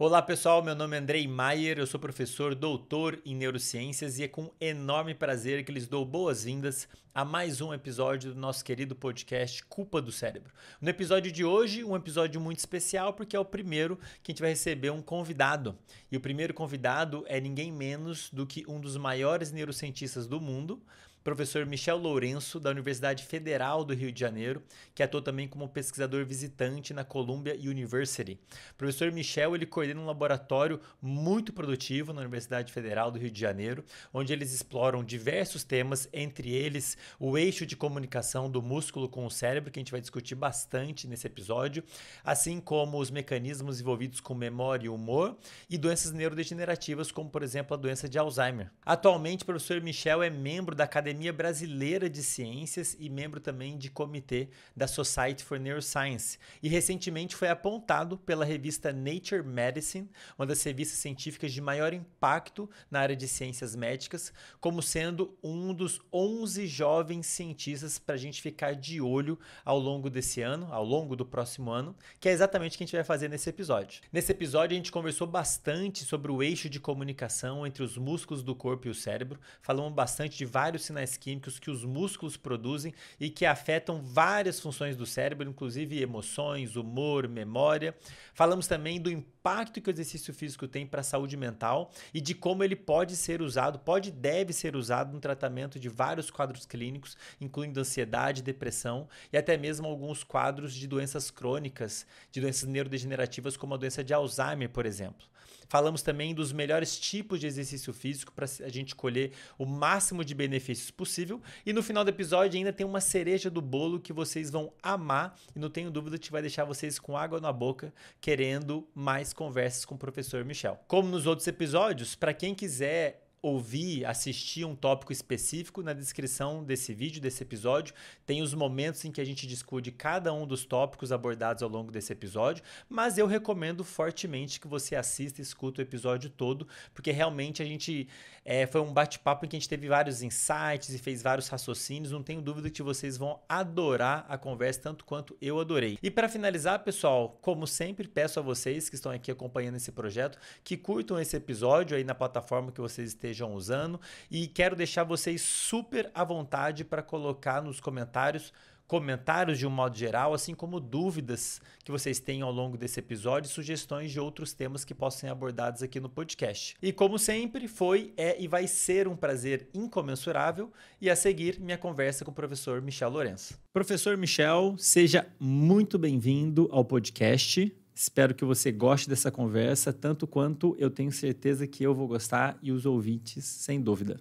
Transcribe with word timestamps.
Olá 0.00 0.22
pessoal, 0.22 0.62
meu 0.62 0.76
nome 0.76 0.94
é 0.94 1.00
Andrei 1.00 1.26
Maier, 1.26 1.76
eu 1.76 1.84
sou 1.84 1.98
professor 1.98 2.54
doutor 2.54 3.20
em 3.26 3.34
neurociências 3.34 4.16
e 4.16 4.22
é 4.22 4.28
com 4.28 4.52
enorme 4.60 5.12
prazer 5.12 5.64
que 5.64 5.72
lhes 5.72 5.88
dou 5.88 6.04
boas-vindas 6.04 6.86
a 7.12 7.24
mais 7.24 7.60
um 7.60 7.74
episódio 7.74 8.32
do 8.32 8.38
nosso 8.38 8.64
querido 8.64 8.94
podcast 8.94 9.64
Culpa 9.64 10.00
do 10.00 10.12
Cérebro. 10.12 10.52
No 10.80 10.88
episódio 10.88 11.32
de 11.32 11.44
hoje, 11.44 11.82
um 11.82 11.96
episódio 11.96 12.40
muito 12.40 12.60
especial 12.60 13.12
porque 13.12 13.34
é 13.34 13.40
o 13.40 13.44
primeiro 13.44 13.98
que 14.22 14.30
a 14.30 14.32
gente 14.32 14.40
vai 14.40 14.50
receber 14.50 14.90
um 14.90 15.02
convidado. 15.02 15.76
E 16.12 16.16
o 16.16 16.20
primeiro 16.20 16.54
convidado 16.54 17.24
é 17.26 17.40
ninguém 17.40 17.72
menos 17.72 18.30
do 18.30 18.46
que 18.46 18.64
um 18.68 18.80
dos 18.80 18.96
maiores 18.96 19.50
neurocientistas 19.50 20.28
do 20.28 20.40
mundo, 20.40 20.80
professor 21.24 21.66
Michel 21.66 21.98
Lourenço, 21.98 22.58
da 22.58 22.70
Universidade 22.70 23.24
Federal 23.24 23.84
do 23.84 23.94
Rio 23.94 24.10
de 24.10 24.20
Janeiro, 24.20 24.62
que 24.94 25.02
atua 25.02 25.20
também 25.20 25.46
como 25.46 25.68
pesquisador 25.68 26.24
visitante 26.24 26.94
na 26.94 27.04
Columbia 27.04 27.54
University. 27.54 28.38
O 28.72 28.74
professor 28.76 29.12
Michel 29.12 29.54
ele 29.54 29.66
coordena 29.66 30.00
um 30.00 30.06
laboratório 30.06 30.80
muito 31.02 31.52
produtivo 31.52 32.12
na 32.12 32.20
Universidade 32.20 32.72
Federal 32.72 33.10
do 33.10 33.18
Rio 33.18 33.30
de 33.30 33.40
Janeiro, 33.40 33.84
onde 34.12 34.32
eles 34.32 34.52
exploram 34.52 35.04
diversos 35.04 35.64
temas, 35.64 36.08
entre 36.12 36.50
eles 36.50 36.96
o 37.18 37.36
eixo 37.36 37.66
de 37.66 37.76
comunicação 37.76 38.50
do 38.50 38.62
músculo 38.62 39.08
com 39.08 39.26
o 39.26 39.30
cérebro, 39.30 39.70
que 39.70 39.78
a 39.78 39.82
gente 39.82 39.92
vai 39.92 40.00
discutir 40.00 40.34
bastante 40.34 41.06
nesse 41.06 41.26
episódio, 41.26 41.84
assim 42.24 42.60
como 42.60 42.98
os 42.98 43.10
mecanismos 43.10 43.80
envolvidos 43.80 44.20
com 44.20 44.34
memória 44.34 44.86
e 44.86 44.88
humor 44.88 45.36
e 45.68 45.76
doenças 45.76 46.12
neurodegenerativas, 46.12 47.10
como 47.10 47.28
por 47.28 47.42
exemplo 47.42 47.74
a 47.74 47.76
doença 47.76 48.08
de 48.08 48.18
Alzheimer. 48.18 48.70
Atualmente, 48.84 49.42
o 49.42 49.46
professor 49.46 49.80
Michel 49.80 50.22
é 50.22 50.30
membro 50.30 50.74
da 50.74 50.84
Academia 50.84 51.07
Academia 51.08 51.32
Brasileira 51.32 52.10
de 52.10 52.22
Ciências 52.22 52.94
e 53.00 53.08
membro 53.08 53.40
também 53.40 53.78
de 53.78 53.90
comitê 53.90 54.50
da 54.76 54.86
Society 54.86 55.42
for 55.42 55.58
Neuroscience. 55.58 56.38
E 56.62 56.68
recentemente 56.68 57.34
foi 57.34 57.48
apontado 57.48 58.18
pela 58.18 58.44
revista 58.44 58.92
Nature 58.92 59.42
Medicine, 59.42 60.10
uma 60.38 60.44
das 60.44 60.62
revistas 60.62 60.98
científicas 60.98 61.50
de 61.50 61.62
maior 61.62 61.94
impacto 61.94 62.68
na 62.90 63.00
área 63.00 63.16
de 63.16 63.26
ciências 63.26 63.74
médicas, 63.74 64.34
como 64.60 64.82
sendo 64.82 65.34
um 65.42 65.72
dos 65.72 65.98
11 66.12 66.66
jovens 66.66 67.26
cientistas 67.26 67.98
para 67.98 68.14
a 68.14 68.18
gente 68.18 68.42
ficar 68.42 68.74
de 68.74 69.00
olho 69.00 69.38
ao 69.64 69.78
longo 69.78 70.10
desse 70.10 70.42
ano, 70.42 70.68
ao 70.70 70.84
longo 70.84 71.16
do 71.16 71.24
próximo 71.24 71.70
ano, 71.70 71.96
que 72.20 72.28
é 72.28 72.32
exatamente 72.32 72.74
o 72.74 72.76
que 72.76 72.84
a 72.84 72.86
gente 72.86 72.96
vai 72.96 73.04
fazer 73.04 73.30
nesse 73.30 73.48
episódio. 73.48 74.02
Nesse 74.12 74.30
episódio, 74.30 74.74
a 74.74 74.76
gente 74.76 74.92
conversou 74.92 75.26
bastante 75.26 76.04
sobre 76.04 76.30
o 76.30 76.42
eixo 76.42 76.68
de 76.68 76.78
comunicação 76.78 77.66
entre 77.66 77.82
os 77.82 77.96
músculos 77.96 78.42
do 78.42 78.54
corpo 78.54 78.88
e 78.88 78.90
o 78.90 78.94
cérebro, 78.94 79.40
falamos 79.62 79.94
bastante 79.94 80.36
de 80.36 80.44
vários 80.44 80.84
sinais 80.84 80.97
sinais 80.98 81.16
químicos 81.16 81.58
que 81.58 81.70
os 81.70 81.84
músculos 81.84 82.36
produzem 82.36 82.92
e 83.20 83.30
que 83.30 83.46
afetam 83.46 84.02
várias 84.02 84.58
funções 84.58 84.96
do 84.96 85.06
cérebro, 85.06 85.48
inclusive 85.48 86.00
emoções, 86.00 86.76
humor, 86.76 87.28
memória. 87.28 87.96
Falamos 88.34 88.66
também 88.66 89.00
do 89.00 89.10
impacto 89.10 89.80
que 89.80 89.88
o 89.88 89.92
exercício 89.92 90.34
físico 90.34 90.66
tem 90.66 90.86
para 90.86 91.00
a 91.00 91.04
saúde 91.04 91.36
mental 91.36 91.92
e 92.12 92.20
de 92.20 92.34
como 92.34 92.64
ele 92.64 92.74
pode 92.74 93.14
ser 93.16 93.40
usado, 93.40 93.78
pode 93.78 94.08
e 94.08 94.12
deve 94.12 94.52
ser 94.52 94.74
usado 94.74 95.12
no 95.12 95.20
tratamento 95.20 95.78
de 95.78 95.88
vários 95.88 96.30
quadros 96.30 96.66
clínicos, 96.66 97.16
incluindo 97.40 97.80
ansiedade, 97.80 98.42
depressão 98.42 99.08
e 99.32 99.36
até 99.36 99.56
mesmo 99.56 99.86
alguns 99.86 100.24
quadros 100.24 100.74
de 100.74 100.86
doenças 100.86 101.30
crônicas, 101.30 102.06
de 102.32 102.40
doenças 102.40 102.68
neurodegenerativas 102.68 103.56
como 103.56 103.74
a 103.74 103.76
doença 103.76 104.02
de 104.02 104.12
Alzheimer, 104.12 104.70
por 104.70 104.86
exemplo. 104.86 105.26
Falamos 105.68 106.02
também 106.02 106.34
dos 106.34 106.52
melhores 106.52 106.98
tipos 106.98 107.38
de 107.38 107.46
exercício 107.46 107.92
físico 107.92 108.32
para 108.32 108.46
a 108.46 108.68
gente 108.68 108.94
colher 108.94 109.32
o 109.58 109.66
máximo 109.66 110.24
de 110.24 110.34
benefícios 110.34 110.90
possível. 110.90 111.40
E 111.64 111.72
no 111.72 111.82
final 111.82 112.04
do 112.04 112.10
episódio 112.10 112.56
ainda 112.56 112.72
tem 112.72 112.86
uma 112.86 113.00
cereja 113.00 113.50
do 113.50 113.60
bolo 113.60 114.00
que 114.00 114.12
vocês 114.12 114.50
vão 114.50 114.72
amar 114.82 115.38
e 115.54 115.58
não 115.58 115.68
tenho 115.68 115.90
dúvida 115.90 116.18
que 116.18 116.32
vai 116.32 116.40
deixar 116.40 116.64
vocês 116.64 116.98
com 116.98 117.16
água 117.16 117.40
na 117.40 117.52
boca, 117.52 117.92
querendo 118.20 118.88
mais 118.94 119.32
conversas 119.32 119.84
com 119.84 119.94
o 119.94 119.98
professor 119.98 120.44
Michel. 120.44 120.78
Como 120.88 121.08
nos 121.08 121.26
outros 121.26 121.46
episódios, 121.46 122.14
para 122.14 122.32
quem 122.32 122.54
quiser 122.54 123.27
ouvir, 123.40 124.04
assistir 124.04 124.64
um 124.64 124.74
tópico 124.74 125.12
específico, 125.12 125.82
na 125.82 125.92
descrição 125.92 126.64
desse 126.64 126.92
vídeo, 126.92 127.20
desse 127.20 127.42
episódio, 127.42 127.94
tem 128.26 128.42
os 128.42 128.52
momentos 128.52 129.04
em 129.04 129.12
que 129.12 129.20
a 129.20 129.24
gente 129.24 129.46
discute 129.46 129.92
cada 129.92 130.32
um 130.32 130.46
dos 130.46 130.64
tópicos 130.64 131.12
abordados 131.12 131.62
ao 131.62 131.68
longo 131.68 131.92
desse 131.92 132.12
episódio, 132.12 132.62
mas 132.88 133.16
eu 133.16 133.26
recomendo 133.26 133.84
fortemente 133.84 134.60
que 134.60 134.66
você 134.66 134.96
assista 134.96 135.40
e 135.40 135.42
escuta 135.42 135.80
o 135.80 135.84
episódio 135.84 136.28
todo, 136.28 136.66
porque 136.92 137.12
realmente 137.12 137.62
a 137.62 137.64
gente 137.64 138.08
é, 138.44 138.66
foi 138.66 138.80
um 138.80 138.92
bate-papo 138.92 139.44
em 139.44 139.48
que 139.48 139.56
a 139.56 139.58
gente 139.58 139.68
teve 139.68 139.88
vários 139.88 140.22
insights 140.22 140.90
e 140.90 140.98
fez 140.98 141.22
vários 141.22 141.48
raciocínios, 141.48 142.12
não 142.12 142.22
tenho 142.22 142.42
dúvida 142.42 142.70
que 142.70 142.82
vocês 142.82 143.16
vão 143.16 143.40
adorar 143.48 144.26
a 144.28 144.36
conversa 144.36 144.80
tanto 144.80 145.04
quanto 145.04 145.36
eu 145.40 145.60
adorei. 145.60 145.98
E 146.02 146.10
para 146.10 146.28
finalizar, 146.28 146.82
pessoal, 146.82 147.38
como 147.40 147.66
sempre, 147.66 148.08
peço 148.08 148.40
a 148.40 148.42
vocês 148.42 148.88
que 148.88 148.94
estão 148.94 149.12
aqui 149.12 149.30
acompanhando 149.30 149.76
esse 149.76 149.92
projeto 149.92 150.38
que 150.64 150.76
curtam 150.76 151.20
esse 151.20 151.36
episódio 151.36 151.96
aí 151.96 152.04
na 152.04 152.14
plataforma 152.14 152.72
que 152.72 152.80
vocês 152.80 153.08
estejam 153.08 153.27
estejam 153.28 153.52
usando. 153.54 154.00
E 154.30 154.46
quero 154.46 154.74
deixar 154.74 155.04
vocês 155.04 155.42
super 155.42 156.10
à 156.14 156.24
vontade 156.24 156.84
para 156.84 157.02
colocar 157.02 157.62
nos 157.62 157.80
comentários 157.80 158.52
comentários 158.86 159.58
de 159.58 159.66
um 159.66 159.70
modo 159.70 159.94
geral, 159.98 160.32
assim 160.32 160.54
como 160.54 160.80
dúvidas 160.80 161.60
que 161.84 161.92
vocês 161.92 162.18
tenham 162.18 162.48
ao 162.48 162.54
longo 162.54 162.78
desse 162.78 162.98
episódio 162.98 163.50
sugestões 163.50 164.10
de 164.10 164.18
outros 164.18 164.54
temas 164.54 164.82
que 164.82 164.94
possam 164.94 165.20
ser 165.20 165.28
abordados 165.28 165.82
aqui 165.82 166.00
no 166.00 166.08
podcast. 166.08 166.74
E 166.80 166.90
como 166.90 167.18
sempre, 167.18 167.68
foi, 167.68 168.14
é 168.16 168.40
e 168.40 168.48
vai 168.48 168.66
ser 168.66 169.06
um 169.06 169.14
prazer 169.14 169.68
incomensurável 169.74 170.72
e 171.02 171.10
a 171.10 171.14
seguir 171.14 171.60
minha 171.60 171.76
conversa 171.76 172.24
com 172.24 172.30
o 172.30 172.34
professor 172.34 172.80
Michel 172.80 173.10
Lourenço. 173.10 173.60
Professor 173.74 174.16
Michel, 174.16 174.74
seja 174.78 175.26
muito 175.38 175.98
bem-vindo 175.98 176.66
ao 176.72 176.82
podcast. 176.82 177.77
Espero 178.00 178.32
que 178.32 178.44
você 178.44 178.70
goste 178.70 179.08
dessa 179.08 179.28
conversa, 179.28 179.92
tanto 179.92 180.24
quanto 180.24 180.76
eu 180.78 180.88
tenho 180.88 181.10
certeza 181.10 181.66
que 181.66 181.82
eu 181.82 181.92
vou 181.92 182.06
gostar 182.06 182.56
e 182.62 182.70
os 182.70 182.86
ouvintes, 182.86 183.44
sem 183.44 183.80
dúvida. 183.80 184.20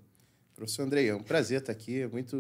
Professor 0.56 0.82
Andrei, 0.82 1.10
é 1.10 1.16
um 1.16 1.22
prazer 1.22 1.60
estar 1.60 1.74
aqui, 1.74 2.02
é 2.02 2.08
muito 2.08 2.36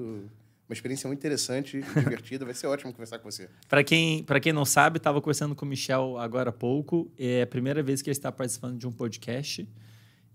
uma 0.67 0.73
experiência 0.73 1.07
muito 1.07 1.19
interessante, 1.19 1.79
divertida. 1.95 2.43
Vai 2.43 2.55
ser 2.55 2.65
ótimo 2.65 2.91
conversar 2.91 3.19
com 3.19 3.29
você. 3.29 3.47
Para 3.69 3.83
quem, 3.83 4.25
quem 4.41 4.51
não 4.51 4.65
sabe, 4.65 4.97
estava 4.97 5.21
conversando 5.21 5.53
com 5.53 5.63
o 5.63 5.69
Michel 5.69 6.17
agora 6.17 6.49
há 6.49 6.51
pouco. 6.51 7.07
É 7.19 7.43
a 7.43 7.47
primeira 7.47 7.83
vez 7.83 8.01
que 8.01 8.09
ele 8.09 8.17
está 8.17 8.31
participando 8.31 8.75
de 8.75 8.87
um 8.87 8.91
podcast. 8.91 9.69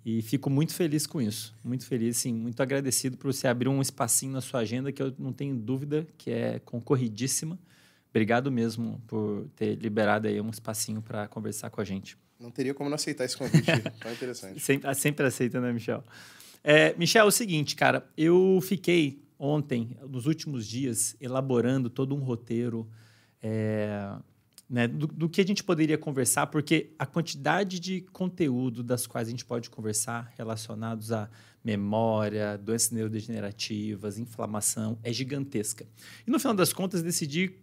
E 0.07 0.23
fico 0.23 0.49
muito 0.49 0.73
feliz 0.73 1.05
com 1.05 1.21
isso. 1.21 1.53
Muito 1.65 1.85
feliz, 1.85 2.17
sim. 2.19 2.33
Muito 2.33 2.63
agradecido 2.63 3.17
por 3.17 3.33
você 3.33 3.49
abrir 3.49 3.69
um 3.69 3.83
espacinho 3.83 4.35
na 4.35 4.41
sua 4.41 4.61
agenda, 4.61 4.93
que 4.93 5.03
eu 5.03 5.13
não 5.19 5.33
tenho 5.33 5.57
dúvida 5.57 6.07
que 6.17 6.31
é 6.31 6.61
concorridíssima. 6.61 7.59
Obrigado 8.13 8.53
mesmo 8.53 9.03
por 9.07 9.49
ter 9.57 9.75
liberado 9.77 10.29
aí 10.29 10.39
um 10.39 10.51
espacinho 10.51 11.01
para 11.01 11.27
conversar 11.29 11.71
com 11.71 11.81
a 11.81 11.85
gente. 11.85 12.15
Não 12.39 12.51
teria 12.51 12.75
como 12.75 12.91
não 12.91 12.97
aceitar 12.97 13.25
esse 13.25 13.37
convite 13.37 13.67
tão 13.99 14.13
interessante. 14.13 14.61
sempre, 14.61 14.95
sempre 14.95 15.27
aceita, 15.27 15.61
né, 15.63 15.73
Michel? 15.73 16.05
É, 16.63 16.95
Michel, 16.99 17.25
é 17.25 17.29
o 17.29 17.31
seguinte, 17.31 17.75
cara, 17.75 18.07
eu 18.15 18.61
fiquei 18.63 19.23
ontem, 19.39 19.97
nos 20.07 20.27
últimos 20.27 20.67
dias, 20.67 21.17
elaborando 21.21 21.89
todo 21.89 22.15
um 22.15 22.19
roteiro 22.19 22.87
é, 23.43 24.15
né, 24.69 24.87
do, 24.87 25.07
do, 25.07 25.29
que 25.29 25.41
a 25.41 25.45
gente 25.45 25.65
poderia 25.65 25.97
conversar, 25.97 26.49
porque 26.49 26.93
a 26.99 27.07
quantidade 27.07 27.81
de 27.81 28.03
conteúdo 28.13 28.83
das 28.83 29.07
quais 29.07 29.27
a 29.27 29.31
gente 29.31 29.45
pode 29.45 29.71
conversar 29.71 30.33
relacionados 30.37 31.11
a 31.13 31.31
memória, 31.65 32.59
doenças 32.59 32.91
neurodegenerativas, 32.91 34.19
inflamação, 34.19 34.99
é 35.03 35.13
gigantesca. 35.13 35.87
E 36.27 36.31
no 36.31 36.39
final 36.39 36.55
das 36.55 36.73
contas, 36.73 37.03
decidi 37.03 37.55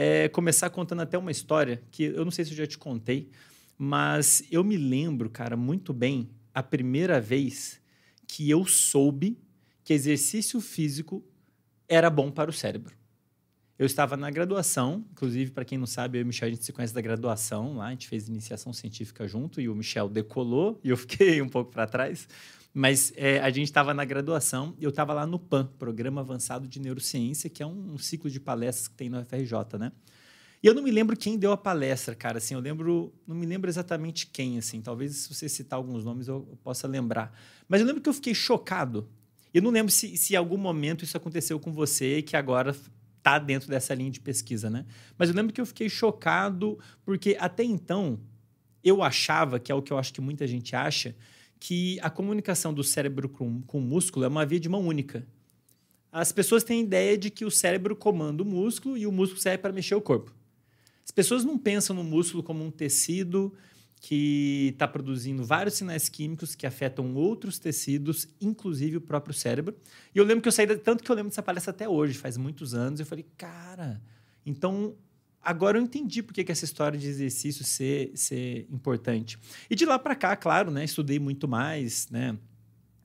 é, 0.00 0.28
começar 0.28 0.70
contando 0.70 1.02
até 1.02 1.18
uma 1.18 1.32
história 1.32 1.82
que 1.90 2.04
eu 2.04 2.24
não 2.24 2.30
sei 2.30 2.44
se 2.44 2.52
eu 2.52 2.56
já 2.56 2.66
te 2.68 2.78
contei, 2.78 3.28
mas 3.76 4.44
eu 4.48 4.62
me 4.62 4.76
lembro, 4.76 5.28
cara, 5.28 5.56
muito 5.56 5.92
bem 5.92 6.30
a 6.54 6.62
primeira 6.62 7.20
vez 7.20 7.80
que 8.24 8.48
eu 8.48 8.64
soube 8.64 9.36
que 9.82 9.92
exercício 9.92 10.60
físico 10.60 11.24
era 11.88 12.08
bom 12.08 12.30
para 12.30 12.48
o 12.48 12.52
cérebro. 12.52 12.96
Eu 13.76 13.86
estava 13.86 14.16
na 14.16 14.30
graduação, 14.30 15.04
inclusive, 15.10 15.50
para 15.50 15.64
quem 15.64 15.78
não 15.78 15.86
sabe, 15.86 16.18
eu 16.18 16.20
e 16.20 16.24
o 16.24 16.26
Michel, 16.26 16.48
a 16.48 16.50
gente 16.50 16.64
se 16.64 16.72
conhece 16.72 16.94
da 16.94 17.00
graduação 17.00 17.76
lá, 17.76 17.86
a 17.86 17.90
gente 17.90 18.06
fez 18.06 18.28
iniciação 18.28 18.72
científica 18.72 19.26
junto 19.26 19.60
e 19.60 19.68
o 19.68 19.74
Michel 19.74 20.08
decolou 20.08 20.80
e 20.84 20.90
eu 20.90 20.96
fiquei 20.98 21.42
um 21.42 21.48
pouco 21.48 21.72
para 21.72 21.86
trás. 21.86 22.28
Mas 22.78 23.12
é, 23.16 23.40
a 23.40 23.50
gente 23.50 23.64
estava 23.64 23.92
na 23.92 24.04
graduação 24.04 24.72
eu 24.80 24.90
estava 24.90 25.12
lá 25.12 25.26
no 25.26 25.36
PAN, 25.36 25.66
Programa 25.80 26.20
Avançado 26.20 26.68
de 26.68 26.78
Neurociência, 26.78 27.50
que 27.50 27.60
é 27.60 27.66
um, 27.66 27.94
um, 27.94 27.98
ciclo 27.98 28.30
de 28.30 28.38
palestras 28.38 28.86
que 28.86 28.94
tem 28.94 29.08
no 29.10 29.20
FRJ, 29.24 29.76
né? 29.80 29.90
E 30.62 30.66
eu 30.68 30.72
não 30.72 30.80
me 30.84 30.92
lembro 30.92 31.16
quem 31.16 31.36
deu 31.36 31.50
a 31.50 31.56
palestra, 31.56 32.14
cara. 32.14 32.38
Assim, 32.38 32.54
eu 32.54 32.60
lembro, 32.60 33.12
não 33.26 33.34
me 33.34 33.46
lembro 33.46 33.68
exatamente 33.68 34.28
quem, 34.28 34.58
assim. 34.58 34.80
Talvez 34.80 35.16
se 35.16 35.34
você 35.34 35.48
citar 35.48 35.76
alguns 35.76 36.04
nomes 36.04 36.28
eu, 36.28 36.46
eu 36.48 36.56
possa 36.62 36.86
lembrar. 36.86 37.36
Mas 37.66 37.80
eu 37.80 37.86
lembro 37.88 38.00
que 38.00 38.08
eu 38.08 38.14
fiquei 38.14 38.32
chocado. 38.32 39.08
Eu 39.52 39.60
não 39.60 39.72
lembro 39.72 39.90
se, 39.90 40.16
se 40.16 40.34
em 40.34 40.36
algum 40.36 40.56
momento 40.56 41.02
isso 41.02 41.16
aconteceu 41.16 41.58
com 41.58 41.72
você, 41.72 42.22
que 42.22 42.36
agora 42.36 42.76
está 43.16 43.40
dentro 43.40 43.68
dessa 43.68 43.92
linha 43.92 44.12
de 44.12 44.20
pesquisa, 44.20 44.70
né? 44.70 44.86
Mas 45.18 45.30
eu 45.30 45.34
lembro 45.34 45.52
que 45.52 45.60
eu 45.60 45.66
fiquei 45.66 45.88
chocado 45.88 46.78
porque 47.04 47.36
até 47.40 47.64
então 47.64 48.20
eu 48.84 49.02
achava, 49.02 49.58
que 49.58 49.72
é 49.72 49.74
o 49.74 49.82
que 49.82 49.92
eu 49.92 49.98
acho 49.98 50.14
que 50.14 50.20
muita 50.20 50.46
gente 50.46 50.76
acha, 50.76 51.16
que 51.58 51.98
a 52.00 52.10
comunicação 52.10 52.72
do 52.72 52.84
cérebro 52.84 53.28
com, 53.28 53.62
com 53.62 53.78
o 53.78 53.82
músculo 53.82 54.24
é 54.24 54.28
uma 54.28 54.46
via 54.46 54.60
de 54.60 54.68
mão 54.68 54.86
única. 54.86 55.26
As 56.10 56.32
pessoas 56.32 56.64
têm 56.64 56.80
a 56.80 56.84
ideia 56.84 57.18
de 57.18 57.30
que 57.30 57.44
o 57.44 57.50
cérebro 57.50 57.94
comanda 57.94 58.42
o 58.42 58.46
músculo 58.46 58.96
e 58.96 59.06
o 59.06 59.12
músculo 59.12 59.40
serve 59.40 59.58
para 59.58 59.72
mexer 59.72 59.94
o 59.94 60.00
corpo. 60.00 60.34
As 61.04 61.10
pessoas 61.10 61.44
não 61.44 61.58
pensam 61.58 61.94
no 61.94 62.04
músculo 62.04 62.42
como 62.42 62.64
um 62.64 62.70
tecido 62.70 63.52
que 64.00 64.70
está 64.72 64.86
produzindo 64.86 65.44
vários 65.44 65.74
sinais 65.74 66.08
químicos 66.08 66.54
que 66.54 66.66
afetam 66.66 67.14
outros 67.14 67.58
tecidos, 67.58 68.28
inclusive 68.40 68.98
o 68.98 69.00
próprio 69.00 69.34
cérebro. 69.34 69.74
E 70.14 70.18
eu 70.18 70.24
lembro 70.24 70.42
que 70.42 70.48
eu 70.48 70.52
saí, 70.52 70.66
tanto 70.78 71.02
que 71.02 71.10
eu 71.10 71.16
lembro 71.16 71.30
dessa 71.30 71.42
palestra 71.42 71.72
até 71.72 71.88
hoje, 71.88 72.16
faz 72.16 72.36
muitos 72.36 72.74
anos, 72.74 73.00
eu 73.00 73.06
falei, 73.06 73.26
cara, 73.36 74.00
então 74.46 74.94
agora 75.48 75.78
eu 75.78 75.82
entendi 75.82 76.22
por 76.22 76.34
que, 76.34 76.52
essa 76.52 76.66
história 76.66 76.98
de 76.98 77.08
exercício 77.08 77.64
ser, 77.64 78.12
ser 78.14 78.66
importante. 78.70 79.38
E 79.70 79.74
de 79.74 79.86
lá 79.86 79.98
para 79.98 80.14
cá, 80.14 80.36
claro, 80.36 80.70
né, 80.70 80.84
estudei 80.84 81.18
muito 81.18 81.48
mais, 81.48 82.06
né, 82.10 82.36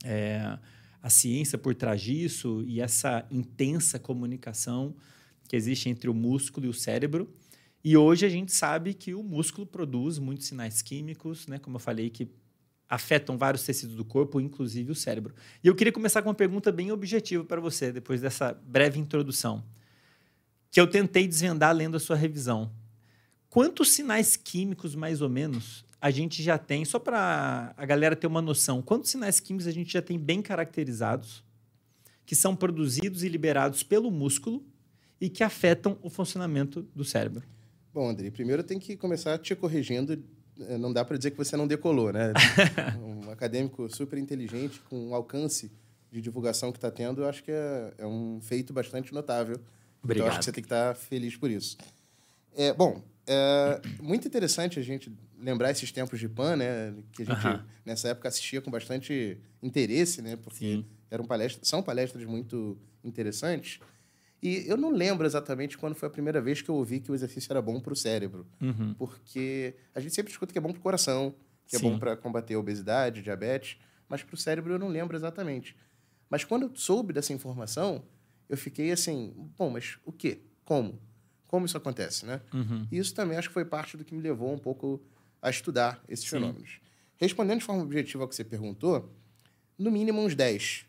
é, 0.04 0.60
a 1.02 1.10
ciência 1.10 1.58
por 1.58 1.74
trás 1.74 2.02
disso 2.02 2.62
e 2.68 2.82
essa 2.82 3.26
intensa 3.32 3.98
comunicação 3.98 4.94
que 5.48 5.56
existe 5.56 5.88
entre 5.88 6.10
o 6.10 6.14
músculo 6.14 6.66
e 6.66 6.70
o 6.70 6.74
cérebro. 6.74 7.34
E 7.82 7.96
hoje 7.96 8.26
a 8.26 8.30
gente 8.30 8.52
sabe 8.52 8.94
que 8.94 9.14
o 9.14 9.24
músculo 9.24 9.66
produz 9.66 10.20
muitos 10.20 10.48
sinais 10.48 10.82
químicos, 10.82 11.48
né? 11.48 11.58
Como 11.60 11.78
eu 11.78 11.80
falei, 11.80 12.10
que 12.10 12.28
afetam 12.90 13.38
vários 13.38 13.64
tecidos 13.64 13.96
do 13.96 14.04
corpo, 14.04 14.42
inclusive 14.42 14.92
o 14.92 14.96
cérebro. 14.96 15.34
E 15.64 15.68
eu 15.68 15.76
queria 15.76 15.94
começar 15.94 16.22
com 16.22 16.28
uma 16.28 16.36
pergunta 16.36 16.74
bem 16.74 16.92
objetiva 16.92 17.46
para 17.46 17.62
você, 17.62 17.92
depois 17.92 18.20
dessa 18.20 18.54
breve 18.54 19.00
introdução, 19.00 19.64
que 20.74 20.82
eu 20.82 20.88
tentei 20.88 21.28
desvendar 21.28 21.72
lendo 21.74 21.96
a 21.96 22.00
sua 22.00 22.16
revisão. 22.16 22.72
Quantos 23.48 23.92
sinais 23.92 24.36
químicos, 24.36 24.96
mais 24.96 25.22
ou 25.22 25.30
menos, 25.30 25.86
a 26.02 26.10
gente 26.10 26.42
já 26.42 26.58
tem, 26.58 26.84
só 26.84 26.98
para 26.98 27.76
a 27.78 27.86
galera 27.86 28.16
ter 28.16 28.26
uma 28.26 28.42
noção, 28.42 28.82
quantos 28.82 29.12
sinais 29.12 29.40
químicos 29.40 29.68
a 29.68 29.72
gente 29.72 29.94
já 29.94 30.02
tem 30.02 30.18
bem 30.18 30.42
caracterizados, 30.42 31.44
que 32.26 32.36
são 32.36 32.56
produzidos 32.56 33.22
e 33.24 33.30
liberados 33.30 33.84
pelo 33.84 34.10
músculo 34.10 34.66
e 35.22 35.30
que 35.30 35.44
afetam 35.44 35.96
o 36.02 36.10
funcionamento 36.10 36.82
do 36.96 37.06
cérebro? 37.06 37.44
Bom, 37.94 38.10
André, 38.10 38.32
primeiro 38.32 38.64
eu 38.64 38.66
tenho 38.66 38.80
que 38.80 38.98
começar 38.98 39.38
te 39.38 39.56
corrigindo. 39.56 40.24
É, 40.60 40.76
não 40.76 40.92
dá 40.92 41.06
para 41.06 41.18
dizer 41.18 41.30
que 41.30 41.38
você 41.38 41.56
não 41.56 41.68
decolou, 41.68 42.12
né? 42.12 42.34
um 43.00 43.30
acadêmico 43.30 43.88
super 43.96 44.18
inteligente, 44.18 44.82
com 44.90 45.10
um 45.10 45.14
alcance 45.14 45.72
de 46.12 46.20
divulgação 46.20 46.72
que 46.72 46.80
está 46.80 46.90
tendo, 46.90 47.22
eu 47.22 47.30
acho 47.30 47.44
que 47.44 47.52
é, 47.52 47.94
é, 48.00 48.08
um 48.08 48.42
feito 48.42 48.74
bastante 48.74 49.14
notável. 49.14 49.62
Obrigado. 50.04 50.26
Então, 50.26 50.28
acho 50.28 50.40
que 50.40 50.46
você 50.46 50.52
tem 50.52 50.62
que 50.62 50.66
estar 50.68 50.96
feliz 50.96 51.36
por 51.36 51.50
isso. 51.50 51.78
É, 52.56 52.74
bom, 52.74 53.02
é 53.26 53.82
muito 54.02 54.28
interessante 54.28 54.80
a 54.80 54.84
gente 54.84 55.12
lembrar 55.40 55.72
esses 55.72 55.92
tempos 55.92 56.20
de 56.20 56.28
PAN, 56.28 56.58
né? 56.58 56.94
Que 57.14 57.24
a 57.24 57.26
gente, 57.26 57.48
uh 57.48 57.50
-huh. 57.50 57.64
nessa 57.86 58.10
época, 58.10 58.28
assistia 58.28 58.62
com 58.62 58.70
bastante 58.70 59.38
interesse, 59.62 60.22
né? 60.22 60.36
Porque 60.36 60.60
Sim. 60.60 60.86
eram 61.10 61.26
palestras, 61.26 61.68
são 61.68 61.82
palestras 61.82 62.24
muito 62.26 62.78
interessantes. 63.04 63.80
E 64.42 64.66
eu 64.68 64.76
não 64.76 64.92
lembro 64.92 65.26
exatamente 65.26 65.78
quando 65.78 65.96
foi 65.96 66.08
a 66.08 66.12
primeira 66.12 66.42
vez 66.42 66.62
que 66.62 66.70
eu 66.70 66.76
ouvi 66.76 67.00
que 67.00 67.10
o 67.10 67.16
exercício 67.16 67.52
era 67.52 67.62
bom 67.62 67.80
para 67.80 67.94
o 67.94 67.96
cérebro. 67.96 68.46
Uhum. 68.60 68.94
Porque 68.96 69.74
a 69.96 70.02
gente 70.02 70.14
sempre 70.14 70.32
escuta 70.32 70.52
que 70.52 70.58
é 70.58 70.62
bom 70.62 70.72
para 70.72 70.80
o 70.80 70.84
coração, 70.84 71.34
que 71.66 71.78
Sim. 71.78 71.88
é 71.88 71.90
bom 71.90 71.98
para 71.98 72.18
combater 72.18 72.56
a 72.56 72.60
obesidade, 72.60 73.22
diabetes, 73.22 73.78
mas 74.10 74.22
para 74.22 74.36
o 74.36 74.38
cérebro 74.38 74.74
eu 74.74 74.80
não 74.80 74.90
lembro 74.90 75.16
exatamente. 75.16 75.78
Mas 76.30 76.44
quando 76.44 76.64
eu 76.64 76.72
soube 76.76 77.14
dessa 77.14 77.32
informação, 77.32 78.04
eu 78.50 78.58
fiquei 78.58 78.92
assim, 78.92 79.34
bom, 79.58 79.70
mas 79.70 79.98
o 80.06 80.12
quê? 80.12 80.42
Como? 80.64 81.00
Como 81.48 81.66
isso 81.66 81.78
acontece, 81.78 82.26
né? 82.26 82.42
Uhum. 82.54 82.88
E 82.92 82.98
isso 82.98 83.14
também 83.14 83.38
acho 83.38 83.50
que 83.50 83.54
foi 83.54 83.66
parte 83.66 83.96
do 83.98 84.04
que 84.04 84.14
me 84.14 84.22
levou 84.22 84.54
um 84.54 84.58
pouco 84.58 85.02
a 85.42 85.50
estudar 85.50 86.04
esses 86.08 86.26
Sim. 86.26 86.38
fenômenos. 86.38 86.80
Respondendo 87.18 87.60
de 87.60 87.66
forma 87.66 87.84
objetiva 87.84 88.24
ao 88.24 88.28
que 88.28 88.36
você 88.36 88.44
perguntou, 88.44 89.14
no 89.78 89.92
mínimo 89.92 90.22
uns 90.22 90.36
10 90.36 90.88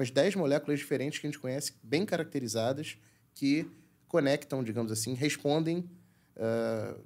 umas 0.00 0.10
10 0.10 0.36
moléculas 0.36 0.78
diferentes 0.78 1.18
que 1.18 1.26
a 1.26 1.30
gente 1.30 1.38
conhece, 1.38 1.74
bem 1.82 2.06
caracterizadas, 2.06 2.96
que 3.34 3.70
conectam, 4.08 4.64
digamos 4.64 4.90
assim, 4.90 5.14
respondem, 5.14 5.88
uh, 6.36 6.98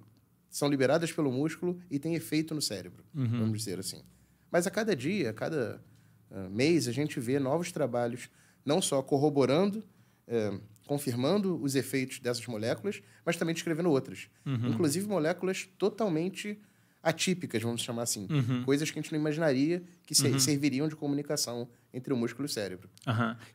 são 0.49 0.69
liberadas 0.69 1.11
pelo 1.11 1.33
músculo 1.33 1.81
e 1.91 1.99
têm 1.99 2.15
efeito 2.15 2.55
no 2.55 2.63
cérebro, 2.63 3.05
uhum. 3.15 3.41
vamos 3.41 3.59
dizer 3.59 3.79
assim. 3.79 4.03
Mas 4.51 4.67
a 4.67 4.71
cada 4.71 4.95
dia, 4.95 5.31
a 5.31 5.33
cada 5.33 5.83
uh, 6.31 6.49
mês, 6.51 6.87
a 6.87 6.93
gente 6.93 7.19
vê 7.19 7.39
novos 7.41 7.73
trabalhos, 7.73 8.31
não 8.65 8.81
só 8.81 9.03
corroborando, 9.03 9.85
uh, 10.29 10.61
confirmando 10.87 11.61
os 11.63 11.75
efeitos 11.75 12.19
dessas 12.19 12.47
moléculas, 12.47 13.03
mas 13.25 13.37
também 13.37 13.55
descrevendo 13.55 13.91
outras. 13.91 14.29
Uhum. 14.45 14.69
Inclusive 14.69 15.07
moléculas 15.07 15.69
totalmente 15.79 16.59
atípicas, 17.03 17.63
vamos 17.63 17.83
chamar 17.83 18.03
assim. 18.03 18.27
Uhum. 18.31 18.65
Coisas 18.65 18.91
que 18.91 18.99
a 18.99 19.03
gente 19.03 19.13
não 19.13 19.21
imaginaria 19.21 19.83
que 20.07 20.15
uhum. 20.27 20.39
serviriam 20.39 20.89
de 20.89 20.97
comunicação 20.97 21.69
entre 21.93 22.13
o 22.13 22.17
músculo 22.17 22.47
e 22.47 22.49
o 22.49 22.53
cérebro. 22.53 22.89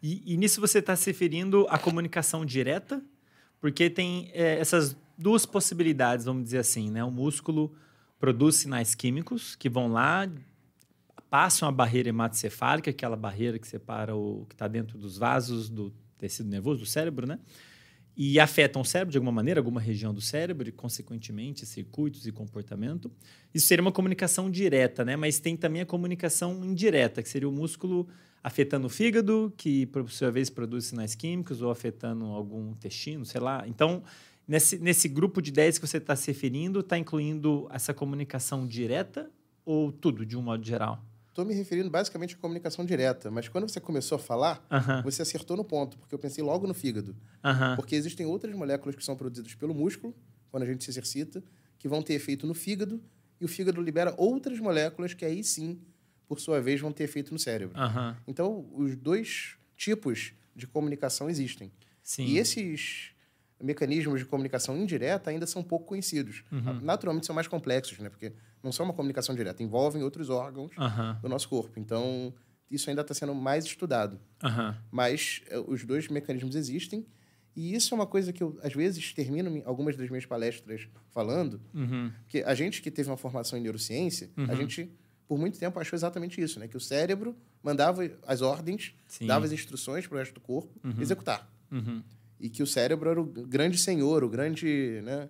E, 0.01 0.33
e, 0.33 0.37
nisso 0.37 0.61
você 0.61 0.79
está 0.79 0.95
se 0.95 1.07
referindo 1.07 1.65
à 1.69 1.77
comunicação 1.77 2.45
direta? 2.45 3.01
Porque 3.59 3.89
tem 3.89 4.29
é, 4.33 4.59
essas 4.59 4.95
duas 5.17 5.45
possibilidades, 5.45 6.25
vamos 6.25 6.43
dizer 6.43 6.59
assim, 6.59 6.89
né? 6.89 7.03
O 7.03 7.11
músculo 7.11 7.75
produz 8.19 8.55
sinais 8.55 8.95
químicos 8.95 9.55
que 9.55 9.67
vão 9.67 9.91
lá, 9.91 10.29
passam 11.29 11.67
a 11.67 11.71
barreira 11.71 12.09
hematocefálica, 12.09 12.89
aquela 12.89 13.15
barreira 13.15 13.59
que 13.59 13.67
separa 13.67 14.15
o 14.15 14.45
que 14.47 14.55
está 14.55 14.67
dentro 14.67 14.97
dos 14.97 15.17
vasos 15.17 15.69
do 15.69 15.93
tecido 16.17 16.49
nervoso, 16.49 16.81
do 16.81 16.85
cérebro, 16.85 17.27
né? 17.27 17.39
e 18.21 18.37
afetam 18.37 18.81
o 18.81 18.85
cérebro 18.85 19.13
de 19.13 19.17
alguma 19.17 19.31
maneira, 19.31 19.61
alguma 19.61 19.79
região 19.79 20.13
do 20.13 20.19
cérebro, 20.19 20.67
e, 20.67 20.73
consequentemente, 20.73 21.65
circuitos 21.65 22.27
e 22.27 22.33
comportamento. 22.33 23.09
Isso 23.53 23.65
seria 23.65 23.81
uma 23.81 23.93
comunicação 23.93 24.51
direta, 24.51 25.05
né? 25.05 25.15
Mas 25.15 25.39
tem 25.39 25.55
também 25.55 25.81
a 25.81 25.85
comunicação 25.85 26.65
indireta, 26.65 27.23
que 27.23 27.29
seria 27.29 27.47
o 27.47 27.51
músculo 27.51 28.09
afetando 28.43 28.87
o 28.87 28.89
fígado, 28.89 29.53
que, 29.55 29.85
por 29.85 30.11
sua 30.11 30.29
vez, 30.31 30.49
produz 30.49 30.87
sinais 30.87 31.15
químicos, 31.15 31.61
ou 31.61 31.71
afetando 31.71 32.25
algum 32.25 32.71
intestino, 32.71 33.25
sei 33.25 33.39
lá. 33.39 33.65
Então, 33.65 34.03
nesse, 34.45 34.77
nesse 34.79 35.07
grupo 35.07 35.41
de 35.41 35.49
10 35.49 35.77
que 35.77 35.87
você 35.87 35.95
está 35.95 36.13
se 36.13 36.27
referindo, 36.27 36.81
está 36.81 36.97
incluindo 36.97 37.69
essa 37.71 37.93
comunicação 37.93 38.67
direta 38.67 39.31
ou 39.63 39.93
tudo, 39.93 40.25
de 40.25 40.35
um 40.35 40.41
modo 40.41 40.65
geral? 40.65 41.08
Estou 41.39 41.47
me 41.47 41.53
referindo 41.53 41.89
basicamente 41.89 42.35
à 42.35 42.37
comunicação 42.37 42.83
direta, 42.83 43.31
mas 43.31 43.47
quando 43.47 43.65
você 43.65 43.79
começou 43.79 44.17
a 44.17 44.19
falar, 44.19 44.57
uh 44.69 44.75
-huh. 44.75 45.03
você 45.03 45.21
acertou 45.21 45.55
no 45.55 45.63
ponto, 45.63 45.97
porque 45.97 46.13
eu 46.13 46.19
pensei 46.19 46.43
logo 46.43 46.67
no 46.67 46.73
fígado. 46.73 47.11
Uh 47.41 47.47
-huh. 47.47 47.75
Porque 47.77 47.95
existem 47.95 48.25
outras 48.25 48.53
moléculas 48.53 48.93
que 48.93 49.01
são 49.01 49.15
produzidas 49.15 49.55
pelo 49.55 49.73
músculo, 49.73 50.13
quando 50.51 50.63
a 50.63 50.65
gente 50.65 50.83
se 50.83 50.91
exercita, 50.91 51.41
que 51.77 51.87
vão 51.87 52.01
ter 52.01 52.15
efeito 52.15 52.45
no 52.45 52.53
fígado, 52.53 53.01
e 53.39 53.45
o 53.45 53.47
fígado 53.47 53.81
libera 53.81 54.13
outras 54.17 54.59
moléculas 54.59 55.13
que 55.13 55.23
aí 55.23 55.41
sim, 55.41 55.79
por 56.27 56.41
sua 56.41 56.59
vez, 56.59 56.81
vão 56.81 56.91
ter 56.91 57.05
efeito 57.05 57.31
no 57.31 57.39
cérebro. 57.39 57.79
Uh 57.79 57.83
-huh. 57.83 58.15
Então, 58.27 58.69
os 58.73 58.97
dois 58.97 59.55
tipos 59.77 60.33
de 60.53 60.67
comunicação 60.67 61.29
existem. 61.29 61.71
Sim. 62.03 62.25
E 62.25 62.37
esses 62.37 63.11
mecanismos 63.63 64.19
de 64.19 64.25
comunicação 64.25 64.77
indireta 64.77 65.29
ainda 65.29 65.47
são 65.47 65.63
pouco 65.63 65.85
conhecidos. 65.85 66.43
Uhum. 66.51 66.81
Naturalmente 66.81 67.25
são 67.25 67.35
mais 67.35 67.47
complexos, 67.47 67.97
né? 67.99 68.09
Porque 68.09 68.33
não 68.63 68.71
são 68.71 68.85
uma 68.85 68.93
comunicação 68.93 69.33
direta, 69.35 69.63
envolvem 69.63 70.03
outros 70.03 70.29
órgãos 70.29 70.71
uhum. 70.77 71.21
do 71.21 71.29
nosso 71.29 71.47
corpo. 71.47 71.79
Então, 71.79 72.33
isso 72.69 72.89
ainda 72.89 73.01
está 73.01 73.13
sendo 73.13 73.33
mais 73.33 73.65
estudado. 73.65 74.19
Uhum. 74.43 74.75
Mas 74.91 75.41
eh, 75.47 75.59
os 75.59 75.83
dois 75.85 76.07
mecanismos 76.07 76.55
existem. 76.55 77.05
E 77.55 77.73
isso 77.73 77.93
é 77.93 77.95
uma 77.95 78.05
coisa 78.05 78.31
que 78.31 78.43
eu, 78.43 78.57
às 78.61 78.73
vezes, 78.73 79.13
termino 79.13 79.61
algumas 79.65 79.97
das 79.97 80.09
minhas 80.09 80.25
palestras 80.25 80.87
falando. 81.09 81.59
Uhum. 81.73 82.11
Porque 82.23 82.43
a 82.45 82.53
gente 82.53 82.81
que 82.81 82.91
teve 82.91 83.09
uma 83.09 83.17
formação 83.17 83.57
em 83.57 83.61
neurociência, 83.61 84.29
a 84.37 84.41
uhum. 84.41 84.55
gente, 84.55 84.91
por 85.27 85.37
muito 85.37 85.57
tempo, 85.57 85.79
achou 85.79 85.97
exatamente 85.97 86.39
isso, 86.39 86.59
né? 86.59 86.67
Que 86.67 86.77
o 86.77 86.79
cérebro 86.79 87.35
mandava 87.61 88.09
as 88.25 88.41
ordens, 88.41 88.93
Sim. 89.07 89.25
dava 89.25 89.45
as 89.45 89.51
instruções 89.51 90.05
para 90.07 90.15
o 90.15 90.19
resto 90.19 90.35
do 90.35 90.41
corpo 90.41 90.71
Uhum. 90.83 91.01
executar. 91.01 91.51
Uhum. 91.71 92.03
E 92.39 92.49
que 92.49 92.63
o 92.63 92.67
cérebro 92.67 93.09
era 93.09 93.19
o 93.19 93.25
grande 93.25 93.77
senhor, 93.77 94.23
o 94.23 94.29
grande 94.29 95.01
né, 95.03 95.29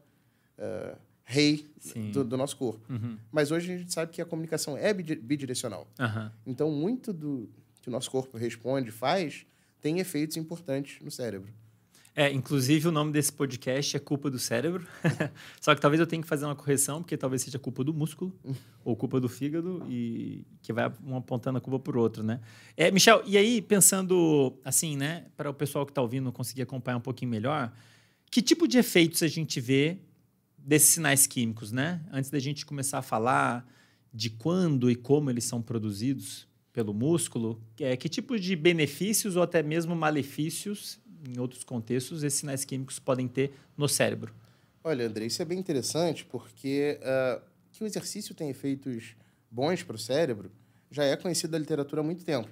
uh, 0.60 0.98
rei 1.30 1.64
do, 2.12 2.24
do, 2.24 2.36
nosso 2.36 2.58
corpo. 2.58 2.82
Uhum. 2.92 3.16
Mas 3.32 3.52
hoje 3.52 3.72
a 3.72 3.78
gente 3.78 3.94
sabe 3.94 4.12
que 4.12 4.20
a 4.20 4.26
comunicação 4.26 4.76
é 4.76 4.92
bidirecional. 4.92 5.88
Uhum. 6.00 6.30
Então, 6.48 6.72
muito 6.72 7.14
do 7.14 7.48
que 7.84 7.88
o 7.88 7.92
nosso 7.92 8.10
corpo 8.10 8.36
responde, 8.36 8.90
faz, 8.90 9.46
tem 9.80 10.00
efeitos 10.00 10.38
importantes 10.38 11.00
no 11.04 11.12
cérebro. 11.12 11.54
É, 12.16 12.32
inclusive 12.34 12.88
o 12.88 12.92
nome 12.92 13.12
desse 13.12 13.32
podcast 13.32 13.96
é 13.96 14.00
Culpa 14.00 14.32
do 14.32 14.40
Cérebro. 14.40 14.88
Só 15.62 15.76
que 15.76 15.80
talvez 15.80 16.00
eu 16.00 16.08
tenha 16.08 16.20
que 16.20 16.28
fazer 16.28 16.46
uma 16.46 16.56
correção, 16.56 17.04
porque 17.04 17.16
talvez 17.16 17.44
seja 17.44 17.60
culpa 17.60 17.84
do 17.84 17.94
músculo 17.94 18.34
ou 18.84 18.96
culpa 18.96 19.20
do 19.20 19.30
fígado 19.30 19.86
e 19.88 20.44
que 20.64 20.74
vai 20.74 20.92
um 21.06 21.16
apontando 21.16 21.60
a 21.60 21.62
culpa 21.62 21.78
por 21.78 21.96
outro, 21.96 22.24
né? 22.24 22.40
É, 22.76 22.90
Michel, 22.90 23.22
e 23.28 23.38
aí 23.38 23.62
pensando 23.62 24.58
assim, 24.66 24.98
né, 24.98 25.28
para 25.38 25.52
o 25.52 25.54
pessoal 25.54 25.86
que 25.86 25.92
está 25.92 26.02
ouvindo 26.02 26.32
conseguir 26.32 26.64
acompanhar 26.64 26.98
um 26.98 27.02
pouquinho 27.02 27.30
melhor, 27.30 27.72
que 28.32 28.42
tipo 28.42 28.68
de 28.68 28.80
efeitos 28.80 29.22
a 29.22 29.28
gente 29.28 29.62
vê 29.62 30.00
desses 30.66 30.90
sinais 30.90 31.26
químicos, 31.26 31.72
né? 31.72 32.02
Antes 32.12 32.30
da 32.30 32.40
gente 32.40 32.66
começar 32.66 33.00
a 33.00 33.02
falar 33.02 33.68
de 34.14 34.30
quando 34.30 34.90
e 34.90 34.96
como 34.96 35.30
eles 35.30 35.44
são 35.44 35.62
produzidos 35.62 36.48
pelo 36.72 36.94
músculo, 36.94 37.62
é, 37.80 37.96
que 37.98 38.08
tipo 38.08 38.40
de 38.40 38.56
benefícios 38.56 39.36
ou 39.36 39.44
até 39.44 39.62
mesmo 39.62 39.96
malefícios 39.96 41.00
em 41.28 41.40
outros 41.40 41.64
contextos, 41.64 42.24
esses 42.24 42.40
sinais 42.40 42.64
químicos 42.64 43.00
podem 43.00 43.28
ter 43.28 43.52
no 43.78 43.88
cérebro? 43.88 44.34
Olha, 44.84 45.06
André, 45.06 45.26
isso 45.26 45.42
é 45.42 45.46
bem 45.46 45.60
interessante 45.60 46.26
porque 46.26 46.98
uh, 47.02 47.42
que 47.72 47.84
o 47.84 47.88
exercício 47.88 48.34
tem 48.34 48.50
efeitos 48.50 49.16
bons 49.52 49.84
para 49.84 49.96
o 49.96 50.00
cérebro 50.00 50.52
já 50.90 51.04
é 51.04 51.16
conhecido 51.16 51.52
da 51.52 51.58
literatura 51.58 52.02
há 52.02 52.04
muito 52.04 52.24
tempo. 52.24 52.50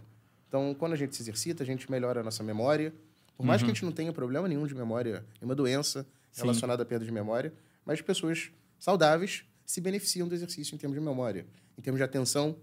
Então, 0.47 0.75
quando 0.77 0.93
a 0.93 0.95
gente 0.95 1.15
se 1.15 1.21
exercita, 1.21 1.63
a 1.63 1.65
gente 1.65 1.89
melhora 1.89 2.21
a 2.21 2.23
nossa 2.23 2.43
memória. 2.43 2.93
Por 3.35 3.45
mais 3.45 3.61
uhum. 3.61 3.67
que 3.67 3.71
a 3.71 3.73
gente 3.73 3.85
não 3.85 3.91
tenha 3.91 4.13
problema 4.13 4.47
nenhum 4.47 4.65
de 4.65 4.75
memória, 4.75 5.25
nenhuma 5.39 5.55
doença 5.55 6.05
relacionada 6.35 6.83
Sim. 6.83 6.85
à 6.85 6.85
perda 6.85 7.05
de 7.05 7.11
memória, 7.11 7.53
mas 7.87 8.01
pessoas 8.01 8.51
saudáveis 8.77 9.45
se 9.65 9.81
beneficiam 9.81 10.27
do 10.27 10.35
exercício 10.35 10.75
em 10.75 10.77
termos 10.77 10.97
de 10.99 11.03
memória, 11.03 11.47
em 11.77 11.81
termos 11.81 11.97
de 11.99 12.03
atenção. 12.03 12.55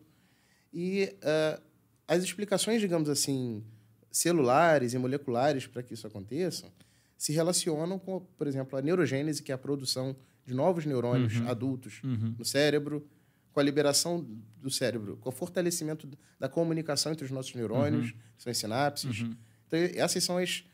E 0.72 1.16
uh, 1.22 1.62
as 2.06 2.22
explicações, 2.22 2.80
digamos 2.80 3.08
assim, 3.08 3.64
celulares 4.10 4.92
e 4.92 4.98
moleculares 4.98 5.66
para 5.66 5.82
que 5.82 5.94
isso 5.94 6.06
aconteça 6.06 6.70
se 7.16 7.32
relacionam 7.32 7.98
com, 7.98 8.20
por 8.20 8.46
exemplo, 8.46 8.78
a 8.78 8.82
neurogênese, 8.82 9.42
que 9.42 9.50
é 9.50 9.54
a 9.54 9.58
produção 9.58 10.14
de 10.44 10.52
novos 10.52 10.84
neurônios 10.84 11.36
Uhum. 11.36 11.48
adultos 11.48 12.00
Uhum. 12.04 12.34
no 12.38 12.44
cérebro, 12.44 13.08
com 13.52 13.60
a 13.60 13.62
liberação 13.62 14.26
do 14.60 14.70
cérebro, 14.70 15.16
com 15.18 15.28
o 15.30 15.32
fortalecimento 15.32 16.06
da 16.38 16.48
comunicação 16.48 17.12
entre 17.12 17.24
os 17.24 17.30
nossos 17.30 17.54
neurônios, 17.54 18.10
que 18.36 18.42
são 18.42 18.50
as 18.50 18.58
sinapses. 18.58 19.20
Uhum. 19.20 19.36
Então, 19.66 19.78
essas 19.94 20.22
são 20.22 20.36
as, 20.36 20.64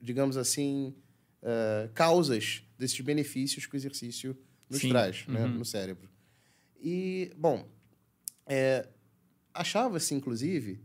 digamos 0.00 0.36
assim, 0.36 0.94
eh, 1.42 1.88
causas 1.94 2.62
desses 2.78 3.00
benefícios 3.00 3.66
que 3.66 3.74
o 3.74 3.76
exercício 3.76 4.36
nos 4.68 4.80
Sim. 4.80 4.88
traz 4.90 5.26
né, 5.26 5.44
Uhum. 5.44 5.48
no 5.58 5.64
cérebro. 5.64 6.08
E, 6.82 7.30
bom, 7.36 7.66
é, 8.46 8.86
achava-se, 9.52 10.14
inclusive, 10.14 10.80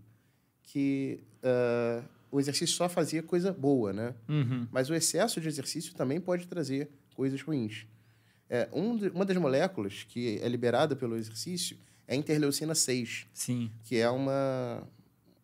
que 0.64 1.20
eh, 1.44 2.04
o 2.32 2.40
exercício 2.40 2.76
só 2.76 2.90
fazia 2.90 3.24
coisa 3.24 3.54
boa, 3.54 3.94
né? 3.94 4.14
Uhum. 4.28 4.68
Mas 4.72 4.90
o 4.90 4.96
excesso 4.96 5.40
de 5.40 5.48
exercício 5.48 5.94
também 5.94 6.20
pode 6.20 6.48
trazer 6.48 6.90
coisas 7.16 7.42
ruins. 7.42 7.86
É, 8.50 8.68
um 8.74 8.96
de- 8.98 9.10
uma 9.10 9.24
das 9.26 9.38
moléculas 9.38 10.04
que 10.04 10.38
é 10.42 10.48
liberada 10.50 10.96
pelo 10.96 11.16
exercício 11.16 11.78
é 12.08 12.14
a 12.14 12.18
interleucina 12.18 12.76
6, 12.76 13.26
Sim, 13.34 13.72
que 13.84 13.96
é 13.98 14.10
uma, 14.10 14.84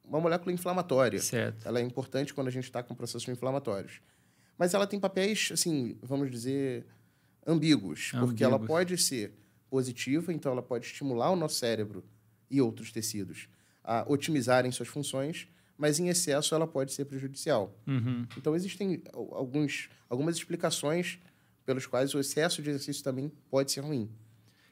uma 0.03 0.19
molécula 0.19 0.51
inflamatória. 0.51 1.19
certo. 1.19 1.65
Ela 1.67 1.79
é 1.79 1.83
importante 1.83 2.33
quando 2.33 2.47
a 2.47 2.51
gente 2.51 2.65
está 2.65 2.83
com 2.83 2.93
processos 2.93 3.27
inflamatórios. 3.29 4.01
Mas 4.61 4.75
ela 4.75 4.85
tem 4.85 4.99
papéis, 4.99 5.49
assim, 5.51 5.97
vamos 6.03 6.29
dizer, 6.29 6.85
ambíguos, 7.47 8.11
porque 8.19 8.43
ela 8.43 8.57
Ambíguos. 8.57 8.67
pode 8.67 8.95
ser 8.95 9.33
positiva, 9.71 10.31
então 10.31 10.51
ela 10.51 10.61
pode 10.61 10.85
estimular 10.85 11.31
o 11.31 11.35
nosso 11.35 11.55
cérebro 11.55 12.03
e 12.47 12.61
outros 12.61 12.91
tecidos 12.91 13.49
a 13.83 14.05
otimizarem 14.07 14.71
suas 14.71 14.87
funções, 14.87 15.47
mas 15.75 15.99
em 15.99 16.09
excesso 16.09 16.53
ela 16.53 16.67
pode 16.67 16.93
ser 16.93 17.05
prejudicial. 17.05 17.75
Uhum. 17.87 18.27
Então, 18.37 18.55
existem 18.55 19.01
al- 19.11 19.33
alguns, 19.33 19.89
algumas 20.07 20.35
explicações 20.35 21.17
pelos 21.65 21.87
quais 21.87 22.13
o 22.13 22.19
excesso 22.19 22.61
de 22.61 22.69
exercício 22.69 23.03
também 23.03 23.31
pode 23.49 23.71
ser 23.71 23.79
ruim. 23.81 24.11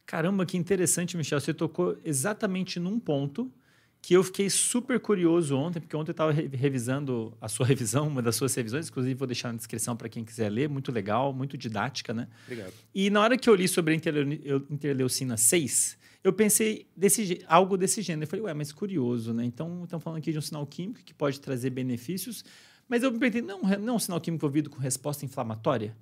Caramba, 0.05 0.45
que 0.45 0.55
interessante, 0.55 1.17
Michel. 1.17 1.41
Você 1.41 1.51
tocou 1.51 1.97
exatamente 2.05 2.79
num 2.79 2.99
ponto 2.99 3.51
que 4.01 4.13
eu 4.13 4.23
fiquei 4.23 4.49
super 4.49 4.99
curioso 4.99 5.55
ontem, 5.57 5.79
porque 5.79 5.95
ontem 5.95 6.09
eu 6.11 6.13
estava 6.13 6.31
revisando 6.31 7.33
a 7.41 7.47
sua 7.49 7.65
revisão, 7.67 8.07
uma 8.07 8.21
das 8.21 8.35
suas 8.35 8.53
revisões, 8.55 8.89
inclusive 8.89 9.13
vou 9.13 9.27
deixar 9.27 9.51
na 9.51 9.57
descrição 9.57 9.95
para 9.95 10.07
quem 10.09 10.23
quiser 10.23 10.49
ler, 10.49 10.69
muito 10.69 10.91
legal, 10.91 11.33
muito 11.33 11.57
didática, 11.57 12.13
né? 12.13 12.27
Obrigado. 12.43 12.73
E 12.95 13.09
na 13.09 13.21
hora 13.21 13.37
que 13.37 13.49
eu 13.49 13.55
li 13.55 13.67
sobre 13.67 13.93
a 13.93 13.95
interleu- 13.97 14.39
eu- 14.43 14.65
interleucina 14.69 15.35
6, 15.35 15.97
eu 16.23 16.33
pensei 16.33 16.87
desse, 16.95 17.43
algo 17.47 17.77
desse 17.77 18.01
gênero. 18.01 18.23
Eu 18.23 18.27
falei, 18.27 18.45
ué, 18.45 18.53
mas 18.53 18.71
curioso, 18.71 19.33
né? 19.33 19.43
Então, 19.45 19.83
estão 19.83 19.99
falando 19.99 20.19
aqui 20.19 20.31
de 20.31 20.37
um 20.37 20.41
sinal 20.41 20.65
químico 20.65 21.01
que 21.03 21.13
pode 21.13 21.39
trazer 21.39 21.69
benefícios, 21.69 22.43
mas 22.87 23.03
eu 23.03 23.11
me 23.11 23.19
perguntei, 23.19 23.41
não, 23.41 23.61
não 23.79 23.93
é 23.93 23.95
um 23.95 23.99
sinal 23.99 24.19
químico 24.19 24.43
envolvido 24.45 24.69
com 24.69 24.79
resposta 24.79 25.23
inflamatória? 25.25 25.95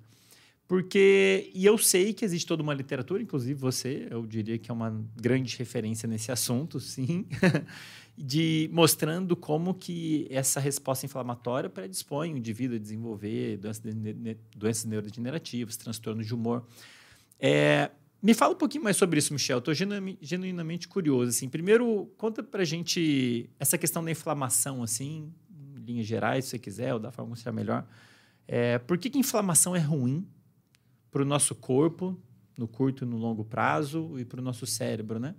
Porque, 0.68 1.50
e 1.54 1.64
eu 1.64 1.78
sei 1.78 2.12
que 2.12 2.22
existe 2.22 2.46
toda 2.46 2.62
uma 2.62 2.74
literatura, 2.74 3.22
inclusive 3.22 3.58
você, 3.58 4.06
eu 4.10 4.26
diria 4.26 4.58
que 4.58 4.70
é 4.70 4.74
uma 4.74 5.02
grande 5.16 5.56
referência 5.56 6.06
nesse 6.06 6.30
assunto, 6.30 6.78
sim, 6.78 7.24
de 8.14 8.68
mostrando 8.70 9.34
como 9.34 9.72
que 9.72 10.26
essa 10.28 10.60
resposta 10.60 11.06
inflamatória 11.06 11.70
predispõe 11.70 12.34
o 12.34 12.36
indivíduo 12.36 12.76
a 12.76 12.78
desenvolver 12.78 13.56
doenças, 13.56 13.82
de- 13.82 14.36
doenças 14.54 14.84
neurodegenerativas, 14.84 15.74
transtornos 15.78 16.26
de 16.26 16.34
humor. 16.34 16.66
É, 17.40 17.90
me 18.22 18.34
fala 18.34 18.52
um 18.52 18.58
pouquinho 18.58 18.84
mais 18.84 18.98
sobre 18.98 19.18
isso, 19.20 19.32
Michel. 19.32 19.60
Estou 19.60 19.72
genuinamente 19.72 20.86
curioso. 20.86 21.30
Assim, 21.30 21.48
primeiro, 21.48 22.12
conta 22.18 22.42
pra 22.42 22.62
gente 22.62 23.48
essa 23.58 23.78
questão 23.78 24.04
da 24.04 24.10
inflamação, 24.10 24.82
assim, 24.82 25.32
em 25.50 25.80
linhas 25.80 26.06
gerais, 26.06 26.44
se 26.44 26.50
você 26.50 26.58
quiser, 26.58 26.92
ou 26.92 27.00
da 27.00 27.10
forma 27.10 27.32
que 27.32 27.38
seja 27.38 27.52
melhor. 27.52 27.86
É, 28.46 28.78
por 28.78 28.98
que, 28.98 29.08
que 29.08 29.18
inflamação 29.18 29.74
é 29.74 29.78
ruim 29.78 30.26
para 31.10 31.22
o 31.22 31.24
nosso 31.24 31.54
corpo, 31.54 32.16
no 32.56 32.66
curto 32.68 33.04
e 33.04 33.06
no 33.06 33.16
longo 33.16 33.44
prazo, 33.44 34.18
e 34.18 34.24
para 34.24 34.40
o 34.40 34.42
nosso 34.42 34.66
cérebro, 34.66 35.18
né? 35.18 35.34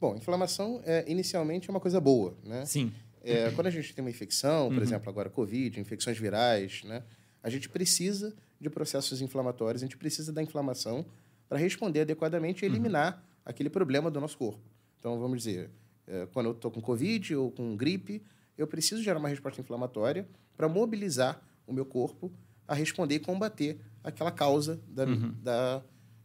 Bom, 0.00 0.16
inflamação 0.16 0.80
é, 0.84 1.04
inicialmente 1.10 1.68
é 1.68 1.70
uma 1.70 1.80
coisa 1.80 2.00
boa, 2.00 2.34
né? 2.44 2.64
Sim. 2.64 2.92
É, 3.22 3.50
quando 3.50 3.66
a 3.66 3.70
gente 3.70 3.94
tem 3.94 4.02
uma 4.02 4.10
infecção, 4.10 4.68
por 4.68 4.78
Uhum. 4.78 4.82
exemplo, 4.82 5.10
agora 5.10 5.28
Covid, 5.28 5.78
infecções 5.78 6.16
virais, 6.18 6.82
né? 6.84 7.02
A 7.42 7.50
gente 7.50 7.68
precisa 7.68 8.34
de 8.58 8.70
processos 8.70 9.20
inflamatórios, 9.20 9.82
a 9.82 9.86
gente 9.86 9.96
precisa 9.98 10.32
da 10.32 10.42
inflamação 10.42 11.04
para 11.48 11.58
responder 11.58 12.00
adequadamente 12.00 12.64
e 12.64 12.68
Uhum. 12.68 12.74
eliminar 12.74 13.22
aquele 13.44 13.68
problema 13.68 14.10
do 14.10 14.20
nosso 14.20 14.38
corpo. 14.38 14.60
Então, 14.98 15.18
vamos 15.20 15.38
dizer, 15.42 15.70
é, 16.06 16.26
quando 16.32 16.46
eu 16.46 16.52
estou 16.52 16.70
com 16.70 16.80
Covid 16.80 17.34
ou 17.36 17.50
com 17.50 17.76
gripe, 17.76 18.22
eu 18.56 18.66
preciso 18.66 19.02
gerar 19.02 19.18
uma 19.18 19.28
resposta 19.28 19.60
inflamatória 19.60 20.26
para 20.56 20.68
mobilizar 20.68 21.42
o 21.66 21.72
meu 21.72 21.84
corpo 21.84 22.30
a 22.66 22.74
responder 22.74 23.16
e 23.16 23.18
combater 23.20 23.80
aquela 24.02 24.30
causa 24.30 24.80
da, 24.88 25.04
Uhum. 25.04 25.34
da, 25.42 25.82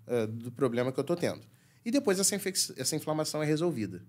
eh, 0.08 0.28
do 0.28 0.52
problema 0.52 0.92
que 0.92 1.00
eu 1.00 1.02
estou 1.04 1.16
tendo. 1.16 1.42
E 1.84 1.92
depois 1.92 2.20
essa, 2.20 2.36
essa 2.78 2.96
inflamação 2.96 3.42
é 3.44 3.46
resolvida. 3.46 4.04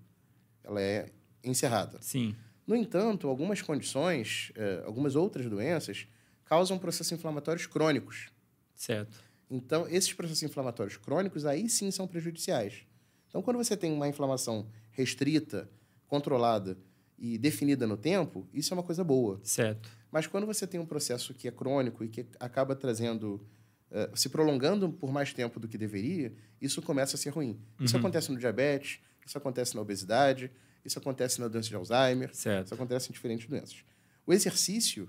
Ela 0.65 0.81
é 0.81 1.11
encerrada. 1.45 1.99
Sim. 2.01 2.35
No 2.67 2.75
entanto, 2.75 3.29
algumas 3.29 3.63
condições, 3.63 4.51
eh, 4.57 4.83
algumas 4.85 5.15
outras 5.15 5.47
doenças, 5.49 6.07
causam 6.45 6.79
processos 6.79 7.13
inflamatórios 7.13 7.67
crônicos. 7.67 8.29
Certo. 8.75 9.17
Então, 9.51 9.87
esses 9.89 10.13
processos 10.13 10.43
inflamatórios 10.43 10.97
crônicos 10.97 11.45
aí 11.47 11.69
sim 11.69 11.91
são 11.91 12.07
prejudiciais. 12.09 12.85
Então, 13.29 13.43
quando 13.43 13.57
você 13.59 13.77
tem 13.77 13.93
uma 13.93 14.09
inflamação 14.09 14.67
restrita, 14.91 15.69
controlada 16.09 16.77
e 17.19 17.39
definida 17.39 17.87
no 17.87 17.97
tempo, 17.97 18.49
isso 18.53 18.73
é 18.73 18.77
uma 18.77 18.83
coisa 18.83 19.05
boa. 19.05 19.41
Certo. 19.45 19.89
Mas 20.11 20.27
quando 20.27 20.47
você 20.47 20.67
tem 20.67 20.81
um 20.81 20.87
processo 20.87 21.33
que 21.35 21.47
é 21.47 21.51
crônico 21.51 22.03
e 22.05 22.09
que 22.09 22.27
acaba 22.41 22.75
trazendo, 22.75 23.47
eh, 23.91 24.11
se 24.15 24.29
prolongando 24.29 24.91
por 24.93 25.11
mais 25.13 25.33
tempo 25.33 25.59
do 25.61 25.69
que 25.69 25.77
deveria, 25.79 26.33
isso 26.61 26.81
começa 26.83 27.17
a 27.17 27.19
ser 27.19 27.31
ruim. 27.31 27.59
Isso 27.81 27.95
Uhum. 27.95 28.01
acontece 28.01 28.31
no 28.33 28.39
diabetes, 28.39 29.01
isso 29.25 29.37
acontece 29.39 29.75
na 29.75 29.81
obesidade, 29.83 30.51
isso 30.85 30.99
acontece 30.99 31.41
na 31.41 31.49
doença 31.49 31.69
de 31.69 31.75
Alzheimer, 31.75 32.35
Certo. 32.35 32.67
isso 32.67 32.75
acontece 32.75 33.09
em 33.11 33.13
diferentes 33.13 33.47
doenças. 33.49 33.85
O 34.27 34.33
exercício, 34.33 35.09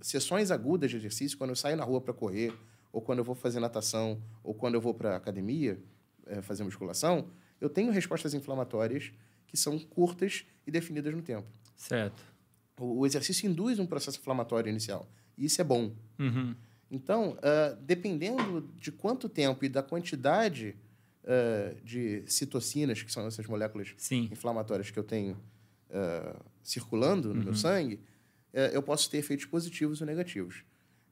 sessões 0.00 0.50
agudas 0.50 0.90
de 0.90 0.96
exercício, 0.96 1.36
quando 1.38 1.50
eu 1.50 1.56
saio 1.56 1.76
na 1.76 1.84
rua 1.84 2.00
para 2.00 2.12
correr, 2.14 2.52
ou 2.92 3.00
quando 3.02 3.18
eu 3.18 3.24
vou 3.24 3.34
fazer 3.34 3.60
natação, 3.60 4.20
ou 4.42 4.54
quando 4.54 4.74
eu 4.74 4.80
vou 4.80 4.94
para 4.94 5.12
a 5.14 5.16
academia 5.16 5.78
eh, 6.26 6.40
fazer 6.42 6.64
musculação, 6.64 7.28
eu 7.60 7.68
tenho 7.68 7.90
respostas 7.90 8.34
inflamatórias 8.34 9.12
que 9.46 9.56
são 9.56 9.78
curtas 9.78 10.44
e 10.66 10.70
definidas 10.70 11.14
no 11.14 11.22
tempo. 11.22 11.46
Certo. 11.76 12.22
O 12.78 13.00
o 13.00 13.06
exercício 13.06 13.48
induz 13.50 13.78
um 13.78 13.86
processo 13.86 14.18
inflamatório 14.18 14.68
inicial. 14.70 15.08
E 15.36 15.44
isso 15.46 15.60
é 15.60 15.64
bom. 15.64 15.92
Uhum. 16.18 16.54
Então, 16.90 17.36
ah, 17.42 17.76
dependendo 17.80 18.62
de 18.76 18.90
quanto 18.90 19.28
tempo 19.28 19.64
e 19.64 19.68
da 19.68 19.82
quantidade 19.82 20.74
ah, 21.24 21.74
de 21.84 22.22
citocinas, 22.26 23.02
que 23.02 23.12
são 23.12 23.26
essas 23.26 23.46
moléculas 23.46 23.94
Sim. 23.96 24.28
inflamatórias 24.32 24.90
que 24.90 24.98
eu 24.98 25.04
tenho 25.04 25.36
ah, 25.90 26.36
circulando 26.62 27.28
no 27.34 27.38
Uhum. 27.40 27.44
meu 27.44 27.54
sangue, 27.54 28.00
eh, 28.52 28.70
eu 28.74 28.82
posso 28.82 29.10
ter 29.10 29.18
efeitos 29.18 29.44
positivos 29.46 30.00
ou 30.00 30.06
negativos. 30.06 30.62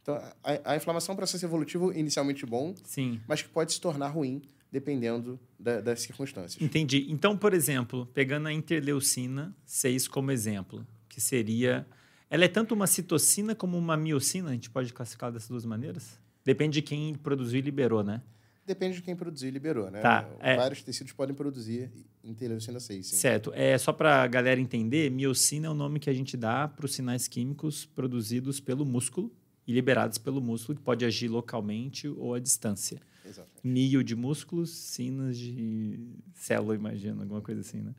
Então, 0.03 0.15
a, 0.43 0.73
a 0.73 0.77
inflamação 0.77 1.13
é 1.13 1.15
um 1.15 1.17
processo 1.17 1.45
evolutivo 1.45 1.93
inicialmente 1.93 2.45
bom, 2.47 2.75
Sim. 2.85 3.21
mas 3.27 3.43
que 3.43 3.49
pode 3.49 3.73
se 3.73 3.81
tornar 3.81 4.09
ruim 4.09 4.41
dependendo 4.71 5.39
da- 5.59 5.81
das 5.81 6.01
circunstâncias. 6.03 6.61
Entendi. 6.63 7.07
Então, 7.09 7.37
por 7.37 7.53
exemplo, 7.55 8.07
pegando 8.15 8.49
a 8.49 8.53
interleucina 8.53 9.55
6 9.65 10.07
como 10.09 10.31
exemplo, 10.31 10.87
que 11.09 11.21
seria. 11.21 11.87
Ela 12.29 12.45
é 12.45 12.49
tanto 12.49 12.75
uma 12.75 12.87
citocina 12.87 13.55
como 13.55 13.79
uma 13.79 13.97
miocina? 13.97 14.51
A 14.51 14.53
gente 14.53 14.71
pode 14.71 14.93
classificar 14.93 15.31
dessas 15.31 15.49
duas 15.49 15.65
maneiras? 15.65 16.19
Depende 16.45 16.75
de 16.75 16.83
quem 16.83 17.15
produziu 17.15 17.59
e 17.59 17.63
liberou, 17.63 18.03
né? 18.03 18.23
Depende 18.67 18.97
de 18.97 19.03
quem 19.03 19.15
produziu 19.15 19.49
e 19.49 19.53
liberou, 19.53 19.91
né? 19.91 20.01
Tá, 20.01 20.29
é. 20.41 20.57
Vários 20.57 20.83
tecidos 20.83 21.13
podem 21.13 21.35
produzir 21.35 21.89
interleucina 22.25 22.81
6, 22.81 23.07
sim. 23.07 23.17
Certo. 23.17 23.53
É 23.55 23.79
só 23.79 23.93
para 23.93 24.25
a 24.25 24.27
galera 24.27 24.61
entender, 24.61 25.09
miocina 25.09 25.69
é 25.69 25.71
o 25.71 25.75
nome 25.75 26.01
que 26.01 26.11
a 26.11 26.13
gente 26.13 26.37
dá 26.37 26.67
para 26.67 26.85
os 26.85 26.93
sinais 26.93 27.29
químicos 27.29 27.87
produzidos 27.87 28.59
pelo 28.59 28.85
músculo 28.85 29.33
e 29.67 29.73
liberados 29.73 30.19
pelo 30.19 30.41
músculo, 30.41 30.77
que 30.77 30.83
pode 30.83 31.05
agir 31.05 31.29
localmente 31.29 32.09
ou 32.09 32.35
à 32.35 32.41
distância. 32.41 33.01
Exatamente. 33.25 33.61
Mio 33.63 34.03
de 34.03 34.17
músculos, 34.17 34.71
sinas 34.71 35.39
de 35.39 36.01
célula, 36.35 36.75
imagino, 36.75 37.23
alguma 37.23 37.41
coisa 37.41 37.61
assim, 37.61 37.83
né? 37.83 37.95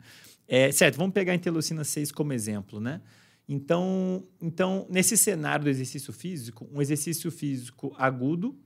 É, 0.48 0.72
certo, 0.72 0.98
vamos 0.98 1.14
pegar 1.14 1.32
a 1.32 1.36
interleucina 1.36 1.84
6 1.84 2.12
como 2.12 2.34
exemplo, 2.34 2.80
né? 2.80 3.02
Então, 3.48 4.24
então, 4.42 4.86
nesse 4.90 5.16
cenário 5.16 5.66
do 5.66 5.70
exercício 5.70 6.12
físico, 6.12 6.68
um 6.72 6.82
exercício 6.82 7.32
físico 7.32 7.96
agudo 7.98 8.58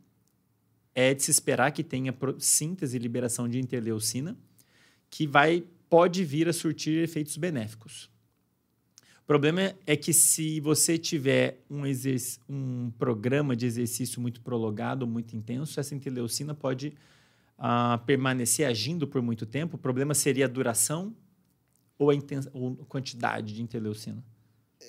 é 0.95 1.13
de 1.13 1.21
se 1.21 1.31
esperar 1.31 1.71
que 1.71 1.83
tenha 1.83 2.15
síntese 2.39 2.97
e 2.97 2.99
liberação 2.99 3.47
de 3.47 3.59
interleucina, 3.59 4.35
que 5.09 5.27
vai 5.27 5.63
pode 5.89 6.23
vir 6.23 6.47
a 6.47 6.53
surtir 6.53 7.03
efeitos 7.03 7.37
benéficos. 7.37 8.09
O 9.23 9.25
problema 9.27 9.75
é 9.85 9.95
que 9.95 10.13
se 10.13 10.59
você 10.59 10.97
tiver 10.97 11.61
um, 11.69 11.83
um 12.49 12.91
programa 12.97 13.55
de 13.55 13.65
exercício 13.65 14.19
muito 14.19 14.41
prolongado, 14.41 15.05
muito 15.05 15.35
intenso, 15.35 15.79
essa 15.79 15.93
interleucina 15.93 16.55
pode 16.55 16.93
a 17.57 17.99
permanecer 17.99 18.65
agindo 18.65 19.07
por 19.07 19.21
muito 19.21 19.45
tempo? 19.45 19.75
O 19.75 19.79
problema 19.79 20.13
seria 20.13 20.45
a 20.45 20.49
duração 20.49 21.15
ou 21.97 22.09
a, 22.09 22.13
ou 22.53 22.79
a 22.81 22.85
quantidade 22.85 23.53
de 23.53 23.61
interleucina? 23.61 24.23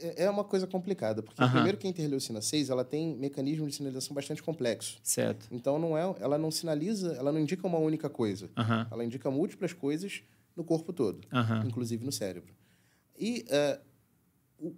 É, 0.00 0.24
é 0.24 0.30
uma 0.30 0.44
coisa 0.44 0.66
complicada, 0.66 1.22
porque 1.22 1.42
primeiro 1.48 1.76
que 1.76 1.86
a 1.86 1.90
interleucina 1.90 2.40
6, 2.40 2.70
ela 2.70 2.84
tem 2.84 3.16
mecanismo 3.16 3.66
de 3.66 3.74
sinalização 3.74 4.14
bastante 4.14 4.42
complexo. 4.42 4.98
Certo. 5.02 5.46
Então 5.50 5.78
não 5.78 5.96
é, 5.96 6.02
ela 6.20 6.38
não 6.38 6.50
sinaliza, 6.50 7.14
ela 7.14 7.32
não 7.32 7.40
indica 7.40 7.66
uma 7.66 7.78
única 7.78 8.08
coisa. 8.08 8.50
Ela 8.90 9.04
indica 9.04 9.30
múltiplas 9.30 9.72
coisas 9.72 10.22
no 10.56 10.64
corpo 10.64 10.92
todo, 10.92 11.20
inclusive 11.66 12.04
no 12.04 12.12
cérebro. 12.12 12.54
E 13.18 13.44
uh, 13.48 14.66
o, 14.68 14.76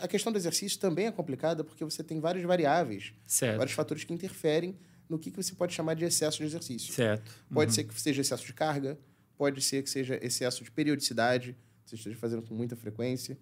a 0.00 0.08
questão 0.08 0.32
do 0.32 0.38
exercício 0.38 0.78
também 0.78 1.06
é 1.06 1.12
complicada 1.12 1.64
porque 1.64 1.84
você 1.84 2.02
tem 2.02 2.20
várias 2.20 2.44
variáveis, 2.44 3.12
certo. 3.26 3.58
vários 3.58 3.74
fatores 3.74 4.04
que 4.04 4.12
interferem 4.12 4.78
no 5.08 5.18
que, 5.18 5.30
que 5.30 5.36
você 5.36 5.54
pode 5.54 5.74
chamar 5.74 5.94
de 5.94 6.04
excesso 6.04 6.38
de 6.38 6.44
exercício. 6.44 6.92
Certo. 6.92 7.30
Pode 7.52 7.70
uhum. 7.70 7.74
ser 7.74 7.84
que 7.84 8.00
seja 8.00 8.20
excesso 8.22 8.46
de 8.46 8.52
carga, 8.52 8.98
pode 9.36 9.60
ser 9.60 9.82
que 9.82 9.90
seja 9.90 10.18
excesso 10.24 10.64
de 10.64 10.70
periodicidade, 10.70 11.56
você 11.84 11.96
esteja 11.96 12.16
fazendo 12.16 12.42
com 12.42 12.54
muita 12.54 12.76
frequência. 12.76 13.36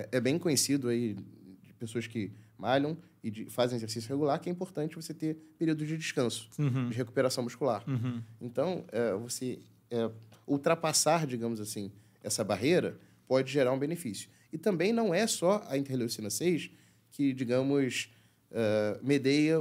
É, 0.00 0.08
é 0.18 0.20
bem 0.20 0.38
conhecido 0.38 0.88
aí 0.88 1.14
de 1.62 1.72
pessoas 1.74 2.06
que 2.06 2.32
malham 2.56 2.96
e 3.22 3.30
de, 3.30 3.44
fazem 3.46 3.76
exercício 3.76 4.08
regular 4.08 4.38
que 4.40 4.48
é 4.48 4.52
importante 4.52 4.96
você 4.96 5.12
ter 5.12 5.36
períodos 5.58 5.86
de 5.86 5.96
descanso, 5.96 6.48
uhum. 6.58 6.88
de 6.88 6.96
recuperação 6.96 7.44
muscular. 7.44 7.84
Uhum. 7.88 8.22
Então, 8.40 8.84
é, 8.92 9.14
você 9.14 9.58
é, 9.90 10.10
ultrapassar, 10.46 11.26
digamos 11.26 11.60
assim, 11.60 11.90
essa 12.22 12.44
barreira 12.44 12.98
pode 13.26 13.50
gerar 13.52 13.72
um 13.72 13.78
benefício. 13.78 14.28
E 14.52 14.58
também 14.58 14.92
não 14.92 15.14
é 15.14 15.26
só 15.26 15.64
a 15.68 15.78
interleucina 15.78 16.28
6 16.28 16.70
que, 17.12 17.32
digamos, 17.32 18.10
uh, 18.50 19.04
medeia 19.04 19.56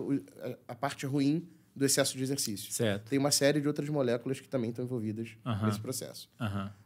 a, 0.68 0.76
parte 0.76 1.06
ruim 1.06 1.48
do 1.76 1.86
excesso 1.86 2.18
de 2.18 2.24
exercício. 2.24 2.72
Certo. 2.72 3.10
Tem 3.10 3.20
uma 3.20 3.32
série 3.32 3.62
de 3.62 3.68
outras 3.68 3.88
moléculas 3.90 4.40
que 4.40 4.48
também 4.48 4.72
estão 4.72 4.84
envolvidas 4.84 5.30
nesse 5.64 5.80
processo. 5.80 6.30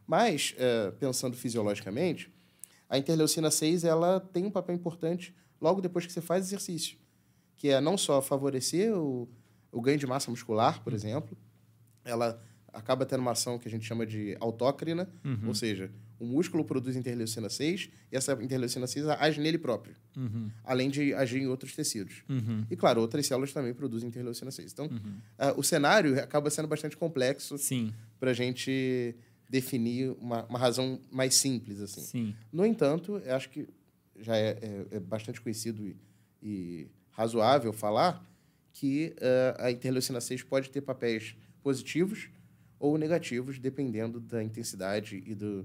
Mas, 0.06 0.54
uh, 0.58 0.92
pensando 0.92 1.36
fisiologicamente, 1.36 2.30
a 2.94 2.98
interleucina 2.98 3.50
6 3.50 3.82
ela 3.82 4.20
tem 4.20 4.44
um 4.44 4.50
papel 4.50 4.76
importante 4.76 5.34
logo 5.60 5.80
depois 5.80 6.06
que 6.06 6.12
você 6.12 6.20
faz 6.20 6.46
exercício, 6.46 6.96
que 7.56 7.68
é 7.68 7.80
não 7.80 7.98
só 7.98 8.22
favorecer 8.22 8.96
o, 8.96 9.28
o 9.72 9.80
ganho 9.80 9.98
de 9.98 10.06
massa 10.06 10.30
muscular, 10.30 10.80
por 10.82 10.92
exemplo, 10.92 11.36
ela 12.04 12.40
acaba 12.72 13.04
tendo 13.04 13.20
uma 13.20 13.32
ação 13.32 13.58
que 13.58 13.66
a 13.66 13.70
gente 13.70 13.84
chama 13.84 14.06
de 14.06 14.36
autócrina, 14.38 15.08
uhum. 15.24 15.48
ou 15.48 15.54
seja, 15.54 15.90
o 16.20 16.24
músculo 16.24 16.64
produz 16.64 16.94
interleucina 16.94 17.48
6 17.48 17.90
e 18.12 18.16
essa 18.16 18.32
interleucina 18.34 18.86
6 18.86 19.08
age 19.08 19.40
nele 19.40 19.58
próprio, 19.58 19.96
uhum. 20.16 20.48
além 20.62 20.88
de 20.88 21.12
agir 21.14 21.42
em 21.42 21.48
outros 21.48 21.74
tecidos. 21.74 22.22
Uhum. 22.28 22.64
E, 22.70 22.76
claro, 22.76 23.00
outras 23.00 23.26
células 23.26 23.52
também 23.52 23.74
produzem 23.74 24.08
interleucina 24.08 24.52
6. 24.52 24.72
Então, 24.72 24.86
uh, 24.86 25.58
o 25.58 25.64
cenário 25.64 26.16
acaba 26.22 26.48
sendo 26.48 26.68
bastante 26.68 26.96
complexo 26.96 27.58
para 28.20 28.30
a 28.30 28.34
gente 28.34 29.16
definir 29.54 30.10
uma, 30.20 30.44
uma, 30.46 30.58
razão 30.58 31.00
mais 31.12 31.36
simples. 31.36 31.80
assim. 31.80 32.00
Sim. 32.00 32.36
No 32.52 32.66
entanto, 32.66 33.22
eu 33.24 33.36
acho 33.36 33.48
que 33.50 33.68
já 34.18 34.36
é, 34.36 34.58
é, 34.60 34.96
é 34.96 35.00
bastante 35.00 35.40
conhecido 35.40 35.86
e, 35.86 35.96
e, 36.42 36.88
razoável 37.12 37.72
falar 37.72 38.28
que 38.72 39.14
uh, 39.18 39.62
a 39.62 39.70
interleucina 39.70 40.20
6 40.20 40.42
pode 40.42 40.70
ter 40.70 40.80
papéis 40.80 41.36
positivos 41.62 42.28
ou 42.80 42.98
negativos, 42.98 43.60
dependendo 43.60 44.18
da 44.18 44.42
intensidade 44.42 45.22
e 45.24 45.36
do, 45.36 45.60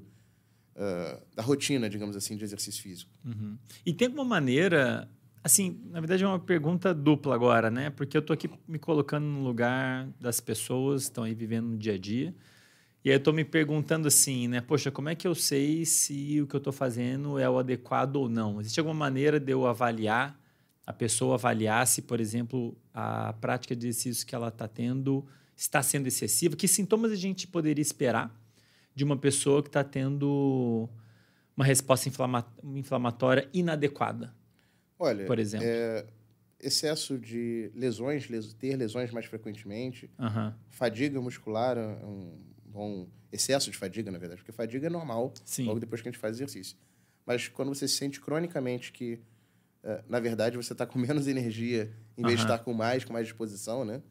uh, 0.76 1.20
da 1.36 1.42
rotina, 1.42 1.90
digamos 1.90 2.16
assim, 2.16 2.38
de 2.38 2.44
exercício 2.44 2.84
físico. 2.84 3.12
Uhum. 3.26 3.58
E 3.84 3.92
tem 3.92 4.06
alguma 4.06 4.24
maneira, 4.24 5.10
assim, 5.44 5.82
na 5.90 6.00
verdade 6.00 6.24
é 6.24 6.28
uma 6.28 6.40
pergunta 6.40 6.94
dupla 6.94 7.34
agora, 7.34 7.72
né? 7.72 7.90
Porque 7.90 8.16
eu 8.16 8.20
estou 8.20 8.36
aqui 8.36 8.48
me 8.68 8.78
colocando 8.78 9.26
no 9.26 9.42
lugar 9.42 10.08
das 10.20 10.40
pessoas 10.40 11.06
que 11.06 11.10
estão 11.10 11.24
aí 11.24 11.34
vivendo 11.34 11.66
no 11.70 11.78
dia 11.80 11.96
a 11.96 11.98
dia. 11.98 12.36
E 13.04 13.10
aí 13.10 13.16
eu 13.16 13.20
estou 13.20 13.34
me 13.34 13.46
perguntando 13.46 14.08
assim, 14.08 14.48
né? 14.48 14.60
Poxa, 14.60 14.92
como 14.92 15.08
é 15.08 15.16
que 15.16 15.28
eu 15.28 15.34
sei 15.34 15.86
se 15.86 16.42
o 16.42 16.48
que 16.48 16.56
eu 16.56 16.58
estou 16.58 16.74
fazendo 16.74 17.40
é 17.40 17.50
o 17.50 17.58
adequado 17.58 18.18
ou 18.18 18.28
não? 18.28 18.60
Existe 18.60 18.80
alguma 18.80 18.96
maneira 18.96 19.40
de 19.40 19.52
eu 19.52 19.66
avaliar, 19.66 20.38
a 20.86 20.92
pessoa 20.92 21.36
avaliar 21.36 21.88
se, 21.88 22.02
por 22.02 22.20
exemplo, 22.20 22.78
a 22.94 23.32
prática 23.34 23.76
de 23.76 23.88
exercício 23.88 24.28
que 24.28 24.36
ela 24.36 24.50
está 24.50 24.68
tendo 24.68 25.26
está 25.56 25.82
sendo 25.82 26.08
excessiva? 26.08 26.56
Que 26.56 26.68
sintomas 26.68 27.12
a 27.12 27.16
gente 27.16 27.48
poderia 27.48 27.82
esperar 27.82 28.36
de 28.94 29.04
uma 29.04 29.16
pessoa 29.16 29.62
que 29.62 29.70
está 29.70 29.84
tendo 29.84 30.90
uma 31.56 31.66
resposta 31.66 32.10
inflamatória 32.64 33.48
inadequada? 33.54 34.34
Olha, 34.98 35.26
por 35.26 35.40
exemplo. 35.40 35.66
É, 35.66 36.06
excesso 36.60 37.18
de 37.18 37.72
lesões, 37.74 38.28
ter 38.58 38.76
lesões 38.76 39.12
mais 39.12 39.26
frequentemente, 39.26 40.10
uhum. 40.20 40.54
fadiga 40.68 41.22
muscular, 41.22 41.78
um 41.78 42.50
bom 42.70 43.08
excesso 43.32 43.70
de 43.72 43.78
fadiga, 43.78 44.12
na 44.12 44.18
verdade, 44.18 44.42
porque 44.42 44.52
fadiga 44.52 44.88
é 44.88 44.90
normal 44.90 45.34
Sim. 45.44 45.66
logo 45.66 45.80
depois 45.80 46.02
que 46.02 46.08
a 46.08 46.12
gente 46.12 46.20
faz 46.20 46.36
exercício. 46.36 46.78
Mas 47.26 47.48
quando 47.48 47.70
você 47.70 47.88
se 47.88 47.96
sente 47.96 48.20
cronicamente 48.20 48.92
que 48.92 49.20
Uh, 49.82 50.04
na 50.10 50.20
verdade, 50.20 50.58
você 50.58 50.74
está 50.74 50.86
com 50.86 51.00
menos 51.00 51.26
energia 51.26 51.90
em 52.18 52.24
vez 52.24 52.36
de 52.36 52.44
estar 52.44 52.58
com 52.60 52.74
mais, 52.74 53.06
com 53.06 53.14
mais 53.14 53.28
disposição, 53.28 53.86
né? 53.86 54.02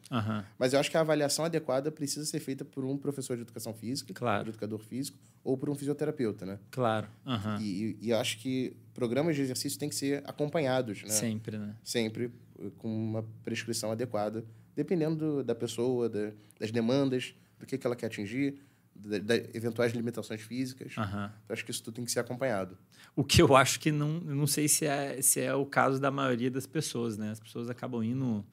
Mas 0.59 0.73
eu 0.73 0.81
acho 0.81 0.91
que 0.91 0.97
a 0.97 1.01
avaliação 1.01 1.45
adequada 1.45 1.93
precisa 1.93 2.25
ser 2.25 2.41
feita 2.41 2.65
por 2.65 2.87
um 2.87 2.97
professor 2.97 3.37
de 3.37 3.43
educação 3.43 3.75
física, 3.75 4.15
claro. 4.15 4.47
um 4.47 4.49
educador 4.49 4.79
físico, 4.79 5.19
ou 5.45 5.59
por 5.59 5.69
um 5.69 5.75
fisioterapeuta, 5.75 6.47
né? 6.47 6.59
Claro. 6.71 7.07
E, 7.61 7.99
e, 8.01 8.07
e 8.07 8.13
acho 8.15 8.39
que 8.39 8.75
programas 8.95 9.37
de 9.37 9.43
exercício 9.43 9.79
têm 9.79 9.91
que 9.91 9.95
ser 9.95 10.23
acompanhados, 10.27 11.03
né? 11.03 11.11
Sempre, 11.11 11.59
né? 11.59 11.77
Sempre 11.85 12.33
com 12.79 12.89
uma 12.89 13.23
prescrição 13.45 13.93
adequada, 13.93 14.47
dependendo 14.75 15.17
do, 15.17 15.45
da 15.45 15.55
pessoa, 15.55 16.09
da, 16.09 16.33
das 16.59 16.71
demandas, 16.71 17.35
do 17.59 17.67
que, 17.67 17.79
que 17.79 17.87
ela 17.87 17.97
quer 17.97 18.07
atingir, 18.07 18.61
de, 18.95 19.21
de 19.21 19.51
eventuais 19.55 19.93
limitações 19.93 20.41
físicas. 20.41 20.97
Uhum. 20.97 21.05
Então, 21.05 21.31
acho 21.51 21.65
que 21.65 21.71
isso 21.71 21.83
tudo 21.83 21.95
tem 21.95 22.05
que 22.05 22.11
ser 22.11 22.21
acompanhado. 22.21 22.77
O 23.15 23.25
que 23.25 23.41
eu 23.41 23.57
acho 23.57 23.81
que 23.81 23.91
não, 23.91 24.21
não 24.21 24.47
sei 24.47 24.69
se 24.69 24.87
é, 24.87 25.21
se 25.23 25.41
é 25.41 25.55
o 25.55 25.65
caso 25.65 26.01
da 26.01 26.11
maioria 26.11 26.51
das 26.51 26.67
pessoas, 26.67 27.17
né? 27.17 27.31
As 27.31 27.41
pessoas 27.41 27.71
acabam 27.71 28.03
indo 28.03 28.45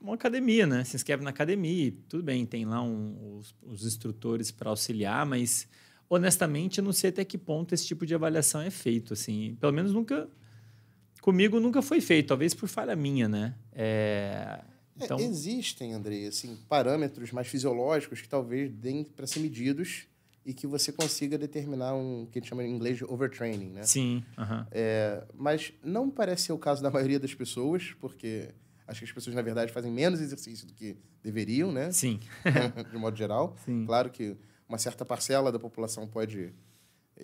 uma 0.00 0.14
academia, 0.14 0.66
né? 0.66 0.84
Se 0.84 0.96
inscreve 0.96 1.22
na 1.22 1.30
academia, 1.30 1.92
tudo 2.08 2.22
bem, 2.22 2.44
tem 2.44 2.64
lá 2.64 2.82
um, 2.82 3.38
os, 3.38 3.54
os 3.62 3.86
instrutores 3.86 4.50
para 4.50 4.70
auxiliar, 4.70 5.24
mas 5.24 5.68
honestamente 6.08 6.78
eu 6.78 6.84
não 6.84 6.92
sei 6.92 7.10
até 7.10 7.24
que 7.24 7.38
ponto 7.38 7.72
esse 7.72 7.86
tipo 7.86 8.04
de 8.04 8.14
avaliação 8.14 8.60
é 8.60 8.70
feito, 8.70 9.12
assim. 9.12 9.56
Pelo 9.60 9.72
menos 9.72 9.92
nunca 9.92 10.28
comigo 11.20 11.60
nunca 11.60 11.80
foi 11.80 12.00
feito, 12.00 12.28
talvez 12.28 12.52
por 12.52 12.68
falha 12.68 12.96
minha, 12.96 13.28
né? 13.28 13.54
É, 13.72 14.60
então... 14.96 15.18
É, 15.18 15.22
existem, 15.22 15.92
André, 15.92 16.26
assim, 16.26 16.58
parâmetros 16.68 17.32
mais 17.32 17.48
fisiológicos 17.48 18.20
que 18.20 18.28
talvez 18.28 18.70
deem 18.70 19.04
para 19.04 19.26
ser 19.26 19.40
medidos 19.40 20.06
e 20.44 20.52
que 20.52 20.66
você 20.66 20.92
consiga 20.92 21.38
determinar 21.38 21.94
um 21.94 22.26
que 22.26 22.38
a 22.38 22.40
gente 22.40 22.48
chama 22.48 22.64
em 22.64 22.70
inglês 22.70 22.98
de 22.98 23.04
overtraining, 23.04 23.70
né? 23.70 23.82
Sim. 23.84 24.24
É, 24.70 25.24
mas 25.34 25.72
não 25.84 26.10
parece 26.10 26.44
ser 26.44 26.52
o 26.52 26.58
caso 26.58 26.82
da 26.82 26.90
maioria 26.90 27.18
das 27.18 27.32
pessoas, 27.32 27.94
porque 28.00 28.48
acho 28.86 29.00
que 29.00 29.04
as 29.04 29.12
pessoas, 29.12 29.36
na 29.36 29.42
verdade, 29.42 29.72
fazem 29.72 29.92
menos 29.92 30.20
exercício 30.20 30.66
do 30.66 30.74
que 30.74 30.96
deveriam, 31.22 31.70
né? 31.70 31.92
Sim. 31.92 32.18
de 32.90 32.98
modo 32.98 33.16
geral. 33.16 33.56
Sim. 33.64 33.86
Claro 33.86 34.10
que 34.10 34.36
uma 34.68 34.78
certa 34.78 35.04
parcela 35.04 35.52
da 35.52 35.58
população 35.58 36.08
pode, 36.08 36.52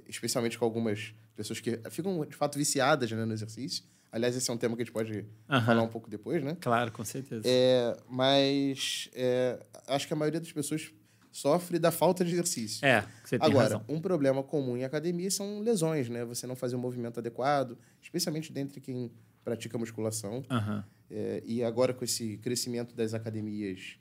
especialmente 0.06 0.56
com 0.56 0.64
algumas 0.64 1.12
pessoas 1.34 1.58
que 1.60 1.80
ficam, 1.90 2.24
de 2.24 2.36
fato, 2.36 2.56
viciadas 2.56 3.10
né, 3.10 3.24
no 3.24 3.32
exercício, 3.32 3.84
Aliás, 4.10 4.34
esse 4.34 4.50
é 4.50 4.54
um 4.54 4.56
tema 4.56 4.74
que 4.74 4.82
a 4.82 4.84
gente 4.84 4.92
pode 4.92 5.26
falar 5.66 5.82
um 5.82 5.88
pouco 5.88 6.08
depois, 6.08 6.42
né? 6.42 6.56
Claro, 6.60 6.90
com 6.90 7.04
certeza. 7.04 7.42
É, 7.46 7.96
mas 8.08 9.10
é, 9.14 9.60
acho 9.86 10.06
que 10.06 10.12
a 10.12 10.16
maioria 10.16 10.40
das 10.40 10.52
pessoas 10.52 10.90
sofre 11.30 11.78
da 11.78 11.90
falta 11.90 12.24
de 12.24 12.32
exercício. 12.32 12.84
É, 12.84 13.06
você 13.22 13.38
tem 13.38 13.48
Agora, 13.48 13.74
razão. 13.74 13.84
um 13.88 14.00
problema 14.00 14.42
comum 14.42 14.76
em 14.76 14.84
academia 14.84 15.30
são 15.30 15.60
lesões, 15.60 16.08
né? 16.08 16.24
Você 16.24 16.46
não 16.46 16.56
fazer 16.56 16.76
um 16.76 16.80
movimento 16.80 17.20
adequado, 17.20 17.78
especialmente 18.02 18.52
dentre 18.52 18.80
quem 18.80 19.12
pratica 19.44 19.78
musculação. 19.78 20.42
Uhum. 20.50 20.82
É, 21.10 21.42
e 21.46 21.62
agora 21.62 21.94
com 21.94 22.04
esse 22.04 22.38
crescimento 22.38 22.94
das 22.94 23.14
academias, 23.14 23.98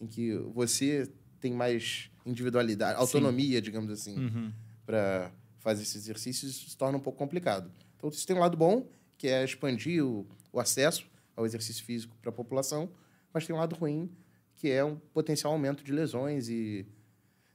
em 0.00 0.06
que 0.06 0.36
você 0.54 1.10
tem 1.40 1.52
mais 1.52 2.10
individualidade, 2.26 2.98
autonomia, 2.98 3.58
Sim. 3.58 3.62
digamos 3.62 3.90
assim, 3.90 4.18
uhum. 4.18 4.52
para 4.84 5.30
fazer 5.58 5.82
esses 5.82 5.96
exercícios, 5.96 6.50
isso 6.50 6.70
se 6.70 6.76
torna 6.76 6.98
um 6.98 7.00
pouco 7.00 7.18
complicado. 7.18 7.70
Então, 7.96 8.10
isso 8.10 8.26
tem 8.26 8.36
um 8.36 8.40
lado 8.40 8.56
bom, 8.56 8.88
que 9.22 9.28
é 9.28 9.44
expandir 9.44 10.04
o, 10.04 10.26
o 10.52 10.58
acesso 10.58 11.06
ao 11.36 11.46
exercício 11.46 11.84
físico 11.84 12.16
para 12.20 12.30
a 12.30 12.32
população, 12.32 12.90
mas 13.32 13.46
tem 13.46 13.54
um 13.54 13.58
lado 13.60 13.76
ruim, 13.76 14.10
que 14.56 14.68
é 14.68 14.84
um 14.84 14.96
potencial 14.96 15.52
aumento 15.52 15.84
de 15.84 15.92
lesões 15.92 16.48
e 16.48 16.84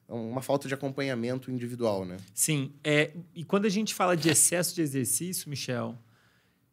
uma 0.08 0.42
falta 0.42 0.66
de 0.66 0.74
acompanhamento 0.74 1.52
individual, 1.52 2.06
né? 2.06 2.16
Sim. 2.34 2.72
É, 2.82 3.12
e 3.36 3.44
quando 3.44 3.66
a 3.66 3.70
gente 3.70 3.94
fala 3.94 4.16
de 4.16 4.30
excesso 4.30 4.74
de 4.74 4.82
exercício, 4.82 5.50
Michel, 5.50 5.98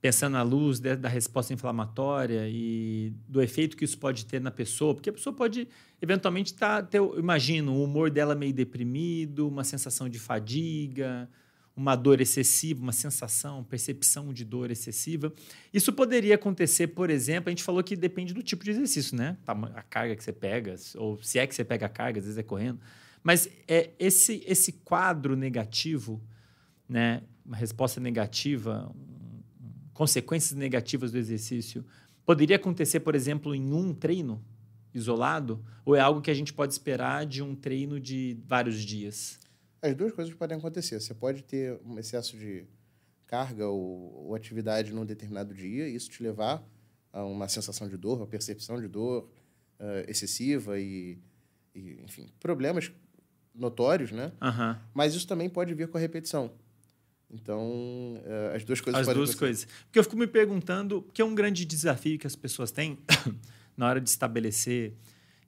pensando 0.01 0.37
à 0.37 0.43
luz 0.43 0.79
de, 0.79 0.95
da 0.95 1.09
resposta 1.09 1.53
inflamatória 1.53 2.49
e 2.49 3.13
do 3.29 3.43
efeito 3.43 3.77
que 3.77 3.85
isso 3.85 3.99
pode 3.99 4.25
ter 4.27 4.41
na 4.41 4.53
pessoa, 4.53 4.95
porque 4.95 5.11
a 5.11 5.13
pessoa 5.13 5.35
pode 5.35 5.67
eventualmente 6.01 6.55
tá, 6.55 6.81
ter, 6.85 7.03
imagino, 7.19 7.75
o 7.75 7.83
humor 7.83 8.13
dela 8.13 8.37
meio 8.37 8.53
deprimido, 8.53 9.49
uma 9.49 9.65
sensação 9.65 10.09
de 10.09 10.21
fadiga, 10.21 11.29
uma 11.77 11.97
dor 11.97 12.21
excessiva, 12.21 12.83
uma 12.83 12.93
sensação, 12.93 13.65
percepção 13.65 14.33
de 14.33 14.45
dor 14.45 14.71
excessiva. 14.71 15.33
Isso 15.73 15.93
poderia 15.93 16.37
acontecer, 16.37 16.89
por 16.89 17.11
exemplo, 17.11 17.49
a 17.49 17.51
gente 17.51 17.65
falou 17.65 17.83
que 17.83 17.97
depende 17.97 18.33
do 18.33 18.43
tipo 18.43 18.65
de 18.65 18.71
exercício, 18.71 19.17
né? 19.17 19.37
A 19.47 19.83
carga 19.83 20.15
que 20.15 20.23
você 20.23 20.33
pega, 20.33 20.77
ou 20.97 21.21
se 21.23 21.39
é 21.39 21.47
que 21.47 21.55
você 21.55 21.65
pega 21.65 21.87
a 21.87 21.89
carga, 21.89 22.21
às 22.21 22.25
vezes 22.25 22.39
é 22.39 22.43
correndo. 22.43 22.79
Mas 23.23 23.49
é 23.67 23.91
esse, 23.99 24.45
esse 24.47 24.73
quadro 24.73 25.35
negativo, 25.35 26.23
né? 26.89 27.23
uma 27.45 27.57
resposta 27.57 28.01
negativa, 28.01 28.91
consequências 29.93 30.57
negativas 30.57 31.13
do 31.13 31.19
exercício, 31.19 31.85
poderia 32.25 32.57
acontecer, 32.57 33.01
por 33.01 33.15
exemplo, 33.15 33.55
em 33.55 33.73
um 33.73 33.93
treino 33.93 34.43
isolado? 34.95 35.63
Ou 35.85 35.95
é 35.95 36.01
algo 36.01 36.21
que 36.21 36.31
a 36.31 36.35
gente 36.35 36.53
pode 36.53 36.73
esperar 36.73 37.27
de 37.27 37.43
um 37.43 37.55
treino 37.55 38.01
de 38.01 38.39
vários 38.47 38.81
dias? 38.81 39.39
As 39.85 39.95
duas 39.95 40.13
coisas 40.13 40.33
podem 40.33 40.57
acontecer. 40.57 40.99
Você 40.99 41.13
pode 41.13 41.43
ter 41.43 41.79
um 41.85 41.99
excesso 41.99 42.39
de 42.39 42.65
carga 43.27 43.69
ou, 43.69 44.29
ou 44.29 44.35
atividade 44.35 44.91
num 44.95 45.05
determinado 45.05 45.53
dia, 45.53 45.87
e 45.87 45.95
isso 45.95 46.09
te 46.09 46.23
levar 46.23 46.67
a 47.13 47.23
uma 47.23 47.49
sensação 47.49 47.87
de 47.87 47.99
dor, 47.99 48.17
uma 48.17 48.27
percepção 48.27 48.81
de 48.81 48.89
dor 48.89 49.29
uh, 49.79 50.09
excessiva 50.11 50.81
e, 50.81 51.19
e, 51.75 52.01
enfim, 52.03 52.31
problemas 52.41 52.91
notórios, 53.55 54.11
né? 54.11 54.33
Uhum. 54.41 54.77
Mas 54.95 55.15
isso 55.15 55.27
também 55.27 55.51
pode 55.51 55.75
vir 55.75 55.89
com 55.89 55.99
a 55.99 56.01
repetição. 56.01 56.51
Então, 57.31 57.61
uh, 58.25 58.57
as 58.57 58.65
duas 58.65 58.81
coisas 58.81 59.07
As 59.07 59.15
duas 59.15 59.35
coisas. 59.35 59.67
Porque 59.85 59.99
eu 59.99 60.05
fico 60.05 60.17
me 60.17 60.27
perguntando, 60.27 61.03
que 61.13 61.21
é 61.21 61.25
um 61.27 61.35
grande 61.35 61.67
desafio 61.67 62.19
que 62.19 62.27
as 62.27 62.35
pessoas 62.35 62.71
têm 62.71 62.99
na 63.77 63.87
hora 63.87 64.01
de 64.01 64.09
estabelecer, 64.09 64.95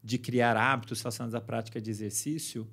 de 0.04 0.18
criar 0.18 0.58
hábitos 0.58 1.00
relacionados 1.00 1.34
à 1.34 1.40
prática 1.40 1.80
de 1.80 1.90
exercício, 1.90 2.68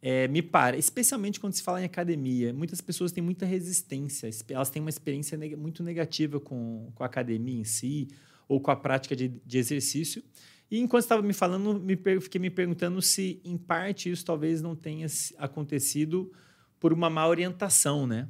é, 0.00 0.28
me 0.28 0.42
para, 0.42 0.76
especialmente 0.76 1.40
quando 1.40 1.54
se 1.54 1.62
fala 1.62 1.80
em 1.80 1.84
academia, 1.84 2.52
muitas 2.52 2.80
pessoas 2.80 3.10
têm 3.10 3.22
muita 3.22 3.44
resistência, 3.44 4.30
elas 4.48 4.70
têm 4.70 4.80
uma 4.80 4.90
experiência 4.90 5.36
neg 5.36 5.56
muito 5.56 5.82
negativa 5.82 6.38
com, 6.38 6.90
com 6.94 7.02
a 7.02 7.06
academia 7.06 7.60
em 7.60 7.64
si, 7.64 8.08
ou 8.48 8.60
com 8.60 8.70
a 8.70 8.76
prática 8.76 9.14
de, 9.14 9.28
de 9.28 9.58
exercício. 9.58 10.22
E 10.70 10.78
enquanto 10.78 11.02
estava 11.02 11.22
me 11.22 11.32
falando, 11.32 11.80
me 11.80 11.96
fiquei 12.20 12.40
me 12.40 12.50
perguntando 12.50 13.00
se, 13.02 13.40
em 13.44 13.56
parte, 13.56 14.10
isso 14.10 14.24
talvez 14.24 14.62
não 14.62 14.76
tenha 14.76 15.06
acontecido 15.38 16.32
por 16.78 16.92
uma 16.92 17.10
má 17.10 17.26
orientação, 17.26 18.06
né? 18.06 18.28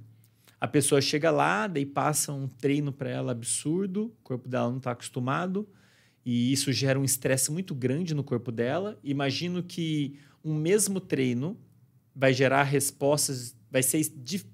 A 0.61 0.67
pessoa 0.67 1.01
chega 1.01 1.31
lá, 1.31 1.67
daí 1.67 1.87
passa 1.87 2.33
um 2.33 2.49
treino 2.49 2.93
para 2.93 3.09
ela 3.09 3.31
absurdo, 3.31 4.07
o 4.07 4.23
corpo 4.25 4.49
dela 4.49 4.69
não 4.71 4.79
está 4.79 4.91
acostumado, 4.91 5.69
e 6.25 6.53
isso 6.53 6.73
gera 6.73 6.99
um 6.99 7.05
estresse 7.05 7.51
muito 7.53 7.75
grande 7.75 8.13
no 8.15 8.25
corpo 8.25 8.51
dela. 8.51 8.99
Imagino 9.05 9.63
que 9.63 10.19
um 10.49 10.55
mesmo 10.55 11.01
treino 11.01 11.59
vai 12.15 12.33
gerar 12.33 12.63
respostas, 12.65 13.55
vai 13.71 13.83
ser 13.83 13.99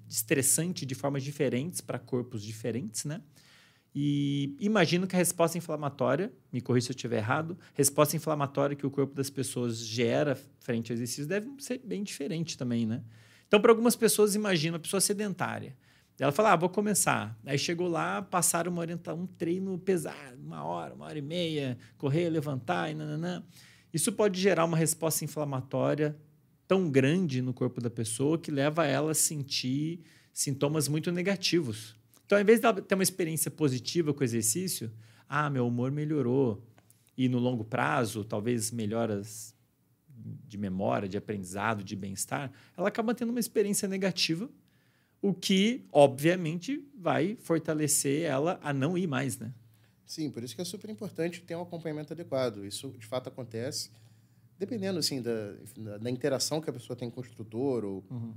estressante 0.07 0.85
de 0.85 0.93
formas 0.93 1.23
diferentes 1.23 1.81
para 1.81 1.97
corpos 1.97 2.43
diferentes, 2.43 3.05
né? 3.05 3.21
E 3.97 4.57
imagino 4.59 5.07
que 5.07 5.15
a 5.15 5.17
resposta 5.17 5.57
inflamatória, 5.57 6.31
me 6.51 6.59
corrija 6.59 6.87
se 6.87 6.91
eu 6.91 6.95
estiver 6.95 7.17
errado, 7.17 7.57
resposta 7.73 8.15
inflamatória 8.15 8.75
que 8.75 8.85
o 8.85 8.91
corpo 8.91 9.15
das 9.15 9.29
pessoas 9.29 9.77
gera 9.77 10.37
frente 10.59 10.91
ao 10.91 10.95
exercício 10.95 11.25
deve 11.25 11.49
ser 11.59 11.79
bem 11.79 12.03
diferente 12.03 12.57
também, 12.57 12.85
né? 12.85 13.01
Então, 13.47 13.61
para 13.61 13.71
algumas 13.71 13.95
pessoas, 13.95 14.35
imagina 14.35 14.75
a 14.75 14.79
pessoa 14.79 14.99
sedentária. 14.99 15.77
Ela 16.19 16.31
fala, 16.31 16.53
ah, 16.53 16.55
vou 16.55 16.69
começar. 16.69 17.37
Aí 17.45 17.57
chegou 17.57 17.87
lá, 17.87 18.21
passaram 18.21 18.71
uma 18.71 18.81
orientação, 18.81 19.21
um 19.21 19.27
treino 19.27 19.77
pesado, 19.79 20.41
uma 20.41 20.63
hora, 20.63 20.93
uma 20.93 21.05
hora 21.05 21.17
e 21.17 21.21
meia, 21.21 21.77
correr, 21.97 22.29
levantar 22.29 22.91
e 22.91 22.93
nananã. 22.93 23.43
Isso 23.95 24.11
pode 24.11 24.41
gerar 24.41 24.65
uma 24.65 24.75
resposta 24.75 25.23
inflamatória 25.23 26.17
tão 26.67 26.91
grande 26.91 27.41
no 27.41 27.53
corpo 27.53 27.79
da 27.79 27.89
pessoa 27.89 28.37
que 28.37 28.51
leva 28.51 28.85
ela 28.85 29.11
a 29.11 29.15
sentir 29.15 30.01
sintomas 30.33 30.89
muito 30.89 31.13
negativos. 31.13 31.95
Então, 32.25 32.37
ao 32.37 32.41
invés 32.41 32.59
de 32.59 32.81
ter 32.81 32.93
uma 32.93 33.03
experiência 33.03 33.49
positiva 33.49 34.13
com 34.13 34.19
o 34.19 34.23
exercício, 34.25 34.91
ah, 35.29 35.49
meu 35.49 35.65
humor 35.65 35.93
melhorou. 35.93 36.61
E 37.17 37.29
no 37.29 37.39
longo 37.39 37.63
prazo, 37.63 38.25
talvez 38.25 38.69
melhoras 38.69 39.55
de 40.45 40.57
memória, 40.57 41.07
de 41.07 41.15
aprendizado, 41.15 41.81
de 41.81 41.95
bem-estar, 41.95 42.51
ela 42.75 42.89
acaba 42.89 43.15
tendo 43.15 43.29
uma 43.29 43.39
experiência 43.39 43.87
negativa, 43.87 44.49
o 45.21 45.33
que, 45.33 45.85
obviamente, 45.89 46.85
vai 46.99 47.37
fortalecer 47.39 48.23
ela 48.23 48.59
a 48.61 48.73
não 48.73 48.97
ir 48.97 49.07
mais, 49.07 49.39
né? 49.39 49.53
Sim, 50.05 50.29
por 50.29 50.43
isso 50.43 50.55
que 50.55 50.61
é 50.61 50.65
super 50.65 50.89
importante 50.89 51.41
ter 51.41 51.55
um 51.55 51.61
acompanhamento 51.61 52.13
adequado. 52.13 52.63
Isso, 52.63 52.89
de 52.89 53.05
fato, 53.05 53.29
acontece 53.29 53.89
dependendo, 54.57 54.99
assim, 54.99 55.21
da, 55.21 55.97
da 55.99 56.09
interação 56.09 56.61
que 56.61 56.69
a 56.69 56.73
pessoa 56.73 56.95
tem 56.95 57.09
com 57.09 57.19
o 57.19 57.23
instrutor 57.23 57.83
ou, 57.83 58.03
uhum. 58.09 58.33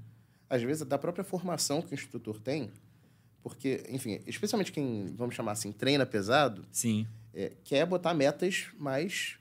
às 0.49 0.63
vezes, 0.63 0.85
da 0.85 0.99
própria 0.99 1.25
formação 1.25 1.81
que 1.81 1.93
o 1.93 1.95
instrutor 1.95 2.41
tem. 2.41 2.71
Porque, 3.43 3.85
enfim, 3.89 4.21
especialmente 4.27 4.73
quem, 4.73 5.15
vamos 5.15 5.35
chamar 5.35 5.53
assim, 5.53 5.73
treina 5.73 6.05
pesado, 6.05 6.67
Sim. 6.73 7.07
É, 7.33 7.53
quer 7.63 7.87
botar 7.87 8.15
metas 8.15 8.67
mais 8.77 9.39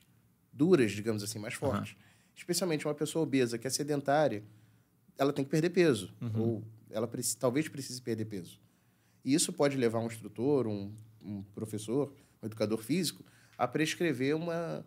duras, 0.54 0.92
digamos 0.92 1.24
assim, 1.24 1.40
mais 1.40 1.56
fortes. 1.56 1.94
Uhum. 1.94 2.00
Especialmente 2.36 2.86
uma 2.86 2.94
pessoa 2.94 3.24
obesa 3.24 3.58
que 3.58 3.66
é 3.66 3.70
sedentária, 3.70 4.44
ela 5.18 5.34
tem 5.34 5.44
que 5.44 5.50
perder 5.50 5.72
peso. 5.72 6.14
Uhum. 6.22 6.42
Ou 6.42 6.64
ela 6.92 7.10
talvez 7.40 7.68
precise 7.68 8.00
perder 8.00 8.26
peso. 8.26 8.60
E 9.26 9.34
isso 9.34 9.52
pode 9.52 9.76
levar 9.76 10.00
um 10.00 10.06
instrutor, 10.06 10.68
um 10.68 10.94
um 11.28 11.44
professor, 11.54 12.14
um 12.42 12.46
educador 12.46 12.80
físico, 12.82 13.24
a 13.58 13.68
prescrever 13.68 14.36
uma, 14.36 14.86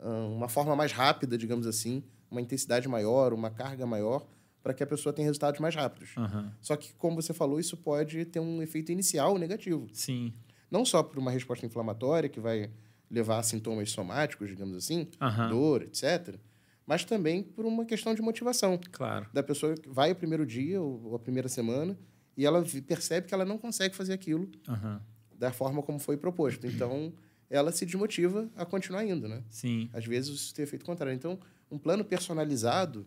ah, 0.00 0.26
uma 0.26 0.48
forma 0.48 0.74
mais 0.74 0.92
rápida, 0.92 1.36
digamos 1.36 1.66
assim, 1.66 2.02
uma 2.30 2.40
intensidade 2.40 2.88
maior, 2.88 3.32
uma 3.32 3.50
carga 3.50 3.86
maior, 3.86 4.26
para 4.62 4.72
que 4.72 4.82
a 4.82 4.86
pessoa 4.86 5.12
tenha 5.12 5.26
resultados 5.26 5.60
mais 5.60 5.74
rápidos. 5.74 6.16
Uhum. 6.16 6.50
Só 6.60 6.76
que, 6.76 6.92
como 6.94 7.20
você 7.20 7.34
falou, 7.34 7.58
isso 7.58 7.76
pode 7.76 8.24
ter 8.26 8.40
um 8.40 8.62
efeito 8.62 8.92
inicial 8.92 9.36
negativo. 9.36 9.88
Sim. 9.92 10.32
Não 10.70 10.84
só 10.84 11.02
por 11.02 11.18
uma 11.18 11.30
resposta 11.30 11.66
inflamatória, 11.66 12.28
que 12.28 12.40
vai 12.40 12.70
levar 13.10 13.38
a 13.38 13.42
sintomas 13.42 13.90
somáticos, 13.90 14.48
digamos 14.48 14.76
assim, 14.76 15.08
uhum. 15.20 15.48
dor, 15.50 15.82
etc., 15.82 16.36
mas 16.86 17.04
também 17.04 17.42
por 17.42 17.64
uma 17.64 17.84
questão 17.84 18.14
de 18.14 18.22
motivação. 18.22 18.78
Claro. 18.90 19.26
Da 19.32 19.42
pessoa 19.42 19.74
que 19.74 19.88
vai 19.88 20.10
o 20.10 20.16
primeiro 20.16 20.44
dia 20.44 20.80
ou 20.80 21.14
a 21.14 21.18
primeira 21.18 21.48
semana 21.48 21.96
e 22.36 22.44
ela 22.44 22.64
percebe 22.86 23.28
que 23.28 23.34
ela 23.34 23.44
não 23.44 23.56
consegue 23.56 23.94
fazer 23.94 24.12
aquilo. 24.12 24.50
Uhum 24.68 24.98
da 25.42 25.52
forma 25.52 25.82
como 25.82 25.98
foi 25.98 26.16
proposto. 26.16 26.68
Então, 26.68 27.12
ela 27.50 27.72
se 27.72 27.84
desmotiva 27.84 28.48
a 28.54 28.64
continuar 28.64 29.04
indo, 29.04 29.26
né? 29.26 29.42
Sim. 29.50 29.90
Às 29.92 30.06
vezes 30.06 30.30
isso 30.30 30.54
tem 30.54 30.62
efeito 30.62 30.84
contrário. 30.84 31.12
Então, 31.12 31.36
um 31.68 31.76
plano 31.76 32.04
personalizado 32.04 33.04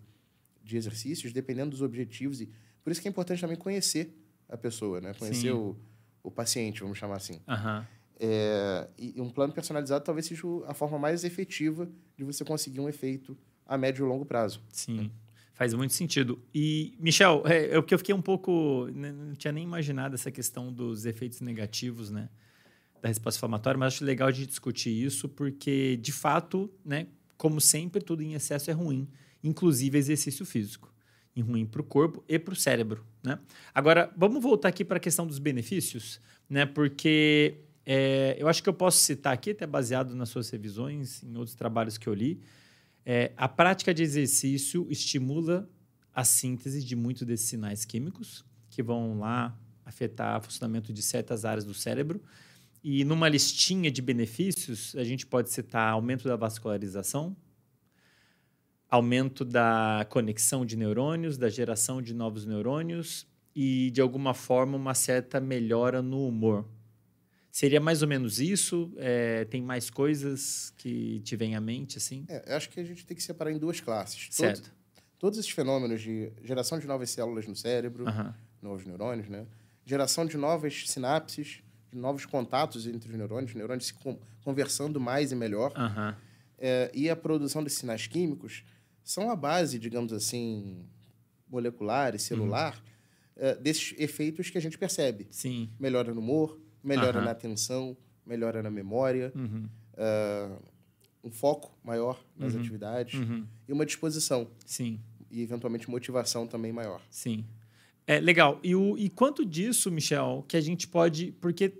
de 0.61 0.75
exercícios, 0.75 1.31
dependendo 1.31 1.69
dos 1.69 1.81
objetivos, 1.81 2.41
e 2.41 2.49
por 2.83 2.91
isso 2.91 3.01
que 3.01 3.07
é 3.07 3.11
importante 3.11 3.39
também 3.39 3.55
conhecer 3.55 4.13
a 4.49 4.57
pessoa, 4.57 4.99
né? 4.99 5.13
Conhecer 5.13 5.51
o, 5.51 5.77
o 6.21 6.29
paciente, 6.29 6.81
vamos 6.81 6.97
chamar 6.97 7.15
assim. 7.15 7.39
Uhum. 7.47 7.85
É, 8.19 8.89
e 8.97 9.21
um 9.21 9.29
plano 9.29 9.53
personalizado 9.53 10.03
talvez 10.03 10.25
seja 10.25 10.43
a 10.67 10.73
forma 10.73 10.99
mais 10.99 11.23
efetiva 11.23 11.89
de 12.17 12.25
você 12.25 12.43
conseguir 12.43 12.81
um 12.81 12.89
efeito 12.89 13.37
a 13.65 13.77
médio 13.77 14.05
e 14.05 14.09
longo 14.09 14.25
prazo. 14.25 14.61
Sim. 14.73 15.09
Faz 15.55 15.73
muito 15.73 15.93
sentido. 15.93 16.37
E, 16.53 16.93
Michel, 16.99 17.41
é, 17.45 17.77
é 17.77 17.81
que 17.81 17.93
eu 17.93 17.97
fiquei 17.97 18.13
um 18.13 18.21
pouco. 18.21 18.89
Né, 18.93 19.13
não 19.13 19.33
tinha 19.35 19.53
nem 19.53 19.63
imaginado 19.63 20.13
essa 20.13 20.29
questão 20.29 20.71
dos 20.71 21.05
efeitos 21.05 21.39
negativos, 21.39 22.11
né? 22.11 22.27
Da 23.01 23.07
resposta 23.07 23.39
inflamatória, 23.39 23.77
mas 23.77 23.93
acho 23.93 24.03
legal 24.03 24.31
de 24.33 24.45
discutir 24.45 24.89
isso, 24.89 25.29
porque, 25.29 25.95
de 25.97 26.11
fato, 26.11 26.69
né, 26.83 27.07
como 27.37 27.61
sempre, 27.61 28.01
tudo 28.01 28.21
em 28.21 28.33
excesso 28.33 28.69
é 28.69 28.73
ruim, 28.73 29.07
inclusive 29.41 29.97
exercício 29.97 30.45
físico. 30.45 30.93
E 31.33 31.41
ruim 31.41 31.65
para 31.65 31.81
o 31.81 31.85
corpo 31.85 32.23
e 32.27 32.37
para 32.37 32.53
o 32.53 32.55
cérebro. 32.55 33.05
Né? 33.23 33.39
Agora, 33.73 34.11
vamos 34.17 34.43
voltar 34.43 34.69
aqui 34.69 34.83
para 34.83 34.97
a 34.97 34.99
questão 34.99 35.25
dos 35.25 35.39
benefícios, 35.39 36.19
né? 36.49 36.65
Porque 36.65 37.59
é, 37.85 38.35
eu 38.37 38.49
acho 38.49 38.61
que 38.61 38.67
eu 38.67 38.73
posso 38.73 38.97
citar 38.97 39.33
aqui, 39.33 39.51
até 39.51 39.65
baseado 39.65 40.15
nas 40.15 40.27
suas 40.27 40.49
revisões, 40.49 41.23
em 41.23 41.37
outros 41.37 41.55
trabalhos 41.55 41.97
que 41.97 42.07
eu 42.07 42.13
li, 42.13 42.41
é, 43.05 43.31
a 43.37 43.47
prática 43.47 43.93
de 43.93 44.01
exercício 44.01 44.87
estimula 44.89 45.69
a 46.13 46.23
síntese 46.23 46.83
de 46.83 46.95
muitos 46.95 47.23
desses 47.23 47.47
sinais 47.47 47.85
químicos 47.85 48.43
que 48.69 48.81
vão 48.81 49.19
lá 49.19 49.55
afetar 49.85 50.39
o 50.39 50.43
funcionamento 50.43 50.91
de 50.91 51.01
certas 51.01 51.45
áreas 51.45 51.63
do 51.63 51.73
cérebro. 51.73 52.21
E 52.83 53.03
numa 53.03 53.29
listinha 53.29 53.91
de 53.91 54.01
benefícios, 54.01 54.95
a 54.95 55.03
gente 55.03 55.25
pode 55.25 55.51
citar 55.51 55.91
aumento 55.91 56.27
da 56.27 56.35
vascularização, 56.35 57.35
aumento 58.89 59.45
da 59.45 60.05
conexão 60.09 60.65
de 60.65 60.75
neurônios, 60.75 61.37
da 61.37 61.49
geração 61.49 62.01
de 62.01 62.13
novos 62.13 62.45
neurônios 62.45 63.27
e, 63.55 63.91
de 63.91 64.01
alguma 64.01 64.33
forma, 64.33 64.77
uma 64.77 64.93
certa 64.93 65.39
melhora 65.39 66.01
no 66.01 66.27
humor. 66.27 66.65
Seria 67.55 67.79
mais 67.79 68.01
ou 68.01 68.07
menos 68.09 68.41
isso? 68.41 68.91
É, 68.97 69.45
tem 69.45 69.61
mais 69.61 69.89
coisas 69.89 70.73
que 70.75 71.21
te 71.21 71.37
vêm 71.37 71.55
à 71.55 71.61
mente, 71.61 71.97
assim? 71.97 72.25
É, 72.27 72.53
acho 72.53 72.69
que 72.69 72.81
a 72.81 72.83
gente 72.83 73.05
tem 73.05 73.15
que 73.15 73.23
separar 73.23 73.49
em 73.49 73.57
duas 73.57 73.79
classes. 73.79 74.27
Certo. 74.29 74.63
Todo, 74.63 75.03
todos 75.17 75.39
esses 75.39 75.51
fenômenos 75.51 76.01
de 76.01 76.33
geração 76.43 76.77
de 76.77 76.85
novas 76.85 77.11
células 77.11 77.47
no 77.47 77.55
cérebro, 77.55 78.03
uhum. 78.03 78.33
novos 78.61 78.85
neurônios, 78.85 79.29
né? 79.29 79.47
Geração 79.85 80.25
de 80.25 80.35
novas 80.35 80.89
sinapses, 80.89 81.61
de 81.93 81.97
novos 81.97 82.25
contatos 82.25 82.87
entre 82.87 83.09
os 83.09 83.15
neurônios, 83.15 83.55
neurônios 83.55 83.85
se 83.85 83.93
conversando 84.43 84.99
mais 84.99 85.31
e 85.31 85.35
melhor. 85.35 85.71
Uhum. 85.77 86.13
É, 86.57 86.91
e 86.93 87.09
a 87.09 87.15
produção 87.15 87.63
desses 87.63 87.79
sinais 87.79 88.05
químicos 88.05 88.65
são 89.01 89.31
a 89.31 89.35
base, 89.35 89.79
digamos 89.79 90.11
assim, 90.11 90.85
molecular 91.47 92.15
e 92.15 92.19
celular, 92.19 92.83
uhum. 93.37 93.49
uh, 93.49 93.61
desses 93.61 93.97
efeitos 93.97 94.49
que 94.49 94.57
a 94.57 94.61
gente 94.61 94.77
percebe. 94.77 95.25
Sim. 95.31 95.69
Melhora 95.79 96.13
no 96.13 96.19
humor, 96.19 96.59
melhora 96.85 97.17
Aham. 97.17 97.25
na 97.25 97.31
atenção, 97.31 97.97
melhora 98.25 98.61
na 98.61 98.69
memória, 98.71 99.31
Uhum. 99.35 99.67
uh, 99.93 100.61
um 101.23 101.31
foco 101.31 101.75
maior 101.83 102.23
nas 102.37 102.53
Uhum. 102.53 102.59
atividades 102.59 103.19
Uhum. 103.19 103.45
e 103.67 103.73
uma 103.73 103.85
disposição 103.85 104.47
Sim. 104.65 104.99
e, 105.31 105.41
eventualmente, 105.41 105.89
motivação 105.89 106.45
também 106.45 106.71
maior. 106.71 107.01
Sim. 107.09 107.43
É 108.07 108.19
legal. 108.19 108.59
E, 108.63 108.75
o, 108.75 108.95
e 108.97 109.09
quanto 109.09 109.43
disso, 109.43 109.89
Michel, 109.91 110.45
que 110.47 110.55
a 110.55 110.61
gente 110.61 110.87
pode. 110.87 111.31
Porque 111.41 111.73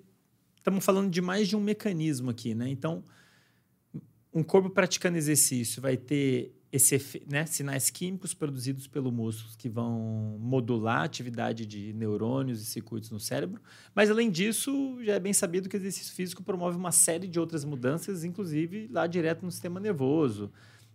estamos 0.58 0.84
falando 0.84 1.12
de 1.12 1.22
mais 1.22 1.48
de 1.48 1.56
um 1.56 1.62
mecanismo 1.62 2.32
aqui, 2.32 2.56
né? 2.56 2.68
Então, 2.68 3.04
um 4.34 4.42
corpo 4.42 4.70
praticando 4.72 5.18
exercício 5.18 5.80
vai 5.82 5.96
ter 5.96 6.55
esse, 6.76 7.24
né, 7.26 7.46
sinais 7.46 7.90
químicos 7.90 8.34
produzidos 8.34 8.86
pelo 8.86 9.10
músculo 9.10 9.56
que 9.58 9.70
vão 9.70 10.38
modular 10.42 11.00
a 11.00 11.04
atividade 11.06 11.66
de 11.66 11.94
neurônios 11.94 12.62
e 12.62 12.66
circuitos 12.66 13.10
no 13.12 13.20
cérebro. 13.20 13.62
Mas, 13.94 14.12
além 14.12 14.30
disso, 14.30 14.98
já 15.02 15.14
é 15.14 15.20
bem 15.20 15.32
sabido 15.32 15.70
que 15.70 15.78
o 15.78 15.80
exercício 15.80 16.14
físico 16.14 16.44
promove 16.44 16.76
uma 16.76 16.92
série 16.92 17.28
de 17.28 17.40
outras 17.40 17.64
mudanças, 17.64 18.26
inclusive 18.26 18.90
lá 18.92 19.08
direto 19.08 19.46
no 19.46 19.52
sistema 19.52 19.80
nervoso. 19.80 20.52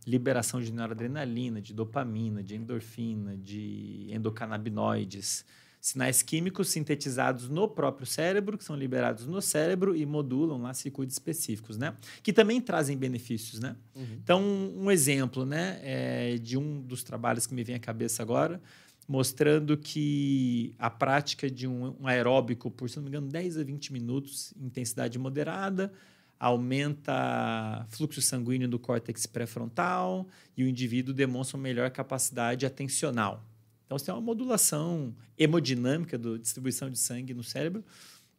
Liberação 0.07 0.61
de 0.61 0.71
noradrenalina, 0.71 1.63
de 1.63 1.73
dopamina, 1.73 2.43
de 2.43 2.57
endorfina, 2.57 3.35
de 3.39 4.07
endocannabinoides. 4.11 5.47
Sinais 5.81 6.23
químicos 6.23 6.69
sintetizados 6.69 7.49
no 7.49 7.67
próprio 7.67 8.07
cérebro, 8.07 8.59
que 8.59 8.65
são 8.65 8.77
liberados 8.77 9.27
no 9.27 9.41
cérebro 9.41 9.97
e 9.97 10.05
modulam 10.05 10.61
lá 10.61 10.75
circuitos 10.75 11.15
específicos, 11.15 11.79
né? 11.79 11.97
Que 12.23 12.33
também 12.33 12.61
trazem 12.61 12.99
benefícios, 12.99 13.61
né? 13.61 13.75
Então, 14.23 14.43
um 14.77 14.91
exemplo, 14.91 15.47
né, 15.47 15.81
é 15.83 16.37
de 16.37 16.59
um 16.59 16.83
dos 16.83 17.03
trabalhos 17.03 17.47
que 17.47 17.55
me 17.55 17.65
vem 17.65 17.77
à 17.77 17.79
cabeça 17.79 18.23
agora, 18.23 18.61
mostrando 19.09 19.77
que 19.77 20.75
a 20.79 20.91
prática 20.91 21.51
de 21.51 21.67
um, 21.67 21.97
um 21.99 22.07
aeróbico 22.07 22.71
por, 22.71 22.89
se 22.89 22.97
não 22.97 23.03
me 23.03 23.09
engano, 23.09 23.27
10 23.29 23.59
a 23.59 23.65
20 23.65 23.93
minutos, 23.93 24.53
intensidade 24.61 25.19
moderada, 25.19 25.93
aumenta 26.39 27.85
fluxo 27.89 28.23
sanguíneo 28.23 28.69
do 28.69 28.79
córtex 28.79 29.27
pré-frontal 29.27 30.27
e 30.57 30.63
o 30.63 30.69
indivíduo 30.69 31.13
demonstra 31.13 31.57
uma 31.57 31.63
melhor 31.63 31.91
capacidade 31.91 32.65
atencional. 32.65 33.45
Então, 33.91 33.99
você 33.99 34.05
tem 34.05 34.15
uma 34.15 34.21
modulação 34.21 35.13
hemodinâmica 35.37 36.17
da 36.17 36.37
distribuição 36.37 36.89
de 36.89 36.97
sangue 36.97 37.35
no 37.35 37.43
cérebro 37.43 37.85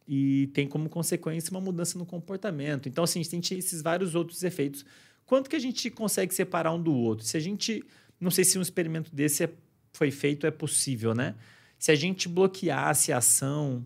e 0.08 0.48
tem 0.54 0.66
como 0.66 0.88
consequência 0.88 1.52
uma 1.52 1.60
mudança 1.60 2.00
no 2.00 2.06
comportamento. 2.06 2.88
Então, 2.88 3.04
assim, 3.04 3.20
a 3.20 3.24
gente 3.24 3.50
tem 3.50 3.60
esses 3.60 3.82
vários 3.82 4.16
outros 4.16 4.44
efeitos. 4.44 4.86
Quanto 5.26 5.50
que 5.50 5.56
a 5.58 5.60
gente 5.60 5.90
consegue 5.90 6.34
separar 6.34 6.72
um 6.72 6.82
do 6.82 6.94
outro? 6.94 7.26
Se 7.26 7.36
a 7.36 7.40
gente... 7.42 7.84
Não 8.18 8.32
sei 8.32 8.46
se 8.46 8.58
um 8.58 8.62
experimento 8.62 9.14
desse 9.14 9.44
é- 9.44 9.54
foi 9.92 10.10
feito, 10.10 10.48
é 10.48 10.52
possível, 10.52 11.14
né? 11.14 11.36
Se 11.78 11.92
a 11.92 11.96
gente 11.96 12.30
bloqueasse 12.30 13.12
a 13.12 13.18
ação 13.18 13.86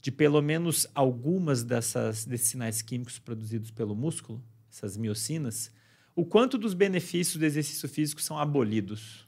de 0.00 0.10
pelo 0.10 0.42
menos 0.42 0.88
algumas 0.92 1.62
dessas, 1.62 2.24
desses 2.24 2.48
sinais 2.48 2.82
químicos 2.82 3.20
produzidos 3.20 3.70
pelo 3.70 3.94
músculo, 3.94 4.42
essas 4.68 4.96
miocinas, 4.96 5.70
o 6.16 6.24
quanto 6.24 6.58
dos 6.58 6.74
benefícios 6.74 7.36
do 7.36 7.44
exercício 7.44 7.88
físico 7.88 8.20
são 8.20 8.36
abolidos? 8.36 9.25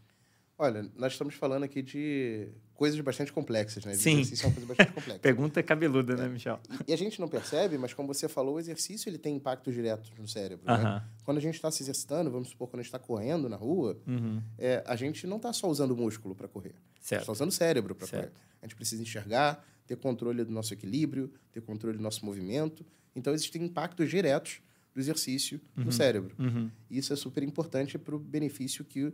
Olha, 0.60 0.90
nós 0.96 1.12
estamos 1.12 1.34
falando 1.36 1.62
aqui 1.62 1.80
de 1.82 2.48
coisas 2.74 2.98
bastante 3.00 3.32
complexas, 3.32 3.84
né? 3.84 3.94
Sim. 3.94 4.14
Exercício 4.20 4.44
é 4.44 4.48
uma 4.48 4.54
coisa 4.54 4.66
bastante 4.66 4.92
complexa. 4.92 5.18
Pergunta 5.22 5.62
cabeluda, 5.62 6.16
né, 6.16 6.28
Michel? 6.28 6.58
E 6.86 6.92
a 6.92 6.96
gente 6.96 7.20
não 7.20 7.28
percebe, 7.28 7.78
mas 7.78 7.94
como 7.94 8.12
você 8.12 8.28
falou, 8.28 8.56
o 8.56 8.58
exercício 8.58 9.08
ele 9.08 9.18
tem 9.18 9.36
impacto 9.36 9.70
direto 9.72 10.10
no 10.18 10.26
cérebro. 10.26 10.66
né? 10.66 10.72
Aham. 10.74 11.04
Quando 11.24 11.38
a 11.38 11.40
gente 11.40 11.54
está 11.54 11.70
se 11.70 11.82
exercitando, 11.84 12.28
vamos 12.28 12.48
supor, 12.48 12.66
quando 12.68 12.80
a 12.80 12.82
gente 12.82 12.88
está 12.88 12.98
correndo 12.98 13.48
na 13.48 13.54
rua, 13.56 13.96
Uhum. 14.06 14.42
é, 14.58 14.82
a 14.84 14.96
gente 14.96 15.26
não 15.28 15.36
está 15.36 15.52
só 15.52 15.68
usando 15.68 15.92
o 15.92 15.96
músculo 15.96 16.34
para 16.34 16.48
correr. 16.48 16.70
A 16.70 16.94
gente 16.96 17.06
Certo. 17.06 17.20
está 17.22 17.32
usando 17.32 17.50
o 17.50 17.52
cérebro 17.52 17.94
para 17.94 18.08
correr. 18.08 18.32
A 18.60 18.66
gente 18.66 18.74
precisa 18.74 19.00
enxergar, 19.00 19.64
ter 19.86 19.96
controle 19.96 20.42
do 20.44 20.50
nosso 20.52 20.74
equilíbrio, 20.74 21.32
ter 21.52 21.60
controle 21.60 21.96
do 21.96 22.02
nosso 22.02 22.26
movimento. 22.26 22.84
Então, 23.14 23.32
existem 23.32 23.62
impactos 23.62 24.10
diretos 24.10 24.60
do 24.92 25.00
exercício 25.00 25.60
no 25.76 25.92
cérebro. 25.92 26.34
Uhum. 26.36 26.68
Isso 26.90 27.12
é 27.12 27.16
super 27.16 27.44
importante 27.44 27.96
para 27.96 28.16
o 28.16 28.18
benefício 28.18 28.84
que 28.84 29.12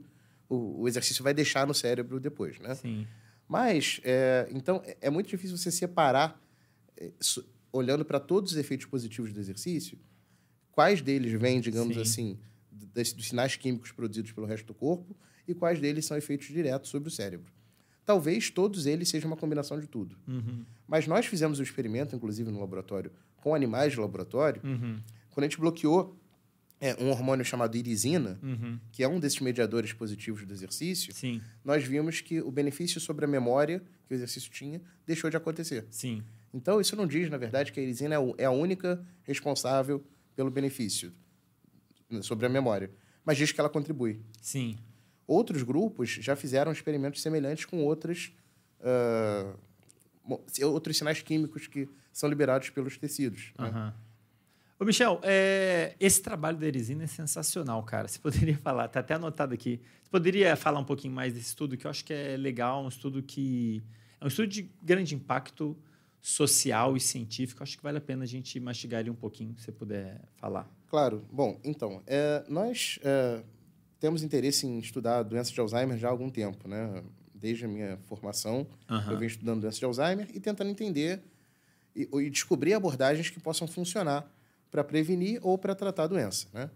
o, 0.49 0.83
o 0.83 0.89
exercício 0.89 1.23
vai 1.25 1.33
deixar 1.35 1.67
no 1.67 1.75
cérebro 1.75 2.19
depois, 2.21 2.59
né? 2.59 2.75
Sim. 2.75 3.07
Mas, 3.49 4.01
é, 4.05 4.49
então, 4.51 4.83
é- 4.85 4.97
é 5.03 5.11
muito 5.11 5.29
difícil 5.29 5.57
você 5.57 5.71
separar, 5.71 6.41
é, 6.97 7.11
su- 7.21 7.45
olhando 7.73 8.05
para 8.05 8.19
todos 8.21 8.53
os 8.53 8.57
efeitos 8.59 8.87
positivos 8.87 9.33
do 9.33 9.41
exercício, 9.41 9.99
quais 10.73 11.01
deles 11.03 11.33
vêm, 11.41 11.61
digamos 11.61 11.95
Sim. 11.97 12.03
assim, 12.03 12.39
des- 12.71 13.13
dos 13.13 13.29
sinais 13.29 13.57
químicos 13.57 13.93
produzidos 13.93 14.33
pelo 14.33 14.47
resto 14.47 14.67
do 14.67 14.75
corpo 14.75 15.17
e 15.47 15.55
quais 15.55 15.79
deles 15.81 16.05
são 16.07 16.17
efeitos 16.17 16.47
diretos 16.49 16.91
sobre 16.91 17.09
o 17.09 17.13
cérebro. 17.13 17.53
Talvez 18.05 18.51
todos 18.51 18.87
eles 18.87 19.09
sejam 19.09 19.31
uma 19.31 19.37
combinação 19.37 19.79
de 19.81 19.87
tudo. 19.87 20.17
Uhum. 20.29 20.65
Mas 20.87 21.07
nós 21.07 21.27
fizemos 21.27 21.59
um 21.59 21.63
experimento, 21.63 22.15
inclusive 22.15 22.51
no 22.51 22.61
laboratório, 22.61 23.11
com 23.37 23.55
animais 23.55 23.93
de 23.93 24.01
laboratório, 24.01 24.61
Uhum. 24.65 25.01
quando 25.31 25.45
a 25.45 25.49
gente 25.49 25.59
bloqueou 25.59 26.15
é, 26.87 27.03
um 27.03 27.09
hormônio 27.11 27.45
chamado 27.45 27.77
irisina, 27.77 28.39
Uhum. 28.43 28.79
que 28.93 29.03
é 29.03 29.09
um 29.09 29.19
desses 29.19 29.41
mediadores 29.41 29.93
positivos 29.93 30.45
do 30.45 30.53
exercício, 30.53 31.15
Sim. 31.15 31.41
nós 31.65 31.83
vimos 31.85 32.21
que 32.21 32.41
o 32.43 32.51
benefício 32.51 33.01
sobre 33.01 33.25
a 33.25 33.29
memória 33.29 33.83
que 34.07 34.13
o 34.13 34.15
exercício 34.15 34.51
tinha 34.51 34.81
deixou 35.07 35.31
de 35.31 35.37
acontecer. 35.37 35.87
Sim. 35.91 36.23
Então, 36.53 36.81
isso 36.81 36.95
não 36.95 37.07
diz, 37.07 37.31
na 37.31 37.37
verdade, 37.39 37.73
que 37.73 37.81
a 37.81 37.83
irisina 37.83 38.15
é 38.17 38.19
é 38.39 38.45
a 38.45 38.51
única 38.51 39.05
responsável 39.23 40.05
pelo 40.37 40.51
benefício 40.51 41.13
sobre 42.23 42.45
a 42.47 42.49
memória, 42.49 42.91
mas 43.25 43.39
diz 43.39 43.51
que 43.51 43.59
ela 43.61 43.71
contribui. 43.71 44.21
Sim. 44.43 44.77
Outros 45.27 45.63
grupos 45.63 46.11
já 46.11 46.37
fizeram 46.37 46.71
experimentos 46.71 47.23
semelhantes 47.23 47.65
com 47.65 47.83
outras, 47.83 48.31
mo- 50.25 50.45
outros 50.65 50.97
sinais 50.99 51.23
químicos 51.23 51.67
que 51.67 51.89
são 52.13 52.29
liberados 52.29 52.71
pelos 52.71 52.97
tecidos. 52.99 53.53
né? 53.59 53.93
Ô, 54.85 54.87
Michel, 54.87 55.19
é, 55.23 55.95
esse 55.99 56.21
trabalho 56.21 56.59
da 56.59 56.67
Erisina 56.67 57.05
é 57.05 57.07
sensacional, 57.07 57.83
cara. 57.85 58.07
Você 58.07 58.19
poderia 58.21 58.59
falar, 58.59 58.87
tá 58.89 59.01
até 59.01 59.15
anotado 59.15 59.55
aqui. 59.55 59.81
Você 60.03 60.11
poderia 60.11 60.55
falar 60.57 60.79
um 60.79 60.85
pouquinho 60.85 61.15
mais 61.15 61.33
desse 61.33 61.47
estudo, 61.47 61.75
que 61.75 61.87
eu 61.87 61.91
acho 61.91 62.05
que 62.05 62.13
é 62.13 62.37
legal, 62.37 62.85
um 62.85 62.89
estudo 62.89 63.23
que. 63.23 63.83
É 64.21 64.25
um 64.27 64.29
estudo 64.29 64.47
de 64.47 64.71
grande 64.83 65.15
impacto 65.15 65.75
social 66.21 66.99
e 66.99 67.01
científico. 67.01 67.63
Acho 67.63 67.79
que 67.79 67.83
vale 67.83 67.97
a 67.97 68.01
pena 68.01 68.25
a 68.25 68.27
gente 68.27 68.61
mastigar 68.61 69.01
ele 69.01 69.09
um 69.09 69.15
pouquinho, 69.15 69.57
se 69.57 69.65
você 69.65 69.73
puder 69.73 70.21
falar. 70.37 70.71
Claro. 70.87 71.25
Bom, 71.33 71.59
então, 71.65 72.03
é, 72.07 72.45
nós 72.47 72.99
é, 73.03 73.43
temos 73.99 74.23
interesse 74.23 74.67
em 74.67 74.79
estudar 74.81 75.23
doença 75.23 75.51
de 75.51 75.59
Alzheimer 75.59 75.97
já 75.97 76.09
há 76.09 76.11
algum 76.11 76.29
tempo, 76.29 76.69
né? 76.69 77.03
Desde 77.35 77.65
a 77.65 77.69
minha 77.69 77.97
formação, 78.05 78.67
Aham. 78.91 79.13
eu 79.13 79.19
venho 79.19 79.29
estudando 79.29 79.63
doença 79.63 79.79
de 79.79 79.85
Alzheimer 79.87 80.29
e 80.35 80.39
tentando 80.39 80.69
entender 80.69 81.23
e, 81.97 82.07
e 82.13 82.29
descobrir 82.29 82.75
abordagens 82.75 83.31
que 83.31 83.41
possam 83.41 83.67
funcionar 83.67 84.31
para 84.75 84.83
prevenir 84.83 85.39
ou 85.41 85.57
para 85.57 85.73
tratar 85.73 86.03
a 86.03 86.07
doença, 86.09 86.49
né? 86.53 86.69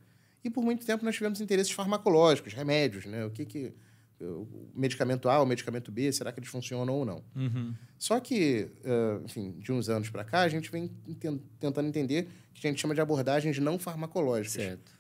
E 0.45 0.49
por 0.49 0.63
muito 0.63 0.87
tempo 0.87 1.05
nós 1.05 1.17
tivemos 1.17 1.41
interesses 1.41 1.73
farmacológicos, 1.73 2.55
remédios, 2.55 3.05
né? 3.07 3.25
O 3.25 3.31
que 3.31 3.45
que 3.45 3.75
o 4.21 4.47
medicamento 4.73 5.29
A, 5.29 5.43
o 5.43 5.47
medicamento 5.47 5.91
B, 5.91 6.13
será 6.13 6.31
que 6.31 6.39
eles 6.39 6.49
funcionam 6.49 6.95
ou 6.95 7.05
não? 7.05 7.25
Uhum. 7.35 7.75
Só 7.99 8.21
que, 8.21 8.71
eh, 8.85 9.21
enfim, 9.25 9.51
de 9.59 9.73
uns 9.73 9.89
anos 9.89 10.11
para 10.11 10.23
cá, 10.23 10.43
a 10.43 10.49
gente 10.49 10.71
vem 10.71 10.89
tentando 11.59 11.89
entender 11.89 12.29
o 12.51 12.55
que 12.55 12.69
a 12.69 12.71
gente 12.71 12.81
chama 12.81 12.95
de 12.95 13.01
abordagens 13.01 13.59
não 13.59 13.81
farmacológicas. 13.81 14.63
Certo. 14.63 14.93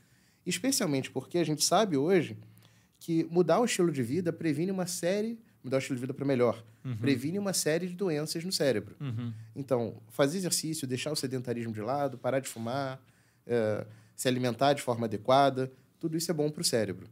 Especialmente 0.44 1.08
porque 1.08 1.38
a 1.38 1.44
gente 1.44 1.64
sabe 1.64 1.96
hoje 1.96 2.36
que 2.98 3.24
mudar 3.30 3.60
o 3.60 3.64
estilo 3.64 3.92
de 3.92 4.02
vida 4.02 4.32
previne 4.32 4.72
uma 4.72 4.88
série, 4.88 5.38
mudar 5.68 5.76
o 5.76 5.78
estilo 5.78 5.96
de 5.96 6.00
vida 6.00 6.14
para 6.14 6.24
melhor, 6.24 6.64
previne 7.00 7.38
uma 7.38 7.52
série 7.52 7.86
de 7.86 7.94
doenças 7.94 8.42
no 8.44 8.50
cérebro. 8.50 8.96
Uhum. 8.98 9.32
Então, 9.54 10.02
fazer 10.08 10.38
exercício, 10.38 10.88
deixar 10.88 11.12
o 11.12 11.16
sedentarismo 11.16 11.72
de 11.72 11.80
lado, 11.80 12.16
parar 12.18 12.40
de 12.40 12.48
fumar, 12.48 13.00
eh, 13.46 13.86
se 14.16 14.26
alimentar 14.26 14.72
de 14.72 14.82
forma 14.82 15.06
adequada, 15.06 15.70
tudo 16.00 16.16
isso 16.16 16.30
é 16.30 16.34
bom 16.34 16.50
para 16.50 16.62
o 16.62 16.64
cérebro. 16.64 17.06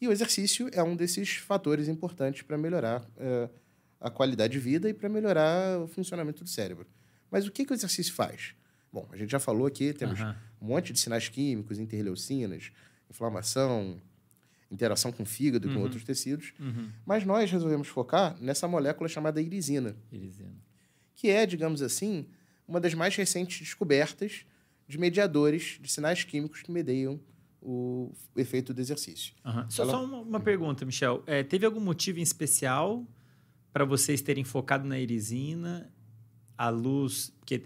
E 0.00 0.08
o 0.08 0.12
exercício 0.12 0.68
é 0.72 0.82
um 0.82 0.94
desses 0.94 1.36
fatores 1.36 1.88
importantes 1.88 2.42
para 2.42 2.56
melhorar 2.56 3.04
eh, 3.16 3.48
a 4.00 4.10
qualidade 4.10 4.52
de 4.52 4.58
vida 4.58 4.88
e 4.88 4.94
para 4.94 5.08
melhorar 5.08 5.80
o 5.80 5.86
funcionamento 5.86 6.44
do 6.44 6.50
cérebro. 6.50 6.86
Mas 7.30 7.46
o 7.46 7.50
que, 7.50 7.64
que 7.64 7.72
o 7.72 7.74
exercício 7.74 8.14
faz? 8.14 8.54
Bom, 8.92 9.08
a 9.10 9.16
gente 9.16 9.30
já 9.30 9.40
falou 9.40 9.66
aqui, 9.66 9.92
temos 9.92 10.20
Aham. 10.20 10.36
um 10.62 10.66
monte 10.66 10.92
de 10.92 11.00
sinais 11.00 11.28
químicos, 11.28 11.78
interleucinas, 11.78 12.70
inflamação, 13.10 14.00
interação 14.74 15.10
com 15.12 15.22
o 15.22 15.26
fígado 15.26 15.66
e 15.66 15.70
com 15.70 15.76
Uhum. 15.76 15.82
outros 15.84 16.04
tecidos. 16.04 16.52
Uhum. 16.60 16.90
Mas 17.06 17.24
nós 17.24 17.50
resolvemos 17.50 17.88
focar 17.88 18.36
nessa 18.40 18.66
molécula 18.68 19.08
chamada 19.08 19.40
irisina 19.40 19.96
Erisina. 20.12 20.54
que 21.16 21.28
é, 21.28 21.46
digamos 21.46 21.80
assim, 21.80 22.26
uma 22.68 22.80
das 22.80 22.92
mais 22.94 23.14
recentes 23.16 23.58
descobertas 23.60 24.44
de 24.86 24.98
mediadores 24.98 25.78
de 25.80 25.90
sinais 25.90 26.24
químicos 26.24 26.60
que 26.62 26.70
mediam 26.70 27.18
o 27.62 28.12
efeito 28.36 28.74
do 28.74 28.80
exercício. 28.80 29.32
Aham. 29.44 29.70
Só, 29.70 29.82
Ela- 29.84 29.92
só 29.92 30.04
uma, 30.04 30.18
uma 30.18 30.40
pergunta, 30.40 30.84
Michel. 30.84 31.22
É, 31.26 31.42
teve 31.42 31.64
algum 31.64 31.80
motivo 31.80 32.18
em 32.18 32.22
especial 32.22 33.06
para 33.72 33.84
vocês 33.86 34.20
terem 34.20 34.44
focado 34.44 34.86
na 34.86 34.98
erisina, 35.00 35.90
a 36.58 36.68
luz? 36.68 37.32
Porque 37.40 37.60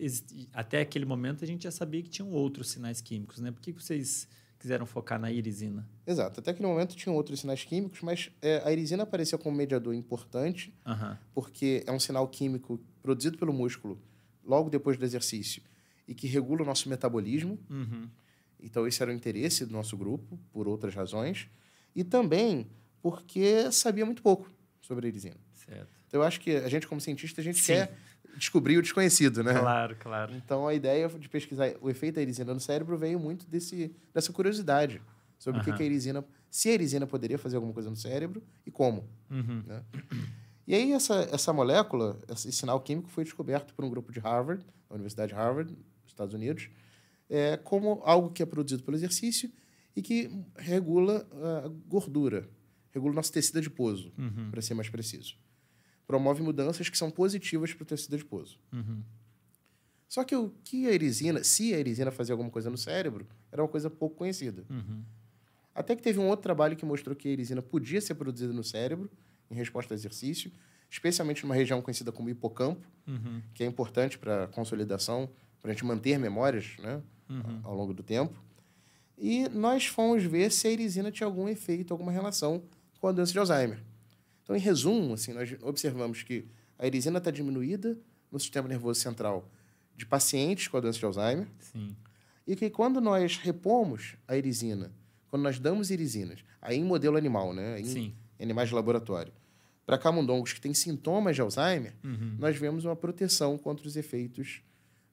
até 0.53 0.81
aquele 0.81 1.05
momento 1.05 1.43
a 1.43 1.47
gente 1.47 1.65
já 1.65 1.71
sabia 1.73 2.01
que 2.03 2.09
tinham 2.09 2.31
outros 2.31 2.71
sinais 2.71 3.01
químicos, 3.01 3.41
né? 3.41 3.51
Por 3.51 3.61
que 3.61 3.73
vocês 3.73 4.29
quiseram 4.59 4.85
focar 4.87 5.19
na 5.19 5.31
irisina. 5.31 5.89
Exato. 6.07 6.41
Até 6.41 6.51
aquele 6.51 6.67
momento 6.67 6.97
tinham 6.97 7.15
outros 7.15 7.41
sinais 7.41 7.65
químicos, 7.65 8.01
mas 8.03 8.31
é, 8.43 8.61
a 8.65 8.73
irisina 8.73 9.05
aparecia 9.05 9.39
como 9.39 9.57
mediador 9.57 9.95
importante, 9.95 10.75
porque 11.33 11.85
é 11.87 11.93
um 11.93 12.01
sinal 12.01 12.27
químico 12.29 12.81
produzido 13.01 13.39
pelo 13.39 13.53
músculo 13.53 14.01
logo 14.45 14.69
depois 14.69 14.97
do 14.97 15.05
exercício 15.05 15.63
e 16.07 16.15
que 16.15 16.27
regula 16.27 16.63
o 16.63 16.65
nosso 16.65 16.89
metabolismo. 16.89 17.59
Uhum. 17.71 18.09
Então, 18.61 18.87
esse 18.87 19.01
era 19.03 19.13
o 19.13 19.15
interesse 19.15 19.65
do 19.65 19.73
nosso 19.73 19.97
grupo, 19.97 20.39
por 20.51 20.67
outras 20.67 20.95
razões. 20.95 21.49
E 21.95 22.03
também 22.03 22.67
porque 23.01 23.71
sabia 23.71 24.05
muito 24.05 24.23
pouco 24.23 24.51
sobre 24.81 25.07
a 25.07 25.09
irisina. 25.09 25.37
Certo. 25.53 25.89
Então, 26.09 26.21
eu 26.21 26.27
acho 26.27 26.41
que 26.41 26.57
a 26.57 26.69
gente, 26.69 26.87
como 26.89 27.01
cientista, 27.01 27.41
a 27.41 27.45
gente 27.45 27.61
Sim. 27.61 27.75
quer 27.75 27.97
descobrir 28.39 28.79
o 28.79 28.83
desconhecido, 28.83 29.43
né? 29.43 29.59
Claro, 29.59 29.97
claro. 29.97 30.35
Então, 30.35 30.67
a 30.67 30.75
ideia 30.75 31.09
de 31.09 31.29
pesquisar 31.29 31.75
o 31.81 31.91
efeito 31.91 32.17
da 32.17 32.23
irisina 32.23 32.55
no 32.55 32.61
cérebro 32.61 32.97
veio 32.97 33.19
muito 33.19 33.47
desse, 33.47 33.95
dessa 34.15 34.33
curiosidade 34.33 35.03
sobre 35.39 35.61
o 35.61 35.65
que 35.65 35.73
que 35.73 35.83
a 35.83 35.87
irisina... 35.87 36.25
Se 36.51 36.71
a 36.71 36.75
irisina 36.75 37.07
poderia 37.07 37.37
fazer 37.39 37.57
alguma 37.57 37.75
coisa 37.75 37.91
no 37.91 37.97
cérebro 37.97 38.43
e 38.65 38.71
como. 38.71 39.07
Uhum. 39.31 39.63
Né? 39.67 39.83
E 40.67 40.75
aí, 40.75 40.93
essa, 40.93 41.29
essa 41.31 41.53
molécula, 41.53 42.19
esse 42.31 42.51
sinal 42.53 42.81
químico, 42.81 43.09
foi 43.11 43.25
descoberto 43.25 43.75
por 43.75 43.85
um 43.85 43.91
grupo 43.91 44.11
de 44.13 44.19
Harvard, 44.21 44.65
da 44.89 44.95
Universidade 44.95 45.33
de 45.33 45.39
Harvard, 45.39 45.71
nos 45.73 46.13
Estados 46.13 46.33
Unidos, 46.35 46.71
é, 47.29 47.57
como 47.59 48.01
algo 48.05 48.31
que 48.31 48.43
é 48.43 48.47
produzido 48.47 48.83
pelo 48.83 48.97
exercício 48.97 49.51
e 49.95 50.01
que 50.01 50.31
regula 50.57 51.27
a 51.65 51.69
gordura, 51.87 52.49
regula 52.93 53.13
o 53.13 53.15
nosso 53.17 53.33
tecido 53.33 53.59
adiposo, 53.59 54.13
Uhum. 54.17 54.51
para 54.51 54.63
ser 54.63 54.73
mais 54.75 54.89
preciso. 54.89 55.35
Promove 56.09 56.43
mudanças 56.43 56.89
que 56.89 56.99
são 56.99 57.11
positivas 57.11 57.73
para 57.73 57.83
o 57.85 57.87
tecido 57.87 58.15
adiposo. 58.15 58.59
Uhum. 58.73 59.03
Só 60.09 60.25
que 60.25 60.35
o 60.35 60.51
que 60.65 60.89
a 60.89 60.93
erisina, 60.93 61.45
se 61.45 61.75
a 61.75 61.79
erisina 61.79 62.11
fazia 62.11 62.33
alguma 62.33 62.51
coisa 62.51 62.71
no 62.71 62.79
cérebro, 62.79 63.27
era 63.53 63.63
uma 63.63 63.69
coisa 63.69 63.91
pouco 63.91 64.17
conhecida. 64.17 64.65
Uhum. 64.71 65.03
Até 65.75 65.95
que 65.95 66.03
teve 66.03 66.19
um 66.19 66.27
outro 66.27 66.43
trabalho 66.43 66.75
que 66.77 66.85
mostrou 66.85 67.15
que 67.15 67.29
a 67.29 67.31
erisina 67.31 67.61
podia 67.63 68.01
ser 68.01 68.15
produzida 68.15 68.53
no 68.53 68.65
cérebro 68.65 69.11
em 69.51 69.55
resposta 69.55 69.93
ao 69.93 69.97
exercício, 69.97 70.51
especialmente 70.91 71.43
numa 71.45 71.55
região 71.55 71.81
conhecida 71.83 72.11
como 72.11 72.29
hipocampo, 72.31 72.87
Uhum. 73.07 73.43
que 73.55 73.63
é 73.63 73.67
importante 73.67 74.19
para 74.19 74.45
a 74.45 74.47
consolidação, 74.49 75.31
para 75.61 75.71
a 75.71 75.75
gente 75.75 75.85
manter 75.85 76.19
memórias 76.19 76.77
né, 76.79 77.03
Uhum. 77.29 77.61
ao 77.63 77.75
longo 77.77 77.93
do 77.93 78.03
tempo. 78.03 78.43
E 79.19 79.47
nós 79.51 79.85
fomos 79.87 80.23
ver 80.25 80.51
se 80.51 80.67
a 80.69 80.71
erisina 80.71 81.11
tinha 81.13 81.27
algum 81.27 81.49
efeito, 81.49 81.93
alguma 81.93 82.11
relação 82.13 82.63
com 82.99 83.09
a 83.09 83.13
doença 83.13 83.33
de 83.33 83.39
Alzheimer. 83.39 83.83
Então, 84.49 84.57
em 84.57 84.61
resumo, 84.61 85.13
assim, 85.13 85.35
nós 85.35 85.55
observamos 85.61 86.23
que 86.23 86.47
a 86.79 86.87
erisina 86.87 87.19
está 87.19 87.31
diminuída 87.31 87.99
no 88.33 88.41
sistema 88.41 88.67
nervoso 88.67 88.99
central 88.99 89.47
de 89.95 90.07
pacientes 90.07 90.69
com 90.69 90.79
a 90.79 90.81
doença 90.81 90.99
de 90.99 91.05
Alzheimer, 91.05 91.47
Sim. 91.59 91.95
e 92.47 92.57
que 92.57 92.71
quando 92.71 92.99
nós 92.99 93.37
repomos 93.37 94.15
a 94.27 94.35
erisina, 94.39 94.91
quando 95.29 95.43
nós 95.43 95.59
damos 95.59 95.91
irisinas, 95.91 96.43
aí 96.63 96.79
em 96.79 96.85
modelo 96.85 97.19
animal, 97.19 97.53
né? 97.53 97.79
Em 97.79 97.85
Sim. 97.85 98.15
animais 98.41 98.71
de 98.71 98.75
laboratório, 98.75 99.35
para 99.85 99.99
camundongos 99.99 100.55
que 100.55 100.61
têm 100.63 100.73
sintomas 100.73 101.35
de 101.37 101.43
Alzheimer, 101.43 101.93
Uhum. 102.03 102.37
nós 102.39 102.57
vemos 102.57 102.87
uma 102.87 102.97
proteção 102.97 103.59
contra 103.59 103.87
os 103.87 103.97
efeitos, 103.99 104.63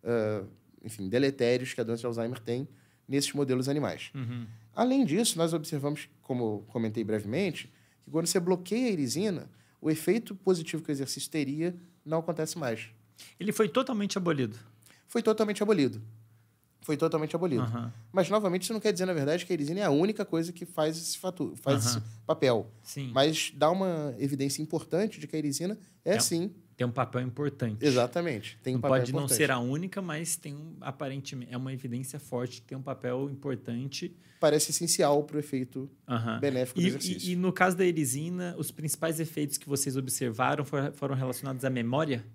ah, 0.02 0.44
enfim, 0.82 1.10
deletérios 1.10 1.74
que 1.74 1.82
a 1.82 1.84
doença 1.84 2.02
de 2.02 2.06
Alzheimer 2.08 2.40
tem 2.40 2.70
nesses 3.06 3.34
modelos 3.34 3.68
animais. 3.68 4.12
Uhum. 4.16 4.46
Além 4.74 5.04
disso, 5.04 5.38
nós 5.38 5.54
observamos, 5.54 6.08
como 6.22 6.64
comentei 6.70 7.04
brevemente, 7.04 7.70
que 8.06 8.12
quando 8.12 8.28
você 8.28 8.40
bloqueia 8.40 8.88
a 8.88 8.92
irisina, 8.92 9.50
o 9.82 9.90
efeito 9.90 10.34
positivo 10.36 10.82
que 10.84 10.90
o 10.90 10.94
exercício 10.94 11.30
teria 11.30 11.76
não 12.06 12.20
acontece 12.20 12.58
mais. 12.58 12.88
Ele 13.40 13.52
foi 13.52 13.68
totalmente 13.68 14.18
abolido. 14.18 14.58
Foi 15.08 15.22
totalmente 15.22 15.62
abolido. 15.64 16.02
Foi 16.82 16.96
totalmente 16.96 17.36
abolido. 17.36 17.64
Aham. 17.64 17.92
Mas, 18.12 18.30
novamente, 18.30 18.64
isso 18.64 18.74
não 18.74 18.80
quer 18.80 18.94
dizer, 18.94 19.08
na 19.08 19.14
verdade, 19.14 19.44
que 19.44 19.52
a 19.52 19.56
erisina 19.56 19.80
é 19.80 19.84
a 19.84 19.90
única 19.90 20.24
coisa 20.24 20.54
que 20.54 20.66
faz 20.68 20.96
esse, 20.98 21.18
faz 21.18 21.34
Aham. 21.66 21.98
esse 21.98 22.02
papel. 22.28 22.72
Sim. 22.84 23.12
Mas 23.12 23.52
dá 23.56 23.72
uma 23.72 24.14
evidência 24.20 24.62
importante 24.62 25.20
de 25.20 25.26
que 25.28 25.36
a 25.36 25.40
erisina 25.40 25.80
é, 26.04 26.16
É. 26.16 26.20
sim, 26.20 26.54
Tem 26.78 26.86
um 26.86 26.92
papel 26.92 27.22
importante. 27.22 27.86
exatamente. 27.86 28.58
Tem 28.62 28.74
um 28.74 28.78
Não 28.78 28.82
papel 28.82 28.98
pode 29.00 29.12
não 29.14 29.20
importante. 29.22 29.38
ser 29.38 29.50
a 29.52 29.60
única, 29.60 30.02
mas 30.02 30.36
tem 30.36 30.54
um 30.54 30.76
aparentemente 30.82 31.54
é 31.54 31.58
uma 31.58 31.72
evidência 31.72 32.20
forte 32.20 32.60
que 32.62 32.68
tem 32.68 32.78
um 32.78 32.82
papel 32.82 33.30
importante. 33.30 34.14
Parece 34.42 34.72
essencial 34.72 35.24
para 35.24 35.38
o 35.38 35.40
efeito 35.40 35.90
benéfico 36.42 36.80
do 36.80 36.86
E, 36.86 36.90
exercício. 36.90 37.30
e- 37.30 37.34
e 37.34 37.36
no 37.38 37.54
caso 37.54 37.78
da 37.78 37.86
erisina, 37.86 38.54
os 38.58 38.72
principais 38.72 39.20
efeitos 39.22 39.58
que 39.58 39.68
vocês 39.70 39.96
observaram 39.96 40.66
for- 40.66 40.92
foram 40.94 41.16
relacionados 41.16 41.64
à 41.64 41.70
memória? 41.70 42.26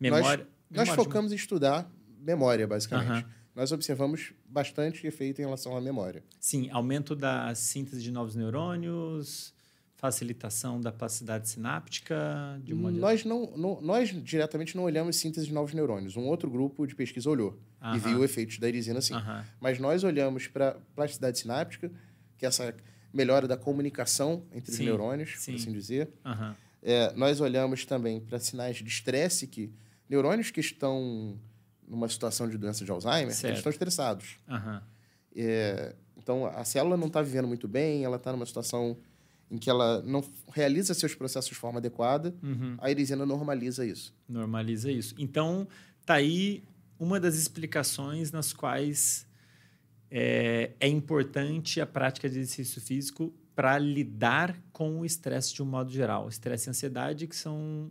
Memória. 0.00 0.46
Nós 0.70 0.88
de- 0.88 0.94
focamos 0.96 1.30
em 1.32 1.36
estudar 1.36 1.88
memória, 2.20 2.66
basicamente. 2.66 3.24
Nós 3.54 3.72
observamos 3.72 4.32
bastante 4.46 5.06
efeito 5.06 5.40
em 5.40 5.44
relação 5.44 5.76
à 5.76 5.80
memória. 5.80 6.22
Sim, 6.40 6.68
aumento 6.70 7.14
da 7.16 7.54
síntese 7.54 8.02
de 8.02 8.10
novos 8.10 8.34
neurônios, 8.34 9.54
facilitação 9.96 10.80
da 10.80 10.92
plasticidade 10.92 11.48
sináptica, 11.48 12.60
de 12.62 12.74
um 12.74 12.76
modo 12.76 12.96
Nós, 12.98 13.24
não, 13.24 13.56
não- 13.56 13.80
nós 13.80 14.10
diretamente 14.22 14.76
não 14.76 14.84
olhamos 14.84 15.16
síntese 15.16 15.46
de 15.46 15.52
novos 15.54 15.72
neurônios. 15.72 16.16
Um 16.16 16.24
outro 16.26 16.50
grupo 16.50 16.86
de 16.86 16.94
pesquisa 16.94 17.28
olhou 17.30 17.58
e 17.80 17.84
Aham. 17.86 17.98
viu 17.98 18.24
efeitos 18.24 18.58
da 18.58 18.68
irisina 18.68 19.00
sim. 19.00 19.14
Aham. 19.14 19.44
Mas 19.60 19.78
nós 19.78 20.04
olhamos 20.04 20.46
para 20.46 20.76
plasticidade 20.94 21.38
sináptica, 21.38 21.90
que 22.36 22.44
é 22.44 22.48
essa 22.48 22.74
melhora 23.12 23.48
da 23.48 23.56
comunicação 23.56 24.42
entre 24.52 24.70
Sim, 24.70 24.82
os 24.82 24.86
neurônios, 24.86 25.34
sim. 25.38 25.52
por 25.52 25.60
assim 25.60 25.72
dizer. 25.72 26.10
Aham. 26.24 26.54
É, 26.82 27.12
nós 27.14 27.40
olhamos 27.40 27.84
também 27.86 28.20
para 28.20 28.38
sinais 28.38 28.76
de 28.76 28.84
estresse 28.88 29.46
que 29.46 29.72
neurônios 30.08 30.50
que 30.50 30.60
estão 30.60 31.38
numa 31.88 32.08
situação 32.08 32.48
de 32.48 32.58
doença 32.58 32.84
de 32.84 32.90
Alzheimer, 32.90 33.30
estão 33.32 33.70
estressados. 33.72 34.36
É, 35.34 35.94
então, 36.16 36.46
a 36.46 36.64
célula 36.64 36.96
não 36.96 37.06
está 37.06 37.22
vivendo 37.22 37.46
muito 37.48 37.66
bem, 37.68 38.04
ela 38.04 38.16
está 38.16 38.32
numa 38.32 38.46
situação 38.46 38.96
em 39.50 39.58
que 39.58 39.70
ela 39.70 40.02
não 40.02 40.24
realiza 40.52 40.92
seus 40.94 41.14
processos 41.14 41.48
de 41.50 41.54
forma 41.54 41.78
adequada, 41.78 42.34
Uhum. 42.42 42.76
a 42.78 42.90
irisina 42.90 43.24
normaliza 43.24 43.86
isso. 43.86 44.14
Normaliza 44.28 44.90
isso. 44.90 45.14
Então, 45.18 45.68
tá 46.04 46.14
aí 46.14 46.64
uma 46.98 47.20
das 47.20 47.36
explicações 47.36 48.32
nas 48.32 48.52
quais 48.52 49.26
é, 50.10 50.72
é 50.80 50.88
importante 50.88 51.80
a 51.80 51.86
prática 51.86 52.28
de 52.28 52.38
exercício 52.38 52.80
físico 52.80 53.32
para 53.54 53.78
lidar 53.78 54.56
com 54.72 55.00
o 55.00 55.04
estresse 55.04 55.54
de 55.54 55.62
um 55.62 55.66
modo 55.66 55.90
geral. 55.90 56.28
Estresse 56.28 56.68
e 56.68 56.70
ansiedade, 56.70 57.26
que 57.26 57.36
são 57.36 57.90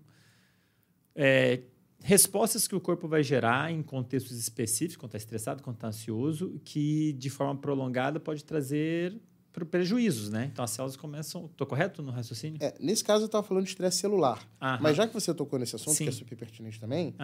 é, 1.16 1.62
respostas 2.04 2.68
que 2.68 2.76
o 2.76 2.80
corpo 2.82 3.08
vai 3.08 3.24
gerar 3.24 3.72
em 3.72 3.82
contextos 3.82 4.38
específicos, 4.38 4.98
quando 4.98 5.10
está 5.10 5.18
estressado, 5.18 5.64
quando 5.64 5.76
está 5.78 5.88
ansioso, 5.88 6.60
que 6.64 7.14
de 7.14 7.30
forma 7.30 7.56
prolongada 7.60 8.20
pode 8.20 8.44
trazer 8.44 9.16
pre- 9.56 9.66
prejuízos, 9.66 10.30
né? 10.30 10.50
Então 10.52 10.64
as 10.66 10.72
células 10.72 10.96
começam. 10.98 11.46
Estou 11.46 11.66
correto 11.66 12.04
no 12.04 12.12
raciocínio? 12.12 12.58
É, 12.62 12.76
nesse 12.80 13.04
caso, 13.04 13.24
eu 13.24 13.26
estava 13.28 13.46
falando 13.48 13.64
de 13.64 13.70
estresse 13.70 13.98
celular. 13.98 14.46
Aham. 14.62 14.80
Mas 14.82 14.98
já 14.98 15.08
que 15.08 15.14
você 15.14 15.34
tocou 15.34 15.58
nesse 15.58 15.76
assunto, 15.76 15.96
Sim. 15.96 16.04
que 16.04 16.10
é 16.10 16.14
super 16.14 16.36
pertinente 16.38 16.80
também, 16.80 17.16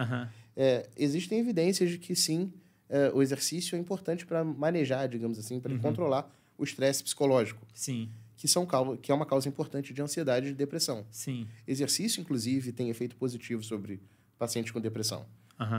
é, 0.56 0.88
existem 0.96 1.38
evidências 1.38 1.90
de 1.90 1.98
que 1.98 2.16
sim, 2.16 2.52
é, 2.88 3.10
o 3.14 3.22
exercício 3.22 3.76
é 3.76 3.78
importante 3.78 4.24
para 4.26 4.42
manejar, 4.42 5.06
digamos 5.08 5.38
assim, 5.38 5.56
Uhum. 5.56 5.60
para 5.60 5.78
controlar 5.78 6.30
o 6.58 6.64
estresse 6.64 7.02
psicológico, 7.02 7.66
Sim, 7.74 8.08
que, 8.36 8.46
são, 8.48 8.66
que 9.00 9.10
é 9.10 9.14
uma 9.14 9.26
causa 9.26 9.48
importante 9.48 9.92
de 9.92 10.00
ansiedade 10.02 10.46
e 10.46 10.48
de 10.50 10.54
depressão. 10.56 11.04
sim. 11.10 11.46
Exercício, 11.66 12.20
inclusive, 12.20 12.72
tem 12.72 12.88
efeito 12.90 13.14
positivo 13.16 13.62
sobre 13.62 14.00
pacientes 14.38 14.70
com 14.72 14.80
depressão. 14.80 15.24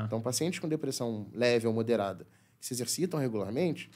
Então, 0.06 0.22
pacientes 0.22 0.60
com 0.60 0.68
depressão 0.70 1.28
leve 1.34 1.68
ou 1.68 1.74
moderada 1.74 2.26
que 2.60 2.66
se 2.66 2.74
exercitam 2.74 3.20
regularmente 3.20 3.90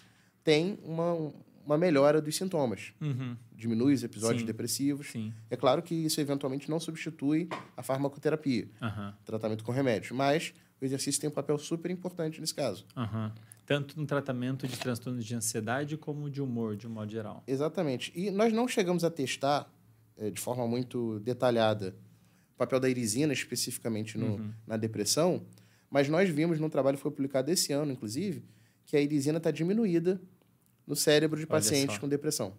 têm 0.43 0.77
uma, 0.83 1.31
uma 1.67 1.77
melhora 1.77 2.21
dos 2.21 2.35
sintomas. 2.35 2.93
Uhum. 3.01 3.35
Diminui 3.53 3.93
os 3.93 4.03
episódios 4.03 4.41
Sim. 4.41 4.47
depressivos. 4.47 5.07
Sim. 5.11 5.33
É 5.49 5.55
claro 5.57 5.81
que 5.83 5.93
isso 5.93 6.21
eventualmente 6.21 6.69
não 6.69 6.79
substitui 6.79 7.49
a 7.75 7.83
farmacoterapia, 7.83 8.69
Aham. 8.81 9.13
tratamento 9.25 9.63
com 9.63 9.71
remédios, 9.71 10.11
mas 10.11 10.53
o 10.81 10.85
exercício 10.85 11.19
tem 11.19 11.29
um 11.29 11.33
papel 11.33 11.57
super 11.57 11.91
importante 11.91 12.39
nesse 12.39 12.53
caso. 12.55 12.85
Aham. 12.95 13.33
Tanto 13.65 13.99
no 13.99 14.05
tratamento 14.07 14.65
de 14.65 14.77
transtornos 14.79 15.25
de 15.25 15.35
ansiedade 15.35 15.97
como 15.97 16.29
de 16.29 16.41
humor, 16.41 16.77
de 16.77 16.87
um 16.87 16.89
modo 16.89 17.11
geral. 17.11 17.43
Exatamente. 17.45 18.13
E 18.15 18.31
nós 18.31 18.53
não 18.53 18.65
chegamos 18.65 19.03
a 19.03 19.09
testar 19.11 19.69
eh, 20.17 20.31
de 20.31 20.39
forma 20.39 20.65
muito 20.65 21.19
detalhada 21.19 21.93
o 22.53 22.57
papel 22.57 22.79
da 22.79 22.89
irisina 22.89 23.33
especificamente 23.33 24.17
no, 24.17 24.25
Uhum. 24.37 24.51
na 24.65 24.77
depressão, 24.77 25.45
mas 25.91 26.07
nós 26.07 26.29
vimos 26.29 26.59
num 26.61 26.69
trabalho 26.69 26.95
que 26.95 27.03
foi 27.03 27.11
publicado 27.11 27.51
esse 27.51 27.73
ano, 27.73 27.91
inclusive, 27.91 28.43
que 28.85 28.95
a 28.95 29.01
irisina 29.01 29.37
está 29.37 29.51
diminuída 29.51 30.19
no 30.87 30.95
cérebro 30.95 31.37
de 31.37 31.43
Olha 31.43 31.49
pacientes 31.49 31.95
só. 31.95 32.01
com 32.01 32.07
depressão. 32.07 32.53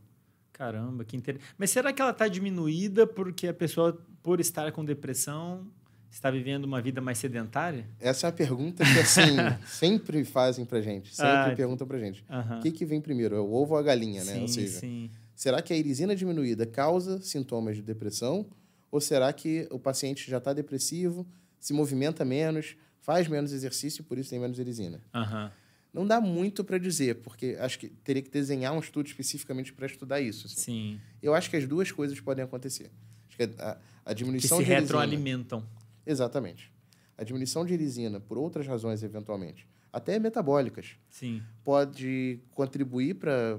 Caramba, 0.52 1.04
que 1.04 1.16
interessante. 1.16 1.52
Mas 1.56 1.70
será 1.70 1.92
que 1.92 2.02
ela 2.02 2.10
está 2.10 2.28
diminuída 2.28 3.06
porque 3.06 3.46
a 3.48 3.54
pessoa, 3.54 3.96
por 4.22 4.40
estar 4.40 4.70
com 4.72 4.84
depressão, 4.84 5.66
está 6.10 6.30
vivendo 6.30 6.64
uma 6.64 6.82
vida 6.82 7.00
mais 7.00 7.18
sedentária? 7.18 7.86
Essa 8.00 8.26
é 8.26 8.30
uma 8.30 8.36
pergunta 8.36 8.84
que, 8.84 8.98
assim, 8.98 9.36
sempre 9.66 10.24
fazem 10.24 10.64
pra 10.64 10.80
gente. 10.80 11.14
Sempre 11.14 11.52
Ah, 11.52 11.54
perguntam 11.56 11.86
pra 11.86 11.98
gente. 11.98 12.24
Aham. 12.28 12.58
O 12.58 12.62
que, 12.62 12.72
que 12.72 12.84
vem 12.84 13.00
primeiro, 13.00 13.36
é 13.36 13.40
o 13.40 13.52
ovo 13.52 13.74
ou 13.74 13.78
a 13.78 13.82
galinha, 13.82 14.24
né? 14.24 14.34
Sim, 14.34 14.40
Ou 14.42 14.48
seja, 14.48 14.80
sim. 14.80 15.10
será 15.34 15.62
que 15.62 15.72
a 15.72 15.76
irisina 15.76 16.14
diminuída 16.16 16.66
causa 16.66 17.20
sintomas 17.22 17.76
de 17.76 17.82
depressão? 17.82 18.44
Ou 18.90 19.00
será 19.00 19.32
que 19.32 19.68
o 19.70 19.78
paciente 19.78 20.28
já 20.28 20.38
está 20.38 20.52
depressivo, 20.52 21.24
se 21.60 21.72
movimenta 21.72 22.24
menos, 22.24 22.74
faz 23.00 23.28
menos 23.28 23.52
exercício 23.52 24.00
e 24.00 24.04
por 24.04 24.18
isso 24.18 24.30
tem 24.30 24.40
menos 24.40 24.58
irisina? 24.58 25.00
Aham. 25.14 25.52
Não 25.98 26.06
dá 26.06 26.20
muito 26.20 26.62
para 26.62 26.78
dizer, 26.78 27.16
porque 27.16 27.56
acho 27.58 27.76
que 27.76 27.88
teria 27.88 28.22
que 28.22 28.30
desenhar 28.30 28.72
um 28.72 28.78
estudo 28.78 29.08
especificamente 29.08 29.72
para 29.72 29.84
estudar 29.84 30.20
isso. 30.20 30.46
assim. 30.46 30.62
Sim. 30.62 31.00
Eu 31.20 31.34
acho 31.34 31.50
que 31.50 31.56
as 31.56 31.66
duas 31.66 31.90
coisas 31.90 32.20
podem 32.20 32.44
acontecer. 32.44 32.88
Acho 33.26 33.36
que 33.36 33.42
a, 33.60 33.76
a 34.04 34.08
Que 34.10 34.14
diminuição 34.14 34.58
se 34.58 34.64
de 34.64 34.70
retroalimentam. 34.70 35.66
Exatamente. 36.06 36.72
A 37.16 37.24
diminuição 37.24 37.66
de 37.66 37.74
erisina, 37.74 38.20
por 38.20 38.38
outras 38.38 38.64
razões, 38.64 39.02
eventualmente, 39.02 39.66
até 39.92 40.20
metabólicas, 40.20 40.90
Sim. 41.10 41.42
pode 41.64 42.38
contribuir 42.52 43.14
para 43.14 43.58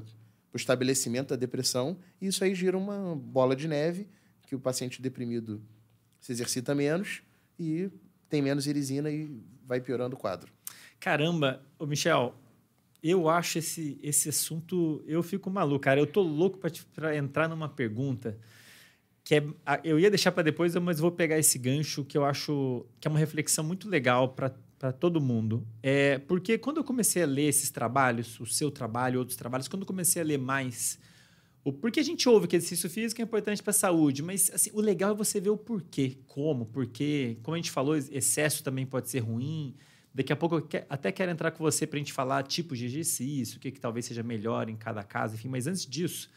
o 0.54 0.56
estabelecimento 0.56 1.32
da 1.32 1.36
depressão, 1.36 1.98
e 2.22 2.28
isso 2.28 2.42
aí 2.42 2.56
gira 2.56 2.78
uma 2.78 3.18
bola 3.18 3.54
de 3.54 3.68
neve, 3.68 4.08
que 4.48 4.56
o 4.56 4.60
paciente 4.62 5.02
deprimido 5.02 5.62
se 6.22 6.32
exercita 6.32 6.74
menos 6.74 7.22
e 7.60 7.92
tem 8.30 8.42
menos 8.42 8.66
erisina 8.66 9.12
e 9.12 9.30
vai 9.66 9.82
piorando 9.82 10.16
o 10.16 10.20
quadro. 10.20 10.52
Caramba, 11.00 11.62
ô 11.78 11.86
Michel, 11.86 12.36
eu 13.02 13.30
acho 13.30 13.60
esse, 13.60 13.98
esse 14.04 14.30
assunto. 14.30 15.04
Eu 15.08 15.24
fico 15.24 15.50
maluco, 15.50 15.80
cara. 15.80 16.00
Eu 16.00 16.08
tô 16.08 16.22
louco 16.22 16.60
para 16.94 17.16
entrar 17.16 17.48
numa 17.48 17.70
pergunta 17.70 18.38
que 19.24 19.36
é. 19.36 19.44
Eu 19.84 20.00
ia 20.00 20.10
deixar 20.10 20.32
para 20.32 20.44
depois, 20.44 20.76
mas 20.76 21.00
vou 21.00 21.12
pegar 21.12 21.38
esse 21.38 21.58
gancho 21.58 22.04
que 22.04 22.18
eu 22.18 22.26
acho 22.26 22.86
que 23.00 23.08
é 23.08 23.12
uma 23.12 23.20
reflexão 23.20 23.64
muito 23.64 23.88
legal 23.88 24.30
para 24.30 24.92
todo 24.92 25.22
mundo. 25.22 25.66
É 25.82 26.20
porque 26.20 26.58
quando 26.58 26.78
eu 26.78 26.84
comecei 26.84 27.24
a 27.24 27.26
ler 27.26 27.48
esses 27.48 27.70
trabalhos, 27.70 28.40
o 28.40 28.46
seu 28.46 28.70
trabalho, 28.70 29.20
outros 29.20 29.38
trabalhos, 29.38 29.68
quando 29.68 29.84
eu 29.84 29.88
comecei 29.88 30.22
a 30.22 30.26
ler 30.26 30.38
mais. 30.38 31.00
O 31.64 31.74
porquê 31.74 32.00
a 32.00 32.04
gente 32.04 32.28
ouve 32.28 32.48
que 32.48 32.56
exercício 32.56 32.90
físico 32.90 33.22
é 33.22 33.24
importante 33.24 33.62
para 33.62 33.72
a 33.72 33.74
saúde, 33.74 34.24
mas 34.24 34.50
assim, 34.52 34.72
o 34.74 34.82
legal 34.82 35.12
é 35.12 35.14
você 35.14 35.40
ver 35.42 35.50
o 35.50 35.58
porquê, 35.58 36.18
como, 36.26 36.66
porquê. 36.66 37.38
Como 37.44 37.54
a 37.54 37.58
gente 37.58 37.70
falou, 37.70 37.96
excesso 37.96 38.64
também 38.64 38.86
pode 38.86 39.10
ser 39.10 39.20
ruim. 39.20 39.76
Daqui 40.14 40.34
a 40.34 40.36
pouco 40.36 40.56
eu 40.56 40.62
que- 40.62 40.84
até 40.90 41.12
quero 41.12 41.32
entrar 41.32 41.52
com 41.52 41.64
você 41.64 41.86
para 41.86 41.98
a 41.98 42.00
gente 42.00 42.14
falar 42.14 42.44
tipos 42.44 42.78
de 42.78 42.86
exercício, 42.86 43.58
o 43.58 43.60
que, 43.60 43.72
que 43.72 43.80
talvez 43.80 44.06
seja 44.06 44.24
melhor 44.24 44.70
em 44.70 44.76
cada 44.76 45.04
caso, 45.04 45.36
enfim. 45.36 45.48
Mas 45.48 45.68
antes 45.68 45.86
disso, 45.86 46.30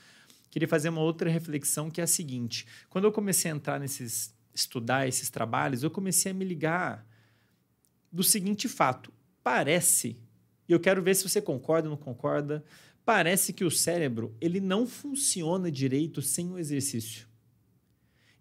queria 0.51 0.69
fazer 0.69 0.91
uma 0.91 1.01
outra 1.01 1.31
reflexão 1.31 1.91
que 1.91 2.01
é 2.01 2.05
a 2.05 2.07
seguinte: 2.07 2.67
quando 2.91 3.05
eu 3.05 3.13
comecei 3.13 3.51
a 3.51 3.55
entrar 3.55 3.81
nesses, 3.81 4.35
estudar 4.55 5.09
esses 5.09 5.31
trabalhos, 5.31 5.83
eu 5.83 5.91
comecei 5.91 6.33
a 6.33 6.35
me 6.35 6.45
ligar 6.45 7.07
do 8.11 8.23
seguinte 8.23 8.69
fato: 8.69 9.13
parece, 9.43 10.19
e 10.69 10.73
eu 10.73 10.79
quero 10.79 11.03
ver 11.03 11.17
se 11.17 11.29
você 11.29 11.41
concorda 11.41 11.89
ou 11.89 11.97
não 11.97 12.03
concorda, 12.03 12.63
parece 13.05 13.53
que 13.53 13.65
o 13.65 13.71
cérebro 13.71 14.37
ele 14.41 14.61
não 14.61 14.87
funciona 14.87 15.71
direito 15.71 16.21
sem 16.21 16.51
o 16.53 16.59
exercício. 16.59 17.27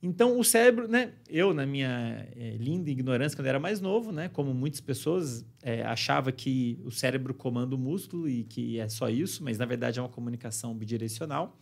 Então, 0.04 0.40
o 0.40 0.44
cérebro, 0.44 0.88
né? 0.88 1.14
Eu, 1.30 1.54
na 1.54 1.64
minha 1.64 2.28
eh, 2.36 2.58
linda 2.60 2.90
ignorância, 2.90 3.36
quando 3.38 3.46
era 3.46 3.60
mais 3.60 3.80
novo, 3.80 4.12
né? 4.12 4.30
Como 4.30 4.52
muitas 4.52 4.82
pessoas 4.82 5.46
eh, 5.62 5.84
achava 5.84 6.32
que 6.32 6.80
o 6.84 6.90
cérebro 6.90 7.36
comanda 7.36 7.76
o 7.76 7.78
músculo 7.78 8.28
e 8.28 8.44
que 8.44 8.80
é 8.80 8.90
só 8.90 9.10
isso, 9.10 9.44
mas 9.44 9.60
na 9.60 9.66
verdade 9.66 10.00
é 10.00 10.02
uma 10.02 10.10
comunicação 10.10 10.76
bidirecional. 10.76 11.56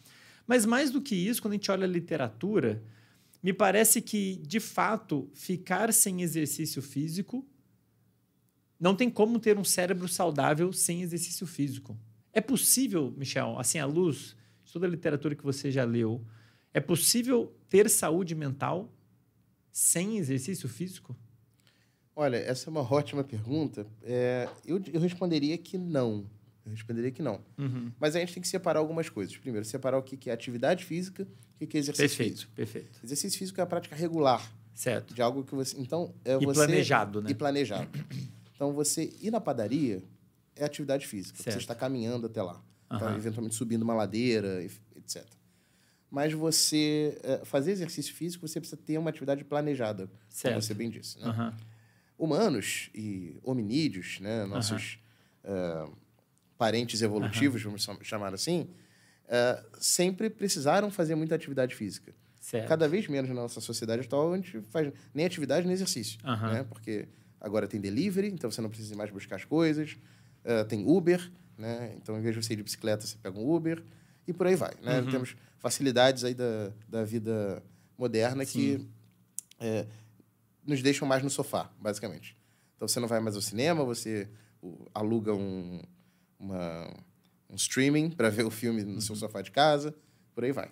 Mas 0.47 0.65
mais 0.65 0.89
do 0.89 1.01
que 1.01 1.15
isso, 1.15 1.41
quando 1.41 1.51
a 1.51 1.55
gente 1.55 1.69
olha 1.69 1.83
a 1.83 1.87
literatura, 1.87 2.81
me 3.43 3.51
parece 3.51 4.01
que, 4.01 4.37
de 4.37 4.59
fato, 4.61 5.29
ficar 5.33 5.91
sem 5.91 6.21
exercício 6.21 6.81
físico 6.81 7.45
não 8.79 8.95
tem 8.95 9.09
como 9.09 9.37
ter 9.39 9.57
um 9.57 9.63
cérebro 9.65 10.07
saudável 10.07 10.71
sem 10.71 11.01
exercício 11.01 11.45
físico. 11.45 11.99
É 12.31 12.39
possível, 12.39 13.13
Michel, 13.17 13.59
assim, 13.59 13.79
à 13.79 13.85
luz 13.85 14.35
de 14.63 14.71
toda 14.71 14.87
a 14.87 14.89
literatura 14.89 15.35
que 15.35 15.43
você 15.43 15.69
já 15.69 15.83
leu, 15.83 16.25
é 16.73 16.79
possível 16.79 17.53
ter 17.69 17.89
saúde 17.89 18.35
mental 18.35 18.89
sem 19.71 20.17
exercício 20.17 20.67
físico? 20.67 21.15
Olha, 22.15 22.37
essa 22.37 22.69
é 22.69 22.71
uma 22.71 22.81
ótima 22.81 23.23
pergunta. 23.23 23.87
É, 24.03 24.49
eu, 24.65 24.81
eu 24.91 24.99
responderia 24.99 25.57
que 25.57 25.77
não. 25.77 26.29
Eu 26.65 26.71
responderia 26.71 27.11
que 27.11 27.21
não. 27.21 27.41
Uhum. 27.57 27.91
Mas 27.99 28.15
a 28.15 28.19
gente 28.19 28.33
tem 28.33 28.41
que 28.41 28.47
separar 28.47 28.79
algumas 28.79 29.07
coisas. 29.09 29.35
Primeiro, 29.37 29.65
separar 29.65 29.97
o 29.97 30.03
que 30.03 30.29
é 30.29 30.33
atividade 30.33 30.83
física 30.83 31.25
e 31.59 31.65
o 31.65 31.67
que 31.67 31.77
é 31.77 31.79
exercício 31.79 32.09
Perfeito, 32.09 32.33
físico. 32.35 32.51
perfeito. 32.53 32.99
Exercício 33.03 33.39
físico 33.39 33.59
é 33.61 33.63
a 33.63 33.65
prática 33.65 33.95
regular 33.95 34.51
Certo. 34.75 35.13
de 35.13 35.21
algo 35.21 35.43
que 35.43 35.55
você. 35.55 35.77
Então, 35.79 36.13
é 36.25 36.33
E 36.35 36.45
você. 36.45 36.59
planejado, 36.65 37.21
né? 37.21 37.31
E 37.31 37.33
planejado. 37.33 37.89
Então, 38.53 38.73
você 38.73 39.13
ir 39.21 39.31
na 39.31 39.39
padaria 39.39 40.03
é 40.55 40.65
atividade 40.65 41.07
física. 41.07 41.41
Você 41.41 41.57
está 41.57 41.73
caminhando 41.73 42.27
até 42.27 42.41
lá. 42.43 42.61
Então, 42.87 43.07
Aham. 43.07 43.15
eventualmente 43.17 43.55
subindo 43.55 43.83
uma 43.83 43.93
ladeira, 43.93 44.61
etc. 44.95 45.25
Mas 46.11 46.33
você 46.33 47.19
eh, 47.23 47.41
fazer 47.43 47.71
exercício 47.71 48.13
físico, 48.15 48.47
você 48.47 48.59
precisa 48.59 48.81
ter 48.83 48.97
uma 48.97 49.09
atividade 49.11 49.43
planejada, 49.43 50.09
Certo. 50.27 50.53
como 50.53 50.61
você 50.63 50.73
bem 50.73 50.89
disse. 50.89 51.19
Né? 51.19 51.25
Aham. 51.27 51.55
Humanos 52.17 52.89
e 52.93 53.37
hominídeos, 53.43 54.19
né? 54.19 54.45
nossos 54.45 54.99
eh, 55.43 55.87
parentes 56.57 57.01
evolutivos, 57.01 57.61
vamos 57.63 57.83
cham- 57.83 57.99
chamar 58.03 58.33
assim, 58.33 58.67
eh, 59.27 59.63
sempre 59.79 60.29
precisaram 60.29 60.89
fazer 60.91 61.15
muita 61.15 61.35
atividade 61.35 61.75
física. 61.75 62.13
Certo. 62.41 62.67
Cada 62.67 62.87
vez 62.87 63.07
menos 63.07 63.29
na 63.29 63.35
nossa 63.35 63.61
sociedade 63.61 64.01
atual, 64.05 64.33
a 64.33 64.35
gente 64.37 64.59
faz 64.63 64.91
nem 65.13 65.25
atividade 65.25 65.65
nem 65.67 65.73
exercício. 65.73 66.19
Né? 66.25 66.65
Porque 66.67 67.07
agora 67.39 67.67
tem 67.67 67.79
delivery, 67.79 68.27
então 68.29 68.49
você 68.49 68.61
não 68.61 68.69
precisa 68.69 68.95
mais 68.95 69.11
buscar 69.11 69.35
as 69.35 69.45
coisas. 69.45 69.97
Tem 70.69 70.83
Uber, 70.87 71.31
né? 71.57 71.93
então 71.97 72.17
em 72.17 72.21
vez 72.21 72.33
de 72.35 72.41
você 72.41 72.53
ir 72.53 72.55
de 72.55 72.63
bicicleta, 72.63 73.05
você 73.05 73.17
pega 73.21 73.37
um 73.37 73.47
Uber. 73.53 73.83
E 74.27 74.33
por 74.33 74.47
aí 74.47 74.55
vai. 74.55 74.73
Né? 74.81 75.01
Uhum. 75.01 75.11
Temos 75.11 75.35
facilidades 75.59 76.23
aí 76.23 76.33
da, 76.33 76.71
da 76.87 77.03
vida 77.03 77.61
moderna 77.97 78.45
que 78.45 78.87
eh, 79.59 79.85
nos 80.65 80.81
deixam 80.81 81.07
mais 81.07 81.21
no 81.23 81.29
sofá, 81.29 81.69
basicamente. 81.79 82.35
Então 82.75 82.87
você 82.87 82.99
não 82.99 83.07
vai 83.07 83.19
mais 83.19 83.35
ao 83.35 83.41
cinema, 83.41 83.83
você 83.83 84.29
aluga 84.93 85.33
um, 85.33 85.81
uma- 86.39 86.93
um 87.49 87.55
streaming 87.55 88.09
para 88.11 88.29
ver 88.29 88.45
o 88.45 88.51
filme 88.51 88.83
no 88.83 89.01
seu 89.01 89.15
sofá 89.15 89.41
de 89.41 89.51
casa, 89.51 89.93
por 90.33 90.43
aí 90.43 90.51
vai. 90.51 90.69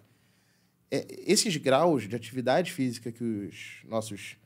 É, 0.90 1.06
esses 1.32 1.56
graus 1.58 2.08
de 2.08 2.16
atividade 2.16 2.72
física 2.72 3.12
que 3.12 3.24
os 3.24 3.82
nossos 3.86 4.38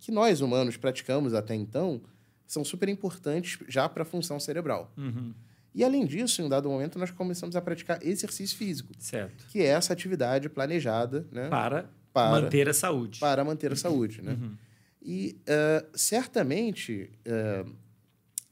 que 0.00 0.10
nós 0.12 0.40
humanos 0.40 0.76
praticamos 0.76 1.32
até 1.32 1.54
então 1.54 2.02
são 2.46 2.64
super 2.64 2.88
importantes 2.88 3.58
já 3.68 3.88
para 3.88 4.02
a 4.02 4.04
função 4.06 4.38
cerebral. 4.38 4.92
Uhum. 4.96 5.32
E 5.76 5.84
além 5.84 6.06
disso, 6.06 6.40
em 6.40 6.46
um 6.46 6.48
dado 6.48 6.70
momento 6.70 6.98
nós 6.98 7.10
começamos 7.10 7.54
a 7.54 7.60
praticar 7.60 8.02
exercício 8.02 8.56
físico, 8.56 8.94
Certo. 8.98 9.46
que 9.48 9.60
é 9.60 9.66
essa 9.66 9.92
atividade 9.92 10.48
planejada, 10.48 11.26
né, 11.30 11.48
Para, 11.50 11.90
Para- 12.14 12.40
manter 12.40 12.66
a 12.66 12.72
saúde. 12.72 13.20
para 13.20 13.44
manter 13.44 13.70
a 13.72 13.76
saúde, 13.76 14.22
né? 14.22 14.32
Uhum. 14.32 14.56
E 15.02 15.38
eh, 15.46 15.84
certamente 15.94 17.10
eh, 17.26 17.64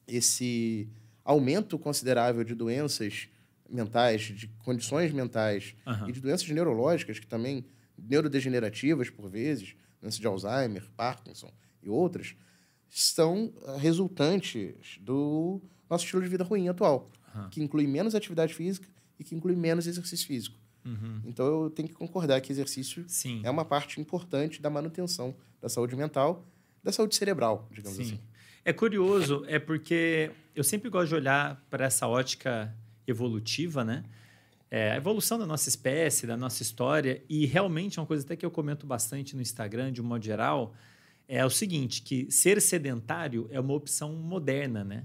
esse 0.07 0.87
aumento 1.25 1.79
considerável 1.79 2.45
de 2.45 2.55
doenças 2.55 3.27
mentais, 3.71 4.21
de 4.23 4.47
condições 4.63 5.11
mentais 5.11 5.75
Aham. 5.87 6.09
e 6.11 6.13
de 6.13 6.21
doenças 6.21 6.49
neurológicas, 6.51 7.19
que 7.19 7.27
também 7.27 7.65
neurodegenerativas 7.99 9.09
por 9.09 9.31
vezes, 9.31 9.75
doenças 10.01 10.21
de 10.21 10.27
Alzheimer, 10.27 10.85
Parkinson 10.95 11.51
e 11.83 11.89
outras, 11.89 12.37
são 12.91 13.53
resultantes 13.79 14.99
do 15.01 15.61
nosso 15.89 16.05
estilo 16.05 16.23
de 16.23 16.29
vida 16.29 16.45
ruim 16.45 16.69
atual, 16.69 17.11
Aham. 17.35 17.49
que 17.51 17.63
inclui 17.63 17.87
menos 17.87 18.15
atividade 18.15 18.55
física 18.55 18.89
e 19.19 19.25
que 19.25 19.35
inclui 19.35 19.55
menos 19.57 19.87
exercício 19.87 20.27
físico. 20.27 20.59
Uhum. 20.85 21.21
Então 21.25 21.47
eu 21.47 21.71
tenho 21.71 21.89
que 21.89 21.95
concordar 21.95 22.41
que 22.41 22.53
exercício 22.53 23.05
Sim. 23.09 23.41
é 23.43 23.51
uma 23.51 23.65
parte 23.65 24.01
importante 24.01 24.61
da 24.61 24.69
manutenção 24.69 25.35
da 25.61 25.69
saúde 25.69 25.97
mental, 25.97 26.47
da 26.83 26.93
saúde 26.93 27.15
cerebral, 27.15 27.69
digamos 27.73 27.97
Sim. 27.97 28.03
assim. 28.03 28.21
É 28.65 28.73
curioso, 28.73 29.45
é 29.47 29.59
porque 29.59 30.31
eu 30.55 30.65
sempre 30.65 30.89
gosto 30.89 31.09
de 31.09 31.15
olhar 31.15 31.63
para 31.71 31.85
essa 31.85 32.07
ótica 32.07 32.75
evolutiva, 33.07 33.85
né? 33.85 34.05
É, 34.71 34.93
a 34.93 34.97
evolução 34.97 35.39
da 35.39 35.47
nossa 35.47 35.69
espécie, 35.69 36.27
da 36.27 36.37
nossa 36.37 36.63
história, 36.63 37.23
e 37.29 37.47
realmente 37.47 37.99
é 37.99 38.03
uma 38.03 38.07
coisa 38.07 38.25
até 38.25 38.35
que 38.35 38.45
eu 38.45 38.51
comento 38.51 38.87
bastante 38.87 39.37
no 39.37 39.43
Instagram, 39.43 39.93
de 39.93 40.01
um 40.01 40.05
modo 40.05 40.25
geral, 40.25 40.75
é 41.29 41.45
o 41.45 41.51
seguinte, 41.51 42.03
que 42.03 42.31
ser 42.31 42.61
sedentário 42.61 43.47
é 43.51 43.61
uma 43.61 43.73
opção 43.73 44.13
moderna, 44.15 44.83
né? 44.83 45.05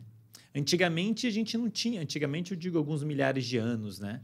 Antigamente 0.56 1.28
a 1.28 1.30
gente 1.30 1.58
não 1.58 1.70
tinha, 1.70 2.02
antigamente 2.02 2.52
eu 2.52 2.58
digo 2.58 2.78
alguns 2.78 3.04
milhares 3.04 3.46
de 3.46 3.58
anos, 3.58 4.00
né? 4.00 4.22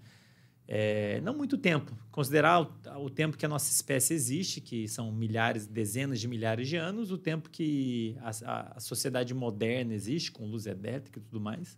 É, 0.67 1.21
não 1.21 1.35
muito 1.35 1.57
tempo. 1.57 1.95
Considerar 2.11 2.61
o, 2.61 3.05
o 3.05 3.09
tempo 3.09 3.37
que 3.37 3.45
a 3.45 3.49
nossa 3.49 3.71
espécie 3.71 4.13
existe, 4.15 4.59
que 4.59 4.87
são 4.87 5.11
milhares, 5.11 5.67
dezenas 5.67 6.19
de 6.19 6.27
milhares 6.27 6.67
de 6.67 6.75
anos, 6.75 7.11
o 7.11 7.17
tempo 7.19 7.49
que 7.51 8.15
a, 8.21 8.75
a- 8.75 8.79
sociedade 8.79 9.33
moderna 9.33 9.93
existe, 9.93 10.31
com 10.31 10.45
luz 10.47 10.65
elétrica 10.65 11.19
e 11.19 11.21
tudo 11.21 11.39
mais, 11.39 11.77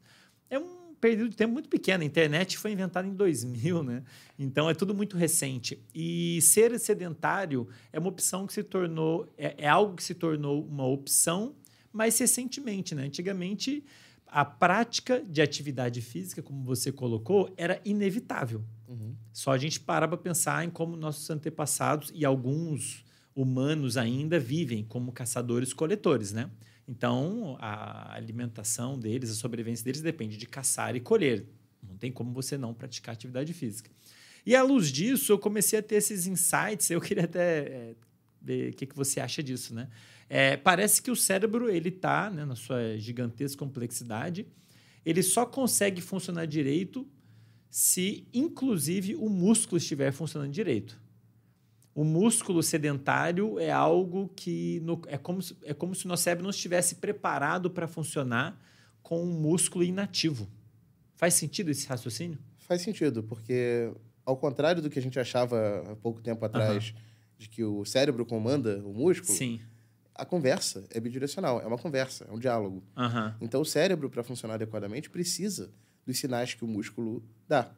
é 0.50 0.58
um 0.58 0.93
período 1.02 1.32
de 1.32 1.36
tempo 1.36 1.52
muito 1.52 1.68
pequeno. 1.68 2.02
A 2.04 2.06
internet 2.06 2.58
foi 2.58 2.72
inventada 2.72 3.06
em 3.06 3.14
2000, 3.14 3.84
né? 3.84 4.04
Então 4.39 4.70
é 4.70 4.74
tudo 4.74 4.95
muito 4.95 5.18
recente. 5.18 5.78
E 5.93 6.39
ser 6.41 6.80
sedentário 6.80 7.68
é 7.91 8.00
uma 8.00 8.08
opção 8.08 8.48
que 8.48 8.54
se 8.54 8.64
tornou, 8.64 9.32
é, 9.38 9.54
é 9.58 9.68
algo 9.68 9.95
que 9.98 10.04
se 10.04 10.14
tornou 10.16 10.66
uma 10.66 10.86
opção 10.86 11.54
mais 11.91 12.18
recentemente, 12.18 12.95
né? 12.95 13.04
Antigamente 13.04 13.84
a 14.28 14.45
prática 14.45 15.23
de 15.23 15.41
atividade 15.41 16.01
física, 16.01 16.41
como 16.41 16.63
você 16.63 16.91
colocou, 16.91 17.53
era 17.57 17.82
inevitável. 17.86 18.63
Uhum. 18.88 19.15
Só 19.34 19.51
a 19.51 19.57
gente 19.57 19.80
parar 19.80 20.07
para 20.07 20.17
pensar 20.17 20.65
em 20.65 20.69
como 20.69 20.95
nossos 20.95 21.30
antepassados 21.30 22.11
e 22.13 22.25
alguns 22.25 23.05
humanos 23.36 23.97
ainda 23.97 24.39
vivem 24.39 24.84
como 24.84 25.11
caçadores-coletores, 25.11 26.34
né? 26.34 26.49
Então, 26.88 27.57
a 27.59 28.15
alimentação 28.15 28.97
deles, 28.97 29.30
a 29.30 29.36
sobrevivência 29.36 29.84
deles 29.84 30.01
depende 30.01 30.38
de 30.38 30.45
caçar 30.45 30.95
e 30.95 30.99
colher. 30.99 31.45
Não 31.84 31.97
tem 31.97 32.11
como 32.11 32.32
você 32.32 32.57
não 32.57 32.73
praticar 32.73 33.13
atividade 33.13 33.53
física. 33.53 33.91
E 34.45 34.55
à 34.55 34.63
luz 34.63 34.89
disso, 34.91 35.34
eu 35.34 35.38
comecei 35.38 35.78
a 35.80 35.84
ter 35.84 35.95
esses 35.95 36.25
insights. 36.25 36.89
Eu 36.89 37.01
queria 37.01 37.25
até 37.25 37.59
é, 37.59 37.95
ver 38.48 38.72
o 38.72 38.74
que, 38.74 38.86
que 38.86 38.95
você 38.95 39.20
acha 39.20 39.43
disso, 39.43 39.74
né? 39.74 39.89
É, 40.30 40.58
parece 40.58 41.02
que 41.02 41.12
o 41.12 41.16
cérebro 41.16 41.70
ele 41.70 41.89
está, 41.89 42.30
né, 42.30 42.45
na 42.45 42.56
sua 42.56 42.98
gigantesca 42.98 43.60
complexidade, 43.60 44.48
ele 45.06 45.24
só 45.24 45.45
consegue 45.45 46.02
funcionar 46.02 46.45
direito 46.45 47.08
se, 47.70 48.28
inclusive, 48.34 49.16
o 49.16 49.30
músculo 49.30 49.78
estiver 49.78 50.12
funcionando 50.12 50.52
direito. 50.52 51.00
O 51.93 52.04
músculo 52.04 52.62
sedentário 52.62 53.60
é 53.60 53.72
algo 53.72 54.30
que 54.36 54.80
no, 54.82 55.02
é, 55.08 55.18
como, 55.18 55.39
é 55.64 55.74
como 55.74 55.95
se 55.95 56.06
o 56.06 56.08
nosso 56.08 56.24
cérebro 56.24 56.43
não 56.43 56.52
estivesse 56.52 56.95
preparado 56.95 57.72
para 57.72 57.88
funcionar 57.88 58.60
com 59.02 59.24
um 59.24 59.32
músculo 59.41 59.84
inativo. 59.84 60.48
Faz 61.16 61.34
sentido 61.34 61.72
esse 61.72 61.88
raciocínio? 61.88 62.38
Faz 62.60 62.82
sentido, 62.82 63.24
porque 63.24 63.91
ao 64.26 64.36
contrário 64.36 64.82
do 64.82 64.89
que 64.89 65.00
a 65.00 65.02
gente 65.02 65.18
achava 65.18 65.84
há 65.89 65.95
pouco 65.95 66.22
tempo 66.22 66.43
atrás, 66.45 66.93
de 67.38 67.48
que 67.48 67.64
o 67.64 67.86
cérebro 67.86 68.26
comanda 68.26 68.82
o 68.84 68.94
músculo, 68.94 69.38
Sim. 69.38 69.60
a 70.16 70.26
conversa 70.26 70.86
é 70.90 71.00
bidirecional, 71.00 71.62
é 71.62 71.66
uma 71.68 71.78
conversa, 71.78 72.26
é 72.30 72.32
um 72.32 72.40
diálogo. 72.40 72.84
Então, 73.40 73.62
o 73.62 73.66
cérebro, 73.66 74.10
para 74.10 74.24
funcionar 74.24 74.56
adequadamente, 74.56 75.10
precisa 75.10 75.72
dos 76.06 76.18
sinais 76.18 76.54
que 76.54 76.64
o 76.64 76.68
músculo 76.68 77.24
dá. 77.48 77.72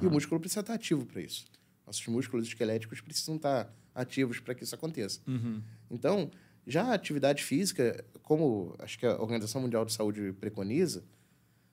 E 0.00 0.06
o 0.06 0.10
músculo 0.10 0.38
precisa 0.38 0.60
estar 0.60 0.74
ativo 0.74 1.04
para 1.04 1.20
isso. 1.20 1.46
Nossos 1.84 2.06
músculos 2.06 2.46
esqueléticos 2.46 3.00
precisam 3.00 3.34
estar 3.36 3.74
ativos 3.92 4.38
para 4.38 4.54
que 4.54 4.62
isso 4.62 4.74
aconteça. 4.74 5.20
Uhum. 5.26 5.60
Então, 5.90 6.30
já 6.64 6.84
a 6.84 6.94
atividade 6.94 7.42
física, 7.42 8.04
como 8.22 8.76
acho 8.78 8.96
que 8.96 9.04
a 9.06 9.20
Organização 9.20 9.60
Mundial 9.60 9.84
de 9.84 9.92
Saúde 9.92 10.32
preconiza, 10.38 11.02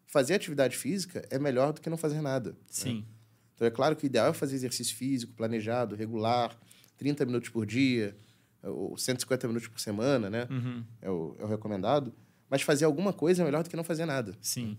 fazer 0.08 0.34
atividade 0.34 0.76
física 0.76 1.24
é 1.30 1.38
melhor 1.38 1.74
do 1.74 1.82
que 1.82 1.90
não 1.90 1.98
fazer 1.98 2.22
nada. 2.22 2.52
né? 2.52 2.56
Sim. 2.68 3.06
Então, 3.54 3.68
é 3.68 3.72
claro 3.72 3.96
que 3.96 4.06
o 4.06 4.08
ideal 4.08 4.30
é 4.30 4.34
fazer 4.34 4.56
exercício 4.56 4.96
físico 4.96 5.34
planejado, 5.34 5.96
regular, 5.96 6.58
30 6.98 7.26
minutos 7.26 7.50
por 7.50 7.66
dia, 7.66 8.16
ou 8.64 8.98
150 8.98 9.48
minutos 9.48 9.68
por 9.68 9.80
semana, 9.80 10.30
né? 10.30 10.48
Uhum. 10.50 10.84
É, 11.02 11.10
o, 11.10 11.36
é 11.39 11.43
o 11.45 11.48
recomendado. 11.48 12.14
Mas 12.50 12.62
fazer 12.62 12.86
alguma 12.86 13.14
coisa 13.14 13.43
é 13.43 13.45
melhor 13.45 13.64
do 13.64 13.70
que 13.70 13.76
não 13.76 13.84
fazer 13.84 14.06
nada. 14.06 14.36
Sim. 14.41 14.78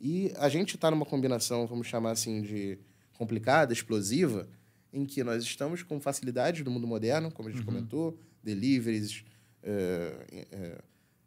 E 0.00 0.32
a 0.36 0.48
gente 0.48 0.74
está 0.74 0.90
numa 0.90 1.06
combinação, 1.06 1.66
vamos 1.66 1.86
chamar 1.86 2.12
assim, 2.12 2.42
de 2.42 2.78
complicada, 3.12 3.72
explosiva, 3.72 4.48
em 4.92 5.04
que 5.04 5.22
nós 5.24 5.42
estamos 5.42 5.82
com 5.82 6.00
facilidades 6.00 6.62
do 6.62 6.70
mundo 6.70 6.86
moderno, 6.86 7.30
como 7.30 7.48
a 7.48 7.52
gente 7.52 7.64
comentou, 7.64 8.18
deliveries, 8.42 9.24
eh, 9.62 10.46
eh, 10.52 10.82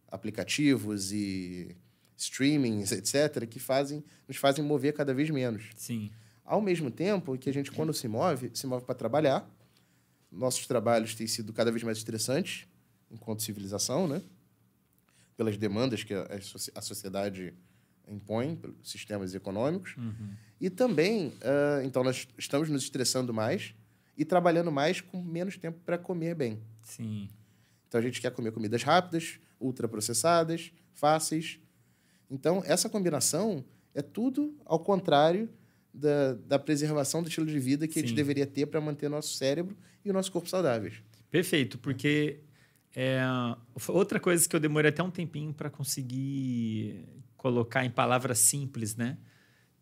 aplicativos 0.09 1.11
e 1.11 1.75
streamings, 2.15 2.91
etc., 2.91 3.47
que 3.47 3.59
fazem, 3.59 4.03
nos 4.27 4.37
fazem 4.37 4.63
mover 4.63 4.93
cada 4.93 5.13
vez 5.13 5.29
menos. 5.29 5.69
Sim. 5.75 6.11
Ao 6.43 6.61
mesmo 6.61 6.89
tempo 6.89 7.37
que 7.37 7.49
a 7.49 7.53
gente, 7.53 7.71
quando 7.71 7.93
se 7.93 8.07
move, 8.07 8.51
se 8.53 8.65
move 8.65 8.85
para 8.85 8.95
trabalhar. 8.95 9.49
Nossos 10.31 10.67
trabalhos 10.67 11.15
têm 11.15 11.27
sido 11.27 11.53
cada 11.53 11.71
vez 11.71 11.83
mais 11.83 11.97
estressantes, 11.97 12.67
enquanto 13.09 13.41
civilização, 13.43 14.07
né? 14.07 14.21
Pelas 15.35 15.57
demandas 15.57 16.03
que 16.03 16.13
a, 16.13 16.23
a 16.23 16.41
soci- 16.41 16.71
a 16.75 16.81
sociedade 16.81 17.53
impõe, 18.07 18.55
pelos 18.55 18.89
sistemas 18.89 19.33
econômicos. 19.35 19.95
Uhum. 19.97 20.33
E 20.59 20.69
também, 20.69 21.33
ah, 21.41 21.81
então, 21.83 22.03
nós 22.03 22.27
estamos 22.37 22.69
nos 22.69 22.83
estressando 22.83 23.33
mais 23.33 23.73
e 24.17 24.25
trabalhando 24.25 24.71
mais 24.71 24.99
com 25.01 25.21
menos 25.21 25.57
tempo 25.57 25.79
para 25.85 25.97
comer 25.97 26.35
bem. 26.35 26.59
Sim. 26.81 27.29
Então, 27.87 27.99
a 27.99 28.01
gente 28.03 28.19
quer 28.19 28.31
comer 28.31 28.51
comidas 28.51 28.83
rápidas, 28.83 29.39
ultraprocessadas, 29.59 30.71
fáceis. 30.93 31.59
Então, 32.29 32.61
essa 32.65 32.89
combinação 32.89 33.63
é 33.93 34.01
tudo 34.01 34.55
ao 34.65 34.79
contrário 34.79 35.49
da, 35.97 36.33
da 36.33 36.59
preservação 36.59 37.21
do 37.21 37.29
estilo 37.29 37.47
de 37.47 37.59
vida 37.59 37.87
que 37.87 37.99
a 37.99 38.01
gente 38.01 38.09
Sim. 38.09 38.15
deveria 38.15 38.45
ter 38.45 38.65
para 38.67 38.79
manter 38.79 39.09
nosso 39.09 39.33
cérebro 39.33 39.75
e 40.03 40.09
o 40.09 40.13
nosso 40.13 40.31
corpo 40.31 40.47
saudáveis. 40.49 40.95
Perfeito, 41.29 41.77
porque 41.77 42.39
é, 42.95 43.21
outra 43.89 44.19
coisa 44.19 44.47
que 44.47 44.55
eu 44.55 44.59
demorei 44.59 44.89
até 44.89 45.03
um 45.03 45.11
tempinho 45.11 45.53
para 45.53 45.69
conseguir 45.69 47.05
colocar 47.35 47.85
em 47.85 47.89
palavras 47.89 48.39
simples, 48.39 48.95
né? 48.95 49.17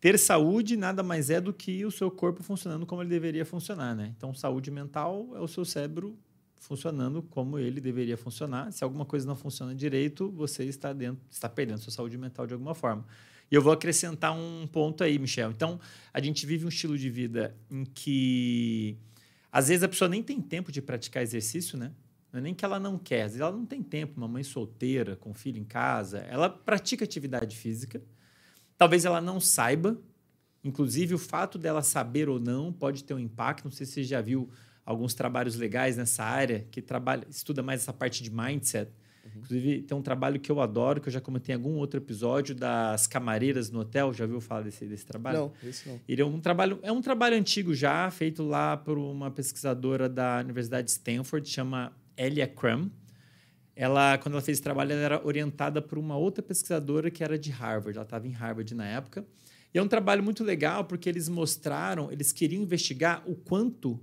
Ter 0.00 0.18
saúde 0.18 0.76
nada 0.76 1.02
mais 1.02 1.30
é 1.30 1.40
do 1.40 1.52
que 1.52 1.84
o 1.84 1.90
seu 1.90 2.10
corpo 2.10 2.42
funcionando 2.42 2.84
como 2.84 3.02
ele 3.02 3.08
deveria 3.08 3.44
funcionar, 3.44 3.94
né? 3.94 4.12
Então, 4.16 4.34
saúde 4.34 4.70
mental 4.70 5.30
é 5.34 5.40
o 5.40 5.48
seu 5.48 5.64
cérebro 5.64 6.18
funcionando 6.56 7.22
como 7.22 7.58
ele 7.58 7.80
deveria 7.80 8.16
funcionar. 8.16 8.72
Se 8.72 8.84
alguma 8.84 9.04
coisa 9.04 9.26
não 9.26 9.36
funciona 9.36 9.74
direito, 9.74 10.30
você 10.30 10.64
está 10.64 10.92
dentro, 10.92 11.24
está 11.30 11.48
perdendo 11.48 11.78
sua 11.78 11.92
saúde 11.92 12.18
mental 12.18 12.46
de 12.46 12.52
alguma 12.52 12.74
forma. 12.74 13.06
E 13.50 13.54
eu 13.54 13.62
vou 13.62 13.72
acrescentar 13.72 14.32
um 14.32 14.66
ponto 14.66 15.04
aí, 15.04 15.18
Michel. 15.18 15.50
Então, 15.50 15.80
a 16.12 16.20
gente 16.20 16.44
vive 16.46 16.64
um 16.64 16.68
estilo 16.68 16.98
de 16.98 17.08
vida 17.08 17.56
em 17.70 17.84
que 17.84 18.98
às 19.56 19.68
vezes 19.68 19.82
a 19.82 19.88
pessoa 19.88 20.08
nem 20.08 20.22
tem 20.22 20.40
tempo 20.40 20.70
de 20.70 20.82
praticar 20.82 21.22
exercício, 21.22 21.78
né? 21.78 21.92
Não 22.32 22.40
é 22.40 22.42
nem 22.42 22.54
que 22.54 22.64
ela 22.64 22.78
não 22.78 22.98
quer, 22.98 23.22
às 23.22 23.32
vezes 23.32 23.40
ela 23.40 23.56
não 23.56 23.64
tem 23.64 23.82
tempo, 23.82 24.18
uma 24.18 24.28
mãe 24.28 24.42
solteira, 24.42 25.16
com 25.16 25.32
filho 25.32 25.58
em 25.58 25.64
casa, 25.64 26.18
ela 26.28 26.50
pratica 26.50 27.04
atividade 27.04 27.56
física. 27.56 28.02
Talvez 28.76 29.06
ela 29.06 29.20
não 29.20 29.40
saiba, 29.40 29.98
inclusive 30.62 31.14
o 31.14 31.18
fato 31.18 31.56
dela 31.56 31.80
saber 31.82 32.28
ou 32.28 32.38
não 32.38 32.70
pode 32.72 33.04
ter 33.04 33.14
um 33.14 33.18
impacto. 33.18 33.64
Não 33.64 33.70
sei 33.70 33.86
se 33.86 33.92
você 33.92 34.04
já 34.04 34.20
viu 34.20 34.50
alguns 34.84 35.14
trabalhos 35.14 35.56
legais 35.56 35.96
nessa 35.96 36.22
área 36.22 36.66
que 36.70 36.82
trabalha, 36.82 37.26
estuda 37.30 37.62
mais 37.62 37.80
essa 37.80 37.92
parte 37.92 38.22
de 38.22 38.30
mindset. 38.30 38.90
Inclusive, 39.34 39.82
tem 39.82 39.96
um 39.96 40.02
trabalho 40.02 40.38
que 40.38 40.50
eu 40.50 40.60
adoro, 40.60 41.00
que 41.00 41.08
eu 41.08 41.12
já 41.12 41.20
comentei 41.20 41.54
em 41.54 41.58
algum 41.58 41.74
outro 41.74 41.98
episódio, 41.98 42.54
das 42.54 43.06
camareiras 43.06 43.70
no 43.70 43.80
hotel. 43.80 44.12
Já 44.12 44.24
ouviu 44.24 44.40
falar 44.40 44.62
desse, 44.62 44.84
desse 44.86 45.06
trabalho? 45.06 45.38
Não, 45.38 45.52
esse 45.68 45.88
não. 45.88 46.00
Ele 46.08 46.22
é 46.22 46.24
um 46.24 46.40
trabalho, 46.40 46.78
é 46.82 46.92
um 46.92 47.00
trabalho 47.00 47.36
antigo 47.36 47.74
já, 47.74 48.10
feito 48.10 48.42
lá 48.42 48.76
por 48.76 48.98
uma 48.98 49.30
pesquisadora 49.30 50.08
da 50.08 50.40
Universidade 50.40 50.86
de 50.86 50.92
Stanford, 50.92 51.48
chama 51.48 51.92
Elia 52.16 52.46
Crum. 52.46 52.90
Ela, 53.74 54.16
quando 54.18 54.34
ela 54.34 54.42
fez 54.42 54.56
esse 54.56 54.62
trabalho, 54.62 54.92
ela 54.92 55.02
era 55.02 55.26
orientada 55.26 55.82
por 55.82 55.98
uma 55.98 56.16
outra 56.16 56.42
pesquisadora 56.42 57.10
que 57.10 57.22
era 57.22 57.38
de 57.38 57.50
Harvard. 57.50 57.96
Ela 57.96 58.04
estava 58.04 58.26
em 58.26 58.32
Harvard 58.32 58.74
na 58.74 58.86
época. 58.86 59.26
E 59.74 59.78
é 59.78 59.82
um 59.82 59.88
trabalho 59.88 60.22
muito 60.22 60.42
legal 60.42 60.84
porque 60.84 61.08
eles 61.08 61.28
mostraram, 61.28 62.10
eles 62.10 62.32
queriam 62.32 62.62
investigar 62.62 63.22
o 63.26 63.34
quanto 63.34 64.00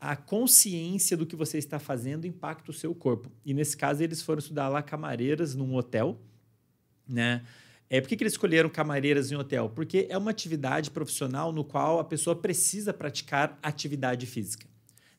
a 0.00 0.16
consciência 0.16 1.16
do 1.16 1.26
que 1.26 1.36
você 1.36 1.58
está 1.58 1.78
fazendo 1.78 2.26
impacta 2.26 2.70
o 2.70 2.74
seu 2.74 2.94
corpo. 2.94 3.30
E 3.44 3.52
nesse 3.52 3.76
caso, 3.76 4.02
eles 4.02 4.22
foram 4.22 4.38
estudar 4.38 4.68
lá 4.68 4.82
camareiras 4.82 5.54
num 5.54 5.74
hotel, 5.74 6.18
né? 7.06 7.44
É, 7.88 8.00
por 8.00 8.08
que, 8.08 8.16
que 8.16 8.22
eles 8.22 8.32
escolheram 8.34 8.70
camareiras 8.70 9.32
em 9.32 9.34
hotel? 9.36 9.68
Porque 9.68 10.06
é 10.08 10.16
uma 10.16 10.30
atividade 10.30 10.90
profissional 10.90 11.52
no 11.52 11.64
qual 11.64 11.98
a 11.98 12.04
pessoa 12.04 12.36
precisa 12.36 12.94
praticar 12.94 13.58
atividade 13.62 14.26
física. 14.26 14.66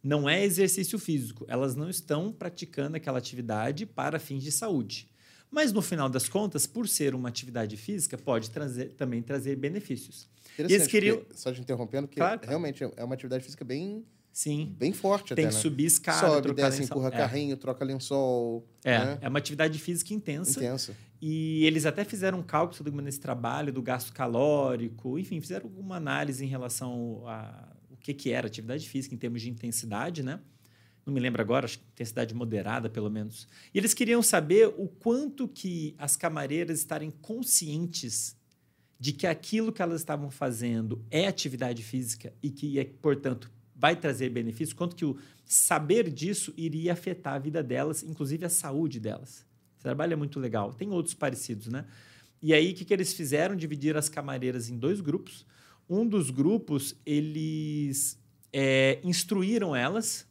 Não 0.01 0.27
é 0.27 0.43
exercício 0.43 0.97
físico. 0.97 1.45
Elas 1.49 1.75
não 1.75 1.89
estão 1.89 2.31
praticando 2.31 2.95
aquela 2.97 3.19
atividade 3.19 3.85
para 3.85 4.17
fins 4.19 4.41
de 4.41 4.51
saúde. 4.51 5.09
Mas 5.51 5.73
no 5.73 5.81
final 5.81 6.07
das 6.07 6.29
contas, 6.29 6.65
por 6.65 6.87
ser 6.87 7.13
uma 7.13 7.27
atividade 7.27 7.75
física, 7.75 8.17
pode 8.17 8.49
trazer, 8.49 8.93
também 8.93 9.21
trazer 9.21 9.57
benefícios. 9.57 10.29
Eles 10.57 10.87
queriam- 10.87 11.21
só 11.35 11.51
te 11.51 11.59
interrompendo, 11.59 12.07
que 12.07 12.15
claro. 12.15 12.39
realmente 12.47 12.83
é 12.95 13.03
uma 13.03 13.13
atividade 13.13 13.43
física 13.43 13.65
bem, 13.65 14.05
Sim. 14.31 14.73
bem 14.77 14.93
forte 14.93 15.35
Tem 15.35 15.45
até, 15.45 15.51
que 15.51 15.55
né? 15.55 15.61
subir 15.61 15.85
escada, 15.85 16.27
Sobe, 16.27 16.41
trocar 16.43 16.69
desce, 16.69 16.81
lençol. 16.81 16.97
empurra 16.97 17.13
É, 17.13 17.17
carrinho, 17.17 17.57
troca 17.57 17.83
lençol. 17.83 18.65
É, 18.83 18.97
né? 18.97 19.17
é 19.21 19.27
uma 19.27 19.39
atividade 19.39 19.77
física 19.77 20.13
intensa. 20.13 20.59
Intensa. 20.59 20.95
E 21.21 21.65
eles 21.65 21.85
até 21.85 22.03
fizeram 22.03 22.39
um 22.39 22.43
cálculo 22.43 23.01
nesse 23.01 23.19
trabalho 23.19 23.71
do 23.71 23.81
gasto 23.81 24.11
calórico, 24.11 25.19
enfim, 25.19 25.39
fizeram 25.39 25.65
alguma 25.65 25.97
análise 25.97 26.43
em 26.43 26.47
relação 26.47 27.23
a 27.27 27.67
o 27.89 27.97
que, 27.97 28.13
que 28.13 28.31
era 28.31 28.47
atividade 28.47 28.87
física 28.89 29.13
em 29.13 29.17
termos 29.17 29.41
de 29.41 29.49
intensidade, 29.49 30.23
né? 30.23 30.39
Não 31.05 31.13
me 31.13 31.19
lembro 31.19 31.41
agora, 31.41 31.65
acho 31.65 31.79
que 31.79 31.85
intensidade 31.91 32.33
moderada, 32.33 32.89
pelo 32.89 33.09
menos. 33.09 33.47
E 33.73 33.77
eles 33.77 33.93
queriam 33.93 34.21
saber 34.23 34.67
o 34.67 34.87
quanto 34.87 35.47
que 35.47 35.95
as 35.97 36.15
camareiras 36.15 36.79
estarem 36.79 37.11
conscientes 37.11 38.35
de 38.99 39.11
que 39.11 39.25
aquilo 39.25 39.71
que 39.71 39.81
elas 39.81 40.01
estavam 40.01 40.29
fazendo 40.29 41.03
é 41.09 41.27
atividade 41.27 41.81
física 41.81 42.33
e 42.41 42.51
que, 42.51 42.79
é, 42.79 42.85
portanto, 42.85 43.51
vai 43.81 43.95
trazer 43.95 44.29
benefícios, 44.29 44.73
quanto 44.73 44.95
que 44.95 45.03
o 45.03 45.17
saber 45.43 46.11
disso 46.11 46.53
iria 46.55 46.93
afetar 46.93 47.33
a 47.33 47.39
vida 47.39 47.63
delas, 47.63 48.03
inclusive 48.03 48.45
a 48.45 48.49
saúde 48.49 48.99
delas. 48.99 49.43
Esse 49.73 49.81
trabalho 49.81 50.13
é 50.13 50.15
muito 50.15 50.39
legal. 50.39 50.71
Tem 50.71 50.91
outros 50.91 51.15
parecidos, 51.15 51.65
né? 51.65 51.85
E 52.39 52.53
aí, 52.53 52.71
o 52.71 52.75
que, 52.75 52.85
que 52.85 52.93
eles 52.93 53.11
fizeram? 53.11 53.55
Dividir 53.55 53.97
as 53.97 54.07
camareiras 54.07 54.69
em 54.69 54.77
dois 54.77 55.01
grupos. 55.01 55.47
Um 55.89 56.07
dos 56.07 56.29
grupos, 56.29 56.95
eles 57.03 58.19
é, 58.53 58.99
instruíram 59.03 59.75
elas. 59.75 60.27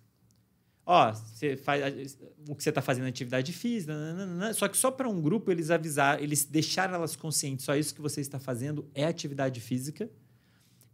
Ó, 0.87 1.13
você 1.13 1.57
faz 1.57 2.17
o 2.49 2.55
que 2.55 2.63
você 2.63 2.69
está 2.69 2.81
fazendo 2.81 3.07
é 3.07 3.09
atividade 3.09 3.53
física, 3.53 3.93
nananana. 3.93 4.53
só 4.55 4.69
que 4.69 4.77
só 4.77 4.93
para 4.93 5.09
um 5.09 5.21
grupo 5.21 5.51
eles 5.51 5.71
avisaram, 5.71 6.23
eles 6.23 6.45
deixaram 6.45 6.95
elas 6.95 7.17
conscientes, 7.17 7.65
só 7.65 7.77
isso 7.77 7.95
que 7.95 8.01
você 8.01 8.21
está 8.21 8.39
fazendo 8.39 8.89
é 8.95 9.05
atividade 9.05 9.61
física 9.61 10.11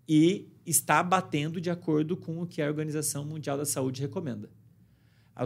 e 0.08 0.48
está 0.64 1.02
batendo 1.02 1.60
de 1.60 1.70
acordo 1.70 2.16
com 2.16 2.42
o 2.42 2.46
que 2.46 2.60
a 2.60 2.66
Organização 2.66 3.24
Mundial 3.24 3.56
da 3.56 3.64
Saúde 3.64 4.02
recomenda. 4.02 4.50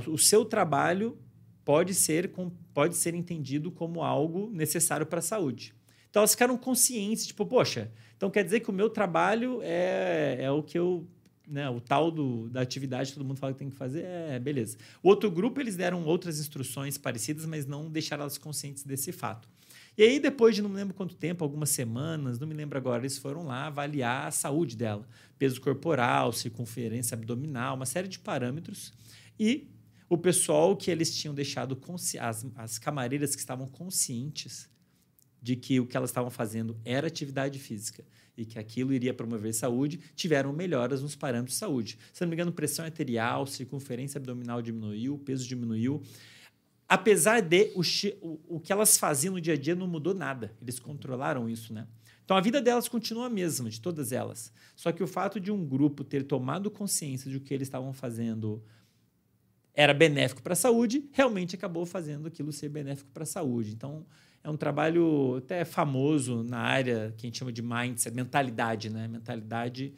o 0.07 0.19
seu 0.19 0.45
trabalho 0.45 1.19
pode 1.65 1.95
ser, 1.95 2.33
pode 2.73 2.97
ser 2.97 3.15
entendido 3.15 3.71
como 3.71 4.03
algo 4.03 4.51
necessário 4.53 5.07
para 5.07 5.19
a 5.19 5.23
saúde. 5.23 5.75
Então 6.09 6.21
elas 6.21 6.33
ficaram 6.33 6.57
conscientes, 6.57 7.27
tipo, 7.27 7.47
poxa, 7.47 7.91
então 8.17 8.31
quer 8.31 8.43
dizer 8.43 8.61
que 8.61 8.71
o 8.71 8.73
meu 8.73 8.91
trabalho 8.91 9.61
é, 9.63 10.39
é 10.41 10.51
o 10.51 10.63
que 10.63 10.79
eu. 10.79 11.07
Né, 11.47 11.69
o 11.69 11.81
tal 11.81 12.13
do, 12.13 12.49
da 12.49 12.61
atividade 12.61 13.11
que 13.11 13.19
todo 13.19 13.27
mundo 13.27 13.39
fala 13.39 13.53
que 13.53 13.59
tem 13.59 13.71
que 13.71 13.75
fazer, 13.75 14.05
é 14.05 14.39
beleza. 14.39 14.77
O 15.03 15.09
outro 15.09 15.29
grupo, 15.29 15.61
eles 15.61 15.75
deram 15.75 16.05
outras 16.05 16.39
instruções 16.39 16.97
parecidas, 16.97 17.45
mas 17.45 17.67
não 17.67 17.91
deixaram 17.91 18.23
elas 18.23 18.39
conscientes 18.39 18.85
desse 18.85 19.11
fato. 19.11 19.49
E 19.97 20.03
aí, 20.03 20.21
depois 20.21 20.55
de 20.55 20.63
não 20.63 20.71
me 20.71 20.77
lembro 20.77 20.95
quanto 20.95 21.15
tempo, 21.15 21.45
algumas 21.45 21.71
semanas, 21.71 22.39
não 22.39 22.47
me 22.47 22.55
lembro 22.55 22.79
agora, 22.79 23.03
eles 23.03 23.19
foram 23.19 23.45
lá 23.45 23.67
avaliar 23.67 24.29
a 24.29 24.31
saúde 24.31 24.77
dela. 24.77 25.07
Peso 25.39 25.61
corporal, 25.61 26.33
circunferência 26.33 27.15
abdominal, 27.15 27.77
uma 27.77 27.87
série 27.87 28.09
de 28.09 28.19
parâmetros. 28.19 28.93
E 29.39 29.69
o 30.09 30.19
pessoal 30.19 30.77
que 30.77 30.91
eles 30.91 31.15
tinham 31.15 31.35
deixado, 31.35 31.79
as, 32.21 32.47
as 32.57 32.79
camareiras 32.79 33.35
que 33.35 33.41
estavam 33.41 33.67
conscientes 33.67 34.69
de 35.43 35.57
que 35.57 35.81
o 35.81 35.87
que 35.87 35.97
elas 35.97 36.11
estavam 36.11 36.31
fazendo 36.31 36.79
era 36.85 37.07
atividade 37.07 37.59
física 37.59 38.05
e 38.37 38.45
que 38.45 38.59
aquilo 38.59 38.93
iria 38.93 39.13
promover 39.13 39.55
saúde, 39.55 40.01
tiveram 40.15 40.53
melhoras 40.53 41.03
nos 41.03 41.15
parâmetros 41.15 41.55
de 41.55 41.61
saúde. 41.61 41.99
Se 42.13 42.23
não 42.23 42.29
me 42.29 42.35
engano, 42.35 42.53
pressão 42.53 42.85
arterial, 42.85 43.47
circunferência 43.47 44.19
abdominal 44.19 44.63
diminuiu, 44.63 45.19
peso 45.19 45.47
diminuiu. 45.47 46.03
Apesar 46.91 47.41
de 47.41 47.71
o, 47.77 48.57
o, 48.57 48.59
que 48.59 48.73
elas 48.73 48.99
faziam 48.99 49.35
no 49.35 49.41
dia 49.41 49.55
a 49.55 49.57
dia 49.57 49.77
não 49.77 49.87
mudou 49.87 50.13
nada. 50.13 50.53
Eles 50.61 50.81
controlaram 50.81 51.49
isso, 51.49 51.73
né? 51.73 51.87
Então 52.25 52.37
a 52.37 52.41
vida 52.41 52.61
delas 52.61 52.89
continua 52.89 53.27
a 53.27 53.31
mesma, 53.31 53.71
de 53.71 53.81
todas 53.81 54.11
elas. 54.11 54.53
Só 54.75 54.91
que 54.91 55.01
o 55.01 55.07
fato 55.07 55.39
de 55.39 55.53
um 55.53 55.65
grupo 55.65 56.03
ter 56.03 56.25
tomado 56.25 56.69
consciência 56.69 57.31
de 57.31 57.37
o 57.37 57.41
que 57.41 57.55
eles 57.55 57.69
estavam 57.69 57.93
fazendo 57.93 58.61
era 59.73 59.95
benéfico 59.95 60.43
para 60.43 60.55
a 60.55 60.57
saúde, 60.57 61.09
realmente 61.13 61.55
acabou 61.55 61.87
fazendo 61.87 62.27
aquilo 62.27 62.51
ser 62.51 62.69
benéfico 62.69 63.09
para 63.13 63.23
a 63.23 63.27
saúde. 63.27 63.71
Então, 63.71 64.05
é 64.43 64.51
um 64.51 64.57
trabalho 64.57 65.37
até 65.37 65.65
famoso 65.65 66.43
na 66.43 66.59
área 66.59 67.15
que 67.17 67.25
a 67.25 67.29
gente 67.29 67.39
chama 67.39 67.53
de 67.53 67.63
mindset, 67.63 68.13
mentalidade, 68.13 68.91
né? 68.91 69.07
Mentalidade, 69.07 69.95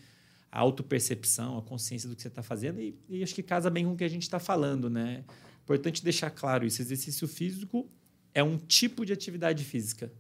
a 0.51 0.61
autopercepção, 0.61 1.57
a 1.57 1.63
consciência 1.63 2.07
do 2.07 2.15
que 2.15 2.21
você 2.21 2.29
está 2.29 2.43
fazendo. 2.43 2.83
E, 2.83 2.95
e, 3.09 3.23
acho 3.23 3.35
que 3.35 3.43
casa 3.43 3.71
bem 3.71 3.87
com 3.87 3.93
o 3.93 3.97
que 3.97 4.05
a 4.05 4.09
gente 4.09 4.25
está 4.25 4.39
falando, 4.39 4.91
né? 4.91 5.25
Importante 5.73 6.05
deixar 6.05 6.31
claro 6.31 6.67
isso. 6.67 6.83
Exercício 6.83 7.27
físico 7.27 7.89
é 8.35 8.43
um 8.43 8.59
tipo 8.59 9.07
de 9.07 9.13
atividade 9.13 9.65
física. 9.65 10.13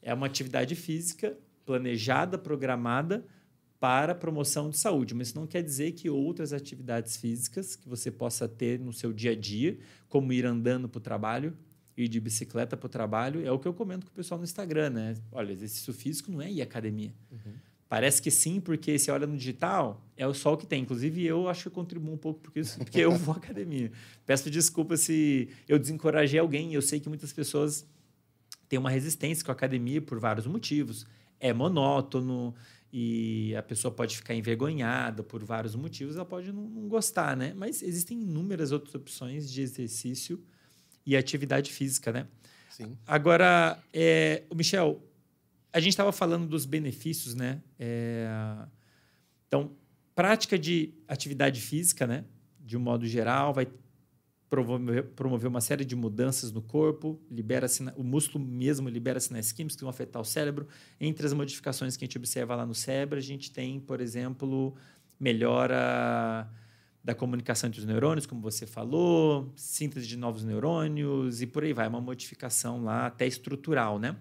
É 0.00 0.14
uma 0.14 0.26
atividade 0.26 0.74
física 0.74 1.36
planejada, 1.66 2.38
programada, 2.38 3.26
para 3.78 4.14
promoção 4.14 4.70
de 4.70 4.78
saúde, 4.78 5.14
mas 5.14 5.28
isso 5.28 5.38
não 5.38 5.46
quer 5.46 5.62
dizer 5.62 5.92
que 5.92 6.08
outras 6.08 6.54
atividades 6.54 7.18
físicas 7.18 7.76
que 7.76 7.86
você 7.86 8.10
possa 8.10 8.48
ter 8.48 8.80
no 8.80 8.94
seu 8.94 9.12
dia 9.12 9.32
a 9.32 9.34
dia, 9.34 9.78
como 10.08 10.32
ir 10.32 10.46
andando 10.46 10.88
para 10.88 10.98
o 10.98 11.02
trabalho, 11.02 11.54
ir 11.94 12.08
de 12.08 12.18
bicicleta 12.18 12.78
para 12.78 12.86
o 12.86 12.88
trabalho, 12.88 13.46
é 13.46 13.52
o 13.52 13.58
que 13.58 13.68
eu 13.68 13.74
comento 13.74 14.06
com 14.06 14.12
o 14.12 14.14
pessoal 14.14 14.38
no 14.38 14.44
Instagram, 14.44 14.90
né? 14.90 15.16
Olha, 15.30 15.52
exercício 15.52 15.92
físico 15.92 16.32
não 16.32 16.40
é 16.40 16.50
ir 16.50 16.62
à 16.62 16.64
academia. 16.64 17.12
Uhum. 17.30 17.52
Parece 17.90 18.22
que 18.22 18.30
sim, 18.30 18.60
porque 18.60 18.96
se 19.00 19.10
olha 19.10 19.26
no 19.26 19.36
digital, 19.36 20.00
é 20.16 20.32
só 20.32 20.52
o 20.54 20.56
que 20.56 20.64
tem. 20.64 20.82
Inclusive, 20.82 21.26
eu 21.26 21.48
acho 21.48 21.64
que 21.64 21.74
contribuo 21.74 22.14
um 22.14 22.16
pouco 22.16 22.38
porque, 22.38 22.62
porque 22.78 23.00
eu 23.00 23.10
vou 23.18 23.34
à 23.34 23.36
academia. 23.36 23.90
Peço 24.24 24.48
desculpa 24.48 24.96
se 24.96 25.48
eu 25.68 25.76
desencorajei 25.76 26.38
alguém. 26.38 26.72
Eu 26.72 26.82
sei 26.82 27.00
que 27.00 27.08
muitas 27.08 27.32
pessoas 27.32 27.84
têm 28.68 28.78
uma 28.78 28.90
resistência 28.90 29.44
com 29.44 29.50
a 29.50 29.54
academia 29.54 30.00
por 30.00 30.20
vários 30.20 30.46
motivos. 30.46 31.04
É 31.40 31.52
monótono, 31.52 32.54
e 32.92 33.56
a 33.56 33.62
pessoa 33.62 33.92
pode 33.92 34.16
ficar 34.16 34.34
envergonhada 34.34 35.24
por 35.24 35.42
vários 35.42 35.74
motivos, 35.74 36.14
ela 36.14 36.24
pode 36.24 36.52
não, 36.52 36.62
não, 36.62 36.88
gostar, 36.88 37.36
né? 37.36 37.52
Mas 37.56 37.82
existem 37.82 38.22
inúmeras 38.22 38.70
outras 38.70 38.94
opções 38.94 39.50
de 39.50 39.62
exercício 39.62 40.40
e 41.04 41.16
atividade 41.16 41.72
física, 41.72 42.12
né? 42.12 42.28
Sim. 42.70 42.96
Agora, 43.04 43.82
é, 43.92 44.44
o 44.48 44.54
Michel, 44.54 45.02
a 45.72 45.80
gente 45.80 45.90
estava 45.90 46.12
falando 46.12 46.46
dos 46.46 46.64
benefícios, 46.64 47.34
né? 47.34 47.62
É, 47.78 48.28
então, 49.46 49.72
prática 50.14 50.58
de 50.58 50.94
atividade 51.06 51.60
física, 51.60 52.06
né? 52.06 52.24
De 52.58 52.76
um 52.76 52.80
modo 52.80 53.06
geral, 53.06 53.54
vai 53.54 53.66
promover, 54.48 55.04
promover 55.04 55.48
uma 55.48 55.60
série 55.60 55.84
de 55.84 55.94
mudanças 55.94 56.50
no 56.50 56.60
corpo, 56.60 57.20
libera 57.30 57.66
o 57.96 58.02
músculo 58.02 58.44
mesmo 58.44 58.88
libera 58.88 59.20
sinais 59.20 59.52
químicos 59.52 59.76
que 59.76 59.82
vão 59.82 59.90
afetar 59.90 60.20
o 60.20 60.24
cérebro. 60.24 60.66
Entre 61.00 61.24
as 61.24 61.32
modificações 61.32 61.96
que 61.96 62.04
a 62.04 62.06
gente 62.06 62.18
observa 62.18 62.56
lá 62.56 62.66
no 62.66 62.74
cérebro, 62.74 63.16
a 63.16 63.22
gente 63.22 63.52
tem, 63.52 63.78
por 63.78 64.00
exemplo, 64.00 64.74
melhora 65.18 66.50
da 67.02 67.14
comunicação 67.14 67.68
entre 67.68 67.80
os 67.80 67.86
neurônios, 67.86 68.26
como 68.26 68.42
você 68.42 68.66
falou, 68.66 69.52
síntese 69.56 70.06
de 70.06 70.16
novos 70.16 70.44
neurônios 70.44 71.40
e 71.40 71.46
por 71.46 71.62
aí 71.62 71.72
vai, 71.72 71.88
uma 71.88 72.00
modificação 72.00 72.82
lá 72.82 73.06
até 73.06 73.26
estrutural, 73.26 73.98
né? 73.98 74.16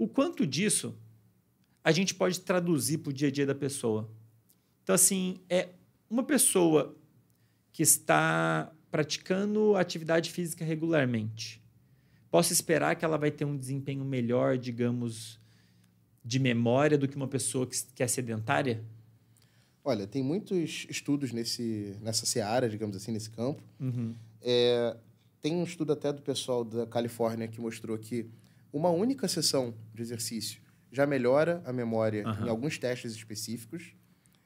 O 0.00 0.08
quanto 0.08 0.46
disso 0.46 0.96
a 1.84 1.92
gente 1.92 2.14
pode 2.14 2.40
traduzir 2.40 2.96
para 2.98 3.10
o 3.10 3.12
dia 3.12 3.28
a 3.28 3.30
dia 3.30 3.44
da 3.44 3.54
pessoa? 3.54 4.10
Então, 4.82 4.94
assim, 4.94 5.38
é 5.46 5.68
uma 6.08 6.22
pessoa 6.22 6.96
que 7.70 7.82
está 7.82 8.72
praticando 8.90 9.76
atividade 9.76 10.30
física 10.30 10.64
regularmente, 10.64 11.62
posso 12.30 12.50
esperar 12.50 12.96
que 12.96 13.04
ela 13.04 13.18
vai 13.18 13.30
ter 13.30 13.44
um 13.44 13.54
desempenho 13.54 14.02
melhor, 14.02 14.56
digamos, 14.56 15.38
de 16.24 16.38
memória 16.38 16.96
do 16.96 17.06
que 17.06 17.14
uma 17.14 17.28
pessoa 17.28 17.66
que 17.66 18.02
é 18.02 18.06
sedentária? 18.06 18.82
Olha, 19.84 20.06
tem 20.06 20.22
muitos 20.22 20.86
estudos 20.88 21.30
nesse, 21.30 21.94
nessa 22.00 22.24
seara, 22.24 22.70
digamos 22.70 22.96
assim, 22.96 23.12
nesse 23.12 23.28
campo. 23.28 23.62
Uhum. 23.78 24.14
É, 24.40 24.96
tem 25.42 25.56
um 25.56 25.62
estudo 25.62 25.92
até 25.92 26.10
do 26.10 26.22
pessoal 26.22 26.64
da 26.64 26.86
Califórnia 26.86 27.46
que 27.46 27.60
mostrou 27.60 27.98
que 27.98 28.30
uma 28.72 28.90
única 28.90 29.26
sessão 29.28 29.74
de 29.94 30.02
exercício 30.02 30.60
já 30.92 31.06
melhora 31.06 31.62
a 31.64 31.72
memória 31.72 32.26
uhum. 32.26 32.46
em 32.46 32.48
alguns 32.48 32.78
testes 32.78 33.12
específicos. 33.12 33.94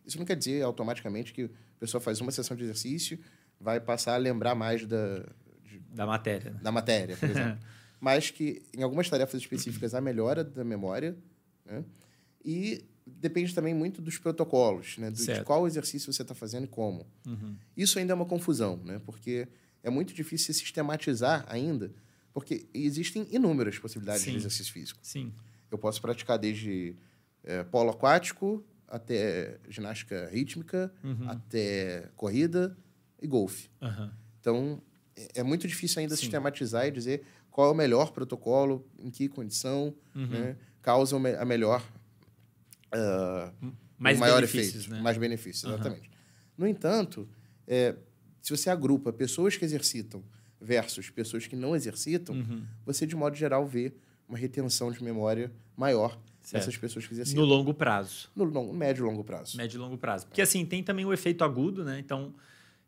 Isso 0.04 0.18
não 0.18 0.26
quer 0.26 0.36
dizer 0.36 0.62
automaticamente 0.62 1.32
que 1.32 1.44
a 1.44 1.80
pessoa 1.80 2.00
faz 2.00 2.20
uma 2.20 2.30
sessão 2.30 2.56
de 2.56 2.64
exercício, 2.64 3.18
vai 3.58 3.80
passar 3.80 4.14
a 4.14 4.18
lembrar 4.18 4.54
mais 4.54 4.86
da, 4.86 5.24
de, 5.62 5.78
da 5.90 6.06
matéria. 6.06 6.50
Né? 6.50 6.60
Da 6.62 6.70
matéria, 6.70 7.16
por 7.16 7.30
exemplo. 7.30 7.58
Mas 7.98 8.30
que 8.30 8.62
em 8.76 8.82
algumas 8.82 9.08
tarefas 9.08 9.40
específicas 9.40 9.94
a 9.94 10.00
melhora 10.00 10.44
da 10.44 10.62
memória, 10.62 11.16
né? 11.64 11.82
E 12.44 12.84
depende 13.06 13.54
também 13.54 13.72
muito 13.72 14.02
dos 14.02 14.18
protocolos, 14.18 14.98
né? 14.98 15.10
Do, 15.10 15.16
de 15.16 15.42
qual 15.42 15.66
exercício 15.66 16.12
você 16.12 16.20
está 16.20 16.34
fazendo 16.34 16.64
e 16.64 16.68
como. 16.68 17.06
Uhum. 17.26 17.56
Isso 17.74 17.98
ainda 17.98 18.12
é 18.12 18.14
uma 18.14 18.26
confusão, 18.26 18.76
né? 18.84 19.00
Porque 19.06 19.48
é 19.82 19.88
muito 19.88 20.12
difícil 20.12 20.52
sistematizar 20.52 21.46
ainda, 21.48 21.94
porque 22.34 22.66
existem 22.74 23.26
inúmeras 23.30 23.78
possibilidades 23.78 24.22
Sim. 24.22 24.32
de 24.32 24.36
exercício 24.38 24.72
físico. 24.72 25.00
Sim. 25.02 25.32
Eu 25.70 25.78
posso 25.78 26.02
praticar 26.02 26.38
desde 26.38 26.94
é, 27.42 27.62
polo 27.62 27.90
aquático 27.90 28.62
até 28.86 29.58
ginástica 29.68 30.28
rítmica, 30.30 30.92
uhum. 31.02 31.30
até 31.30 32.10
corrida, 32.14 32.76
e 33.24 33.26
golfe. 33.26 33.70
Uhum. 33.80 34.10
Então, 34.40 34.82
é, 35.16 35.40
é 35.40 35.42
muito 35.42 35.66
difícil 35.66 36.00
ainda 36.00 36.14
Sim. 36.14 36.22
sistematizar 36.22 36.86
e 36.86 36.90
dizer 36.90 37.24
qual 37.50 37.68
é 37.68 37.72
o 37.72 37.74
melhor 37.74 38.12
protocolo, 38.12 38.86
em 38.98 39.10
que 39.10 39.28
condição 39.28 39.94
uhum. 40.14 40.26
né, 40.26 40.56
causa 40.82 41.16
a 41.16 41.44
melhor. 41.44 41.82
Uh, 42.92 43.72
mais 43.98 44.18
maior 44.18 44.36
benefícios, 44.36 44.84
efeito, 44.84 44.94
né? 44.94 45.00
mais 45.00 45.16
benefícios, 45.16 45.72
exatamente. 45.72 46.10
No 46.56 46.66
entanto, 46.66 47.28
é, 47.66 47.96
se 48.42 48.50
você 48.50 48.68
agrupa 48.68 49.12
pessoas 49.12 49.56
que 49.56 49.64
exercitam 49.64 50.22
versus 50.64 51.10
pessoas 51.10 51.46
que 51.46 51.54
não 51.54 51.76
exercitam, 51.76 52.34
uhum. 52.34 52.62
você, 52.86 53.06
de 53.06 53.14
modo 53.14 53.36
geral, 53.36 53.66
vê 53.66 53.92
uma 54.26 54.38
retenção 54.38 54.90
de 54.90 55.04
memória 55.04 55.52
maior 55.76 56.18
certo. 56.40 56.54
dessas 56.54 56.76
pessoas 56.76 57.06
que 57.06 57.12
exercitam. 57.12 57.44
No 57.44 57.48
longo 57.48 57.74
prazo. 57.74 58.30
No 58.34 58.44
long, 58.44 58.72
médio 58.72 59.04
e 59.04 59.06
longo 59.06 59.22
prazo. 59.22 59.56
Médio 59.58 59.76
e 59.76 59.80
longo 59.80 59.98
prazo. 59.98 60.26
Porque, 60.26 60.40
assim, 60.40 60.64
tem 60.64 60.82
também 60.82 61.04
o 61.04 61.12
efeito 61.12 61.44
agudo, 61.44 61.84
né? 61.84 61.98
Então, 61.98 62.34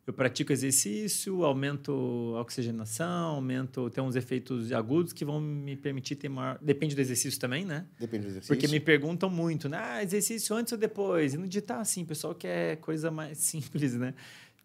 eu 0.07 0.12
pratico 0.12 0.53
exercício, 0.53 1.45
aumento 1.45 2.33
a 2.37 2.41
oxigenação, 2.41 3.35
aumento, 3.35 3.91
tem 3.91 4.03
uns 4.03 4.14
efeitos 4.14 4.70
agudos 4.72 5.12
que 5.12 5.24
vão 5.24 5.41
me 5.41 5.74
permitir 5.74 6.14
ter 6.14 6.29
maior. 6.29 6.59
Depende 6.62 6.95
do 6.95 7.01
exercício 7.01 7.41
também, 7.41 7.64
né? 7.64 7.85
Depende 7.99 8.24
do 8.24 8.31
exercício. 8.31 8.55
Porque 8.55 8.68
me 8.68 8.79
perguntam 8.79 9.29
muito, 9.29 9.68
né? 9.68 9.77
Ah, 9.79 10.03
exercício 10.03 10.55
antes 10.55 10.72
ou 10.72 10.79
depois? 10.79 11.35
E 11.35 11.37
no 11.37 11.49
digital, 11.49 11.81
assim, 11.81 12.05
o 12.05 12.07
pessoal 12.07 12.35
quer 12.37 12.77
coisa 12.77 13.11
mais 13.11 13.37
simples, 13.43 13.95
né? 13.95 14.14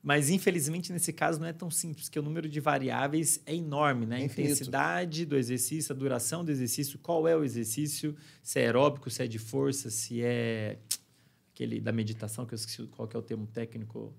Mas, 0.04 0.30
infelizmente, 0.30 0.91
nesse 0.91 1.14
caso 1.14 1.39
não 1.39 1.47
é 1.47 1.54
tão 1.54 1.70
simples, 1.70 2.08
porque 2.08 2.20
o 2.20 2.24
número 2.24 2.49
de 2.49 2.60
variáveis 2.60 3.39
é 3.45 3.56
enorme, 3.56 4.06
né? 4.06 4.16
A 4.18 4.22
intensidade 4.22 5.26
do 5.26 5.38
exercício, 5.38 5.93
a 5.93 5.95
duração 5.95 6.43
do 6.43 6.49
exercício, 6.49 6.97
qual 6.97 7.28
é 7.28 7.36
o 7.36 7.43
exercício, 7.43 8.16
se 8.41 8.60
é 8.60 8.64
aeróbico, 8.64 9.10
se 9.10 9.22
é 9.22 9.28
de 9.28 9.38
força, 9.38 9.91
se 9.91 10.22
é 10.24 10.80
aquele 11.54 11.80
da 11.80 11.91
meditação, 11.91 12.45
que 12.45 12.54
eu 12.54 12.56
esqueci 12.56 12.84
qual 12.88 13.08
que 13.08 13.16
é 13.16 13.20
o 13.20 13.22
termo 13.22 13.45
técnico 13.45 14.14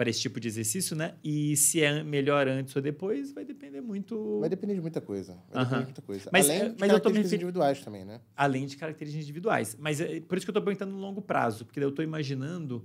para 0.00 0.08
esse 0.08 0.20
tipo 0.22 0.40
de 0.40 0.48
exercício, 0.48 0.96
né? 0.96 1.14
E 1.22 1.54
se 1.58 1.82
é 1.82 2.02
melhor 2.02 2.48
antes 2.48 2.74
ou 2.74 2.80
depois, 2.80 3.32
vai 3.32 3.44
depender 3.44 3.82
muito. 3.82 4.40
Vai 4.40 4.48
depender 4.48 4.74
de 4.74 4.80
muita 4.80 4.98
coisa. 4.98 5.34
Vai 5.52 5.62
depender 5.64 5.80
de 5.80 5.84
muita 5.84 6.00
coisa. 6.00 6.30
Mas, 6.32 6.46
Além 6.46 6.58
é, 6.58 6.68
de 6.70 6.80
mas 6.80 7.12
me 7.12 7.20
individuais 7.20 7.84
também, 7.84 8.06
né? 8.06 8.22
Além 8.34 8.64
de 8.64 8.78
características 8.78 9.24
individuais. 9.24 9.76
Mas 9.78 10.00
é 10.00 10.20
por 10.20 10.38
isso 10.38 10.46
que 10.46 10.50
eu 10.50 10.52
estou 10.52 10.62
perguntando 10.62 10.92
no 10.92 10.98
longo 10.98 11.20
prazo, 11.20 11.66
porque 11.66 11.78
eu 11.78 11.90
estou 11.90 12.02
imaginando 12.02 12.82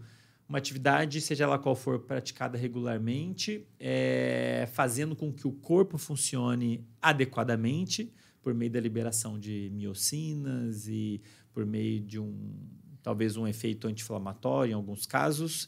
uma 0.48 0.58
atividade, 0.58 1.20
seja 1.22 1.44
ela 1.44 1.58
qual 1.58 1.76
for, 1.76 2.00
praticada 2.00 2.58
regularmente, 2.58 3.68
é, 3.80 4.68
fazendo 4.72 5.16
com 5.16 5.34
que 5.34 5.48
o 5.48 5.52
corpo 5.52 5.98
funcione 5.98 6.88
adequadamente 7.02 8.14
por 8.42 8.54
meio 8.54 8.72
da 8.72 8.80
liberação 8.80 9.40
de 9.40 9.72
miocinas 9.74 10.88
e 10.88 11.20
por 11.52 11.66
meio 11.66 12.00
de 12.00 12.20
um 12.20 12.54
talvez 13.02 13.38
um 13.38 13.48
efeito 13.48 13.88
anti-inflamatório 13.88 14.72
em 14.72 14.74
alguns 14.74 15.06
casos. 15.06 15.68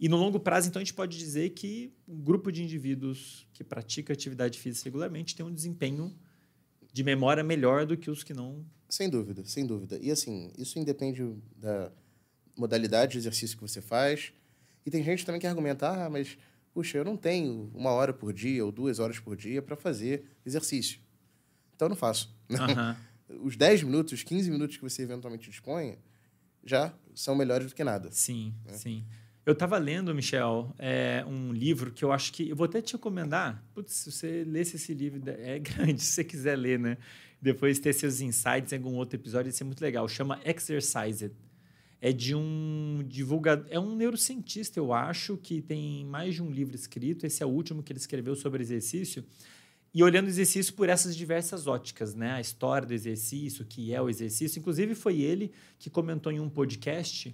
E 0.00 0.08
no 0.08 0.16
longo 0.16 0.40
prazo, 0.40 0.68
então, 0.68 0.80
a 0.80 0.84
gente 0.84 0.94
pode 0.94 1.16
dizer 1.16 1.50
que 1.50 1.92
um 2.08 2.20
grupo 2.20 2.50
de 2.50 2.60
indivíduos 2.60 3.46
que 3.52 3.62
pratica 3.62 4.12
atividade 4.12 4.58
física 4.58 4.88
regularmente 4.88 5.36
tem 5.36 5.46
um 5.46 5.54
desempenho 5.54 6.12
de 6.92 7.04
memória 7.04 7.44
melhor 7.44 7.86
do 7.86 7.96
que 7.96 8.10
os 8.10 8.24
que 8.24 8.34
não. 8.34 8.64
Sem 8.88 9.08
dúvida, 9.08 9.44
sem 9.44 9.64
dúvida. 9.64 9.96
E 10.02 10.10
assim, 10.10 10.52
isso 10.58 10.76
independe 10.76 11.36
da 11.56 11.92
modalidade 12.56 13.12
de 13.12 13.18
exercício 13.18 13.56
que 13.56 13.62
você 13.62 13.80
faz. 13.80 14.32
E 14.84 14.90
tem 14.90 15.02
gente 15.02 15.24
também 15.24 15.40
que 15.40 15.46
argumenta, 15.46 15.88
ah, 15.88 16.10
mas, 16.10 16.36
puxa, 16.72 16.98
eu 16.98 17.04
não 17.04 17.16
tenho 17.16 17.70
uma 17.74 17.90
hora 17.90 18.12
por 18.12 18.32
dia 18.32 18.64
ou 18.64 18.72
duas 18.72 18.98
horas 18.98 19.18
por 19.18 19.36
dia 19.36 19.62
para 19.62 19.76
fazer 19.76 20.24
exercício. 20.44 20.98
Então 21.74 21.86
eu 21.86 21.90
não 21.90 21.96
faço. 21.96 22.34
Uhum. 22.50 22.96
Os 23.44 23.56
10 23.56 23.84
minutos, 23.84 24.12
os 24.12 24.22
15 24.22 24.50
minutos 24.50 24.76
que 24.76 24.82
você 24.82 25.02
eventualmente 25.02 25.48
dispõe 25.48 25.96
já 26.62 26.92
são 27.14 27.34
melhores 27.34 27.68
do 27.68 27.74
que 27.74 27.82
nada. 27.82 28.10
Sim, 28.12 28.52
né? 28.62 28.74
sim. 28.74 29.06
Eu 29.44 29.54
estava 29.54 29.78
lendo, 29.78 30.14
Michel, 30.14 30.72
é, 30.78 31.24
um 31.26 31.50
livro 31.50 31.90
que 31.90 32.04
eu 32.04 32.12
acho 32.12 32.32
que. 32.32 32.50
Eu 32.50 32.54
vou 32.54 32.66
até 32.66 32.82
te 32.82 32.92
recomendar. 32.92 33.64
Putz, 33.74 33.94
se 33.94 34.12
você 34.12 34.44
lesse 34.44 34.76
esse 34.76 34.92
livro, 34.92 35.20
é 35.26 35.58
grande, 35.58 36.02
se 36.02 36.12
você 36.12 36.24
quiser 36.24 36.56
ler, 36.56 36.78
né? 36.78 36.98
Depois 37.40 37.78
ter 37.80 37.92
seus 37.92 38.20
insights 38.20 38.72
em 38.72 38.76
algum 38.76 38.94
outro 38.94 39.16
episódio, 39.16 39.48
ia 39.48 39.52
ser 39.52 39.64
muito 39.64 39.80
legal. 39.80 40.06
Chama 40.08 40.38
Exercise 40.44 41.32
É 42.04 42.10
de 42.10 42.34
um 42.34 43.04
divulgador. 43.06 43.64
É 43.70 43.78
um 43.78 43.94
neurocientista, 43.94 44.80
eu 44.80 44.92
acho, 44.92 45.36
que 45.36 45.62
tem 45.62 46.04
mais 46.04 46.34
de 46.34 46.42
um 46.42 46.50
livro 46.50 46.74
escrito. 46.74 47.24
Esse 47.24 47.44
é 47.44 47.46
o 47.46 47.48
último 47.48 47.80
que 47.80 47.92
ele 47.92 48.00
escreveu 48.00 48.34
sobre 48.34 48.60
exercício. 48.60 49.24
E 49.94 50.02
olhando 50.02 50.26
o 50.26 50.28
exercício 50.28 50.74
por 50.74 50.88
essas 50.88 51.14
diversas 51.14 51.68
óticas, 51.68 52.12
né? 52.12 52.32
A 52.32 52.40
história 52.40 52.88
do 52.88 52.92
exercício, 52.92 53.62
o 53.62 53.66
que 53.66 53.94
é 53.94 54.02
o 54.02 54.10
exercício. 54.10 54.58
Inclusive, 54.58 54.96
foi 54.96 55.20
ele 55.20 55.52
que 55.78 55.88
comentou 55.88 56.32
em 56.32 56.40
um 56.40 56.50
podcast 56.50 57.32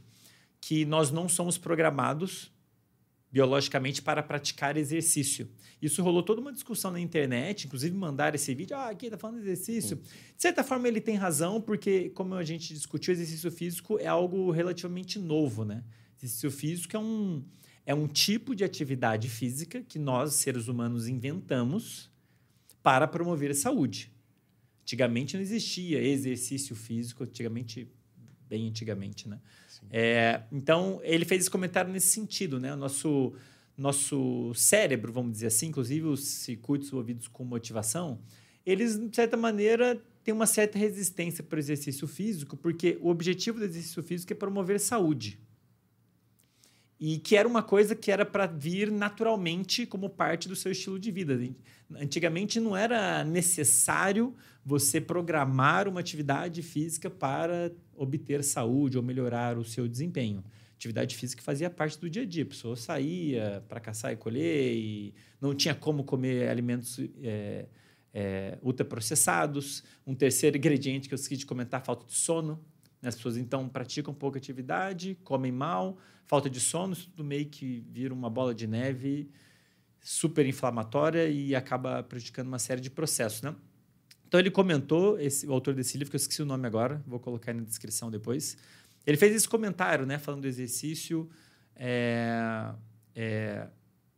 que 0.61 0.85
nós 0.85 1.11
não 1.11 1.31
somos 1.31 1.57
programados 1.57 2.53
biologicamente 3.31 4.01
para 4.01 4.23
praticar 4.23 4.77
exercício. 4.77 5.49
Isso 5.81 6.03
rolou 6.03 6.23
toda 6.23 6.41
uma 6.41 6.53
discussão 6.53 6.91
na 6.91 6.99
internet, 6.99 7.67
inclusive 7.67 7.95
mandar 7.97 8.35
esse 8.35 8.55
vídeo, 8.55 8.77
ah, 8.77 8.89
aqui 8.89 9.11
tá 9.11 9.19
falando 9.19 9.37
de 9.37 9.43
exercício. 9.43 9.97
De 9.97 10.43
certa 10.43 10.65
forma 10.65 10.89
ele 10.89 11.01
tem 11.01 11.15
razão, 11.15 11.61
porque 11.61 12.11
como 12.11 12.35
a 12.35 12.45
gente 12.45 12.73
discutiu, 12.73 13.13
exercício 13.13 13.51
físico 13.51 13.99
é 13.99 14.07
algo 14.07 14.51
relativamente 14.51 15.19
novo, 15.19 15.65
né? 15.65 15.85
Exercício 16.19 16.51
físico 16.51 16.97
é 16.97 17.01
um 17.01 17.45
é 17.87 17.95
um 17.95 18.07
tipo 18.07 18.55
de 18.55 18.65
atividade 18.65 19.31
física 19.31 19.81
que 19.81 19.99
nós 19.99 20.35
seres 20.35 20.69
humanos 20.69 21.09
inventamos 21.09 22.11
para 22.83 23.09
promover 23.09 23.51
a 23.51 23.55
saúde. 23.55 24.13
Antigamente 24.83 25.37
não 25.37 25.43
existia 25.43 25.99
exercício 26.03 26.77
físico, 26.77 27.25
antigamente 27.25 27.91
bem 28.47 28.69
antigamente, 28.69 29.27
né? 29.27 29.41
É, 29.91 30.43
então, 30.53 31.01
ele 31.03 31.25
fez 31.25 31.43
esse 31.43 31.51
comentário 31.51 31.93
nesse 31.93 32.09
sentido, 32.09 32.59
né? 32.59 32.75
O 32.75 32.77
nosso, 32.77 33.33
nosso 33.77 34.53
cérebro, 34.55 35.13
vamos 35.13 35.33
dizer 35.33 35.47
assim, 35.47 35.67
inclusive 35.67 36.07
os 36.07 36.25
circuitos 36.25 36.89
envolvidos 36.89 37.29
com 37.29 37.45
motivação, 37.45 38.19
eles, 38.65 38.99
de 38.99 39.15
certa 39.15 39.37
maneira, 39.37 40.01
têm 40.23 40.35
uma 40.35 40.47
certa 40.47 40.79
resistência 40.79 41.43
para 41.43 41.57
o 41.57 41.59
exercício 41.59 42.07
físico, 42.07 42.57
porque 42.57 42.99
o 43.01 43.09
objetivo 43.09 43.59
do 43.59 43.65
exercício 43.65 44.03
físico 44.03 44.33
é 44.33 44.37
promover 44.37 44.79
saúde. 44.79 45.39
E 47.01 47.19
que 47.19 47.37
era 47.37 47.49
uma 47.49 47.63
coisa 47.63 47.95
que 47.95 48.11
era 48.11 48.27
para 48.27 48.47
vir 48.47 48.91
naturalmente 48.91 49.87
como 49.87 50.11
parte 50.11 50.49
do 50.49 50.57
seu 50.57 50.73
estilo 50.73 50.99
de 50.99 51.11
vida. 51.13 51.39
Antigamente 51.95 52.59
não 52.59 52.77
era 52.77 53.25
necessário 53.25 54.35
você 54.65 55.01
programar 55.01 55.89
uma 55.89 56.01
atividade 56.01 56.61
física 56.63 57.09
para 57.09 57.73
obter 57.97 58.43
saúde 58.43 58.97
ou 58.97 59.03
melhorar 59.03 59.57
o 59.57 59.65
seu 59.65 59.89
desempenho. 59.89 60.45
Atividade 60.75 61.17
física 61.17 61.43
fazia 61.43 61.71
parte 61.71 61.99
do 61.99 62.09
dia 62.11 62.23
a 62.23 62.27
dia. 62.27 62.43
A 62.43 62.47
pessoa 62.47 62.77
saía 62.77 63.65
para 63.69 63.81
caçar 63.81 64.13
e 64.13 64.17
colher 64.17 64.75
e 64.75 65.15
não 65.41 65.55
tinha 65.55 65.75
como 65.75 66.05
comer 66.05 66.49
alimentos 66.49 67.01
é, 67.23 67.67
é, 68.13 68.59
ultraprocessados. 68.63 69.83
Um 70.07 70.15
terceiro 70.15 70.57
ingrediente 70.57 71.09
que 71.09 71.15
eu 71.15 71.17
esqueci 71.17 71.39
de 71.39 71.47
comentar, 71.47 71.85
falta 71.85 72.07
de 72.07 72.15
sono. 72.15 72.65
As 73.03 73.15
pessoas, 73.15 73.37
então, 73.37 73.69
praticam 73.69 74.13
pouca 74.13 74.39
atividade, 74.39 75.17
comem 75.23 75.53
mal, 75.53 75.97
falta 76.27 76.51
de 76.51 76.61
sono, 76.61 76.93
isso 76.93 77.09
tudo 77.11 77.25
meio 77.25 77.47
que 77.47 77.85
vira 77.91 78.13
uma 78.13 78.29
bola 78.29 78.55
de 78.55 78.67
neve 78.67 79.31
super 80.01 80.47
inflamatória 80.47 81.29
e 81.29 81.55
acaba 81.55 82.03
prejudicando 82.03 82.49
uma 82.49 82.59
série 82.59 82.81
de 82.81 82.91
processos, 82.91 83.43
né? 83.43 83.55
Então 84.27 84.39
ele 84.39 84.51
comentou, 84.51 85.19
esse, 85.19 85.47
o 85.47 85.53
autor 85.53 85.75
desse 85.75 85.97
livro, 85.97 86.11
que 86.11 86.17
eu 86.17 86.21
esqueci 86.21 86.43
o 86.43 86.47
nome 86.47 86.67
agora, 86.67 87.03
vou 87.07 87.19
colocar 87.19 87.51
aí 87.51 87.57
na 87.57 87.65
descrição 87.65 88.11
depois. 88.11 88.59
Ele 89.07 89.17
fez 89.17 89.35
esse 89.35 89.49
comentário, 89.49 90.05
né, 90.05 90.19
falando 90.19 90.43
do 90.43 90.49
exercício 90.49 91.31
é, 91.75 92.71
é, 93.15 93.69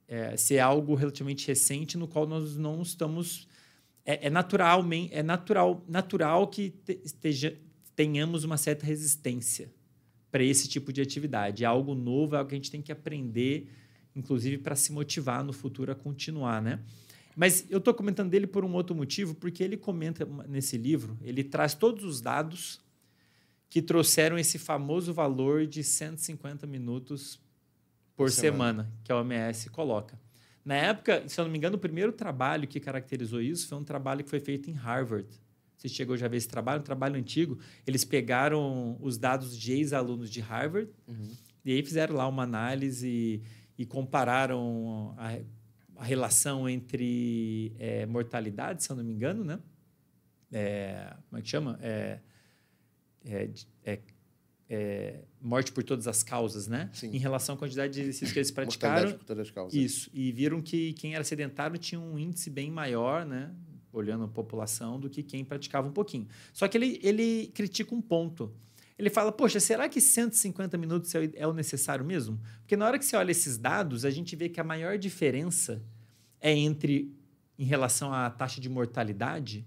é, 0.09 0.37
ser 0.37 0.59
algo 0.59 0.95
relativamente 0.97 1.47
recente 1.47 1.97
no 1.97 2.09
qual 2.09 2.27
nós 2.27 2.57
não 2.57 2.83
estamos. 2.83 3.47
É, 4.05 4.27
é 4.27 4.31
natural, 4.31 4.85
é 5.13 5.23
natural, 5.23 5.85
natural 5.87 6.49
que 6.49 6.75
esteja, 7.05 7.57
tenhamos 8.01 8.45
uma 8.45 8.57
certa 8.57 8.87
resistência 8.87 9.71
para 10.31 10.43
esse 10.43 10.67
tipo 10.67 10.91
de 10.91 11.03
atividade. 11.03 11.65
É 11.65 11.67
algo 11.67 11.95
novo, 11.95 12.35
é 12.35 12.39
algo 12.39 12.49
que 12.49 12.55
a 12.55 12.57
gente 12.57 12.71
tem 12.71 12.81
que 12.81 12.91
aprender, 12.91 13.69
inclusive 14.17 14.57
para 14.57 14.75
se 14.75 14.91
motivar 14.91 15.45
no 15.45 15.53
futuro 15.53 15.93
a 15.93 15.95
continuar, 15.95 16.63
né? 16.63 16.81
Mas 17.37 17.67
eu 17.69 17.77
estou 17.77 17.93
comentando 17.93 18.31
dele 18.31 18.47
por 18.47 18.65
um 18.65 18.73
outro 18.73 18.97
motivo, 18.97 19.35
porque 19.35 19.63
ele 19.63 19.77
comenta 19.77 20.27
nesse 20.49 20.79
livro, 20.79 21.19
ele 21.21 21.45
traz 21.45 21.75
todos 21.75 22.03
os 22.03 22.23
dados 22.23 22.81
que 23.69 23.83
trouxeram 23.83 24.39
esse 24.39 24.59
famoso 24.59 25.13
valor 25.13 25.67
de 25.67 25.85
150 25.85 26.67
minutos 26.67 27.39
por 28.17 28.31
semana. 28.31 28.85
semana, 28.85 28.93
que 29.05 29.13
a 29.13 29.17
OMS 29.19 29.69
coloca. 29.69 30.19
Na 30.65 30.75
época, 30.75 31.29
se 31.29 31.39
eu 31.39 31.45
não 31.45 31.53
me 31.53 31.59
engano, 31.59 31.77
o 31.77 31.79
primeiro 31.79 32.13
trabalho 32.13 32.67
que 32.67 32.81
caracterizou 32.81 33.43
isso 33.43 33.69
foi 33.69 33.77
um 33.77 33.85
trabalho 33.85 34.25
que 34.25 34.31
foi 34.31 34.41
feito 34.41 34.71
em 34.71 34.73
Harvard. 34.73 35.29
Você 35.81 35.89
chegou 35.89 36.15
já 36.15 36.27
a 36.27 36.29
ver 36.29 36.37
esse 36.37 36.47
trabalho, 36.47 36.81
um 36.81 36.85
trabalho 36.85 37.17
antigo. 37.17 37.59
Eles 37.87 38.05
pegaram 38.05 38.99
os 39.01 39.17
dados 39.17 39.57
de 39.57 39.73
ex-alunos 39.73 40.31
de 40.31 40.39
Harvard 40.41 40.91
uhum. 41.09 41.33
e 41.65 41.73
aí 41.73 41.83
fizeram 41.83 42.15
lá 42.15 42.29
uma 42.29 42.43
análise 42.43 43.09
e, 43.09 43.43
e 43.79 43.87
compararam 43.87 45.15
a, 45.17 45.39
a 45.97 46.05
relação 46.05 46.69
entre 46.69 47.73
é, 47.79 48.05
mortalidade, 48.05 48.85
se 48.85 48.93
eu 48.93 48.97
não 48.97 49.03
me 49.03 49.15
engano, 49.15 49.43
né? 49.43 49.59
É, 50.53 51.17
como 51.31 51.39
é 51.39 51.43
que 51.43 51.49
chama? 51.49 51.79
É, 51.81 52.19
é, 53.25 53.51
é, 53.83 54.01
é 54.69 55.25
morte 55.41 55.73
por 55.73 55.83
todas 55.83 56.07
as 56.07 56.23
causas, 56.23 56.67
né? 56.67 56.91
Sim. 56.93 57.09
Em 57.15 57.19
relação 57.19 57.55
à 57.55 57.59
quantidade 57.59 57.95
de 57.95 58.01
exercícios 58.03 58.33
que 58.33 58.39
eles 58.39 58.51
praticaram. 58.51 59.13
por 59.13 59.25
todas 59.25 59.47
as 59.47 59.51
causas. 59.51 59.73
Isso. 59.73 60.11
E 60.13 60.31
viram 60.31 60.61
que 60.61 60.93
quem 60.93 61.15
era 61.15 61.25
sedentário 61.25 61.79
tinha 61.79 61.99
um 61.99 62.19
índice 62.19 62.51
bem 62.51 62.71
maior, 62.71 63.25
né? 63.25 63.51
Olhando 63.93 64.25
a 64.25 64.29
população, 64.29 64.99
do 64.99 65.11
que 65.11 65.23
quem 65.23 65.45
praticava 65.45 65.89
um 65.89 65.93
pouquinho. 65.93 66.29
Só 66.53 66.69
que 66.69 66.77
ele, 66.77 67.01
ele 67.03 67.49
critica 67.55 67.95
um 67.95 68.01
ponto. 68.01 68.55
Ele 68.99 69.09
fala, 69.09 69.33
poxa, 69.33 69.59
será 69.59 69.89
que 69.89 70.01
150 70.01 70.77
minutos 70.77 71.15
é, 71.15 71.31
é 71.35 71.47
o 71.47 71.55
necessário 71.55 72.05
mesmo? 72.05 72.39
Porque 72.61 72.77
na 72.77 72.87
hora 72.87 72.99
que 72.99 73.05
você 73.05 73.17
olha 73.17 73.31
esses 73.31 73.57
dados, 73.57 74.05
a 74.05 74.11
gente 74.11 74.37
vê 74.37 74.49
que 74.49 74.61
a 74.61 74.65
maior 74.65 74.99
diferença 74.99 75.83
é 76.41 76.53
entre, 76.53 77.11
em 77.59 77.65
relação 77.65 78.13
à 78.13 78.29
taxa 78.29 78.61
de 78.61 78.69
mortalidade, 78.69 79.67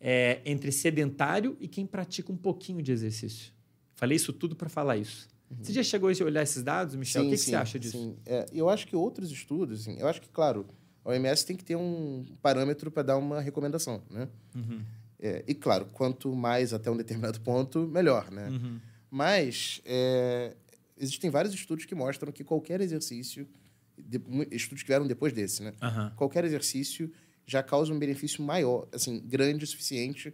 é 0.00 0.40
entre 0.44 0.70
sedentário 0.70 1.56
e 1.60 1.68
quem 1.68 1.86
pratica 1.86 2.32
um 2.32 2.36
pouquinho 2.36 2.82
de 2.82 2.92
exercício. 2.92 3.52
Falei 3.94 4.16
isso 4.16 4.32
tudo 4.32 4.54
para 4.54 4.68
falar 4.68 4.96
isso. 4.96 5.28
Uhum. 5.50 5.56
Você 5.62 5.72
já 5.72 5.82
chegou 5.82 6.10
a 6.10 6.24
olhar 6.24 6.42
esses 6.42 6.62
dados, 6.62 6.94
Michel? 6.94 7.22
Sim, 7.22 7.28
o 7.28 7.30
que, 7.30 7.36
sim, 7.36 7.44
que, 7.44 7.50
você 7.50 7.56
acha 7.56 7.78
disso? 7.78 7.98
Sim. 7.98 8.16
É, 8.26 8.46
eu 8.52 8.68
acho 8.68 8.86
que 8.86 8.94
outros 8.94 9.30
estudos, 9.30 9.82
assim, 9.82 9.98
eu 9.98 10.06
acho 10.06 10.20
que, 10.20 10.28
claro, 10.28 10.66
a 11.04 11.10
OMS 11.10 11.46
tem 11.46 11.56
que 11.56 11.64
ter 11.64 11.76
um 11.76 12.24
parâmetro 12.42 12.90
para 12.90 13.02
dar 13.02 13.16
uma 13.16 13.40
recomendação, 13.40 14.02
né? 14.10 14.28
Uhum. 14.54 14.82
É, 15.20 15.44
e, 15.48 15.54
claro, 15.54 15.86
quanto 15.92 16.34
mais 16.34 16.72
até 16.72 16.90
um 16.90 16.96
determinado 16.96 17.40
ponto, 17.40 17.86
melhor, 17.88 18.30
né? 18.30 18.48
Uhum. 18.48 18.78
Mas 19.10 19.80
é, 19.84 20.54
existem 20.96 21.30
vários 21.30 21.54
estudos 21.54 21.84
que 21.84 21.94
mostram 21.94 22.30
que 22.30 22.44
qualquer 22.44 22.80
exercício 22.80 23.48
de, 23.96 24.20
estudos 24.50 24.82
que 24.82 24.88
vieram 24.88 25.06
depois 25.06 25.32
desse, 25.32 25.62
né? 25.62 25.72
Uhum. 25.82 26.10
Qualquer 26.16 26.44
exercício 26.44 27.10
já 27.46 27.62
causa 27.62 27.92
um 27.92 27.98
benefício 27.98 28.44
maior, 28.44 28.86
assim, 28.92 29.20
grande 29.20 29.64
o 29.64 29.66
suficiente 29.66 30.32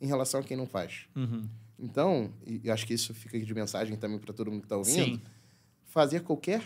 em 0.00 0.06
relação 0.06 0.40
a 0.40 0.42
quem 0.42 0.56
não 0.56 0.66
faz. 0.66 1.06
Uhum. 1.14 1.48
Então, 1.78 2.32
e 2.46 2.70
acho 2.70 2.86
que 2.86 2.94
isso 2.94 3.12
fica 3.14 3.38
de 3.38 3.54
mensagem 3.54 3.96
também 3.96 4.18
para 4.18 4.32
todo 4.32 4.50
mundo 4.50 4.60
que 4.60 4.66
está 4.66 4.76
ouvindo, 4.76 5.16
Sim. 5.16 5.22
fazer 5.84 6.20
qualquer 6.22 6.62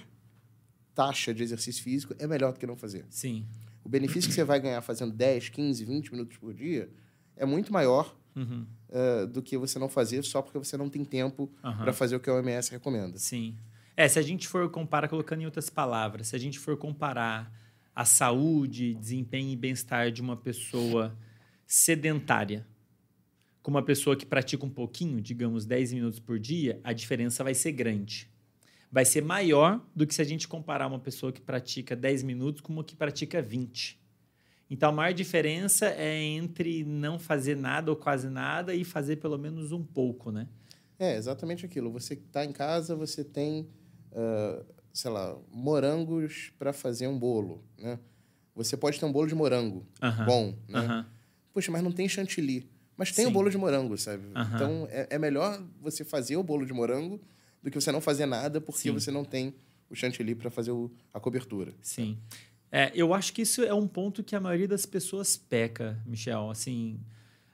taxa 0.99 1.33
de 1.33 1.45
exercício 1.45 1.81
físico 1.81 2.13
é 2.19 2.27
melhor 2.27 2.53
do 2.53 2.59
que 2.59 2.67
não 2.67 2.77
fazer. 2.77 3.07
Sim. 3.09 3.47
O 3.85 3.89
benefício 3.89 4.29
que 4.29 4.35
você 4.35 4.43
vai 4.43 4.59
ganhar 4.59 4.83
fazendo 4.83 5.13
10, 5.13 5.49
15, 5.49 5.85
20 5.85 6.11
minutos 6.11 6.37
por 6.39 6.53
dia 6.53 6.91
é 7.37 7.47
muito 7.47 7.73
maior 7.73 8.17
uhum. 8.35 8.67
uh, 8.89 9.25
do 9.29 9.41
que 9.41 9.57
você 9.57 9.79
não 9.79 9.89
fazer 9.89 10.25
só 10.25 10.43
porque 10.43 10.59
você 10.59 10.77
não 10.77 10.91
tem 10.91 11.05
tempo 11.05 11.49
uhum. 11.63 11.77
para 11.77 11.93
fazer 11.93 12.17
o 12.17 12.21
que 12.21 12.29
a 12.29 12.35
OMS 12.35 12.73
recomenda. 12.73 13.17
Sim. 13.17 13.57
É, 13.97 14.09
se 14.09 14.19
a 14.19 14.23
gente 14.23 14.49
for 14.49 14.69
comparar, 14.71 15.07
colocando 15.07 15.43
em 15.43 15.45
outras 15.45 15.71
palavras, 15.71 16.29
se 16.29 16.37
a 16.37 16.39
gente 16.39 16.59
for 16.59 16.77
comparar 16.77 17.49
a 17.95 18.05
saúde, 18.05 18.95
desempenho 18.95 19.51
e 19.51 19.57
bem-estar 19.57 20.11
de 20.11 20.21
uma 20.21 20.37
pessoa 20.37 21.17
sedentária 21.65 22.67
com 23.63 23.71
uma 23.71 23.85
pessoa 23.85 24.17
que 24.17 24.27
pratica 24.27 24.67
um 24.67 24.71
pouquinho, 24.71 25.21
digamos 25.21 25.65
10 25.65 25.93
minutos 25.93 26.19
por 26.19 26.41
dia, 26.41 26.81
a 26.83 26.93
diferença 26.93 27.45
vai 27.45 27.55
ser 27.55 27.71
grande. 27.71 28.29
Vai 28.91 29.05
ser 29.05 29.23
maior 29.23 29.85
do 29.95 30.07
que 30.07 30.15
se 30.15 30.23
a 30.23 30.25
gente 30.25 30.49
comparar 30.49 30.87
uma 30.87 30.99
pessoa 30.99 31.31
que 31.31 31.41
pratica 31.41 31.95
10 31.95 32.23
minutos 32.23 32.61
com 32.63 32.73
uma 32.73 32.83
que 32.85 32.97
pratica 32.97 33.43
20. 33.43 33.99
Então, 34.71 34.91
a 34.91 34.93
maior 34.93 35.13
diferença 35.13 35.87
é 35.89 36.21
entre 36.23 36.85
não 36.85 37.19
fazer 37.19 37.57
nada 37.57 37.91
ou 37.91 37.97
quase 37.97 38.29
nada 38.29 38.75
e 38.75 38.85
fazer 38.85 39.17
pelo 39.17 39.39
menos 39.39 39.73
um 39.73 39.83
pouco, 39.83 40.31
né? 40.31 40.47
É, 40.99 41.17
exatamente 41.17 41.65
aquilo. 41.65 41.91
Você 41.93 42.15
está 42.15 42.45
em 42.45 42.53
casa, 42.53 42.95
você 42.95 43.23
tem, 43.25 43.69
uh, 44.13 44.65
sei 44.93 45.11
lá, 45.11 45.37
morangos 45.51 46.53
para 46.59 46.73
fazer 46.73 47.07
um 47.09 47.19
bolo, 47.19 47.63
né? 47.79 47.99
Você 48.55 48.77
pode 48.77 48.99
ter 48.99 49.07
um 49.07 49.13
bolo 49.13 49.29
de 49.29 49.35
morango 49.35 49.87
Uh 50.03 50.07
-huh. 50.07 50.25
bom, 50.25 50.55
né? 50.67 50.81
Aham. 50.81 51.07
Poxa, 51.53 51.71
mas 51.71 51.83
não 51.83 51.93
tem 51.93 52.09
chantilly. 52.09 52.69
Mas 52.97 53.13
tem 53.13 53.25
Sim. 53.25 53.31
o 53.31 53.35
bolo 53.35 53.49
de 53.49 53.57
morango, 53.57 53.97
sabe? 53.97 54.25
Aham. 54.35 54.55
Então, 54.55 54.89
é, 54.91 55.07
é 55.11 55.19
melhor 55.19 55.63
você 55.81 56.05
fazer 56.05 56.37
o 56.37 56.43
bolo 56.43 56.67
de 56.67 56.73
morango 56.73 57.21
do 57.63 57.71
que 57.71 57.81
você 57.81 57.91
não 57.93 58.01
fazer 58.01 58.27
nada 58.27 58.61
porque 58.61 58.83
Sim. 58.83 58.93
você 58.93 59.11
não 59.11 59.25
tem 59.25 59.55
o 59.91 59.95
chantilly 59.95 60.35
para 60.35 60.51
fazer 60.51 60.71
o- 60.71 60.91
a 61.13 61.19
cobertura. 61.21 61.75
Sim. 61.81 62.19
É, 62.71 62.93
eu 62.95 63.15
acho 63.15 63.33
que 63.33 63.43
isso 63.43 63.63
é 63.63 63.73
um 63.73 63.87
ponto 63.89 64.23
que 64.23 64.37
a 64.37 64.41
maioria 64.41 64.69
das 64.69 64.85
pessoas 64.85 65.37
peca, 65.37 65.99
Michel. 66.07 66.51
Assim, 66.51 67.01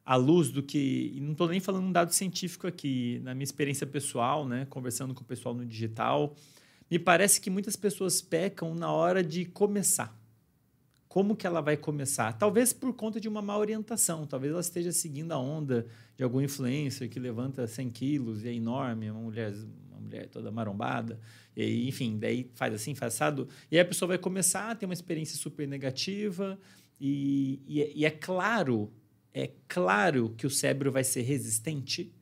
à 0.05 0.17
luz 0.17 0.51
do 0.51 0.63
que. 0.63 1.13
E 1.15 1.21
não 1.21 1.33
estou 1.33 1.49
nem 1.49 1.61
falando 1.61 1.85
um 1.87 1.93
dado 1.93 2.13
científico 2.13 2.67
aqui, 2.67 3.21
na 3.23 3.33
minha 3.35 3.45
experiência 3.45 3.87
pessoal, 3.87 4.47
né, 4.47 4.67
conversando 4.69 5.15
com 5.15 5.23
o 5.23 5.25
pessoal 5.25 5.55
no 5.55 5.65
digital, 5.65 6.35
me 6.91 6.99
parece 6.99 7.41
que 7.41 7.49
muitas 7.49 7.77
pessoas 7.77 8.21
pecam 8.21 8.75
na 8.75 8.91
hora 8.93 9.23
de 9.23 9.45
começar. 9.45 10.19
Como 11.09 11.37
que 11.37 11.47
ela 11.47 11.61
vai 11.61 11.77
começar? 11.77 12.33
Talvez 12.33 12.73
por 12.73 12.93
conta 12.93 13.21
de 13.21 13.29
uma 13.29 13.41
má 13.41 13.57
orientação. 13.57 14.27
Talvez 14.27 14.51
ela 14.51 14.61
esteja 14.61 14.91
seguindo 14.91 15.31
a 15.31 15.39
onda 15.39 15.87
de 16.17 16.25
algum 16.25 16.41
influencer 16.41 17.09
que 17.09 17.21
levanta 17.21 17.69
100 17.69 17.89
quilos 17.91 18.43
e 18.45 18.49
é 18.49 18.53
enorme, 18.53 19.07
é 19.07 19.13
uma 19.13 19.21
mulher, 19.21 19.55
mulher 20.05 20.29
toda 20.29 20.51
marombada. 20.51 21.19
E 21.57 21.89
enfim, 21.89 22.19
daí 22.19 22.51
faz 22.55 22.73
assim, 22.75 22.95
faz 22.95 23.15
assado. 23.15 23.49
E 23.71 23.77
aí 23.77 23.81
a 23.81 23.85
pessoa 23.85 24.09
vai 24.09 24.19
começar 24.19 24.71
a 24.71 24.75
ter 24.75 24.87
uma 24.87 24.95
experiência 24.95 25.37
super 25.37 25.67
negativa. 25.67 26.59
E, 27.01 27.61
e, 27.67 27.83
é- 27.83 27.93
e 27.95 28.05
é 28.05 28.11
claro, 28.11 28.93
é 29.33 29.51
claro 29.67 30.35
que 30.37 30.47
o 30.47 30.51
cérebro 30.51 30.93
vai 30.93 31.05
ser 31.05 31.23
resistente 31.23 32.13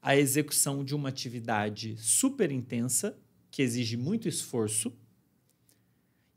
à 0.00 0.16
execução 0.16 0.84
de 0.84 0.94
uma 0.94 1.08
atividade 1.08 1.96
super 1.98 2.50
intensa, 2.50 3.18
que 3.50 3.62
exige 3.62 3.96
muito 3.96 4.28
esforço. 4.28 4.92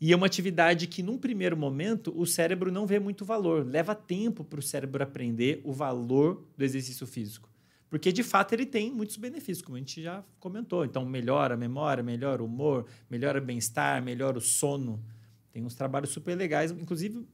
E 0.01 0.13
é 0.13 0.15
uma 0.15 0.25
atividade 0.25 0.87
que, 0.87 1.03
num 1.03 1.17
primeiro 1.17 1.57
momento, 1.57 2.13
o 2.17 2.25
cérebro 2.25 2.71
não 2.71 2.87
vê 2.87 2.99
muito 2.99 3.25
valor. 3.25 3.65
Leva 3.65 3.93
tempo 3.93 4.43
para 4.45 4.59
o 4.59 4.63
cérebro 4.63 5.03
aprender 5.03 5.59
o 5.65 5.73
valor 5.73 6.47
do 6.57 6.63
exercício 6.63 7.05
físico. 7.05 7.49
Porque, 7.89 8.11
de 8.11 8.21
fato, 8.21 8.53
ele 8.53 8.65
tem 8.65 8.91
muitos 8.91 9.17
benefícios, 9.17 9.63
como 9.63 9.75
a 9.75 9.79
gente 9.79 10.01
já 10.01 10.23
comentou. 10.39 10.85
Então, 10.85 11.03
melhora 11.05 11.55
a 11.55 11.57
memória, 11.57 12.03
melhora 12.03 12.43
o 12.43 12.45
humor, 12.45 12.85
melhora 13.09 13.39
o 13.39 13.41
bem-estar, 13.43 14.01
melhora 14.03 14.37
o 14.37 14.41
sono. 14.41 15.03
Tem 15.51 15.65
uns 15.65 15.73
trabalhos 15.73 16.11
super 16.11 16.37
legais, 16.37 16.69
inclusive 16.71 17.27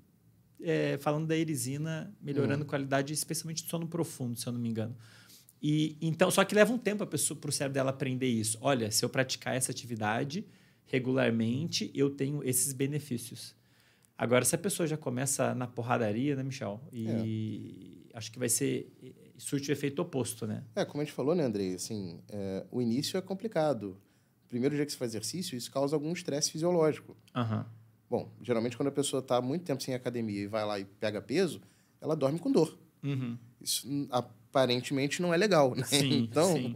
é, 0.62 0.98
falando 1.00 1.28
da 1.28 1.36
erisina, 1.36 2.16
melhorando 2.22 2.64
a 2.64 2.68
qualidade, 2.68 3.14
especialmente 3.14 3.64
do 3.64 3.70
sono 3.70 3.88
profundo, 3.88 4.40
se 4.40 4.48
eu 4.48 4.54
não 4.54 4.60
me 4.60 4.70
engano. 4.70 4.96
E 5.62 5.98
então, 6.00 6.32
só 6.32 6.46
que 6.46 6.56
leva 6.56 6.72
um 6.72 6.78
tempo 6.78 7.06
para 7.06 7.16
o 7.16 7.52
cérebro 7.52 7.74
dela 7.74 7.90
aprender 7.90 8.28
isso. 8.28 8.58
Olha, 8.62 8.90
se 8.92 9.04
eu 9.04 9.10
praticar 9.10 9.56
essa 9.56 9.72
atividade 9.72 10.46
regularmente, 10.86 11.92
eu 11.94 12.10
tenho 12.10 12.44
esses 12.44 12.72
benefícios. 12.72 13.56
Agora, 14.18 14.46
se 14.46 14.56
a 14.56 14.58
pessoa 14.58 14.88
já 14.88 14.96
começa 14.96 15.54
na 15.54 15.68
porradaria, 15.68 16.36
né, 16.36 16.44
Michel? 16.44 16.82
E 16.94 18.08
acho 18.14 18.32
que 18.32 18.40
vai 18.40 18.48
ser 18.48 18.90
surte 19.38 19.70
o 19.70 19.74
efeito 19.74 20.02
oposto, 20.02 20.46
né? 20.48 20.64
É, 20.76 20.86
como 20.86 21.02
a 21.02 21.06
gente 21.06 21.14
falou, 21.14 21.36
né, 21.36 21.44
Andrei? 21.44 21.76
Assim, 21.76 22.20
é, 22.30 22.66
o 22.72 22.82
início 22.82 23.18
é 23.18 23.22
complicado. 23.22 23.98
Primeiro 24.50 24.76
dia 24.76 24.86
que 24.86 24.92
você 24.92 24.98
faz 24.98 25.12
exercício, 25.12 25.58
isso 25.58 25.72
causa 25.72 25.96
algum 25.96 26.12
estresse 26.14 26.52
fisiológico. 26.52 27.16
Aham. 27.36 27.66
Bom, 28.10 28.32
geralmente 28.42 28.78
quando 28.78 28.88
a 28.90 28.92
pessoa 28.92 29.20
está 29.20 29.42
muito 29.42 29.64
tempo 29.64 29.82
sem 29.84 29.94
academia 29.94 30.42
e 30.42 30.48
vai 30.48 30.64
lá 30.66 30.80
e 30.80 30.86
pega 30.86 31.22
peso, 31.22 31.60
ela 32.00 32.16
dorme 32.16 32.40
com 32.40 32.52
dor. 32.52 32.78
Uhum. 33.04 33.38
Isso 33.60 33.88
hum, 33.90 34.08
aparentemente 34.12 35.22
não 35.22 35.34
é 35.34 35.38
legal, 35.38 35.76
né? 35.76 35.84
Sim, 35.84 36.14
então, 36.30 36.54
sim. 36.54 36.76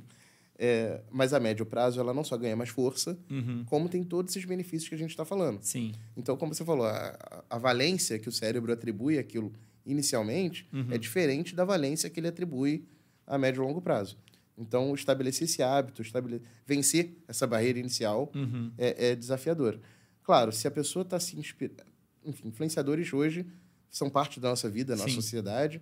é, 0.57 1.01
mas 1.11 1.31
a 1.33 1.39
médio 1.39 1.65
prazo 1.65 1.99
ela 1.99 2.13
não 2.13 2.23
só 2.23 2.35
ganha 2.35 2.55
mais 2.55 2.69
força, 2.69 3.17
Uhum. 3.29 3.63
como 3.65 3.87
tem 3.87 4.03
todos 4.03 4.35
esses 4.35 4.45
benefícios 4.47 4.89
que 4.89 4.95
a 4.95 4.97
gente 4.97 5.11
está 5.11 5.23
falando. 5.23 5.61
Sim. 5.61 5.93
Então, 6.17 6.35
como 6.35 6.53
você 6.53 6.65
falou, 6.65 6.85
a, 6.87 7.43
a 7.49 7.57
valência 7.57 8.17
que 8.19 8.27
o 8.27 8.31
cérebro 8.31 8.73
atribui 8.73 9.17
àquilo 9.19 9.53
inicialmente 9.91 10.67
Uhum. 10.71 10.87
é 10.91 10.97
diferente 10.97 11.55
da 11.55 11.65
valência 11.65 12.09
que 12.09 12.19
ele 12.19 12.27
atribui 12.27 12.85
a 13.25 13.37
médio 13.37 13.61
e 13.63 13.65
longo 13.65 13.81
prazo. 13.81 14.17
Então, 14.57 14.93
estabelecer 14.93 15.45
esse 15.45 15.63
hábito, 15.63 16.01
estabele... 16.01 16.41
vencer 16.65 17.15
essa 17.27 17.47
barreira 17.47 17.79
inicial 17.79 18.31
Uhum. 18.35 18.71
é, 18.77 19.11
é 19.11 19.15
desafiador. 19.15 19.79
Claro, 20.23 20.51
se 20.51 20.67
a 20.67 20.71
pessoa 20.71 21.03
está 21.03 21.19
se 21.19 21.37
inspirando... 21.39 21.83
Enfim, 22.25 22.49
influenciadores 22.49 23.13
hoje 23.13 23.45
são 23.89 24.09
parte 24.09 24.39
da 24.39 24.49
nossa 24.49 24.69
vida, 24.69 24.93
da 24.93 24.97
nossa 24.97 25.09
Sim. 25.09 25.15
sociedade, 25.15 25.81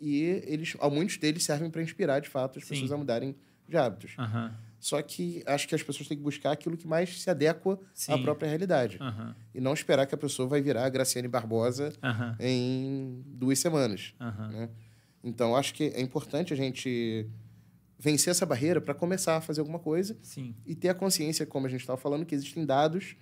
e 0.00 0.22
eles, 0.46 0.74
muitos 0.90 1.16
deles 1.18 1.44
servem 1.44 1.70
para 1.70 1.82
inspirar, 1.82 2.20
de 2.20 2.28
fato, 2.28 2.58
as 2.58 2.64
Sim. 2.64 2.70
pessoas 2.70 2.90
a 2.92 2.96
mudarem 2.96 3.36
de 3.68 3.76
hábitos. 3.76 4.12
Aham. 4.18 4.54
Só 4.78 5.00
que 5.02 5.42
acho 5.46 5.66
que 5.66 5.74
as 5.74 5.82
pessoas 5.82 6.08
têm 6.08 6.16
que 6.16 6.22
buscar 6.22 6.52
aquilo 6.52 6.76
que 6.76 6.86
mais 6.86 7.20
se 7.20 7.28
adequa 7.30 7.74
à 7.74 7.78
Sim. 7.94 8.22
própria 8.22 8.48
realidade. 8.48 8.98
Aham. 9.00 9.34
E 9.54 9.60
não 9.60 9.72
esperar 9.72 10.06
que 10.06 10.14
a 10.14 10.18
pessoa 10.18 10.46
vai 10.48 10.60
virar 10.60 10.84
a 10.84 10.88
Graciane 10.88 11.28
Barbosa 11.28 11.92
Aham. 12.02 12.36
em 12.38 13.22
duas 13.26 13.58
semanas. 13.58 14.14
Aham. 14.20 14.48
Né? 14.48 14.68
Então, 15.24 15.56
acho 15.56 15.74
que 15.74 15.84
é 15.84 16.00
importante 16.00 16.52
a 16.52 16.56
gente 16.56 17.26
vencer 17.98 18.30
essa 18.30 18.44
barreira 18.44 18.80
para 18.80 18.94
começar 18.94 19.36
a 19.36 19.40
fazer 19.40 19.60
alguma 19.60 19.78
coisa 19.78 20.16
Sim. 20.22 20.54
e 20.66 20.74
ter 20.74 20.90
a 20.90 20.94
consciência, 20.94 21.46
como 21.46 21.66
a 21.66 21.70
gente 21.70 21.80
estava 21.80 21.96
falando, 21.96 22.26
que 22.26 22.34
existem 22.34 22.64
dados 22.64 23.16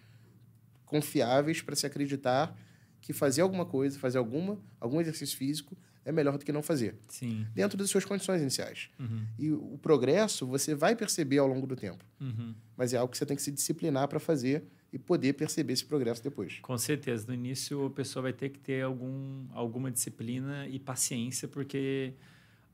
confiáveis 0.84 1.62
para 1.62 1.74
se 1.76 1.86
acreditar 1.86 2.56
que 3.00 3.12
fazer 3.12 3.42
alguma 3.42 3.64
coisa, 3.64 3.98
fazer 3.98 4.18
alguma, 4.18 4.58
algum 4.80 5.00
exercício 5.00 5.36
físico 5.36 5.76
é 6.04 6.12
melhor 6.12 6.36
do 6.38 6.44
que 6.44 6.52
não 6.52 6.62
fazer, 6.62 6.96
Sim. 7.08 7.46
dentro 7.54 7.76
das 7.78 7.88
suas 7.90 8.04
condições 8.04 8.40
iniciais. 8.42 8.88
Uhum. 8.98 9.26
E 9.38 9.50
o 9.52 9.78
progresso 9.80 10.46
você 10.46 10.74
vai 10.74 10.94
perceber 10.94 11.38
ao 11.38 11.46
longo 11.46 11.66
do 11.66 11.74
tempo, 11.76 12.04
Uhum. 12.20 12.54
mas 12.76 12.92
é 12.92 12.98
algo 12.98 13.10
que 13.10 13.16
você 13.18 13.24
tem 13.26 13.36
que 13.36 13.42
se 13.42 13.50
disciplinar 13.50 14.06
para 14.08 14.20
fazer 14.20 14.64
e 14.92 14.98
poder 14.98 15.32
perceber 15.32 15.72
esse 15.72 15.84
progresso 15.84 16.22
depois. 16.22 16.58
Com 16.60 16.78
certeza. 16.78 17.26
No 17.26 17.34
início, 17.34 17.84
a 17.86 17.90
pessoa 17.90 18.22
vai 18.24 18.32
ter 18.32 18.50
que 18.50 18.58
ter 18.60 18.82
algum, 18.84 19.46
alguma 19.52 19.90
disciplina 19.90 20.68
e 20.68 20.78
paciência, 20.78 21.48
porque 21.48 22.12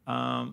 ah, 0.06 0.52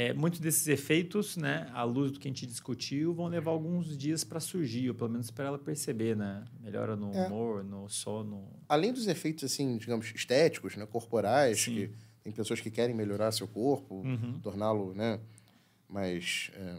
é, 0.00 0.12
muitos 0.14 0.40
desses 0.40 0.66
efeitos, 0.68 1.36
né, 1.36 1.68
à 1.74 1.82
luz 1.84 2.10
do 2.12 2.18
que 2.20 2.26
a 2.26 2.30
gente 2.30 2.46
discutiu, 2.46 3.12
vão 3.12 3.26
levar 3.26 3.50
alguns 3.50 3.96
dias 3.96 4.24
para 4.24 4.40
surgir, 4.40 4.88
ou 4.88 4.94
pelo 4.94 5.10
menos 5.10 5.30
para 5.30 5.44
ela 5.46 5.58
perceber, 5.58 6.16
né? 6.16 6.44
Melhora 6.60 6.96
no 6.96 7.12
É. 7.14 7.26
humor, 7.26 7.62
no 7.62 7.88
sono. 7.88 8.48
Além 8.68 8.92
dos 8.92 9.06
efeitos, 9.06 9.44
assim, 9.44 9.76
digamos, 9.76 10.10
estéticos, 10.14 10.74
né, 10.76 10.86
corporais, 10.86 11.60
Sim. 11.60 11.74
que 11.74 11.90
tem 12.22 12.32
pessoas 12.32 12.60
que 12.60 12.70
querem 12.70 12.94
melhorar 12.94 13.30
seu 13.32 13.46
corpo, 13.48 13.96
Uhum. 14.06 14.40
torná-lo 14.40 14.94
né, 14.94 15.20
mais 15.88 16.50
é, 16.54 16.78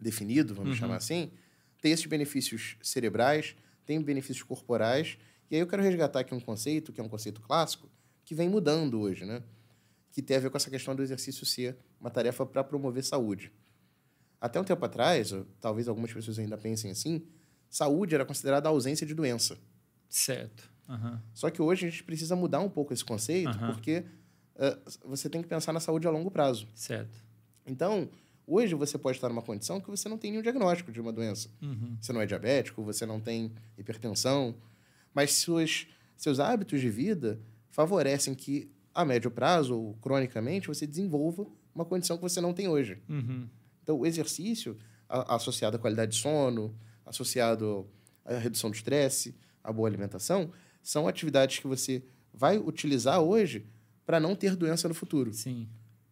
definido, 0.00 0.54
vamos 0.54 0.70
Uhum. 0.74 0.80
chamar 0.80 0.96
assim, 0.96 1.30
tem 1.82 1.92
esses 1.92 2.06
benefícios 2.06 2.76
cerebrais, 2.82 3.54
tem 3.84 4.00
benefícios 4.00 4.42
corporais. 4.42 5.18
E 5.50 5.56
aí 5.56 5.60
eu 5.60 5.66
quero 5.66 5.82
resgatar 5.82 6.20
aqui 6.20 6.34
um 6.34 6.40
conceito, 6.40 6.92
que 6.92 7.00
é 7.00 7.04
um 7.04 7.08
conceito 7.08 7.40
clássico, 7.40 7.88
que 8.24 8.34
vem 8.34 8.48
mudando 8.48 9.00
hoje, 9.00 9.24
né? 9.24 9.42
Que 10.10 10.20
tem 10.20 10.36
a 10.36 10.40
ver 10.40 10.50
com 10.50 10.56
essa 10.56 10.70
questão 10.70 10.94
do 10.94 11.02
exercício 11.02 11.46
ser 11.46 11.76
uma 12.00 12.10
tarefa 12.10 12.44
para 12.44 12.64
promover 12.64 13.04
saúde. 13.04 13.52
Até 14.40 14.60
um 14.60 14.64
tempo 14.64 14.84
atrás, 14.84 15.32
ou 15.32 15.46
talvez 15.60 15.86
algumas 15.86 16.12
pessoas 16.12 16.38
ainda 16.38 16.56
pensem 16.56 16.90
assim, 16.90 17.26
saúde 17.68 18.14
era 18.14 18.24
considerada 18.24 18.68
a 18.68 18.70
ausência 18.70 19.06
de 19.06 19.14
doença. 19.14 19.58
Certo. 20.08 20.68
Aham. 20.88 21.22
Só 21.32 21.50
que 21.50 21.62
hoje 21.62 21.86
a 21.86 21.90
gente 21.90 22.02
precisa 22.02 22.34
mudar 22.34 22.60
um 22.60 22.68
pouco 22.68 22.92
esse 22.92 23.04
conceito, 23.04 23.50
Aham. 23.50 23.72
porque 23.72 24.04
eh, 24.56 24.78
você 25.04 25.28
tem 25.28 25.40
que 25.40 25.48
pensar 25.48 25.72
na 25.72 25.78
saúde 25.80 26.06
a 26.06 26.10
longo 26.10 26.30
prazo. 26.30 26.66
Certo. 26.74 27.22
Então, 27.64 28.08
hoje 28.46 28.74
você 28.74 28.98
pode 28.98 29.18
estar 29.18 29.28
numa 29.28 29.42
condição 29.42 29.80
que 29.80 29.88
você 29.88 30.08
não 30.08 30.18
tem 30.18 30.32
nenhum 30.32 30.42
diagnóstico 30.42 30.90
de 30.90 31.00
uma 31.00 31.12
doença. 31.12 31.48
Uhum. 31.62 31.96
Você 32.00 32.12
não 32.12 32.20
é 32.20 32.26
diabético, 32.26 32.82
você 32.82 33.06
não 33.06 33.20
tem 33.20 33.52
hipertensão, 33.78 34.56
mas 35.14 35.34
suas, 35.34 35.86
seus 36.16 36.40
hábitos 36.40 36.80
de 36.80 36.90
vida 36.90 37.40
favorecem 37.70 38.34
que, 38.34 38.68
a 38.94 39.04
médio 39.04 39.30
prazo 39.30 39.76
ou 39.78 39.94
cronicamente, 39.96 40.68
você 40.68 40.86
desenvolva 40.86 41.46
uma 41.74 41.84
condição 41.84 42.16
que 42.16 42.22
você 42.22 42.40
não 42.40 42.52
tem 42.52 42.68
hoje. 42.68 42.98
Uhum. 43.08 43.46
Então, 43.82 43.98
o 43.98 44.06
exercício, 44.06 44.76
a- 45.08 45.36
associado 45.36 45.76
à 45.76 45.78
qualidade 45.78 46.12
de 46.12 46.18
sono, 46.18 46.74
associado 47.04 47.88
à 48.24 48.36
redução 48.38 48.70
do 48.70 48.74
estresse, 48.74 49.34
à 49.62 49.72
boa 49.72 49.88
alimentação, 49.88 50.50
são 50.82 51.06
atividades 51.08 51.58
que 51.58 51.66
você 51.66 52.02
vai 52.32 52.58
utilizar 52.58 53.20
hoje 53.20 53.66
para 54.06 54.18
não 54.20 54.34
ter 54.34 54.56
doença 54.56 54.88
no 54.88 54.94
futuro. 54.94 55.32
Sim. 55.32 55.68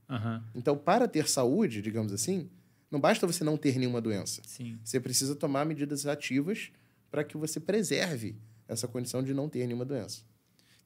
Aham. 0.08 0.44
Então, 0.54 0.76
para 0.76 1.06
ter 1.08 1.28
saúde, 1.28 1.82
digamos 1.82 2.12
assim, 2.12 2.48
Não 2.90 2.98
basta 2.98 3.26
você 3.26 3.44
não 3.44 3.58
ter 3.58 3.76
nenhuma 3.78 4.00
doença. 4.00 4.40
Sim. 4.46 4.78
Você 4.82 4.98
precisa 4.98 5.36
tomar 5.36 5.66
medidas 5.66 6.06
ativas 6.06 6.70
para 7.10 7.22
que 7.22 7.36
você 7.36 7.60
preserve 7.60 8.34
essa 8.66 8.88
condição 8.88 9.22
de 9.22 9.34
não 9.34 9.46
ter 9.46 9.66
nenhuma 9.66 9.84
doença. 9.84 10.22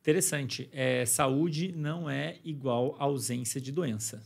Interessante. 0.03 0.69
É, 0.73 1.07
saúde 1.07 1.73
não 1.77 2.11
é 2.11 2.41
igual 2.45 2.97
ausência 2.99 3.61
de 3.61 3.71
doença. 3.71 4.21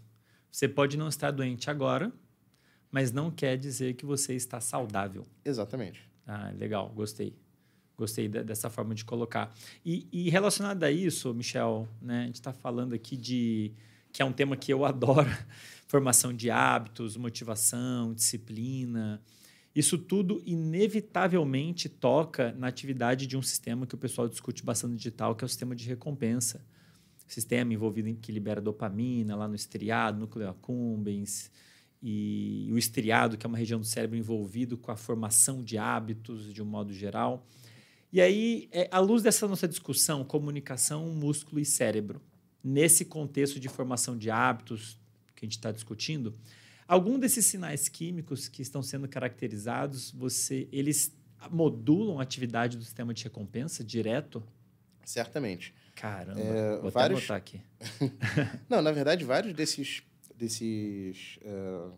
Você 0.50 0.66
pode 0.66 0.96
não 0.96 1.06
estar 1.06 1.30
doente 1.30 1.68
agora, 1.68 2.10
mas 2.90 3.12
não 3.12 3.30
quer 3.30 3.58
dizer 3.58 3.92
que 3.92 4.06
você 4.06 4.32
está 4.34 4.58
saudável. 4.58 5.26
Exatamente. 5.44 6.00
Ah, 6.26 6.50
legal, 6.56 6.88
gostei. 6.88 7.36
Gostei 7.94 8.26
de, 8.26 8.42
dessa 8.42 8.70
forma 8.70 8.94
de 8.94 9.04
colocar. 9.04 9.54
E, 9.84 10.08
e, 10.10 10.30
relacionado 10.30 10.82
a 10.82 10.90
isso, 10.90 11.34
Michel, 11.34 11.86
né, 12.00 12.22
a 12.22 12.26
gente 12.26 12.36
está 12.36 12.54
falando 12.54 12.94
aqui 12.94 13.14
de. 13.14 13.74
que 14.10 14.22
é 14.22 14.24
um 14.24 14.32
tema 14.32 14.56
que 14.56 14.72
eu 14.72 14.82
adoro: 14.82 15.28
formação 15.86 16.32
de 16.32 16.50
hábitos, 16.50 17.18
motivação, 17.18 18.14
disciplina. 18.14 19.20
Isso 19.76 19.98
tudo 19.98 20.42
inevitavelmente 20.46 21.86
toca 21.86 22.50
na 22.52 22.66
atividade 22.66 23.26
de 23.26 23.36
um 23.36 23.42
sistema 23.42 23.86
que 23.86 23.94
o 23.94 23.98
pessoal 23.98 24.26
discute 24.26 24.64
bastante 24.64 24.96
digital, 24.96 25.36
que 25.36 25.44
é 25.44 25.46
o 25.46 25.48
sistema 25.48 25.76
de 25.76 25.86
recompensa. 25.86 26.64
Sistema 27.28 27.74
envolvido 27.74 28.08
em 28.08 28.14
que 28.14 28.32
libera 28.32 28.58
dopamina 28.58 29.36
lá 29.36 29.46
no 29.46 29.54
estriado, 29.54 30.18
núcleo 30.18 30.48
accumbens, 30.48 31.52
e 32.02 32.70
o 32.72 32.78
estriado, 32.78 33.36
que 33.36 33.44
é 33.44 33.48
uma 33.48 33.58
região 33.58 33.78
do 33.78 33.84
cérebro 33.84 34.16
envolvido 34.16 34.78
com 34.78 34.90
a 34.90 34.96
formação 34.96 35.62
de 35.62 35.76
hábitos 35.76 36.54
de 36.54 36.62
um 36.62 36.66
modo 36.66 36.90
geral. 36.94 37.46
E 38.10 38.18
aí, 38.18 38.70
é, 38.72 38.88
à 38.90 38.98
luz 38.98 39.22
dessa 39.22 39.46
nossa 39.46 39.68
discussão, 39.68 40.24
comunicação, 40.24 41.06
músculo 41.10 41.60
e 41.60 41.66
cérebro, 41.66 42.22
nesse 42.64 43.04
contexto 43.04 43.60
de 43.60 43.68
formação 43.68 44.16
de 44.16 44.30
hábitos 44.30 44.98
que 45.34 45.44
a 45.44 45.46
gente 45.46 45.58
está 45.58 45.70
discutindo, 45.70 46.34
Algum 46.88 47.18
desses 47.18 47.46
sinais 47.46 47.88
químicos 47.88 48.48
que 48.48 48.62
estão 48.62 48.82
sendo 48.82 49.08
caracterizados, 49.08 50.10
você, 50.12 50.68
eles 50.70 51.12
modulam 51.50 52.20
a 52.20 52.22
atividade 52.22 52.76
do 52.76 52.84
sistema 52.84 53.12
de 53.12 53.24
recompensa 53.24 53.82
direto? 53.82 54.42
Certamente. 55.04 55.74
Caramba, 55.94 56.40
é, 56.40 56.78
vou 56.78 56.90
vários... 56.90 57.18
até 57.18 57.26
botar 57.26 57.36
aqui. 57.36 57.60
Não, 58.68 58.82
na 58.82 58.92
verdade, 58.92 59.24
vários 59.24 59.54
desses, 59.54 60.02
desses 60.36 61.38
uh, 61.42 61.92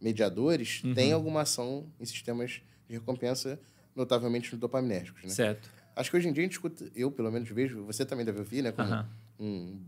mediadores 0.00 0.82
uhum. 0.82 0.94
têm 0.94 1.12
alguma 1.12 1.42
ação 1.42 1.86
em 1.98 2.04
sistemas 2.04 2.60
de 2.88 2.96
recompensa, 2.96 3.58
notavelmente 3.94 4.52
no 4.52 4.58
dopaminérgicos, 4.58 5.22
né? 5.22 5.30
Certo. 5.30 5.70
Acho 5.94 6.10
que 6.10 6.16
hoje 6.16 6.28
em 6.28 6.32
dia 6.32 6.42
a 6.42 6.44
gente 6.44 6.52
escuta, 6.52 6.90
eu 6.94 7.10
pelo 7.10 7.30
menos 7.30 7.48
vejo, 7.48 7.84
você 7.84 8.04
também 8.04 8.24
deve 8.24 8.40
ouvir, 8.40 8.62
né? 8.62 8.72
Como 8.72 8.90
uhum. 8.92 9.04
um 9.38 9.84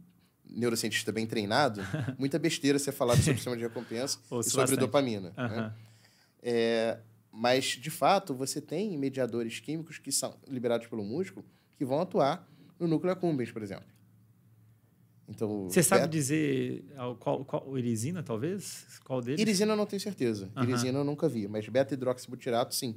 neurocientista 0.55 1.11
bem 1.13 1.27
treinado, 1.27 1.81
muita 2.19 2.39
besteira 2.39 2.79
ser 2.79 2.93
falado 2.93 3.19
sobre 3.19 3.33
o 3.33 3.37
sistema 3.37 3.57
de 3.57 3.63
recompensa 3.63 4.19
e 4.25 4.29
sobre 4.29 4.43
bastante. 4.43 4.77
dopamina. 4.77 5.33
Uhum. 5.37 5.49
Né? 5.49 5.75
É, 6.43 6.99
mas, 7.31 7.65
de 7.65 7.91
fato, 7.91 8.35
você 8.35 8.61
tem 8.61 8.99
mediadores 8.99 9.59
químicos 9.61 9.99
que 9.99 10.13
são 10.13 10.37
liberados 10.47 10.87
pelo 10.87 11.03
músculo 11.03 11.45
que 11.77 11.85
vão 11.85 12.01
atuar 12.01 12.47
no 12.79 12.87
núcleo 12.87 13.13
accumbens, 13.13 13.51
por 13.51 13.63
exemplo. 13.63 13.87
Então, 15.29 15.69
Você 15.69 15.83
sabe 15.83 16.03
beta... 16.03 16.11
dizer 16.11 16.85
qual, 17.19 17.45
qual, 17.45 17.79
irisina, 17.79 18.23
talvez? 18.23 19.01
Qual 19.05 19.23
deles? 19.23 19.41
Irisina 19.41 19.73
eu 19.73 19.77
não 19.77 19.87
tenho 19.87 20.01
certeza. 20.01 20.51
Uhum. 20.55 20.65
Irisina 20.65 20.99
eu 20.99 21.05
nunca 21.05 21.29
vi, 21.29 21.49
mas 21.49 21.67
beta-hidroxibutirato, 21.69 22.75
sim. 22.75 22.97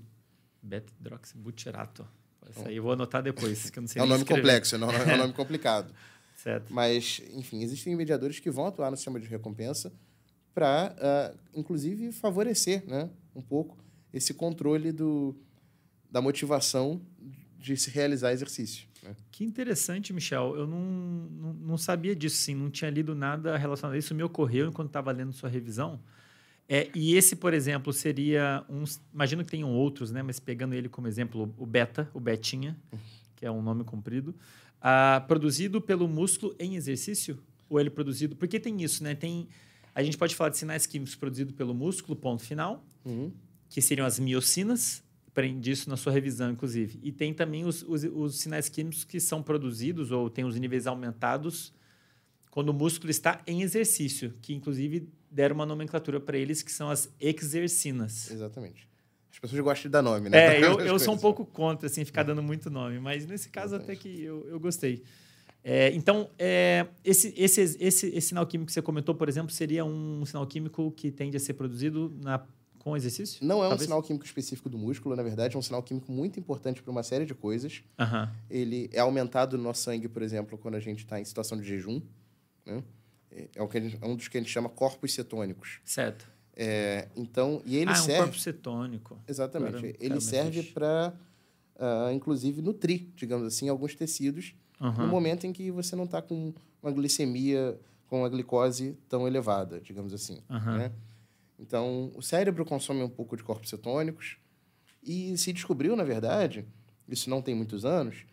Beta-hidroxibutirato. 0.62 2.06
Isso 2.50 2.68
aí 2.68 2.76
eu 2.76 2.84
vou 2.84 2.92
anotar 2.92 3.24
depois, 3.24 3.70
que 3.70 3.80
eu 3.80 3.82
não 3.82 3.88
sei 3.88 4.02
É 4.02 4.06
um 4.06 4.08
nome 4.08 4.26
complexo, 4.26 4.78
não, 4.78 4.92
é 4.92 5.16
um 5.16 5.18
nome 5.18 5.34
complicado. 5.34 5.94
Certo. 6.46 6.72
Mas, 6.72 7.24
enfim, 7.34 7.64
existem 7.64 7.96
mediadores 7.96 8.40
que 8.40 8.52
vão 8.52 8.68
atuar 8.68 8.92
no 8.92 8.98
sistema 8.98 9.20
de 9.20 9.28
recompensa 9.28 9.92
para, 10.54 10.96
uh, 10.96 11.02
ah, 11.02 11.34
inclusive, 11.56 12.12
favorecer 12.12 12.84
né, 12.88 13.10
um 13.36 13.42
pouco 13.42 13.84
esse 14.14 14.32
controle 14.32 14.92
do, 14.92 15.36
da 16.10 16.22
motivação 16.22 17.02
de 17.58 17.76
se 17.76 17.90
realizar 17.90 18.32
exercício. 18.32 18.86
Né? 19.02 19.16
Que 19.32 19.44
interessante, 19.44 20.14
Michel. 20.14 20.56
Eu 20.56 20.68
não, 20.68 20.80
não, 20.80 21.54
não, 21.54 21.78
sabia 21.80 22.16
disso, 22.16 22.38
sim. 22.38 22.54
Não 22.54 22.70
tinha 22.70 22.92
lido 22.92 23.16
nada 23.16 23.58
relacionado 23.58 23.96
a 23.96 23.98
isso. 23.98 24.14
Me 24.14 24.22
ocorreu 24.22 24.70
enquanto 24.70 24.90
estava 24.90 25.12
lendo 25.12 25.34
sua 25.34 25.50
revisão. 25.50 26.00
É, 26.70 26.90
e 26.94 27.16
esse, 27.16 27.36
por 27.36 27.56
exemplo, 27.56 27.92
seria 27.92 28.64
um. 28.70 28.84
Imagino 29.12 29.44
que 29.44 29.50
tenham 29.50 29.74
outros, 29.74 30.12
né? 30.12 30.22
Mas 30.22 30.40
pegando 30.40 30.76
ele 30.76 30.90
como 30.90 31.08
exemplo, 31.08 31.52
o 31.58 31.66
beta, 31.66 32.08
o 32.14 32.20
betinha, 32.20 32.78
que 33.36 33.48
é 33.48 33.50
um 33.50 33.64
nome 33.64 33.84
comprido 33.84 34.36
ah, 34.88 35.20
produzido 35.28 35.82
pelo 35.82 36.08
músculo 36.08 36.56
em 36.60 36.76
exercício? 36.76 37.40
Ou 37.68 37.80
ele 37.80 37.90
produzido. 37.90 38.36
Porque 38.36 38.60
tem 38.60 38.84
isso, 38.84 39.04
né? 39.04 39.16
Tem. 39.16 39.48
A 39.96 40.04
gente 40.04 40.16
pode 40.16 40.36
falar 40.36 40.52
de 40.52 40.60
sinais 40.60 40.86
químicos 40.86 41.16
produzidos 41.16 41.56
pelo 41.56 41.74
músculo, 41.74 42.16
ponto 42.16 42.44
final, 42.44 42.86
uhum. 43.04 43.32
que 43.68 43.82
seriam 43.82 44.06
as 44.06 44.20
miocinas. 44.20 45.04
Aprendi 45.28 45.72
isso 45.72 45.90
na 45.90 45.98
sua 45.98 46.14
revisão, 46.14 46.52
inclusive. 46.52 47.00
E 47.02 47.12
tem 47.12 47.34
também 47.34 47.66
os, 47.66 47.82
os, 47.82 48.04
os 48.04 48.40
sinais 48.40 48.70
químicos 48.70 49.04
que 49.04 49.20
são 49.20 49.42
produzidos 49.42 50.12
ou 50.12 50.30
têm 50.30 50.46
os 50.46 50.56
níveis 50.56 50.86
aumentados 50.86 51.74
quando 52.52 52.70
o 52.70 52.74
músculo 52.74 53.10
está 53.10 53.42
em 53.48 53.64
exercício, 53.64 54.36
que 54.40 54.54
inclusive 54.54 55.10
deram 55.32 55.56
uma 55.56 55.66
nomenclatura 55.66 56.20
para 56.20 56.38
eles 56.38 56.62
que 56.62 56.72
são 56.72 56.92
as 56.92 57.10
exercinas. 57.20 58.30
Exatamente. 58.30 58.88
As 59.36 59.40
pessoas 59.40 59.60
gostam 59.62 59.90
de 59.90 59.90
dar 59.90 60.02
nome, 60.02 60.30
né? 60.30 60.60
É, 60.60 60.64
eu, 60.64 60.80
eu 60.80 60.98
sou 60.98 61.14
um 61.14 61.18
pouco 61.18 61.46
contra, 61.46 61.88
assim, 61.88 62.06
ficar 62.06 62.24
dando 62.24 62.42
muito 62.42 62.70
nome, 62.70 63.00
mas 63.00 63.26
nesse 63.26 63.50
caso 63.50 63.76
até 63.76 63.94
que 63.94 64.24
eu, 64.24 64.48
eu 64.50 64.58
gostei. 64.58 65.04
É, 65.62 65.92
então, 65.94 66.30
é, 66.40 66.88
esse, 67.04 67.34
esse, 67.36 67.62
esse, 67.62 68.08
esse 68.08 68.22
sinal 68.22 68.48
químico 68.48 68.68
que 68.68 68.72
você 68.72 68.82
comentou, 68.82 69.14
por 69.14 69.28
exemplo, 69.28 69.52
seria 69.52 69.84
um 69.84 70.26
sinal 70.26 70.48
químico 70.48 70.90
que 70.92 71.12
tende 71.12 71.36
a 71.36 71.40
ser 71.40 71.54
produzido 71.54 72.16
na, 72.24 72.46
com 72.80 72.96
exercício? 72.96 73.46
Não 73.46 73.58
é 73.58 73.68
Talvez? 73.68 73.82
um 73.82 73.84
sinal 73.84 74.04
químico 74.04 74.26
específico 74.26 74.70
do 74.70 74.78
músculo, 74.78 75.18
na 75.18 75.24
verdade, 75.24 75.56
é 75.56 75.60
um 75.60 75.62
sinal 75.62 75.84
químico 75.84 76.12
muito 76.14 76.40
importante 76.40 76.82
para 76.82 76.92
uma 76.92 77.04
série 77.04 77.26
de 77.26 77.34
coisas. 77.34 77.84
Uhum. 78.00 78.30
Ele 78.50 78.90
é 78.94 79.02
aumentado 79.02 79.58
no 79.58 79.64
nosso 79.64 79.82
sangue, 79.82 80.08
por 80.08 80.22
exemplo, 80.22 80.58
quando 80.58 80.76
a 80.76 80.80
gente 80.80 81.00
está 81.00 81.20
em 81.20 81.26
situação 81.26 81.60
de 81.60 81.68
jejum. 81.68 82.02
Né? 82.66 82.82
É, 83.32 83.62
um, 83.62 83.68
é 84.02 84.06
um 84.08 84.16
dos 84.16 84.30
que 84.30 84.38
a 84.38 84.40
gente 84.40 84.50
chama 84.50 84.70
corpos 84.70 85.14
cetônicos. 85.14 85.80
Certo. 85.84 86.35
É, 86.56 87.10
então, 87.16 87.62
e 87.66 87.76
ele 87.76 87.92
ah, 87.92 87.96
serve. 87.96 88.22
um 88.22 88.24
corpo 88.26 88.40
cetônico. 88.40 89.20
Exatamente. 89.28 89.78
Agora, 89.78 89.96
ele 90.00 90.22
serve 90.22 90.64
para, 90.64 91.14
uh, 91.76 92.08
ah, 92.08 92.14
inclusive, 92.14 92.62
nutrir, 92.62 93.08
digamos 93.16 93.46
assim, 93.46 93.68
alguns 93.68 93.94
tecidos 93.94 94.56
uhum. 94.80 94.92
no 94.94 95.08
momento 95.08 95.46
em 95.46 95.52
que 95.52 95.70
você 95.70 95.96
não 95.96 96.06
está 96.06 96.22
com 96.22 96.54
uma 96.82 96.92
glicemia, 96.92 97.78
com 98.08 98.20
uma 98.20 98.30
glicose 98.30 98.98
tão 99.10 99.28
elevada, 99.28 99.82
digamos 99.82 100.14
assim. 100.14 100.40
Uhum. 100.50 100.78
Né? 100.78 100.92
Então, 101.60 102.12
o 102.16 102.22
cérebro 102.22 102.64
consome 102.66 103.04
um 103.04 103.10
pouco 103.10 103.36
de 103.36 103.44
corpos 103.44 103.70
cetônicos 103.70 104.38
e 105.04 105.38
se 105.38 105.52
descobriu, 105.52 105.96
na 105.96 106.04
verdade, 106.04 106.66
isso 107.08 107.30
não 107.30 107.42
tem 107.42 107.54
muitos 107.54 107.86
anos, 107.86 108.26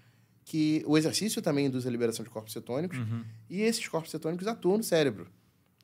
que 0.45 0.83
o 0.87 0.99
exercício 0.99 1.41
também 1.41 1.67
induz 1.67 1.87
a 1.87 1.91
liberação 1.91 2.25
de 2.25 2.31
corpos 2.31 2.53
cetônicos 2.53 2.99
uhum. 2.99 3.25
e 3.49 3.63
esses 3.63 3.87
corpos 3.89 4.11
cetônicos 4.11 4.47
atuam 4.47 4.79
no 4.79 4.83
cérebro. 4.83 5.29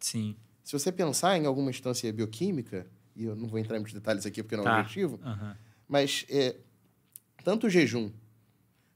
Sim. 0.00 0.36
Se 0.68 0.74
você 0.74 0.92
pensar 0.92 1.38
em 1.38 1.46
alguma 1.46 1.70
instância 1.70 2.12
bioquímica, 2.12 2.86
e 3.16 3.24
eu 3.24 3.34
não 3.34 3.48
vou 3.48 3.58
entrar 3.58 3.76
em 3.76 3.78
muitos 3.78 3.94
detalhes 3.94 4.26
aqui 4.26 4.42
porque 4.42 4.54
não 4.54 4.64
tá. 4.64 4.76
é 4.76 4.80
objetivo, 4.80 5.18
uhum. 5.24 5.54
mas 5.88 6.26
é, 6.28 6.56
tanto 7.42 7.68
o 7.68 7.70
jejum 7.70 8.10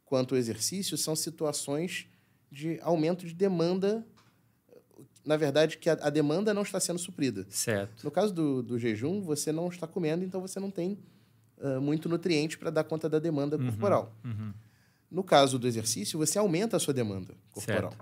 quanto 0.04 0.32
o 0.32 0.36
exercício 0.36 0.98
são 0.98 1.16
situações 1.16 2.06
de 2.50 2.78
aumento 2.82 3.24
de 3.24 3.32
demanda. 3.32 4.06
Na 5.24 5.38
verdade, 5.38 5.78
que 5.78 5.88
a, 5.88 5.94
a 5.94 6.10
demanda 6.10 6.52
não 6.52 6.60
está 6.60 6.78
sendo 6.78 6.98
suprida. 6.98 7.46
Certo. 7.48 8.04
No 8.04 8.10
caso 8.10 8.34
do, 8.34 8.62
do 8.62 8.78
jejum, 8.78 9.22
você 9.22 9.50
não 9.50 9.68
está 9.68 9.86
comendo, 9.86 10.22
então 10.22 10.42
você 10.42 10.60
não 10.60 10.70
tem 10.70 10.98
uh, 11.56 11.80
muito 11.80 12.06
nutriente 12.06 12.58
para 12.58 12.68
dar 12.68 12.84
conta 12.84 13.08
da 13.08 13.18
demanda 13.18 13.56
uhum. 13.56 13.64
corporal. 13.64 14.14
Uhum. 14.22 14.52
No 15.10 15.24
caso 15.24 15.58
do 15.58 15.66
exercício, 15.66 16.18
você 16.18 16.38
aumenta 16.38 16.76
a 16.76 16.80
sua 16.80 16.92
demanda 16.92 17.34
corporal. 17.50 17.94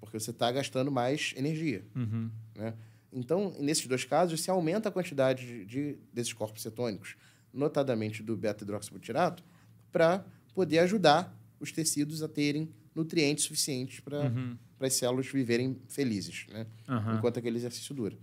Porque 0.00 0.20
você 0.20 0.32
está 0.32 0.52
gastando 0.52 0.92
mais 0.92 1.32
energia. 1.34 1.82
Uhum. 1.94 2.30
Né? 2.54 2.74
Então, 3.12 3.54
nesses 3.58 3.86
dois 3.86 4.04
casos, 4.04 4.40
se 4.40 4.50
aumenta 4.50 4.88
a 4.88 4.92
quantidade 4.92 5.46
de, 5.46 5.64
de 5.64 5.98
desses 6.12 6.32
corpos 6.32 6.62
cetônicos, 6.62 7.16
notadamente 7.52 8.22
do 8.22 8.36
beta-hidroxibutirato, 8.36 9.42
para 9.90 10.24
poder 10.54 10.80
ajudar 10.80 11.34
os 11.58 11.72
tecidos 11.72 12.22
a 12.22 12.28
terem 12.28 12.68
nutrientes 12.94 13.44
suficientes 13.44 14.00
para 14.00 14.22
uhum. 14.22 14.56
as 14.80 14.94
células 14.94 15.26
viverem 15.26 15.80
felizes, 15.88 16.46
né? 16.48 16.66
Uhum. 16.88 17.16
enquanto 17.16 17.38
aquele 17.38 17.56
exercício 17.56 17.94
dura. 17.94 18.16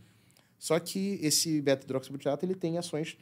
Só 0.57 0.79
que 0.79 1.19
esse 1.21 1.61
beta-hidroxibutirato 1.61 2.45
ele 2.45 2.55
tem 2.55 2.77
ações 2.77 3.17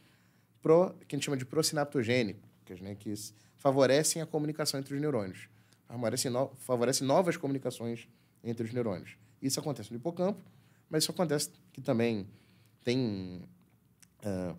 pro, 0.62 0.94
que 1.08 1.14
a 1.14 1.18
gente 1.18 1.24
chama 1.24 1.36
de 1.36 1.44
prosinaptogênicas, 1.44 2.80
né? 2.80 2.94
que 2.94 3.12
favorecem 3.56 4.22
a 4.22 4.26
comunicação 4.26 4.78
entre 4.78 4.94
os 4.94 5.00
neurônios, 5.00 5.48
favorecem, 5.88 6.30
no, 6.30 6.48
favorecem 6.60 7.06
novas 7.06 7.36
comunicações 7.36 8.08
entre 8.44 8.66
os 8.66 8.72
neurônios. 8.72 9.16
Isso 9.42 9.58
acontece 9.58 9.90
no 9.90 9.96
hipocampo, 9.96 10.40
mas 10.92 11.04
isso 11.04 11.10
acontece 11.10 11.50
que 11.72 11.80
também 11.80 12.28
tem 12.84 13.40
uh, 14.22 14.54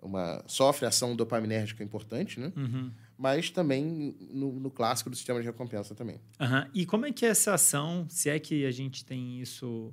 uma 0.00 0.44
sofre 0.46 0.86
ação 0.86 1.16
dopaminérgica 1.16 1.82
importante, 1.82 2.38
né? 2.38 2.52
Uhum. 2.56 2.92
Mas 3.18 3.50
também 3.50 4.14
no, 4.30 4.60
no, 4.60 4.70
clássico 4.70 5.10
do 5.10 5.16
sistema 5.16 5.40
de 5.40 5.46
recompensa 5.46 5.92
também. 5.92 6.20
Uhum. 6.38 6.70
E 6.72 6.86
como 6.86 7.04
é 7.04 7.12
que 7.12 7.26
é 7.26 7.30
essa 7.30 7.52
ação, 7.52 8.06
se 8.08 8.30
é 8.30 8.38
que 8.38 8.64
a 8.64 8.70
gente 8.70 9.04
tem 9.04 9.40
isso 9.40 9.92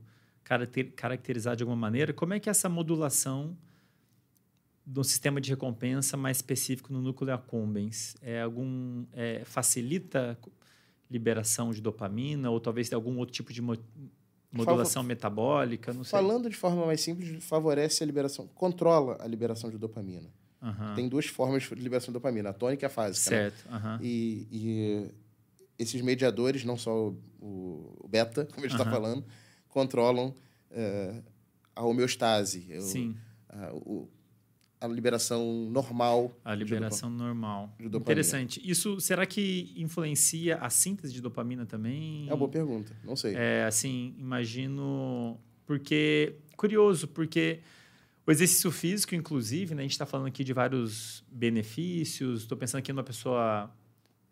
caracterizado 0.95 1.57
de 1.57 1.63
alguma 1.63 1.80
maneira, 1.80 2.13
como 2.13 2.36
é 2.36 2.39
que 2.39 2.49
essa 2.49 2.69
modulação 2.69 3.57
do 4.86 5.03
sistema 5.03 5.41
de 5.41 5.49
recompensa 5.49 6.15
mais 6.15 6.38
específico 6.38 6.93
no 6.93 7.01
núcleo 7.01 7.34
accumbens? 7.34 8.15
É 8.21 8.41
algum 8.41 9.05
é, 9.13 9.41
facilita 9.43 10.38
liberação 11.09 11.71
de 11.71 11.82
dopamina 11.82 12.51
ou 12.51 12.59
talvez 12.59 12.93
algum 12.93 13.17
outro 13.17 13.34
tipo 13.34 13.51
de 13.51 13.61
modulação 14.54 15.04
metabólica? 15.04 15.91
Não 15.91 16.04
sei. 16.04 16.12
Falando 16.12 16.49
de 16.49 16.56
forma 16.56 16.86
mais 16.86 17.01
simples, 17.01 17.43
favorece 17.43 18.04
a 18.04 18.06
liberação, 18.06 18.47
controla 18.54 19.18
a 19.20 19.28
liberação 19.28 19.70
de 19.70 19.78
dopamina. 19.78 20.30
Uhum. 20.62 20.95
Tem 20.95 21.10
duas 21.10 21.26
formas 21.26 21.64
de 21.64 21.76
liberação 21.76 22.08
de 22.08 22.14
dopamina, 22.14 22.51
a 22.51 22.54
tônica 22.54 22.86
e 22.86 22.88
a 22.88 22.89
fásica. 22.89 23.32
Né? 23.32 23.49
Certo. 23.49 23.70
Né? 23.70 23.78
Uhum. 23.78 23.97
E, 24.01 24.47
e, 24.51 25.12
esses 25.78 26.01
mediadores, 26.01 26.64
não 26.64 26.78
só 26.78 27.10
o, 27.41 27.97
o 27.99 28.08
beta, 28.08 28.45
como 28.54 28.66
a 28.66 28.70
gente 28.70 28.80
está 28.80 28.86
uhum. 28.89 28.95
falando, 28.95 29.26
controlam 29.68 30.34
uh, 30.72 31.24
a 31.76 31.84
homeostase. 31.84 32.80
Sim. 32.82 33.18
O, 33.74 34.08
a 34.84 34.88
liberação 34.88 35.69
normal. 35.71 36.38
A 36.43 36.53
liberação 36.53 37.09
normal. 37.09 37.73
Interessante. 37.79 38.61
Isso 38.69 38.99
será 38.99 39.25
que 39.25 39.73
influencia 39.77 40.57
a 40.57 40.69
síntese 40.69 41.13
de 41.13 41.21
dopamina 41.21 41.65
também? 41.65 42.25
É 42.27 42.31
uma 42.31 42.38
boa 42.38 42.51
pergunta. 42.51 42.93
Não 43.01 43.15
sei. 43.15 43.34
É 43.34 43.63
assim, 43.63 44.13
imagino 44.19 45.39
porque 45.65 46.36
curioso, 46.57 47.07
porque 47.07 47.61
o 48.27 48.31
exercício 48.31 48.71
físico, 48.71 49.15
inclusive, 49.15 49.73
né, 49.73 49.81
a 49.81 49.84
gente 49.84 49.91
está 49.91 50.05
falando 50.05 50.27
aqui 50.27 50.43
de 50.43 50.51
vários 50.51 51.23
benefícios. 51.31 52.41
Estou 52.41 52.57
pensando 52.57 52.79
aqui 52.79 52.91
numa 52.91 53.03
pessoa 53.03 53.73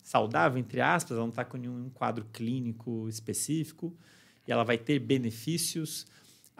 saudável, 0.04 0.60
entre 0.60 0.82
aspas, 0.82 1.12
ela 1.12 1.22
não 1.22 1.30
está 1.30 1.46
com 1.46 1.56
nenhum 1.56 1.90
quadro 1.92 2.26
clínico 2.34 3.08
específico 3.08 3.96
e 4.46 4.52
ela 4.52 4.66
vai 4.66 4.78
ter 4.78 5.00
benefícios. 5.00 6.06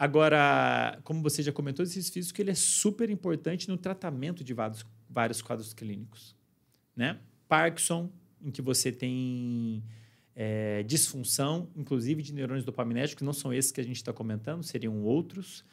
Agora, 0.02 0.98
como 1.04 1.22
você 1.22 1.44
já 1.44 1.52
comentou, 1.52 1.84
esse 1.84 2.10
físico 2.10 2.40
ele 2.40 2.50
é 2.50 2.56
super 2.56 3.08
importante 3.08 3.68
no 3.68 3.76
tratamento 3.76 4.42
de 4.42 4.52
vários, 4.52 4.84
vários 5.08 5.40
quadros 5.40 5.72
clínicos. 5.72 6.34
Né? 6.96 7.20
Parkinson, 7.46 8.10
em 8.42 8.50
que 8.50 8.60
você 8.60 8.90
tem 8.90 9.80
é, 10.34 10.82
disfunção, 10.82 11.70
inclusive 11.76 12.20
de 12.20 12.34
neurônios 12.34 12.64
dopaminérgicos, 12.64 13.20
que 13.20 13.24
não 13.24 13.32
são 13.32 13.54
esses 13.54 13.70
que 13.70 13.80
a 13.80 13.84
gente 13.84 13.94
está 13.94 14.12
comentando, 14.12 14.64
seriam 14.64 15.00
outros. 15.04 15.64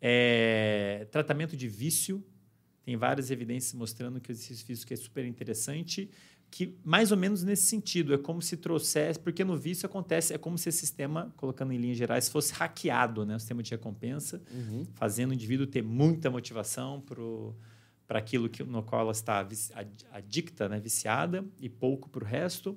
É, 0.00 1.06
tratamento 1.12 1.56
de 1.56 1.68
vício, 1.68 2.26
tem 2.84 2.96
várias 2.96 3.30
evidências 3.30 3.72
mostrando 3.72 4.20
que 4.20 4.30
o 4.30 4.32
exercício 4.32 4.66
físico 4.66 4.92
é 4.92 4.96
super 4.96 5.24
interessante 5.24 6.10
que 6.50 6.76
mais 6.84 7.10
ou 7.10 7.16
menos 7.16 7.42
nesse 7.42 7.64
sentido, 7.64 8.14
é 8.14 8.18
como 8.18 8.40
se 8.40 8.56
trouxesse, 8.56 9.18
porque 9.18 9.44
no 9.44 9.56
vício 9.56 9.86
acontece, 9.86 10.32
é 10.32 10.38
como 10.38 10.56
se 10.56 10.68
esse 10.68 10.78
sistema, 10.78 11.32
colocando 11.36 11.72
em 11.72 11.78
linhas 11.78 11.98
gerais, 11.98 12.28
fosse 12.28 12.52
hackeado, 12.54 13.26
né? 13.26 13.36
o 13.36 13.38
sistema 13.38 13.62
de 13.62 13.70
recompensa, 13.70 14.40
uhum. 14.50 14.86
fazendo 14.94 15.30
o 15.30 15.34
indivíduo 15.34 15.66
ter 15.66 15.82
muita 15.82 16.30
motivação 16.30 17.02
para 18.06 18.18
aquilo 18.18 18.48
que, 18.48 18.62
no 18.62 18.82
qual 18.82 19.02
ela 19.02 19.12
está 19.12 19.46
adicta, 20.12 20.68
né? 20.68 20.80
viciada, 20.80 21.44
e 21.60 21.68
pouco 21.68 22.08
para 22.08 22.24
o 22.24 22.26
resto. 22.26 22.76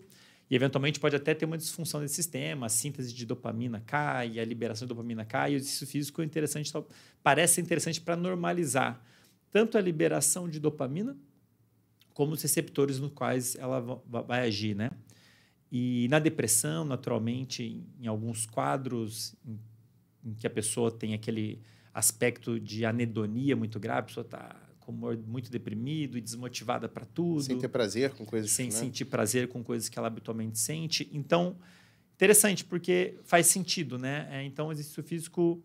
E 0.49 0.55
eventualmente 0.55 0.99
pode 0.99 1.15
até 1.15 1.36
ter 1.36 1.45
uma 1.45 1.57
disfunção 1.57 2.01
desse 2.01 2.15
sistema, 2.15 2.65
a 2.65 2.70
síntese 2.70 3.13
de 3.13 3.24
dopamina 3.24 3.80
cai, 3.86 4.39
a 4.39 4.45
liberação 4.45 4.88
de 4.88 4.89
dopamina 4.89 5.24
cai, 5.24 5.51
e 5.51 5.55
o 5.55 5.57
exercício 5.57 5.86
físico 5.86 6.22
é 6.24 6.26
interessante, 6.26 6.74
parece 7.22 7.61
interessante 7.61 8.01
para 8.01 8.15
normalizar 8.15 9.05
tanto 9.51 9.78
a 9.78 9.82
liberação 9.82 10.49
de 10.49 10.59
dopamina 10.59 11.15
como 12.20 12.34
os 12.34 12.41
receptores 12.41 12.99
nos 12.99 13.13
quais 13.13 13.55
ela 13.55 13.80
vai 14.05 14.45
agir, 14.45 14.76
né? 14.76 14.91
E 15.72 16.05
na 16.09 16.20
depressão, 16.20 16.84
naturalmente, 16.84 17.82
em, 17.97 18.07
alguns 18.07 18.45
quadros 18.45 19.34
em, 19.45 19.57
em, 20.26 20.34
que 20.34 20.45
a 20.45 20.49
pessoa 20.49 20.91
tem 20.91 21.13
aquele 21.13 21.61
aspecto 21.93 22.59
de 22.59 22.84
anedonia 22.84 23.55
muito 23.55 23.80
grave, 23.80 23.99
a 23.99 24.03
pessoa 24.03 24.26
está 24.26 24.53
muito 25.26 25.49
deprimido 25.49 26.17
e 26.17 26.22
desmotivada 26.22 26.89
para 26.89 27.05
tudo. 27.05 27.41
Sem 27.41 27.57
ter 27.57 27.70
prazer 27.70 28.09
com 28.09 28.26
coisas 28.26 28.51
Sem 28.51 28.65
né? 28.65 28.72
sentir 28.74 29.05
prazer 29.05 29.47
com 29.47 29.63
coisas 29.63 29.88
que 29.88 29.97
ela 29.97 30.09
habitualmente 30.09 30.59
sente. 30.59 31.09
Então, 31.13 31.55
interessante, 32.15 32.65
porque 32.65 33.15
faz 33.24 33.47
sentido, 33.47 33.97
né? 33.97 34.28
É, 34.30 34.43
então, 34.43 34.67
o 34.67 34.72
exercício 34.74 35.03
físico 35.03 35.63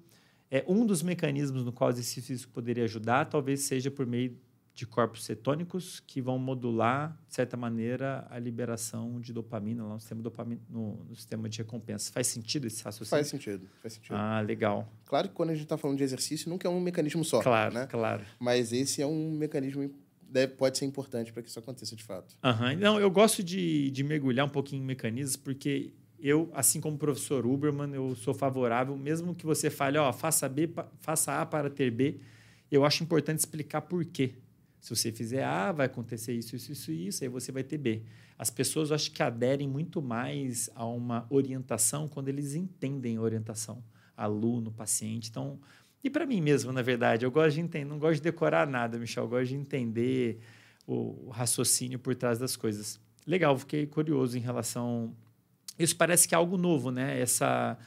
é 0.48 0.64
um 0.68 0.86
dos 0.86 1.02
mecanismos 1.02 1.64
no 1.64 1.72
qual 1.72 1.90
o 1.90 1.92
exercício 1.92 2.22
físico 2.22 2.52
poderia 2.52 2.84
ajudar, 2.84 3.24
talvez 3.24 3.62
seja 3.62 3.90
por 3.90 4.06
meio 4.06 4.38
de 4.74 4.84
corpos 4.86 5.24
cetônicos 5.24 6.00
que 6.00 6.20
vão 6.20 6.36
modular, 6.36 7.16
de 7.28 7.34
certa 7.34 7.56
maneira, 7.56 8.26
a 8.28 8.38
liberação 8.40 9.20
de 9.20 9.32
dopamina 9.32 9.84
lá 9.84 9.94
no 9.94 10.00
sistema, 10.00 10.20
dopamina, 10.20 10.60
no, 10.68 11.04
no 11.08 11.14
sistema 11.14 11.48
de 11.48 11.58
recompensa. 11.58 12.12
Faz 12.12 12.26
sentido 12.26 12.66
esse 12.66 12.82
raciocínio? 12.82 13.10
Faz 13.10 13.28
sentido, 13.28 13.68
faz 13.80 13.94
sentido. 13.94 14.16
Ah, 14.16 14.40
legal. 14.40 14.92
Claro 15.06 15.28
que 15.28 15.34
quando 15.34 15.50
a 15.50 15.54
gente 15.54 15.62
está 15.62 15.78
falando 15.78 15.98
de 15.98 16.02
exercício, 16.02 16.50
nunca 16.50 16.66
é 16.66 16.70
um 16.70 16.80
mecanismo 16.80 17.24
só. 17.24 17.40
Claro, 17.40 17.72
né? 17.72 17.86
claro. 17.86 18.24
Mas 18.40 18.72
esse 18.72 19.00
é 19.00 19.06
um 19.06 19.30
mecanismo 19.30 19.88
deve, 20.28 20.54
pode 20.54 20.76
ser 20.76 20.84
importante 20.84 21.32
para 21.32 21.40
que 21.40 21.48
isso 21.48 21.58
aconteça 21.60 21.94
de 21.94 22.02
fato. 22.02 22.36
Uhum. 22.42 22.76
Não, 22.76 23.00
eu 23.00 23.08
gosto 23.08 23.44
de, 23.44 23.92
de 23.92 24.02
mergulhar 24.02 24.44
um 24.44 24.50
pouquinho 24.50 24.82
em 24.82 24.84
mecanismos, 24.84 25.36
porque 25.36 25.92
eu, 26.18 26.50
assim 26.52 26.80
como 26.80 26.96
o 26.96 26.98
professor 26.98 27.46
Uberman, 27.46 27.94
eu 27.94 28.16
sou 28.16 28.34
favorável, 28.34 28.96
mesmo 28.96 29.36
que 29.36 29.46
você 29.46 29.70
fale, 29.70 29.98
ó, 29.98 30.12
faça 30.12 30.48
B, 30.48 30.68
faça 30.98 31.40
A 31.40 31.46
para 31.46 31.70
ter 31.70 31.92
B, 31.92 32.18
eu 32.72 32.84
acho 32.84 33.04
importante 33.04 33.38
explicar 33.38 33.82
por 33.82 34.04
quê. 34.04 34.34
Se 34.84 34.94
você 34.94 35.10
fizer 35.10 35.42
A, 35.42 35.72
vai 35.72 35.86
acontecer 35.86 36.34
isso, 36.34 36.54
isso, 36.54 36.70
isso, 36.70 36.92
isso, 36.92 37.24
aí 37.24 37.28
você 37.30 37.50
vai 37.50 37.64
ter 37.64 37.78
B. 37.78 38.02
As 38.38 38.50
pessoas 38.50 38.92
acho 38.92 39.10
que 39.12 39.22
aderem 39.22 39.66
muito 39.66 40.02
mais 40.02 40.68
a 40.74 40.84
uma 40.84 41.26
orientação 41.30 42.06
quando 42.06 42.28
eles 42.28 42.54
entendem 42.54 43.16
a 43.16 43.20
orientação. 43.22 43.82
Aluno, 44.14 44.70
paciente. 44.70 45.30
Então, 45.30 45.58
e 46.02 46.10
para 46.10 46.26
mim 46.26 46.38
mesmo, 46.42 46.70
na 46.70 46.82
verdade, 46.82 47.24
eu 47.24 47.30
gosto 47.30 47.54
de 47.54 47.62
entender, 47.62 47.86
não 47.86 47.98
gosto 47.98 48.16
de 48.16 48.24
decorar 48.24 48.66
nada, 48.66 48.98
Michel, 48.98 49.24
eu 49.24 49.30
gosto 49.30 49.46
de 49.46 49.54
entender 49.54 50.40
o, 50.86 51.28
o 51.28 51.30
raciocínio 51.30 51.98
por 51.98 52.14
trás 52.14 52.38
das 52.38 52.54
coisas. 52.54 53.00
Legal, 53.26 53.56
fiquei 53.56 53.86
curioso 53.86 54.36
em 54.36 54.42
relação. 54.42 55.16
Isso 55.78 55.96
parece 55.96 56.28
que 56.28 56.34
é 56.34 56.36
algo 56.36 56.58
novo, 56.58 56.90
né? 56.90 57.18
Essa 57.18 57.78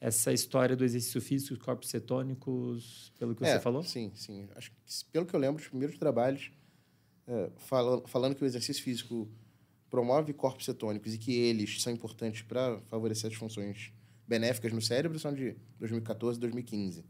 essa 0.00 0.32
história 0.32 0.74
do 0.74 0.84
exercício 0.84 1.20
físico, 1.20 1.54
os 1.54 1.60
corpos 1.60 1.90
cetônicos, 1.90 3.12
pelo 3.18 3.34
que 3.34 3.44
é, 3.44 3.54
você 3.54 3.60
falou? 3.60 3.82
Sim, 3.82 4.10
sim. 4.14 4.48
Acho 4.56 4.70
que, 4.70 4.76
pelo 5.12 5.26
que 5.26 5.34
eu 5.34 5.40
lembro, 5.40 5.60
os 5.60 5.68
primeiros 5.68 5.98
trabalhos 5.98 6.50
é, 7.26 7.50
falando, 7.58 8.08
falando 8.08 8.34
que 8.34 8.42
o 8.42 8.46
exercício 8.46 8.82
físico 8.82 9.28
promove 9.90 10.32
corpos 10.32 10.64
cetônicos 10.64 11.14
e 11.14 11.18
que 11.18 11.32
eles 11.32 11.82
são 11.82 11.92
importantes 11.92 12.42
para 12.42 12.80
favorecer 12.88 13.30
as 13.30 13.36
funções 13.36 13.92
benéficas 14.26 14.72
no 14.72 14.80
cérebro 14.80 15.18
são 15.18 15.34
de 15.34 15.56
2014 15.78 16.38
e 16.38 16.40
2015. 16.40 17.04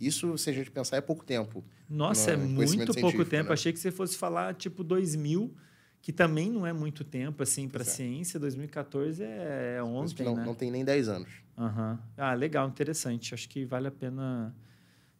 Isso, 0.00 0.38
se 0.38 0.48
a 0.48 0.52
gente 0.52 0.70
pensar, 0.70 0.96
é 0.96 1.00
pouco 1.00 1.24
tempo. 1.24 1.62
Nossa, 1.88 2.30
é 2.30 2.36
muito 2.36 2.94
pouco 2.94 3.24
tempo. 3.24 3.48
Né? 3.48 3.52
Achei 3.52 3.72
que 3.72 3.78
você 3.78 3.90
fosse 3.90 4.16
falar 4.16 4.54
tipo 4.54 4.82
2000 4.82 5.54
que 6.02 6.12
também 6.12 6.50
não 6.50 6.66
é 6.66 6.72
muito 6.72 7.04
tempo 7.04 7.42
assim 7.42 7.68
para 7.68 7.82
a 7.82 7.84
ciência. 7.84 8.40
2014 8.40 9.22
é, 9.22 9.76
é 9.78 9.82
ontem, 9.82 10.24
não, 10.24 10.36
né? 10.36 10.44
não 10.44 10.54
tem 10.54 10.70
nem 10.70 10.84
10 10.84 11.08
anos. 11.08 11.30
Uhum. 11.56 11.98
Ah, 12.16 12.34
legal, 12.34 12.68
interessante. 12.68 13.34
Acho 13.34 13.48
que 13.48 13.64
vale 13.64 13.88
a 13.88 13.90
pena 13.90 14.54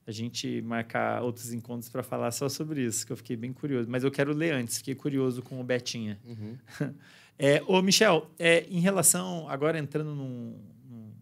a 0.06 0.12
gente 0.12 0.60
marcar 0.62 1.22
outros 1.22 1.52
encontros 1.52 1.88
para 1.88 2.02
falar 2.02 2.30
só 2.32 2.48
sobre 2.48 2.82
isso, 2.84 3.06
que 3.06 3.12
eu 3.12 3.16
fiquei 3.16 3.36
bem 3.36 3.52
curioso. 3.52 3.88
Mas 3.88 4.02
eu 4.02 4.10
quero 4.10 4.34
ler 4.34 4.54
antes, 4.54 4.78
fiquei 4.78 4.94
curioso 4.94 5.42
com 5.42 5.60
o 5.60 5.64
Betinha. 5.64 6.18
Uhum. 6.24 6.56
é, 7.38 7.62
ô, 7.66 7.80
Michel, 7.82 8.28
é, 8.38 8.66
em 8.68 8.80
relação, 8.80 9.48
agora 9.48 9.78
entrando 9.78 10.14
num, 10.14 10.58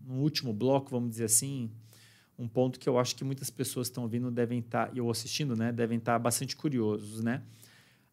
num, 0.07 0.21
último 0.21 0.53
bloco, 0.53 0.91
vamos 0.91 1.11
dizer 1.11 1.25
assim, 1.25 1.71
um 2.39 2.47
ponto 2.47 2.79
que 2.79 2.89
eu 2.89 2.99
acho 2.99 3.15
que 3.17 3.25
muitas 3.25 3.51
pessoas 3.51 3.89
estão 3.89 4.05
ouvindo 4.05 4.31
devem 4.31 4.61
estar, 4.61 4.87
tá, 4.87 4.93
e 4.95 4.99
eu 4.99 5.11
assistindo, 5.11 5.57
né, 5.57 5.73
devem 5.73 5.99
estar 5.99 6.13
tá 6.13 6.19
bastante 6.19 6.57
curiosos, 6.57 7.23
né? 7.23 7.43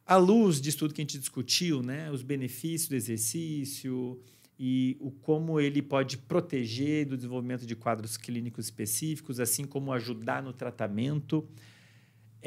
À 0.05 0.17
luz 0.17 0.61
disso 0.61 0.79
tudo 0.79 0.93
que 0.93 1.01
a 1.01 1.03
gente 1.03 1.17
discutiu, 1.17 1.81
né, 1.81 2.11
os 2.11 2.21
benefícios 2.21 2.87
do 2.87 2.95
exercício 2.95 4.21
e 4.57 4.95
o 4.99 5.09
como 5.09 5.59
ele 5.59 5.81
pode 5.81 6.17
proteger 6.17 7.07
do 7.07 7.17
desenvolvimento 7.17 7.65
de 7.65 7.75
quadros 7.75 8.15
clínicos 8.15 8.65
específicos, 8.65 9.39
assim 9.39 9.65
como 9.65 9.91
ajudar 9.91 10.43
no 10.43 10.53
tratamento. 10.53 11.47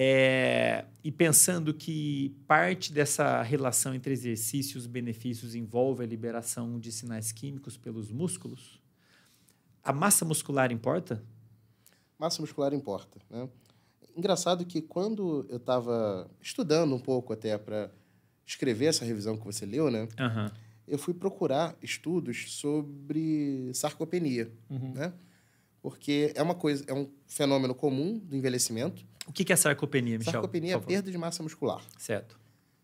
É, 0.01 0.85
e 1.03 1.11
pensando 1.11 1.75
que 1.75 2.33
parte 2.47 2.93
dessa 2.93 3.43
relação 3.43 3.93
entre 3.93 4.13
exercícios 4.13 4.85
e 4.85 4.89
benefícios 4.89 5.57
envolve 5.57 6.05
a 6.05 6.07
liberação 6.07 6.79
de 6.79 6.93
sinais 6.93 7.33
químicos 7.33 7.77
pelos 7.77 8.09
músculos, 8.13 8.81
a 9.83 9.93
massa 9.93 10.25
muscular 10.25 10.71
importa? 10.71 11.21
Massa 12.17 12.41
muscular 12.41 12.73
importa. 12.73 13.19
Né? 13.29 13.49
Engraçado 14.19 14.67
que 14.67 14.83
quando 14.83 15.47
eu 15.49 15.59
estava 15.59 16.29
estudando 16.43 16.93
um 16.93 16.99
pouco 16.99 17.33
até 17.33 17.57
para 17.57 17.89
escrever 18.45 18.87
essa 18.87 19.05
revisão 19.05 19.37
que 19.37 19.45
você 19.45 19.65
leu, 19.65 19.93
né? 19.93 20.09
Uhum. 20.19 20.51
Eu 20.89 20.99
fui 20.99 21.15
procurar 21.15 21.77
estudos 21.81 22.53
sobre 22.55 23.71
sarcopenia, 23.75 24.51
uhum. 24.69 24.93
né? 24.93 25.13
Porque 25.81 26.33
é 26.35 26.43
uma 26.43 26.57
coisa, 26.57 26.83
é 26.89 26.93
um 26.93 27.09
fenômeno 27.29 27.77
comum 27.77 28.19
do 28.19 28.35
envelhecimento. 28.35 29.07
O 29.25 29.33
que 29.33 29.53
é 29.53 29.55
sarcopenia, 29.55 30.19
Michel? 30.19 30.33
Sarcopenia 30.33 30.75
é 30.75 30.81
perda 30.81 31.13
de 31.13 31.17
massa 31.17 31.41
muscular. 31.41 31.81
Certo. 31.97 32.41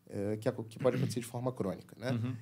É, 0.09 0.37
que, 0.37 0.49
é, 0.49 0.53
que, 0.53 0.79
pode 0.79 0.99
acontecer 0.99 1.19
de 1.19 1.27
forma 1.27 1.51
crônica, 1.51 1.97
né? 1.99 2.13
Uhum. 2.13 2.37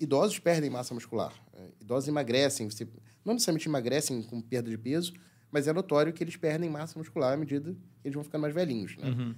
Idosos 0.00 0.38
perdem 0.38 0.70
massa 0.70 0.94
muscular. 0.94 1.34
É, 1.52 1.66
idosos 1.78 2.08
emagrecem. 2.08 2.70
Você, 2.70 2.88
não 3.22 3.34
necessariamente 3.34 3.68
emagrecem 3.68 4.22
com 4.22 4.40
perda 4.40 4.70
de 4.70 4.78
peso, 4.78 5.12
mas 5.50 5.66
é 5.66 5.72
notório 5.72 6.12
que 6.12 6.22
eles 6.22 6.36
perdem 6.36 6.70
massa 6.70 6.98
muscular 6.98 7.32
à 7.32 7.36
medida 7.36 7.72
que 7.72 8.08
eles 8.08 8.14
vão 8.14 8.24
ficando 8.24 8.42
mais 8.42 8.54
velhinhos, 8.54 8.96
né? 8.96 9.08
Uhum. 9.08 9.34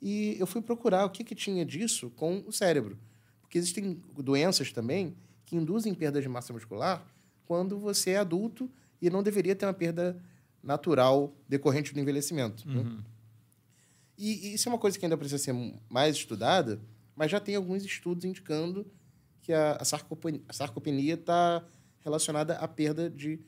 E 0.00 0.36
eu 0.38 0.46
fui 0.46 0.62
procurar 0.62 1.04
o 1.04 1.10
que, 1.10 1.22
que 1.22 1.34
tinha 1.34 1.64
disso 1.64 2.10
com 2.10 2.42
o 2.46 2.52
cérebro. 2.52 2.98
Porque 3.42 3.58
existem 3.58 4.00
doenças 4.16 4.72
também 4.72 5.14
que 5.44 5.56
induzem 5.56 5.92
perda 5.94 6.22
de 6.22 6.28
massa 6.28 6.52
muscular 6.52 7.04
quando 7.44 7.78
você 7.78 8.10
é 8.10 8.18
adulto 8.18 8.70
e 9.02 9.10
não 9.10 9.22
deveria 9.22 9.54
ter 9.54 9.66
uma 9.66 9.74
perda 9.74 10.16
natural 10.62 11.34
decorrente 11.48 11.92
do 11.92 12.00
envelhecimento. 12.00 12.66
Né? 12.66 12.80
Uhum. 12.80 12.96
Né? 12.96 13.04
E, 14.16 14.48
e, 14.48 14.54
isso 14.54 14.68
é 14.68 14.72
uma 14.72 14.78
coisa 14.78 14.98
que 14.98 15.04
ainda 15.04 15.16
precisa 15.16 15.42
ser 15.42 15.54
mais 15.88 16.16
estudada, 16.16 16.80
mas 17.16 17.30
já 17.30 17.40
tem 17.40 17.56
alguns 17.56 17.84
estudos 17.84 18.24
indicando 18.24 18.86
que 19.42 19.52
a, 19.52 19.78
a 19.80 20.52
sarcopenia 20.52 21.14
está 21.14 21.64
relacionada 22.00 22.54
à 22.56 22.68
perda 22.68 23.10
de 23.10 23.40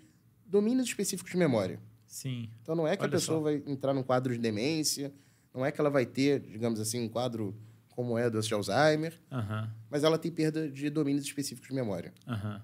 domínios 0.45 0.89
específicos 0.89 1.31
de 1.31 1.39
memória. 1.39 1.79
Sim. 2.13 2.51
Então 2.61 2.75
não 2.75 2.87
é 2.87 2.95
que 2.95 3.03
Olha 3.03 3.09
a 3.09 3.13
pessoa 3.13 3.39
só. 3.39 3.43
vai 3.45 3.63
entrar 3.67 3.95
num 3.95 4.03
quadro 4.03 4.35
de 4.35 4.39
demência, 4.39 5.11
não 5.55 5.65
é 5.65 5.73
que 5.73 5.81
ela 5.81 5.89
vai 5.89 6.05
ter, 6.05 6.41
digamos 6.41 6.79
assim, 6.79 7.01
um 7.01 7.09
quadro 7.09 7.57
como 7.89 8.19
é 8.19 8.29
doença 8.29 8.49
de 8.49 8.55
Alzheimer, 8.55 9.19
uhum. 9.31 9.69
mas 9.91 10.05
ela 10.05 10.19
tem 10.19 10.31
perda 10.31 10.69
de 10.69 10.91
domínios 10.91 11.25
específicos 11.25 11.71
de 11.71 11.75
memória. 11.75 12.13
Uhum. 12.27 12.61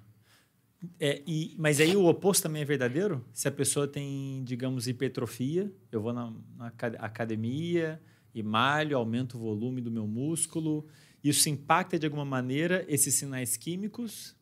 É, 1.01 1.23
e, 1.27 1.57
mas 1.59 1.81
aí 1.81 1.97
o 1.97 2.05
oposto 2.05 2.43
também 2.43 2.61
é 2.61 2.65
verdadeiro? 2.65 3.25
Se 3.33 3.49
a 3.49 3.51
pessoa 3.51 3.89
tem, 3.89 4.45
digamos, 4.45 4.87
hipertrofia, 4.87 5.73
eu 5.91 6.03
vou 6.03 6.13
na, 6.13 6.31
na 6.55 6.67
academia 6.99 8.01
e 8.35 8.43
malho, 8.43 8.99
aumento 8.99 9.39
o 9.39 9.41
volume 9.41 9.81
do 9.81 9.91
meu 9.91 10.07
músculo, 10.07 10.87
isso 11.25 11.49
impacta 11.49 11.99
de 11.99 12.05
alguma 12.05 12.25
maneira 12.25 12.85
esses 12.87 13.15
sinais 13.15 13.57
químicos? 13.57 14.37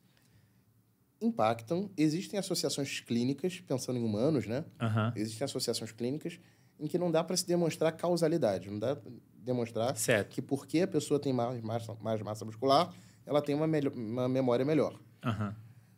Impactam. 1.21 1.91
Existem 1.97 2.39
associações 2.39 3.01
clínicas, 3.01 3.61
pensando 3.61 3.99
em 3.99 4.05
humanos, 4.05 4.47
né? 4.47 4.65
Uhum. 4.81 5.13
Existem 5.17 5.45
associações 5.45 5.93
clínicas 5.93 6.39
em 6.79 6.87
que 6.87 6.99
não 6.99 7.11
dá 7.11 7.25
para 7.25 7.37
se 7.37 7.47
demonstrar 7.47 7.93
causalidade, 7.93 8.71
não 8.71 8.79
dá 8.79 8.97
para 8.97 9.11
demonstrar 9.35 9.97
certo. 9.97 10.31
que 10.31 10.43
porque 10.43 10.81
a 10.81 10.87
pessoa 10.87 11.19
tem 11.19 11.33
mais 11.33 11.61
massa, 11.63 11.97
mais 12.01 12.21
massa 12.21 12.45
muscular, 12.45 12.93
ela 13.25 13.41
tem 13.41 13.55
uma, 13.55 13.67
melhor, 13.67 13.93
uma 13.95 14.29
memória 14.29 14.65
melhor. 14.65 14.99
Uhum. 15.25 15.53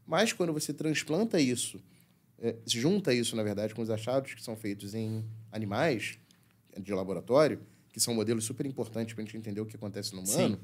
Mas 0.06 0.32
quando 0.32 0.52
você 0.52 0.72
transplanta 0.72 1.40
isso, 1.40 1.82
é, 2.38 2.56
junta 2.66 3.12
isso, 3.12 3.34
na 3.34 3.42
verdade, 3.42 3.74
com 3.74 3.82
os 3.82 3.90
achados 3.90 4.34
que 4.34 4.42
são 4.42 4.56
feitos 4.56 4.94
em 4.94 5.24
animais 5.50 6.18
de 6.78 6.92
laboratório, 6.92 7.60
que 7.92 8.00
são 8.00 8.14
modelos 8.14 8.44
super 8.44 8.64
importantes 8.64 9.14
para 9.14 9.22
a 9.22 9.26
gente 9.26 9.36
entender 9.36 9.60
o 9.60 9.66
que 9.66 9.76
acontece 9.76 10.14
no 10.14 10.22
humano, 10.22 10.56
Sim. 10.56 10.60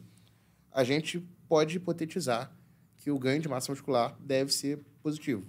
a 0.70 0.84
gente 0.84 1.18
pode 1.48 1.76
hipotetizar 1.76 2.54
que 3.04 3.10
o 3.10 3.18
ganho 3.18 3.42
de 3.42 3.48
massa 3.48 3.70
muscular 3.70 4.16
deve 4.18 4.50
ser 4.50 4.80
positivo. 5.02 5.44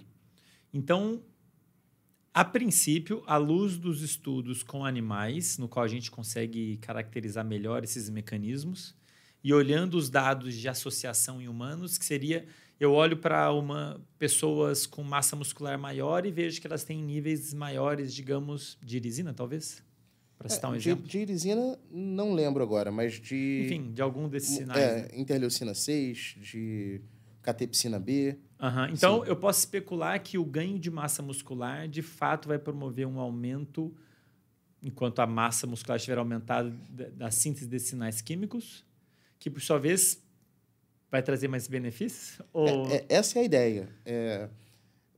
Então, 0.74 1.22
a 2.34 2.44
princípio, 2.44 3.22
à 3.26 3.38
luz 3.38 3.78
dos 3.78 4.02
estudos 4.02 4.62
com 4.62 4.84
animais, 4.84 5.56
no 5.56 5.66
qual 5.66 5.82
a 5.82 5.88
gente 5.88 6.10
consegue 6.10 6.76
caracterizar 6.82 7.46
melhor 7.46 7.82
esses 7.82 8.10
mecanismos, 8.10 8.94
e 9.42 9.54
olhando 9.54 9.96
os 9.96 10.10
dados 10.10 10.54
de 10.54 10.68
associação 10.68 11.40
em 11.40 11.48
humanos, 11.48 11.96
que 11.96 12.04
seria 12.04 12.46
eu 12.78 12.92
olho 12.92 13.16
para 13.16 13.50
uma 13.54 13.98
pessoas 14.18 14.84
com 14.84 15.02
massa 15.02 15.34
muscular 15.34 15.78
maior 15.78 16.26
e 16.26 16.30
vejo 16.30 16.60
que 16.60 16.66
elas 16.66 16.84
têm 16.84 17.02
níveis 17.02 17.54
maiores, 17.54 18.12
digamos, 18.12 18.76
de 18.84 18.98
irisina, 18.98 19.32
talvez? 19.32 19.82
Para 20.36 20.50
citar 20.50 20.70
é, 20.70 20.74
um 20.74 20.76
de, 20.76 20.90
exemplo. 20.90 21.08
De 21.08 21.18
irisina, 21.20 21.78
não 21.90 22.34
lembro 22.34 22.62
agora, 22.62 22.92
mas 22.92 23.14
de. 23.14 23.62
Enfim, 23.64 23.92
de 23.94 24.02
algum 24.02 24.28
desses 24.28 24.56
sinais. 24.56 24.78
É, 24.78 25.02
né? 25.04 25.08
interleucina 25.14 25.72
6, 25.72 26.36
de 26.38 27.00
catepsina 27.46 27.98
B. 27.98 28.36
Uhum. 28.60 28.86
Então, 28.92 29.22
Sim. 29.22 29.30
eu 29.30 29.36
posso 29.36 29.60
especular 29.60 30.20
que 30.20 30.36
o 30.36 30.44
ganho 30.44 30.78
de 30.78 30.90
massa 30.90 31.22
muscular, 31.22 31.86
de 31.86 32.02
fato, 32.02 32.48
vai 32.48 32.58
promover 32.58 33.06
um 33.06 33.20
aumento, 33.20 33.94
enquanto 34.82 35.20
a 35.20 35.26
massa 35.26 35.66
muscular 35.66 35.96
estiver 35.96 36.18
aumentada, 36.18 36.74
da 37.12 37.30
síntese 37.30 37.66
desses 37.66 37.88
sinais 37.88 38.20
químicos, 38.20 38.84
que, 39.38 39.48
por 39.48 39.60
sua 39.60 39.78
vez, 39.78 40.20
vai 41.10 41.22
trazer 41.22 41.46
mais 41.46 41.68
benefícios? 41.68 42.40
Ou... 42.52 42.90
É, 42.90 42.96
é, 42.96 43.06
essa 43.08 43.38
é 43.38 43.42
a 43.42 43.44
ideia. 43.44 43.88
É... 44.04 44.48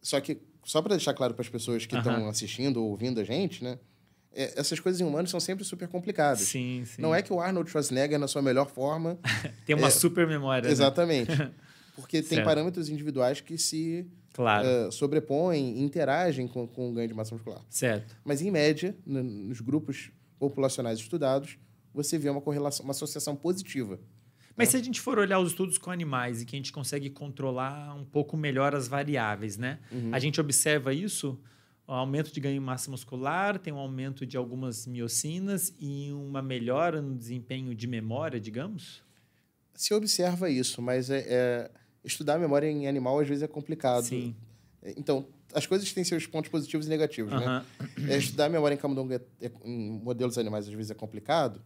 Só 0.03 0.21
que, 0.21 0.39
só 0.65 0.83
para 0.83 0.97
deixar 0.97 1.15
claro 1.15 1.33
para 1.33 1.43
as 1.43 1.49
pessoas 1.49 1.87
que 1.87 1.97
estão 1.97 2.23
uhum. 2.23 2.29
assistindo 2.29 2.83
ou 2.83 2.91
ouvindo 2.91 3.21
a 3.21 3.25
gente, 3.25 3.65
né? 3.65 3.79
É, 4.33 4.61
essas 4.61 4.79
coisas 4.79 5.01
em 5.01 5.05
humanos 5.05 5.31
são 5.31 5.41
sempre 5.41 5.65
super 5.65 5.89
complicadas. 5.89 6.41
Sim, 6.41 6.85
sim. 6.85 7.01
Não 7.01 7.15
é 7.15 7.23
que 7.23 7.33
o 7.33 7.41
Arnold 7.41 7.71
Schwarzenegger, 7.71 8.19
na 8.19 8.29
sua 8.29 8.43
melhor 8.43 8.67
forma... 8.67 9.19
Tem 9.65 9.75
uma 9.75 9.89
é, 9.89 9.91
super 9.91 10.27
memória. 10.27 10.67
Né? 10.67 10.73
Exatamente. 10.73 11.35
Né? 11.35 11.51
Porque 12.01 12.23
tem 12.23 12.43
parâmetros 12.45 12.89
individuais 12.89 13.41
que 13.41 13.59
se 13.59 14.07
claro. 14.33 14.89
uh, 14.89 14.93
sobrepõem, 14.93 15.81
interagem 15.83 16.47
com, 16.47 16.67
com 16.67 16.91
o 16.91 16.93
ganho 16.93 17.09
de 17.09 17.15
massa 17.15 17.35
muscular. 17.35 17.61
Certo. 17.69 18.17
Mas, 18.25 18.41
em 18.41 18.51
média, 18.51 18.97
nos 19.05 19.61
grupos 19.61 20.11
populacionais 20.39 20.99
estudados, 20.99 21.59
você 21.93 22.17
vê 22.17 22.29
uma 22.31 22.41
correlação, 22.41 22.85
uma 22.85 22.93
associação 22.93 23.35
positiva 23.35 23.99
mas 24.59 24.71
se 24.71 24.77
a 24.77 24.83
gente 24.83 25.01
for 25.01 25.21
olhar 25.21 25.39
os 25.39 25.51
estudos 25.51 25.79
com 25.79 25.89
animais 25.89 26.43
e 26.43 26.45
que 26.45 26.57
a 26.57 26.59
gente 26.59 26.73
consegue 26.73 27.09
controlar 27.09 27.95
um 27.95 28.05
pouco 28.05 28.37
melhor 28.37 28.75
as 28.75 28.89
variáveis, 28.89 29.57
né? 29.57 29.79
Uhum. 29.93 30.11
A 30.13 30.19
gente 30.19 30.41
observa 30.41 30.93
isso, 30.93 31.41
o 31.87 31.93
aumento 31.93 32.33
de 32.33 32.41
ganho 32.41 32.55
de 32.55 32.61
massa 32.61 32.91
muscular, 32.91 33.57
tem 33.61 33.73
um 33.73 33.79
aumento 33.79 34.27
de 34.27 34.37
algumas 34.37 34.85
miocinas 34.85 35.73
e 35.79 36.13
uma 36.13 36.43
melhora 36.43 37.01
no 37.01 37.15
desempenho 37.15 37.73
de 37.73 37.87
memória, 37.87 38.41
digamos? 38.41 39.01
Se 39.75 39.95
observa 39.95 40.51
isso, 40.51 40.83
mas 40.83 41.09
é, 41.09 41.25
é 41.29 41.71
estudar 42.05 42.35
a 42.35 42.39
memória 42.39 42.71
em 42.71 42.87
animal 42.87 43.19
às 43.19 43.29
vezes 43.29 43.43
é 43.43 43.49
complicado. 43.49 44.05
Sim. 44.05 44.35
Então, 44.97 45.27
as 45.53 45.67
coisas 45.67 45.93
têm 45.93 46.05
seus 46.05 46.27
pontos 46.27 46.51
positivos 46.51 46.87
e 46.87 46.89
negativos, 46.89 47.33
uhum. 47.33 47.41
né? 47.41 47.65
É, 48.09 48.17
estudar 48.17 48.47
a 48.47 48.49
memória 48.49 48.75
em 48.75 48.79
camundongo 48.79 49.13
é, 49.13 49.21
é, 49.41 49.51
em 49.65 49.91
modelos 50.01 50.39
animais 50.39 50.69
às 50.69 50.75
vezes 50.75 50.91
é 50.91 50.95
complicado, 50.95 51.61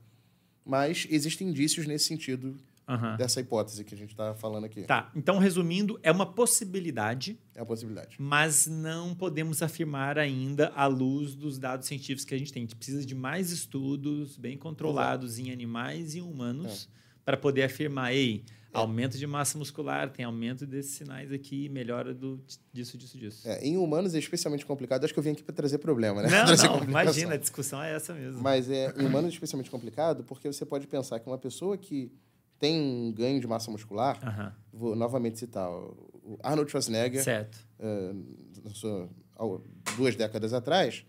mas 0.64 1.06
existem 1.10 1.48
indícios 1.48 1.86
nesse 1.86 2.06
sentido 2.06 2.56
uhum. 2.88 3.16
dessa 3.16 3.40
hipótese 3.40 3.84
que 3.84 3.94
a 3.94 3.98
gente 3.98 4.10
está 4.10 4.34
falando 4.34 4.64
aqui. 4.64 4.82
Tá. 4.82 5.10
Então, 5.14 5.38
resumindo, 5.38 5.98
é 6.02 6.10
uma 6.10 6.26
possibilidade. 6.26 7.38
É 7.54 7.60
uma 7.60 7.66
possibilidade. 7.66 8.16
Mas 8.18 8.66
não 8.66 9.14
podemos 9.14 9.62
afirmar 9.62 10.18
ainda 10.18 10.68
à 10.74 10.86
luz 10.86 11.34
dos 11.34 11.58
dados 11.58 11.86
científicos 11.86 12.24
que 12.24 12.34
a 12.34 12.38
gente 12.38 12.52
tem. 12.52 12.62
A 12.62 12.64
gente 12.64 12.76
precisa 12.76 13.04
de 13.04 13.14
mais 13.14 13.50
estudos 13.50 14.36
bem 14.36 14.56
controlados 14.56 15.34
Exato. 15.34 15.48
em 15.48 15.52
animais 15.52 16.14
e 16.14 16.20
humanos 16.20 16.88
é. 16.90 17.20
para 17.24 17.36
poder 17.36 17.64
afirmar, 17.64 18.14
ei, 18.14 18.44
é. 18.72 18.78
aumento 18.78 19.18
de 19.18 19.26
massa 19.26 19.58
muscular, 19.58 20.10
tem 20.10 20.24
aumento 20.24 20.66
desses 20.66 20.92
sinais 20.92 21.32
aqui, 21.32 21.68
melhora 21.68 22.14
do, 22.14 22.40
disso, 22.72 22.96
disso, 22.96 23.18
disso. 23.18 23.48
É, 23.48 23.64
em 23.66 23.76
humanos 23.76 24.14
é 24.14 24.18
especialmente 24.18 24.64
complicado. 24.64 25.04
Acho 25.04 25.12
que 25.12 25.18
eu 25.18 25.22
vim 25.22 25.30
aqui 25.30 25.42
para 25.42 25.54
trazer 25.54 25.78
problema, 25.78 26.22
né? 26.22 26.28
Não, 26.30 26.46
não 26.78 26.84
imagina, 26.84 27.34
a 27.34 27.36
discussão 27.36 27.82
é 27.82 27.94
essa 27.94 28.14
mesmo. 28.14 28.40
Mas 28.40 28.70
é, 28.70 28.92
em 28.96 29.06
humanos 29.06 29.30
é 29.30 29.34
especialmente 29.34 29.70
complicado 29.70 30.24
porque 30.24 30.50
você 30.50 30.64
pode 30.64 30.86
pensar 30.86 31.20
que 31.20 31.26
uma 31.26 31.38
pessoa 31.38 31.76
que 31.76 32.12
tem 32.58 32.80
um 32.80 33.12
ganho 33.12 33.40
de 33.40 33.46
massa 33.46 33.70
muscular, 33.70 34.18
uhum. 34.22 34.52
vou 34.72 34.96
novamente 34.96 35.38
citar 35.38 35.68
o 35.68 36.38
Arnold 36.42 36.70
Schwarzenegger, 36.70 37.22
certo. 37.22 37.58
Uh, 37.78 39.60
duas 39.96 40.14
décadas 40.14 40.52
atrás, 40.52 41.04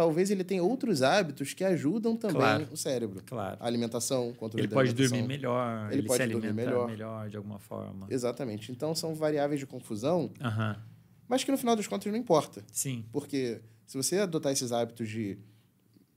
talvez 0.00 0.30
ele 0.30 0.42
tenha 0.42 0.62
outros 0.62 1.02
hábitos 1.02 1.52
que 1.52 1.62
ajudam 1.62 2.16
também 2.16 2.38
claro. 2.38 2.68
o 2.72 2.76
cérebro. 2.76 3.22
Claro. 3.26 3.58
A 3.60 3.66
alimentação, 3.66 4.32
controle 4.32 4.64
Ele 4.64 4.72
pode 4.72 4.94
dormir 4.94 5.24
melhor, 5.24 5.88
ele, 5.88 6.00
ele 6.00 6.06
pode 6.08 6.22
se 6.22 6.28
dormir 6.30 6.54
melhor. 6.54 6.88
melhor 6.88 7.28
de 7.28 7.36
alguma 7.36 7.58
forma. 7.58 8.06
Exatamente. 8.08 8.72
Então 8.72 8.94
são 8.94 9.14
variáveis 9.14 9.60
de 9.60 9.66
confusão, 9.66 10.32
uhum. 10.40 10.76
mas 11.28 11.44
que 11.44 11.50
no 11.50 11.58
final 11.58 11.76
das 11.76 11.86
contas 11.86 12.10
não 12.10 12.18
importa. 12.18 12.64
Sim. 12.72 13.04
Porque 13.12 13.60
se 13.86 13.98
você 13.98 14.20
adotar 14.20 14.52
esses 14.52 14.72
hábitos 14.72 15.06
de 15.06 15.36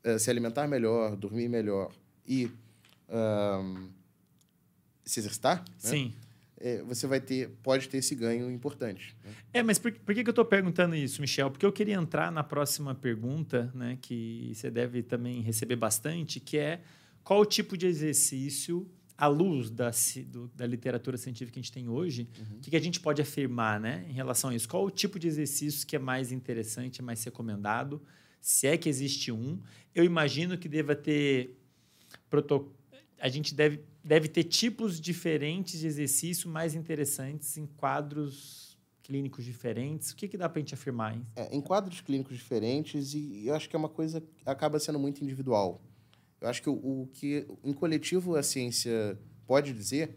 uh, 0.06 0.18
se 0.18 0.30
alimentar 0.30 0.66
melhor, 0.66 1.18
dormir 1.18 1.50
melhor 1.50 1.92
e 2.26 2.50
se 5.04 5.20
exercitar, 5.20 5.58
né? 5.60 5.66
Sim. 5.78 6.14
É, 6.66 6.82
você 6.82 7.06
vai 7.06 7.20
ter, 7.20 7.50
pode 7.62 7.90
ter 7.90 7.98
esse 7.98 8.16
ganho 8.16 8.50
importante. 8.50 9.14
Né? 9.22 9.32
É, 9.52 9.62
mas 9.62 9.78
por, 9.78 9.92
por 9.92 10.16
que, 10.16 10.24
que 10.24 10.30
eu 10.30 10.32
estou 10.32 10.46
perguntando 10.46 10.96
isso, 10.96 11.20
Michel? 11.20 11.52
Porque 11.52 11.66
eu 11.66 11.74
queria 11.74 11.96
entrar 11.96 12.32
na 12.32 12.42
próxima 12.42 12.96
pergunta, 12.96 13.70
né, 13.76 13.98
que 14.02 14.54
você 14.56 14.72
deve 14.72 15.04
também 15.04 15.42
receber 15.42 15.76
bastante, 15.76 16.40
que 16.40 16.58
é 16.58 16.80
qual 17.22 17.42
o 17.42 17.46
tipo 17.46 17.76
de 17.76 17.86
exercício, 17.86 18.90
à 19.18 19.28
luz 19.28 19.70
da, 19.70 19.92
do, 20.28 20.48
da 20.56 20.66
literatura 20.66 21.18
científica 21.18 21.52
que 21.52 21.60
a 21.60 21.62
gente 21.62 21.72
tem 21.72 21.90
hoje, 21.90 22.30
uhum. 22.40 22.60
que, 22.62 22.70
que 22.70 22.76
a 22.78 22.80
gente 22.80 23.02
pode 23.02 23.22
afirmar 23.22 23.78
né, 23.78 24.06
em 24.10 24.14
relação 24.14 24.50
a 24.50 24.56
isso? 24.56 24.70
Qual 24.70 24.86
o 24.86 24.90
tipo 24.90 25.20
de 25.20 25.28
exercício 25.28 25.86
que 25.86 25.98
é 25.98 26.00
mais 26.00 26.32
interessante, 26.32 27.02
mais 27.02 27.22
recomendado? 27.26 28.02
Se 28.40 28.68
é 28.68 28.78
que 28.78 28.88
existe 28.88 29.34
um. 29.34 29.60
Eu 29.94 30.06
imagino 30.06 30.58
que 30.58 30.70
deva 30.70 30.96
ter 30.96 31.58
protocolo. 32.30 32.74
A 33.20 33.28
gente 33.28 33.54
deve 33.54 33.82
deve 34.04 34.28
ter 34.28 34.44
tipos 34.44 35.00
diferentes 35.00 35.80
de 35.80 35.88
exercício 35.88 36.50
mais 36.50 36.76
interessantes 36.76 37.58
em 37.58 37.66
quadros 37.66 38.78
clínicos 39.04 39.46
diferentes. 39.46 40.12
O 40.12 40.16
que, 40.16 40.28
que 40.28 40.38
dá 40.38 40.50
para 40.50 40.60
a 40.60 40.62
gente 40.62 40.74
afirmar? 40.74 41.16
Hein? 41.16 41.26
É, 41.36 41.56
em 41.56 41.62
quadros 41.62 42.02
clínicos 42.02 42.36
diferentes, 42.36 43.14
e 43.14 43.48
eu 43.48 43.54
acho 43.54 43.70
que 43.70 43.76
é 43.76 43.80
uma 43.80 43.90
coisa 43.90 44.22
que 44.22 44.44
acaba 44.46 44.80
sendo 44.80 45.00
muito 45.00 45.24
individual. 45.24 45.82
Eu 46.42 46.50
acho 46.50 46.62
que 46.62 46.70
o, 46.70 46.74
o 46.74 47.10
que 47.14 47.48
em 47.64 47.74
coletivo 47.74 48.36
a 48.36 48.44
ciência 48.44 49.18
pode 49.46 49.74
dizer, 49.74 50.16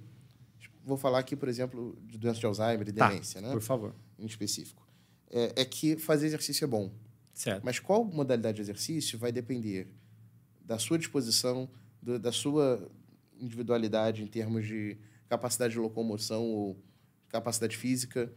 vou 0.85 0.97
falar 0.97 1.19
aqui, 1.19 1.37
por 1.37 1.49
exemplo, 1.49 1.97
de 2.03 2.19
doença 2.19 2.41
de 2.41 2.47
Alzheimer 2.47 2.89
e 2.89 2.93
tá, 2.93 3.09
demência, 3.09 3.41
né? 3.41 3.53
Por 3.53 3.61
favor. 3.61 3.95
Em 4.19 4.27
específico. 4.27 4.87
É, 5.31 5.63
é 5.63 5.65
que 5.65 5.97
fazer 5.97 6.27
exercício 6.27 6.65
é 6.65 6.69
bom. 6.69 6.91
Certo. 7.35 7.65
Mas 7.65 7.79
qual 7.79 8.05
modalidade 8.05 8.57
de 8.57 8.63
exercício 8.63 9.19
vai 9.19 9.31
depender 9.31 9.89
da 10.65 10.79
sua 10.79 10.99
disposição, 10.99 11.69
do, 12.01 12.19
da 12.19 12.33
sua 12.33 12.89
individualidade 13.41 14.23
em 14.23 14.27
termos 14.27 14.67
de 14.67 14.97
capacidade 15.29 15.73
de 15.73 15.79
locomoção 15.79 16.45
ou 16.45 16.83
capacidade 17.29 17.77
física. 17.77 18.33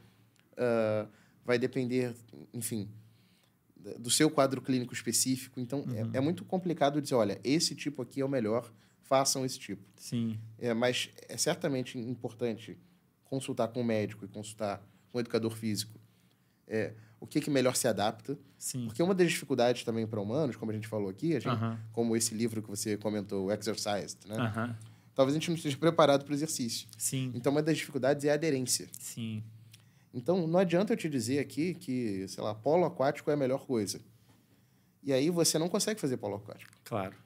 Uh, 0.54 1.08
vai 1.46 1.58
depender, 1.58 2.14
enfim, 2.54 2.90
do 3.98 4.10
seu 4.10 4.30
quadro 4.30 4.62
clínico 4.62 4.94
específico. 4.94 5.60
Então, 5.60 5.86
é, 5.96 6.04
uhum. 6.04 6.12
é, 6.14 6.18
é, 6.18 6.20
muito 6.20 6.44
complicado 6.46 7.02
dizer, 7.02 7.16
olha, 7.16 7.40
esse 7.44 7.76
tipo 7.76 8.02
aqui 8.02 8.22
é 8.22 8.26
o 8.26 8.30
melhor, 8.30 8.72
façam 9.02 9.46
esse 9.46 9.58
tipo. 9.58 9.84
Sim. 9.96 10.40
É, 10.58 10.74
mas 10.74 11.10
é 11.28 11.38
certamente 11.38 11.98
importante 11.98 12.78
consultar 13.24 13.70
com 13.70 13.82
o 13.82 13.84
médico 13.84 14.26
e 14.26 14.28
consultar 14.28 14.84
com 15.12 15.18
o 15.18 15.22
educador 15.22 15.56
físico. 15.56 16.00
É, 16.68 16.94
o 17.20 17.28
que, 17.28 17.42
que 17.42 17.50
melhor 17.50 17.76
se 17.76 17.88
adapta. 17.88 18.38
Sim. 18.58 18.86
Porque 18.86 19.02
uma 19.02 19.14
das 19.16 19.30
dificuldades 19.30 19.84
também 19.84 20.06
para 20.06 20.22
humanos, 20.22 20.56
como 20.56 20.72
a 20.72 20.74
gente 20.74 20.88
falou 20.88 21.10
aqui, 21.10 21.36
a 21.36 21.40
gente, 21.40 21.50
uh 21.50 21.60
-huh. 21.60 21.78
como 21.92 22.16
esse 22.16 22.34
livro 22.36 22.62
que 22.62 22.70
você 22.70 22.96
comentou, 22.98 23.48
o 23.48 23.52
Exercised, 23.52 24.28
né? 24.28 24.36
Uh 24.36 24.40
-huh. 24.40 24.76
Talvez 25.20 25.36
a 25.36 25.38
gente 25.38 25.50
não 25.50 25.58
esteja 25.58 25.76
preparado 25.76 26.24
para 26.24 26.32
o 26.32 26.34
exercício. 26.34 26.88
Sim. 26.98 27.34
Então, 27.36 27.52
uma 27.52 27.62
das 27.62 27.76
dificuldades 27.76 28.24
é 28.24 28.32
a 28.32 28.36
aderência. 28.36 28.88
Sim. 28.98 29.44
Então, 30.14 30.48
não 30.48 30.58
adianta 30.58 30.94
eu 30.94 30.98
te 30.98 31.10
dizer 31.10 31.40
aqui 31.40 31.74
que, 31.74 32.26
sei 32.30 32.42
lá, 32.42 32.56
polo 32.56 32.86
aquático 32.86 33.30
é 33.30 33.34
a 33.34 33.36
melhor 33.36 33.66
coisa. 33.66 34.00
E 35.04 35.12
aí 35.12 35.30
você 35.30 35.60
não 35.60 35.68
consegue 35.68 36.00
fazer 36.00 36.16
polo 36.16 36.38
aquático. 36.38 36.72
Claro. 36.86 37.18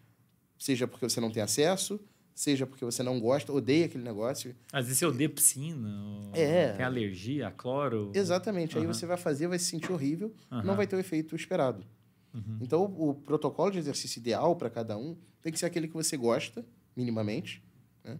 Seja 0.58 0.88
porque 0.88 1.08
você 1.08 1.22
não 1.22 1.30
tem 1.30 1.44
acesso, 1.44 2.00
seja 2.34 2.66
porque 2.66 2.84
você 2.84 3.04
não 3.04 3.20
gosta, 3.20 3.54
odeia 3.54 3.86
aquele 3.86 4.04
negócio. 4.04 4.56
Às 4.72 4.86
vezes 4.86 4.98
você 4.98 5.06
odeia 5.06 5.30
piscina, 5.30 5.88
é. 6.34 6.72
tem 6.72 6.84
alergia 6.84 7.50
a 7.50 7.52
cloro. 7.52 8.12
Exatamente. 8.16 8.76
Uhum. 8.76 8.82
Aí 8.82 8.88
você 8.88 9.06
vai 9.06 9.18
fazer, 9.18 9.46
vai 9.46 9.60
se 9.60 9.66
sentir 9.66 9.92
horrível, 9.92 10.34
uhum. 10.52 10.64
não 10.64 10.76
vai 10.76 10.88
ter 10.88 10.96
o 10.96 11.00
efeito 11.00 11.36
esperado. 11.36 11.86
Uhum. 12.34 12.58
Então, 12.60 12.86
o, 12.86 13.10
o, 13.10 13.14
protocolo 13.14 13.70
de 13.70 13.78
exercício 13.78 14.18
ideal 14.18 14.56
para 14.56 14.72
cada 14.72 14.98
um 14.98 15.16
tem 15.44 15.54
que 15.54 15.60
ser 15.60 15.68
aquele 15.68 15.88
que 15.88 15.94
você 15.94 16.18
gosta, 16.18 16.66
minimamente. 16.96 17.62
Né? 18.04 18.20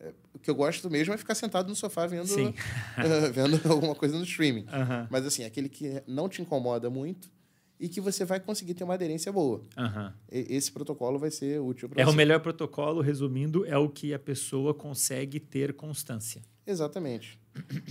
É, 0.00 0.12
o 0.34 0.38
que 0.38 0.50
eu 0.50 0.54
gosto 0.54 0.90
mesmo 0.90 1.14
é 1.14 1.16
ficar 1.16 1.34
sentado 1.34 1.68
no 1.68 1.74
sofá 1.74 2.06
vendo, 2.06 2.24
uh, 2.30 2.52
vendo 3.32 3.60
alguma 3.70 3.94
coisa 3.94 4.16
no 4.18 4.24
streaming. 4.24 4.66
Mas, 5.10 5.24
assim, 5.26 5.44
aquele 5.44 5.68
que 5.68 6.02
não 6.06 6.28
te 6.28 6.42
incomoda 6.42 6.90
muito 6.90 7.32
e 7.78 7.88
que 7.88 8.00
você 8.00 8.24
vai 8.24 8.38
conseguir 8.38 8.74
ter 8.74 8.84
uma 8.84 8.94
aderência 8.94 9.32
boa. 9.32 9.60
Uhum. 9.76 10.12
Esse 10.30 10.70
protocolo 10.70 11.18
vai 11.18 11.30
ser 11.30 11.60
útil 11.60 11.88
para 11.88 12.00
É 12.00 12.04
você. 12.04 12.10
o 12.12 12.14
melhor 12.14 12.40
protocolo, 12.40 13.00
resumindo, 13.00 13.66
é 13.66 13.76
o 13.76 13.88
que 13.88 14.14
a 14.14 14.18
pessoa 14.18 14.72
consegue 14.72 15.40
ter 15.40 15.74
constância. 15.74 16.42
Exatamente. 16.66 17.38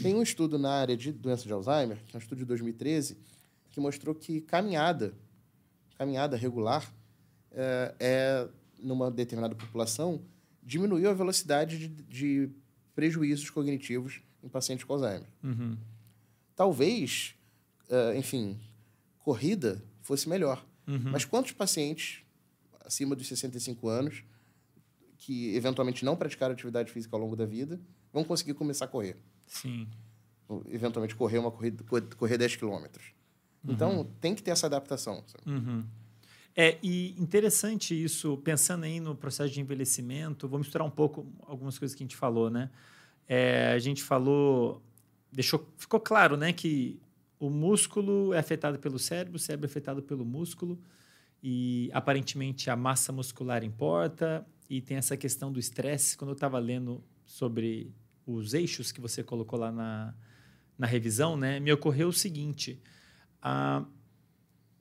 Tem 0.01 0.15
um 0.15 0.23
estudo 0.23 0.57
na 0.57 0.71
área 0.71 0.97
de 0.97 1.11
doença 1.11 1.45
de 1.45 1.53
Alzheimer, 1.53 1.97
que 2.07 2.15
é 2.15 2.17
um 2.17 2.21
estudo 2.21 2.39
de 2.39 2.45
2013, 2.45 3.17
que 3.71 3.79
mostrou 3.79 4.15
que 4.15 4.41
caminhada, 4.41 5.13
caminhada 5.97 6.35
regular, 6.37 6.91
é, 7.51 7.93
é 7.99 8.47
numa 8.79 9.11
determinada 9.11 9.53
população, 9.55 10.21
diminuiu 10.65 11.09
a 11.09 11.13
velocidade 11.13 11.77
de, 11.77 11.87
de 11.87 12.49
prejuízos 12.95 13.49
cognitivos 13.49 14.21
em 14.43 14.49
pacientes 14.49 14.85
com 14.85 14.93
Alzheimer. 14.93 15.27
Uhum. 15.43 15.77
Talvez, 16.55 17.35
uh, 17.89 18.17
enfim, 18.17 18.59
corrida 19.19 19.83
fosse 20.01 20.27
melhor. 20.27 20.65
Uhum. 20.87 21.11
Mas 21.11 21.25
quantos 21.25 21.51
pacientes 21.53 22.23
acima 22.85 23.15
dos 23.15 23.27
65 23.27 23.87
anos 23.87 24.23
que 25.17 25.55
eventualmente 25.55 26.03
não 26.03 26.15
praticaram 26.15 26.53
atividade 26.53 26.91
física 26.91 27.15
ao 27.15 27.21
longo 27.21 27.35
da 27.35 27.45
vida 27.45 27.79
vão 28.11 28.23
conseguir 28.23 28.53
começar 28.53 28.85
a 28.85 28.87
correr? 28.87 29.17
Sim. 29.47 29.87
Eventualmente 30.69 31.15
correr 31.15 31.37
uma 31.37 31.51
corrida, 31.51 31.83
correr 32.17 32.37
10 32.37 32.57
quilômetros. 32.57 33.13
Uhum. 33.63 33.73
Então, 33.73 34.11
tem 34.19 34.35
que 34.35 34.43
ter 34.43 34.51
essa 34.51 34.67
adaptação. 34.67 35.23
Uhum. 35.45 35.85
É, 36.55 36.77
e 36.83 37.15
interessante 37.19 38.01
isso, 38.01 38.37
pensando 38.37 38.83
aí 38.83 38.99
no 38.99 39.15
processo 39.15 39.51
de 39.51 39.59
envelhecimento, 39.59 40.47
vou 40.47 40.59
misturar 40.59 40.87
um 40.87 40.91
pouco 40.91 41.25
algumas 41.47 41.79
coisas 41.79 41.95
que 41.95 42.03
a 42.03 42.05
gente 42.05 42.15
falou, 42.15 42.49
né? 42.49 42.69
É, 43.27 43.71
a 43.73 43.79
gente 43.79 44.03
falou, 44.03 44.81
deixou, 45.31 45.67
ficou 45.77 45.99
claro, 45.99 46.37
né, 46.37 46.53
que 46.53 46.99
o 47.39 47.49
músculo 47.49 48.33
é 48.33 48.39
afetado 48.39 48.77
pelo 48.77 48.99
cérebro, 48.99 49.37
o 49.37 49.39
cérebro 49.39 49.65
é 49.65 49.69
afetado 49.69 50.03
pelo 50.03 50.23
músculo 50.23 50.79
e 51.41 51.89
aparentemente 51.91 52.69
a 52.69 52.75
massa 52.75 53.11
muscular 53.11 53.63
importa 53.63 54.45
e 54.69 54.79
tem 54.79 54.97
essa 54.97 55.17
questão 55.17 55.51
do 55.51 55.59
estresse. 55.59 56.15
Quando 56.15 56.29
eu 56.29 56.35
estava 56.35 56.59
lendo 56.59 57.03
sobre 57.25 57.91
os 58.25 58.53
eixos 58.53 58.91
que 58.91 59.01
você 59.01 59.23
colocou 59.23 59.59
lá 59.59 59.71
na, 59.71 60.13
na 60.77 60.87
revisão, 60.87 61.35
né, 61.35 61.59
me 61.59 61.71
ocorreu 61.71 62.09
o 62.09 62.13
seguinte: 62.13 62.79
ah, 63.41 63.83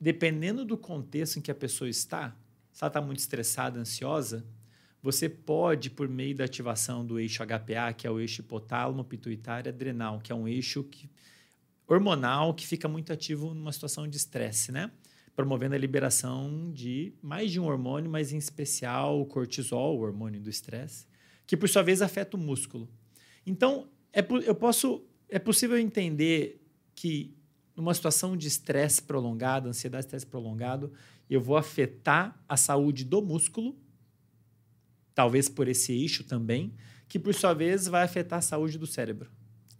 dependendo 0.03 0.65
do 0.65 0.77
contexto 0.77 1.39
em 1.39 1.41
que 1.41 1.49
a 1.49 1.55
pessoa 1.55 1.89
está, 1.89 2.35
se 2.73 2.83
ela 2.83 2.89
está 2.89 2.99
muito 2.99 3.19
estressada, 3.19 3.79
ansiosa, 3.79 4.45
você 5.01 5.29
pode, 5.29 5.89
por 5.89 6.09
meio 6.09 6.35
da 6.35 6.43
ativação 6.43 7.05
do 7.05 7.17
eixo 7.17 7.41
HPA, 7.41 7.93
que 7.95 8.05
é 8.05 8.11
o 8.11 8.19
eixo 8.19 8.41
hipotálamo, 8.41 9.05
pituitário 9.05 9.71
adrenal, 9.71 10.19
que 10.19 10.29
é 10.29 10.35
um 10.35 10.45
eixo 10.45 10.83
que 10.83 11.09
hormonal 11.87 12.53
que 12.53 12.67
fica 12.67 12.85
muito 12.85 13.13
ativo 13.13 13.53
numa 13.53 13.71
situação 13.71 14.05
de 14.05 14.17
estresse, 14.17 14.73
né? 14.73 14.91
Promovendo 15.37 15.75
a 15.75 15.77
liberação 15.77 16.69
de 16.73 17.13
mais 17.21 17.49
de 17.49 17.61
um 17.61 17.65
hormônio, 17.65 18.11
mas 18.11 18.33
em 18.33 18.37
especial 18.37 19.21
o 19.21 19.25
cortisol, 19.25 19.97
o 19.97 20.01
hormônio 20.01 20.41
do 20.41 20.49
estresse, 20.49 21.07
que 21.47 21.55
por 21.55 21.69
sua 21.69 21.81
vez 21.81 22.01
afeta 22.01 22.35
o 22.35 22.39
músculo. 22.39 22.89
Então, 23.45 23.87
é, 24.11 24.19
eu 24.45 24.53
posso, 24.53 25.05
é 25.29 25.39
possível 25.39 25.77
entender 25.77 26.61
que 26.93 27.33
numa 27.75 27.93
situação 27.93 28.37
de 28.37 28.47
estresse 28.47 29.01
prolongado, 29.01 29.67
ansiedade, 29.67 30.05
estresse 30.05 30.25
prolongado, 30.25 30.91
eu 31.29 31.41
vou 31.41 31.57
afetar 31.57 32.39
a 32.47 32.55
saúde 32.55 33.03
do 33.03 33.21
músculo, 33.21 33.75
talvez 35.15 35.49
por 35.49 35.67
esse 35.67 35.91
eixo 35.91 36.23
também, 36.23 36.73
que 37.07 37.19
por 37.19 37.33
sua 37.33 37.53
vez 37.53 37.87
vai 37.87 38.03
afetar 38.03 38.39
a 38.39 38.41
saúde 38.41 38.77
do 38.77 38.87
cérebro. 38.87 39.29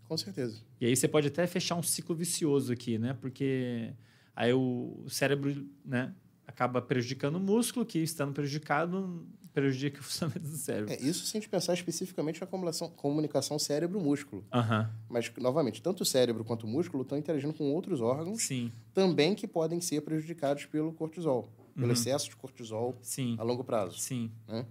Com 0.07 0.17
certeza. 0.17 0.61
E 0.79 0.85
aí 0.85 0.95
você 0.95 1.07
pode 1.07 1.27
até 1.27 1.47
fechar 1.47 1.75
um 1.75 1.83
ciclo 1.83 2.15
vicioso 2.15 2.71
aqui, 2.71 2.97
né? 2.97 3.13
Porque 3.13 3.93
aí 4.35 4.53
o 4.53 5.05
cérebro, 5.07 5.67
né, 5.83 6.13
acaba 6.45 6.81
prejudicando 6.81 7.35
o 7.35 7.39
músculo, 7.39 7.85
que 7.85 7.99
estando 7.99 8.33
prejudicado 8.33 9.27
prejudica 9.53 9.99
o 9.99 10.03
funcionamento 10.03 10.47
do 10.47 10.57
cérebro. 10.57 10.91
É, 10.91 10.97
isso 11.01 11.25
se 11.25 11.37
a 11.37 11.39
gente 11.39 11.49
pensar 11.49 11.73
especificamente 11.73 12.41
na 12.41 12.47
comunicação, 12.47 13.59
cérebro-músculo. 13.59 14.43
Uhum. 14.53 14.87
Mas, 15.09 15.31
novamente, 15.37 15.81
tanto 15.81 16.01
o 16.01 16.05
cérebro 16.05 16.43
quanto 16.43 16.65
o 16.65 16.67
músculo 16.67 17.03
estão 17.03 17.17
interagindo 17.17 17.53
com 17.53 17.71
outros 17.71 18.01
órgãos 18.01 18.41
Sim. 18.41 18.71
também 18.93 19.35
que 19.35 19.47
podem 19.47 19.79
ser 19.79 20.01
prejudicados 20.01 20.65
pelo 20.65 20.91
cortisol, 20.93 21.47
pelo 21.75 21.87
uhum. 21.87 21.93
excesso 21.93 22.29
de 22.29 22.35
cortisol 22.35 22.97
Sim. 23.01 23.35
a 23.39 23.43
longo 23.43 23.63
prazo. 23.63 23.99
Sim. 23.99 24.31
Né? 24.47 24.65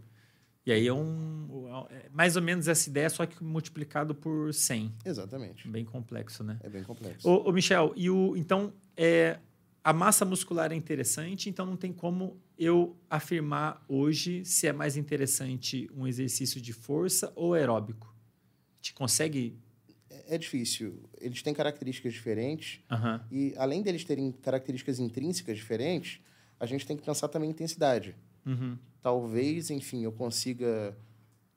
E 0.64 0.70
aí 0.70 0.86
é 0.86 0.92
um. 0.92 1.86
É 1.90 2.08
mais 2.10 2.36
ou 2.36 2.42
menos 2.42 2.68
essa 2.68 2.88
ideia, 2.88 3.10
só 3.10 3.26
que 3.26 3.42
multiplicado 3.42 4.14
por 4.14 4.54
100. 4.54 4.94
Exatamente. 5.04 5.66
Bem 5.66 5.84
complexo, 5.84 6.44
né? 6.44 6.58
É 6.62 6.68
bem 6.68 6.84
complexo. 6.84 7.28
Ô, 7.28 7.48
ô 7.48 7.52
Michel, 7.52 7.92
e 7.96 8.08
o, 8.08 8.36
então, 8.36 8.72
é, 8.96 9.38
a 9.84 9.92
massa 9.92 10.24
muscular 10.24 10.70
é 10.70 10.76
interessante, 10.76 11.50
então 11.50 11.66
não 11.66 11.76
tem 11.76 11.92
como 11.92 12.40
eu 12.56 12.96
afirmar 13.10 13.84
hoje 13.88 14.44
se 14.44 14.68
é 14.68 14.72
mais 14.72 14.96
interessante 14.96 15.90
um 15.96 16.06
exercício 16.06 16.60
de 16.60 16.72
força 16.72 17.32
ou 17.34 17.54
aeróbico. 17.54 18.14
Te 18.80 18.94
consegue. 18.94 19.58
É, 20.08 20.36
é 20.36 20.38
difícil. 20.38 21.02
Eles 21.20 21.42
têm 21.42 21.52
características 21.52 22.12
diferentes. 22.12 22.80
Uhum. 22.90 23.20
E 23.30 23.54
além 23.56 23.82
deles 23.82 24.04
terem 24.04 24.30
características 24.30 25.00
intrínsecas 25.00 25.56
diferentes, 25.56 26.20
a 26.60 26.66
gente 26.66 26.86
tem 26.86 26.96
que 26.96 27.02
pensar 27.02 27.26
também 27.26 27.48
em 27.48 27.52
intensidade. 27.52 28.14
Uhum. 28.46 28.78
Talvez, 29.00 29.68
enfim, 29.70 30.04
eu 30.04 30.12
consiga. 30.12 30.96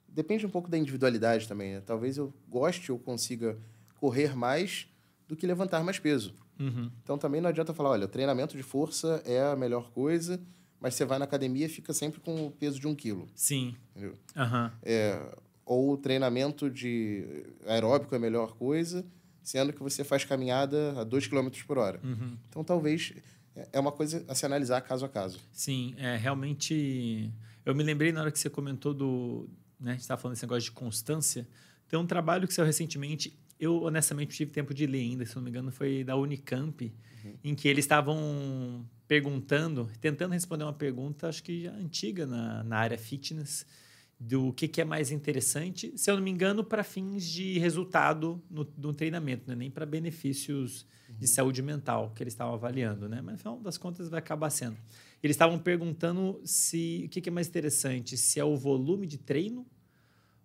Depende 0.08 0.48
um 0.48 0.50
pouco 0.50 0.68
da 0.68 0.78
individualidade 0.80 1.48
também. 1.48 1.74
Né? 1.74 1.82
Talvez 1.82 2.18
eu 2.18 2.34
goste 2.48 2.92
ou 2.92 2.98
consiga 2.98 3.56
correr 3.98 4.36
mais 4.36 4.88
do 5.28 5.36
que 5.36 5.46
levantar 5.46 5.84
mais 5.84 6.00
peso. 6.00 6.34
Uhum. 6.60 6.91
Então 7.03 7.18
também 7.18 7.41
não 7.41 7.49
adianta 7.49 7.73
falar, 7.73 7.91
olha, 7.91 8.07
treinamento 8.07 8.56
de 8.56 8.64
força 8.64 9.22
é 9.26 9.41
a 9.41 9.56
melhor 9.56 9.91
coisa, 9.91 10.40
mas 10.80 10.95
você 10.95 11.06
vai 11.06 11.19
na 11.19 11.26
academia 11.26 11.65
e 11.65 11.69
fica 11.69 11.94
sempre 11.94 12.19
com 12.19 12.48
o 12.48 12.52
peso 12.52 12.80
de 12.80 12.88
um 12.88 12.95
quilo. 12.95 13.27
Sim. 13.36 13.76
Entendeu? 13.91 14.14
Uhum. 14.36 14.72
É, 14.84 15.36
ou 15.65 15.98
treinamento 15.98 16.69
de 16.69 17.45
aeróbico 17.65 18.14
é 18.14 18.18
a 18.18 18.22
melhor 18.22 18.53
coisa, 18.56 19.06
sendo 19.41 19.73
que 19.73 19.82
você 19.82 20.03
faz 20.03 20.23
caminhada 20.23 20.99
a 20.99 21.03
2 21.03 21.27
km 21.27 21.49
por 21.65 21.77
hora. 21.77 21.99
Uhum. 22.03 22.38
Então 22.48 22.64
talvez 22.64 23.14
é 23.72 23.80
uma 23.80 23.91
coisa 23.91 24.23
a 24.27 24.36
se 24.36 24.45
analisar 24.45 24.82
caso 24.82 25.06
a 25.06 25.10
caso. 25.10 25.40
Sim, 25.52 25.95
é 25.98 26.15
realmente. 26.18 27.32
Eu 27.65 27.73
me 27.73 27.84
lembrei 27.84 28.11
na 28.11 28.22
hora 28.22 28.32
que 28.32 28.40
você 28.40 28.49
comentou 28.49 28.94
do. 28.94 29.49
Né, 29.80 29.91
a 29.91 29.94
gente 29.94 30.02
estava 30.02 30.22
falando 30.22 30.36
desse 30.36 30.45
negócio 30.45 30.64
de 30.64 30.72
constância. 30.72 31.48
Tem 31.88 31.98
um 31.98 32.06
trabalho 32.06 32.48
que 32.48 32.53
saiu 32.53 32.65
recentemente. 32.65 33.38
Eu, 33.60 33.84
honestamente, 33.84 34.36
tive 34.36 34.52
tempo 34.52 34.73
de 34.73 34.86
ler 34.86 34.99
ainda, 34.99 35.26
se 35.26 35.36
não 35.36 35.44
me 35.44 35.49
engano, 35.49 35.72
foi 35.72 36.03
da 36.03 36.15
Unicamp, 36.15 36.94
uhum. 37.23 37.34
em 37.44 37.56
que 37.56 37.68
eles 37.68 37.86
estavam 37.86 38.86
perguntando, 39.07 39.90
tentando 40.02 40.34
responder 40.34 40.64
uma 40.64 40.73
pergunta, 40.73 41.30
acho 41.30 41.44
que 41.44 41.68
antiga 41.68 42.26
na, 42.26 42.64
na 42.64 42.77
área 42.77 42.98
fitness, 42.98 43.65
do 44.19 44.53
que, 44.53 44.68
que 44.68 44.82
é 44.82 44.86
mais 44.86 45.11
interessante, 45.11 45.91
se 45.98 46.10
eu 46.10 46.15
não 46.15 46.23
me 46.23 46.32
engano, 46.32 46.64
para 46.64 46.84
fins 46.84 47.26
de 47.26 47.60
resultado 47.60 48.41
no, 48.49 48.65
no 48.77 48.94
treinamento, 48.94 49.49
né? 49.49 49.56
nem 49.56 49.69
para 49.69 49.86
benefícios 49.86 50.86
uhum. 51.10 51.15
de 51.18 51.27
saúde 51.27 51.61
mental 51.61 52.11
que 52.15 52.23
eles 52.23 52.34
estavam 52.34 52.53
avaliando, 52.53 53.10
né? 53.10 53.22
Mas 53.22 53.34
no 53.34 53.38
final 53.40 53.60
das 53.60 53.77
contas 53.77 54.07
vai 54.07 54.19
acabar 54.19 54.49
sendo. 54.49 54.77
Eles 55.22 55.36
estavam 55.36 55.60
perguntando 55.60 56.40
se 56.45 57.03
o 57.06 57.10
que, 57.10 57.19
que 57.19 57.30
é 57.30 57.32
mais 57.32 57.48
interessante, 57.48 58.15
se 58.15 58.40
é 58.40 58.44
o 58.44 58.56
volume 58.56 59.06
de 59.06 59.18
treino 59.18 59.65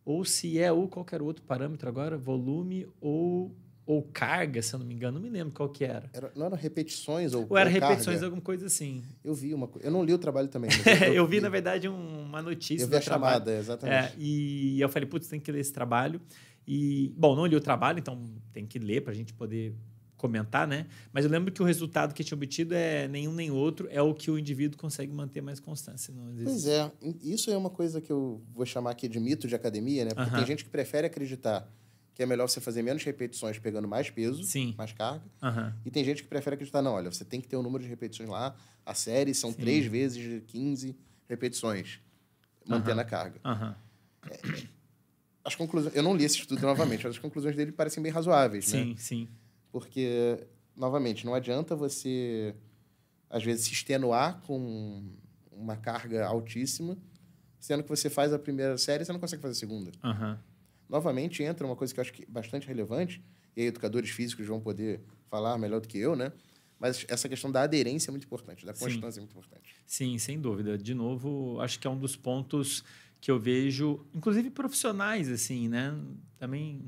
ou 0.04 0.24
se 0.24 0.58
é 0.58 0.70
o 0.72 0.88
qualquer 0.88 1.22
outro 1.22 1.44
parâmetro 1.44 1.88
agora, 1.88 2.16
volume 2.16 2.86
ou 3.00 3.54
ou 3.86 4.04
carga, 4.04 4.62
se 4.62 4.72
eu 4.72 4.78
não 4.78 4.86
me 4.86 4.94
engano, 4.94 5.18
não 5.18 5.20
me 5.20 5.28
lembro 5.28 5.52
qual 5.52 5.68
que 5.68 5.84
era. 5.84 6.08
era 6.12 6.30
não 6.36 6.46
eram 6.46 6.56
repetições 6.56 7.34
ou 7.34 7.44
Ou 7.50 7.58
era 7.58 7.68
repetições, 7.68 8.04
carga? 8.04 8.26
alguma 8.26 8.40
coisa 8.42 8.66
assim. 8.66 9.02
Eu 9.24 9.34
vi 9.34 9.52
uma 9.52 9.66
coisa. 9.66 9.88
Eu 9.88 9.90
não 9.90 10.04
li 10.04 10.14
o 10.14 10.18
trabalho 10.18 10.46
também. 10.46 10.70
eu, 11.08 11.14
eu, 11.14 11.26
vi, 11.26 11.40
na 11.40 11.48
verdade, 11.48 11.88
um, 11.88 12.22
uma 12.22 12.40
notícia. 12.40 12.84
Eu 12.84 12.88
vi 12.88 12.94
a 12.94 13.00
chamada, 13.00 13.46
trabalho. 13.46 13.58
exatamente. 13.58 14.14
É, 14.14 14.14
e 14.16 14.80
eu 14.80 14.88
falei, 14.88 15.08
putz, 15.08 15.26
tem 15.26 15.40
que 15.40 15.50
ler 15.50 15.58
esse 15.58 15.72
trabalho. 15.72 16.20
E, 16.68 17.12
bom, 17.16 17.34
não 17.34 17.46
li 17.46 17.56
o 17.56 17.60
trabalho, 17.60 17.98
então 17.98 18.22
tem 18.52 18.64
que 18.64 18.78
ler 18.78 19.00
para 19.00 19.12
a 19.12 19.16
gente 19.16 19.34
poder 19.34 19.74
comentar, 20.20 20.68
né? 20.68 20.86
Mas 21.12 21.24
eu 21.24 21.30
lembro 21.30 21.50
que 21.50 21.62
o 21.62 21.64
resultado 21.64 22.12
que 22.12 22.22
tinha 22.22 22.36
obtido 22.36 22.74
é 22.74 23.08
nenhum 23.08 23.32
nem 23.32 23.50
outro, 23.50 23.88
é 23.90 24.02
o 24.02 24.12
que 24.14 24.30
o 24.30 24.38
indivíduo 24.38 24.78
consegue 24.78 25.10
manter 25.10 25.40
mais 25.40 25.58
constância. 25.58 26.12
Pois 26.44 26.66
é, 26.66 26.92
isso 27.22 27.50
é 27.50 27.56
uma 27.56 27.70
coisa 27.70 28.02
que 28.02 28.12
eu 28.12 28.42
vou 28.52 28.66
chamar 28.66 28.90
aqui 28.90 29.08
de 29.08 29.18
mito 29.18 29.48
de 29.48 29.54
academia, 29.54 30.04
né? 30.04 30.10
Porque 30.10 30.28
uh 30.28 30.32
-huh. 30.32 30.36
tem 30.36 30.46
gente 30.46 30.64
que 30.64 30.70
prefere 30.70 31.06
acreditar 31.06 31.66
que 32.12 32.22
é 32.22 32.26
melhor 32.26 32.46
você 32.46 32.60
fazer 32.60 32.82
menos 32.82 33.02
repetições 33.02 33.58
pegando 33.58 33.88
mais 33.88 34.10
peso, 34.10 34.44
Sim. 34.44 34.74
mais 34.76 34.92
carga. 34.92 35.24
Uhum. 35.42 35.72
E 35.86 35.90
tem 35.90 36.04
gente 36.04 36.22
que 36.22 36.28
prefere 36.28 36.52
acreditar, 36.52 36.82
não, 36.82 36.92
olha, 36.92 37.10
você 37.10 37.24
tem 37.24 37.40
que 37.40 37.48
ter 37.48 37.56
o 37.56 37.60
um 37.60 37.62
número 37.62 37.82
de 37.82 37.88
repetições 37.88 38.28
lá, 38.28 38.54
a 38.84 38.92
série 38.92 39.32
são 39.32 39.50
Sim. 39.52 39.56
três 39.56 39.86
vezes 39.86 40.42
15 40.48 40.94
repetições, 41.26 41.98
mantendo 42.68 42.96
uhum. 42.96 43.00
a 43.00 43.04
carga. 43.04 43.40
Uhum. 43.42 43.74
É, 44.30 44.66
as 45.42 45.54
conclusões, 45.54 45.96
eu 45.96 46.02
não 46.02 46.14
li 46.14 46.24
esse 46.24 46.36
estudo 46.36 46.60
novamente, 46.60 47.04
mas 47.04 47.14
as 47.16 47.18
conclusões 47.18 47.56
dele 47.56 47.72
parecem 47.72 48.02
bem 48.02 48.12
razoáveis, 48.12 48.66
sim, 48.66 48.76
né? 48.76 48.84
Sim, 48.84 48.96
sim. 48.98 49.28
Porque, 49.70 50.46
novamente, 50.76 51.24
não 51.24 51.34
adianta 51.34 51.76
você, 51.76 52.54
às 53.28 53.44
vezes, 53.44 53.66
se 53.66 53.72
extenuar 53.72 54.40
com 54.42 55.04
uma 55.52 55.76
carga 55.76 56.26
altíssima, 56.26 56.96
sendo 57.58 57.82
que 57.82 57.88
você 57.88 58.08
faz 58.08 58.32
a 58.32 58.38
primeira 58.38 58.76
série 58.78 59.02
e 59.02 59.06
você 59.06 59.12
não 59.12 59.20
consegue 59.20 59.42
fazer 59.42 59.52
a 59.52 59.58
segunda. 59.58 59.90
Uhum 60.02 60.36
novamente 60.90 61.42
entra 61.42 61.64
uma 61.64 61.76
coisa 61.76 61.94
que 61.94 62.00
eu 62.00 62.02
acho 62.02 62.12
que 62.12 62.24
é 62.24 62.26
bastante 62.26 62.66
relevante, 62.66 63.22
e 63.56 63.62
aí 63.62 63.68
educadores 63.68 64.10
físicos 64.10 64.46
vão 64.46 64.60
poder 64.60 65.00
falar 65.30 65.56
melhor 65.56 65.80
do 65.80 65.86
que 65.86 65.96
eu, 65.96 66.16
né? 66.16 66.32
Mas 66.78 67.06
essa 67.08 67.28
questão 67.28 67.52
da 67.52 67.62
aderência 67.62 68.10
é 68.10 68.12
muito 68.12 68.24
importante, 68.24 68.66
da 68.66 68.72
constância 68.72 69.12
Sim. 69.12 69.18
é 69.18 69.20
muito 69.20 69.30
importante. 69.30 69.76
Sim, 69.86 70.18
sem 70.18 70.40
dúvida. 70.40 70.76
De 70.76 70.94
novo, 70.94 71.60
acho 71.60 71.78
que 71.78 71.86
é 71.86 71.90
um 71.90 71.98
dos 71.98 72.16
pontos 72.16 72.82
que 73.20 73.30
eu 73.30 73.38
vejo, 73.38 74.04
inclusive 74.14 74.50
profissionais, 74.50 75.30
assim, 75.30 75.68
né? 75.68 75.94
Também 76.38 76.82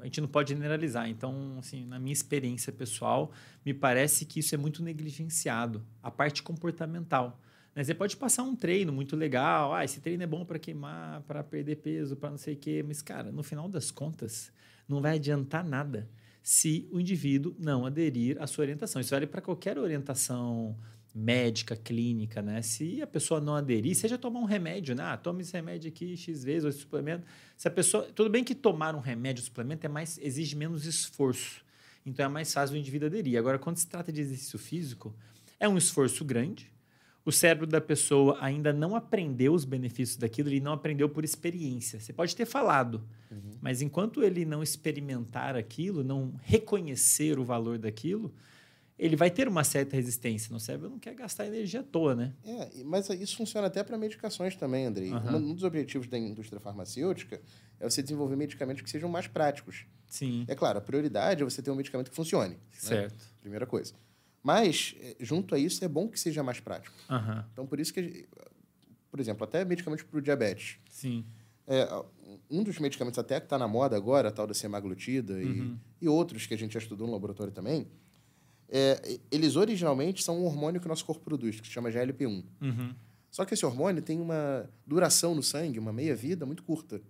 a 0.00 0.04
gente 0.04 0.20
não 0.20 0.28
pode 0.28 0.52
generalizar. 0.52 1.08
Então, 1.08 1.56
assim, 1.58 1.84
na 1.84 1.98
minha 1.98 2.12
experiência 2.12 2.72
pessoal, 2.72 3.30
me 3.64 3.74
parece 3.74 4.24
que 4.24 4.40
isso 4.40 4.54
é 4.54 4.58
muito 4.58 4.82
negligenciado, 4.82 5.84
a 6.02 6.10
parte 6.10 6.42
comportamental. 6.42 7.38
Né? 7.74 7.84
Você 7.84 7.94
pode 7.94 8.16
passar 8.16 8.44
um 8.44 8.56
treino 8.56 8.92
muito 8.92 9.14
legal, 9.14 9.74
ah, 9.74 9.84
esse 9.84 10.00
treino 10.00 10.22
é 10.22 10.26
bom 10.26 10.44
para 10.44 10.58
queimar, 10.58 11.20
para 11.22 11.44
perder 11.44 11.76
peso, 11.76 12.16
para 12.16 12.30
não 12.30 12.38
sei 12.38 12.54
o 12.54 12.58
quê, 12.58 12.82
mas, 12.86 13.02
cara, 13.02 13.30
no 13.30 13.42
final 13.42 13.68
das 13.68 13.90
contas, 13.90 14.50
não 14.88 15.02
vai 15.02 15.16
adiantar 15.16 15.62
nada 15.62 16.08
se 16.42 16.88
o 16.92 17.00
indivíduo 17.00 17.54
não 17.58 17.86
aderir 17.86 18.40
à 18.40 18.46
sua 18.46 18.62
orientação. 18.62 19.00
Isso 19.00 19.10
vale 19.10 19.26
para 19.26 19.40
qualquer 19.40 19.78
orientação 19.78 20.76
médica, 21.14 21.76
clínica, 21.76 22.42
né? 22.42 22.60
Se 22.60 23.00
a 23.00 23.06
pessoa 23.06 23.40
não 23.40 23.54
aderir, 23.54 23.94
seja 23.94 24.18
tomar 24.18 24.40
um 24.40 24.44
remédio, 24.44 24.94
né? 24.94 25.04
Ah, 25.04 25.16
tome 25.16 25.42
esse 25.42 25.52
remédio 25.52 25.88
aqui 25.88 26.16
X 26.16 26.42
vezes, 26.42 26.64
ou 26.64 26.70
esse 26.70 26.80
suplemento. 26.80 27.24
Se 27.56 27.68
a 27.68 27.70
pessoa. 27.70 28.04
Tudo 28.14 28.28
bem 28.28 28.42
que 28.42 28.54
tomar 28.54 28.96
um 28.96 29.00
remédio, 29.00 29.40
um 29.40 29.44
suplemento, 29.44 29.86
é 29.86 29.88
mais, 29.88 30.18
exige 30.18 30.56
menos 30.56 30.84
esforço. 30.84 31.64
Então 32.04 32.26
é 32.26 32.28
mais 32.28 32.52
fácil 32.52 32.74
o 32.74 32.78
indivíduo 32.78 33.06
aderir. 33.06 33.38
Agora, 33.38 33.58
quando 33.58 33.76
se 33.76 33.86
trata 33.86 34.12
de 34.12 34.20
exercício 34.20 34.58
físico, 34.58 35.14
é 35.60 35.68
um 35.68 35.78
esforço 35.78 36.24
grande, 36.24 36.70
o 37.24 37.32
cérebro 37.32 37.66
da 37.66 37.80
pessoa 37.80 38.36
ainda 38.40 38.72
não 38.72 38.94
aprendeu 38.94 39.54
os 39.54 39.64
benefícios 39.64 40.18
daquilo, 40.18 40.50
ele 40.50 40.60
não 40.60 40.72
aprendeu 40.72 41.08
por 41.08 41.24
experiência. 41.24 41.98
Você 41.98 42.12
pode 42.12 42.36
ter 42.36 42.44
falado, 42.44 43.02
uhum. 43.30 43.52
mas 43.62 43.80
enquanto 43.80 44.22
ele 44.22 44.44
não 44.44 44.62
experimentar 44.62 45.56
aquilo, 45.56 46.04
não 46.04 46.34
reconhecer 46.42 47.38
o 47.38 47.44
valor 47.44 47.78
daquilo, 47.78 48.34
ele 48.98 49.16
vai 49.16 49.30
ter 49.30 49.48
uma 49.48 49.64
certa 49.64 49.96
resistência. 49.96 50.52
No 50.52 50.60
cérebro 50.60 50.88
não 50.88 50.98
quer 50.98 51.14
gastar 51.14 51.46
energia 51.46 51.80
à 51.80 51.82
toa, 51.82 52.14
né? 52.14 52.32
É, 52.44 52.84
mas 52.84 53.08
isso 53.10 53.36
funciona 53.36 53.66
até 53.66 53.82
para 53.82 53.98
medicações 53.98 54.54
também, 54.54 54.86
Andrei. 54.86 55.12
Uhum. 55.12 55.36
Um 55.36 55.54
dos 55.54 55.64
objetivos 55.64 56.06
da 56.06 56.16
indústria 56.16 56.60
farmacêutica 56.60 57.40
é 57.80 57.88
você 57.88 58.02
desenvolver 58.02 58.36
medicamentos 58.36 58.82
que 58.82 58.90
sejam 58.90 59.08
mais 59.08 59.26
práticos. 59.26 59.84
Sim. 60.08 60.44
É 60.46 60.54
claro, 60.54 60.78
a 60.78 60.80
prioridade 60.80 61.42
é 61.42 61.44
você 61.44 61.60
ter 61.60 61.70
um 61.70 61.74
medicamento 61.74 62.10
que 62.10 62.16
funcione. 62.16 62.54
Né? 62.54 62.60
Certo. 62.72 63.14
Né? 63.14 63.28
Primeira 63.40 63.66
coisa. 63.66 63.94
Mas, 64.42 64.94
eh, 65.00 65.16
junto 65.18 65.54
a 65.54 65.58
isso, 65.58 65.84
é 65.84 65.88
bom 65.88 66.06
que 66.06 66.20
seja 66.20 66.42
mais 66.42 66.60
prático. 66.60 66.94
Uhum. 67.10 67.44
Então, 67.52 67.66
por 67.66 67.80
isso 67.80 67.92
que, 67.92 68.28
por 69.10 69.18
exemplo, 69.18 69.42
até 69.42 69.64
medicamentos 69.64 70.04
para 70.04 70.18
o 70.18 70.22
diabetes. 70.22 70.78
Sim. 70.88 71.24
É, 71.66 71.88
um 72.50 72.62
dos 72.62 72.78
medicamentos 72.78 73.18
até 73.18 73.40
que 73.40 73.46
está 73.46 73.58
na 73.58 73.66
moda 73.66 73.96
agora, 73.96 74.28
a 74.28 74.30
tal 74.30 74.46
da 74.46 74.54
semaglutida, 74.54 75.32
uhum. 75.32 75.78
e, 76.00 76.04
e 76.04 76.08
outros 76.08 76.46
que 76.46 76.54
a 76.54 76.58
gente 76.58 76.74
já 76.74 76.78
estudou 76.78 77.06
no 77.06 77.12
laboratório 77.14 77.52
também, 77.52 77.88
é, 78.68 79.18
eles 79.30 79.56
originalmente 79.56 80.22
são 80.22 80.40
um 80.40 80.44
hormônio 80.44 80.80
que 80.80 80.86
o 80.86 80.88
nosso 80.88 81.04
corpo 81.04 81.24
produz, 81.24 81.60
que 81.60 81.66
se 81.66 81.72
chama 81.72 81.90
GLP-1. 81.90 82.44
Uhum. 82.60 82.94
Só 83.30 83.44
que 83.44 83.54
esse 83.54 83.66
hormônio 83.66 84.02
tem 84.02 84.20
uma 84.20 84.68
duração 84.86 85.34
no 85.34 85.42
sangue, 85.42 85.78
uma 85.78 85.92
meia-vida 85.92 86.46
muito 86.46 86.62
curta. 86.62 87.02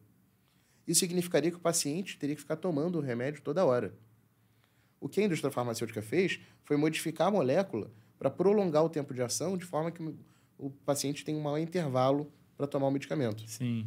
Isso 0.87 1.01
significaria 1.01 1.51
que 1.51 1.57
o 1.57 1.61
paciente 1.61 2.19
teria 2.19 2.35
que 2.35 2.41
ficar 2.41 2.57
tomando 2.57 2.99
o 2.99 3.01
remédio 3.01 3.43
toda 3.43 3.65
hora. 3.65 3.95
O 5.01 5.09
que 5.09 5.21
a 5.21 5.25
indústria 5.25 5.51
farmacêutica 5.51 6.01
fez 6.01 6.41
foi 6.63 6.77
modificar 6.77 7.29
a 7.29 7.31
molécula 7.31 7.91
para 8.19 8.31
prolongar 8.31 8.85
o 8.85 8.89
tempo 8.89 9.13
de 9.13 9.23
ação 9.23 9.57
de 9.57 9.65
forma 9.65 9.91
que 9.91 10.03
o 10.59 10.71
paciente 10.71 11.25
tenha 11.25 11.37
um 11.37 11.43
maior 11.43 11.59
intervalo 11.59 12.33
para 12.57 12.67
tomar 12.67 12.87
o 12.87 12.91
medicamento. 12.91 13.43
Sim. 13.47 13.87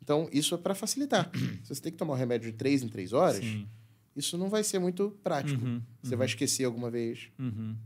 Então, 0.00 0.28
isso 0.32 0.54
é 0.54 0.58
para 0.58 0.74
facilitar. 0.74 1.30
Se 1.64 1.74
você 1.74 1.80
tem 1.82 1.92
que 1.92 1.98
tomar 1.98 2.14
o 2.14 2.16
remédio 2.16 2.50
de 2.50 2.56
três 2.56 2.82
em 2.82 2.88
três 2.88 3.12
horas, 3.12 3.38
Sim. 3.38 3.66
Isso 4.16 4.36
não 4.36 4.48
vai 4.48 4.62
ser 4.62 4.78
muito 4.78 5.10
prático. 5.22 5.64
Uhum, 5.64 5.82
você 6.02 6.14
uhum. 6.14 6.18
vai 6.18 6.26
esquecer 6.26 6.64
alguma 6.64 6.90
vez. 6.90 7.30
Uhum. 7.38 7.76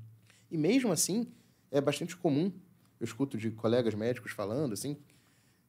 E 0.50 0.56
mesmo 0.56 0.92
assim, 0.92 1.26
é 1.70 1.80
bastante 1.80 2.16
comum. 2.16 2.52
Eu 2.98 3.04
escuto 3.04 3.36
de 3.36 3.50
colegas 3.50 3.94
médicos 3.94 4.32
falando 4.32 4.72
assim, 4.72 4.96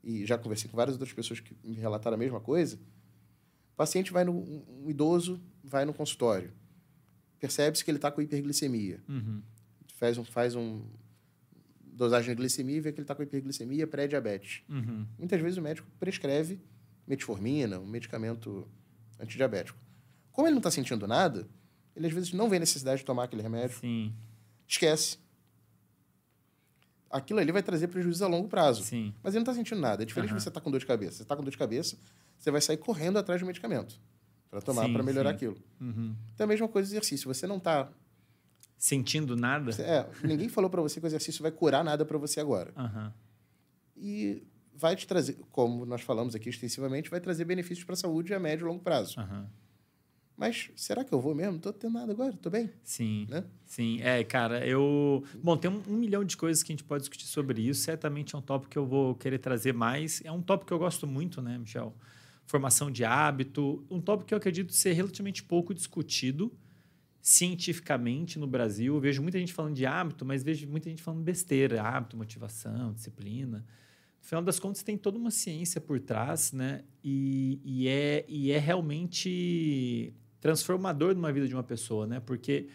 e 0.04 0.26
já 0.26 0.38
conversei 0.38 0.70
com 0.70 0.78
várias 0.78 0.96
outras 0.96 1.14
pessoas 1.14 1.40
que 1.40 1.56
me 1.64 1.76
relataram 1.76 2.16
a 2.16 2.18
mesma 2.18 2.40
coisa. 2.40 2.78
O 3.74 3.76
paciente 3.76 4.12
vai 4.12 4.24
no 4.24 4.34
um 4.34 4.90
idoso 4.90 5.42
vai 5.64 5.86
no 5.86 5.94
consultório 5.94 6.52
percebe-se 7.40 7.84
que 7.84 7.92
ele 7.92 7.98
está 7.98 8.12
com 8.12 8.22
hiperglicemia. 8.22 9.00
Uhum. 9.08 9.42
Faz 9.96 10.18
um, 10.18 10.24
faz 10.24 10.56
um 10.56 10.86
dosagem 11.82 12.30
de 12.30 12.36
glicemia 12.36 12.78
e 12.78 12.82
vê 12.82 12.92
que 12.92 13.00
ele 13.00 13.04
está 13.04 13.16
com 13.16 13.24
hiperglicemia 13.24 13.88
pré-diabetes. 13.88 14.64
Uhum. 14.70 15.06
Muitas 15.18 15.42
vezes 15.42 15.58
o 15.58 15.62
médico 15.62 15.88
prescreve 16.00 16.60
metformina, 17.08 17.80
um 17.80 17.88
medicamento 17.88 18.68
antidiabético. 19.20 19.80
Como 20.38 20.48
ele 20.48 20.54
não 20.54 20.60
está 20.60 20.70
sentindo 20.70 21.08
nada, 21.08 21.48
ele 21.96 22.06
às 22.06 22.14
vezes 22.14 22.32
não 22.32 22.48
vê 22.48 22.60
necessidade 22.60 23.00
de 23.00 23.06
tomar 23.06 23.24
aquele 23.24 23.42
remédio. 23.42 23.80
Sim. 23.80 24.14
Esquece. 24.68 25.18
Aquilo 27.10 27.40
ali 27.40 27.52
vai 27.52 27.64
trazer 27.64 27.88
prejuízo 27.88 28.24
a 28.24 28.28
longo 28.28 28.48
prazo. 28.48 28.84
Sim. 28.84 29.16
Mas 29.24 29.34
ele 29.34 29.40
não 29.44 29.52
está 29.52 29.56
sentindo 29.56 29.82
nada. 29.82 30.04
É 30.04 30.06
diferente 30.06 30.30
uhum. 30.30 30.38
de 30.38 30.44
você 30.44 30.50
estar 30.50 30.60
tá 30.60 30.64
com 30.64 30.70
dor 30.70 30.80
de 30.80 30.86
cabeça. 30.86 31.18
Você 31.18 31.24
está 31.24 31.36
com 31.36 31.42
dor 31.42 31.50
de 31.50 31.58
cabeça, 31.58 31.98
você 32.38 32.52
vai 32.52 32.62
sair 32.62 32.78
correndo 32.78 33.18
atrás 33.18 33.42
do 33.42 33.48
medicamento 33.48 34.00
para 34.48 34.62
tomar 34.62 34.88
para 34.94 35.02
melhorar 35.02 35.32
sim. 35.32 35.36
aquilo. 35.38 35.58
Uhum. 35.82 36.16
Então 36.36 36.44
é 36.44 36.46
a 36.46 36.48
mesma 36.48 36.68
coisa 36.68 36.88
do 36.88 36.92
exercício. 36.92 37.34
Você 37.34 37.48
não 37.48 37.58
está 37.58 37.90
sentindo 38.78 39.36
nada. 39.36 39.72
É, 39.82 40.08
ninguém 40.24 40.50
falou 40.50 40.70
para 40.70 40.84
você 40.84 41.00
que 41.00 41.08
o 41.08 41.10
exercício 41.10 41.42
vai 41.42 41.52
curar 41.52 41.84
nada 41.84 42.06
para 42.06 42.20
você 42.20 42.40
agora. 42.40 42.72
Uhum. 42.78 43.12
E 43.96 44.44
vai 44.76 44.96
te 44.96 45.08
trazer, 45.08 45.36
como 45.52 45.84
nós 45.84 46.04
falamos 46.04 46.36
aqui 46.36 46.48
extensivamente, 46.48 47.10
vai 47.10 47.20
trazer 47.20 47.44
benefícios 47.44 47.84
para 47.84 47.94
a 47.94 47.98
saúde 47.98 48.36
a 48.36 48.40
médio 48.40 48.66
e 48.66 48.68
longo 48.68 48.84
prazo. 48.84 49.20
Uhum. 49.20 49.48
Mas 50.38 50.70
será 50.76 51.04
que 51.04 51.12
eu 51.12 51.20
vou 51.20 51.34
mesmo? 51.34 51.54
Não 51.54 51.60
tô 51.60 51.74
tendo 51.74 51.94
nada 51.94 52.12
agora, 52.12 52.32
tô 52.34 52.50
bem. 52.50 52.70
Sim. 52.84 53.26
Né? 53.28 53.44
Sim, 53.66 54.00
é, 54.02 54.24
cara, 54.24 54.66
eu. 54.66 55.24
Bom, 55.42 55.58
tem 55.58 55.70
um, 55.70 55.82
um, 55.88 55.98
milhão 55.98 56.24
de 56.24 56.38
coisas 56.38 56.62
que 56.62 56.72
a 56.72 56.76
gente 56.76 56.84
pode 56.84 57.02
discutir 57.02 57.26
sobre 57.26 57.62
isso. 57.62 57.82
Certamente 57.82 58.36
é 58.36 58.38
um 58.38 58.42
tópico 58.42 58.72
que 58.72 58.78
eu 58.78 58.86
vou 58.86 59.16
querer 59.16 59.40
trazer 59.40 59.74
mais. 59.74 60.22
É 60.24 60.32
um 60.32 60.42
tópico 60.42 60.68
que 60.68 60.74
eu 60.74 60.80
gosto 60.80 61.08
muito, 61.08 61.42
né, 61.42 61.58
Michel? 61.58 61.94
formação 62.48 62.90
de 62.90 63.04
hábito, 63.04 63.86
um 63.90 64.00
tópico 64.00 64.30
que 64.30 64.34
eu 64.34 64.38
acredito 64.38 64.74
ser 64.74 64.94
relativamente 64.94 65.44
pouco 65.44 65.74
discutido 65.74 66.52
cientificamente 67.22 68.40
no 68.40 68.48
Brasil. 68.48 68.96
Eu 68.96 69.02
vejo 69.02 69.22
muita 69.22 69.38
gente 69.38 69.52
falando 69.52 69.76
de 69.76 69.86
hábito, 69.86 70.26
mas 70.26 70.44
vejo 70.44 70.66
muita 70.66 70.90
gente 70.90 71.04
falando 71.04 71.22
besteira, 71.22 71.84
hábito, 71.84 72.16
motivação, 72.16 72.94
disciplina. 72.94 73.66
No 74.22 74.26
final 74.26 74.42
das 74.42 74.60
contas, 74.60 74.82
tem 74.82 74.98
toda 74.98 75.18
uma 75.18 75.30
ciência 75.30 75.82
por 75.82 76.00
trás, 76.00 76.54
né? 76.54 76.84
E, 77.04 77.60
e, 77.66 77.88
é, 77.90 78.26
e 78.30 78.52
é 78.52 78.58
realmente 78.58 80.14
transformador 80.40 81.16
numa 81.16 81.32
vida 81.32 81.48
de 81.48 81.54
uma 81.54 81.64
pessoa, 81.64 82.06
né? 82.06 82.20
Porque 82.20 82.70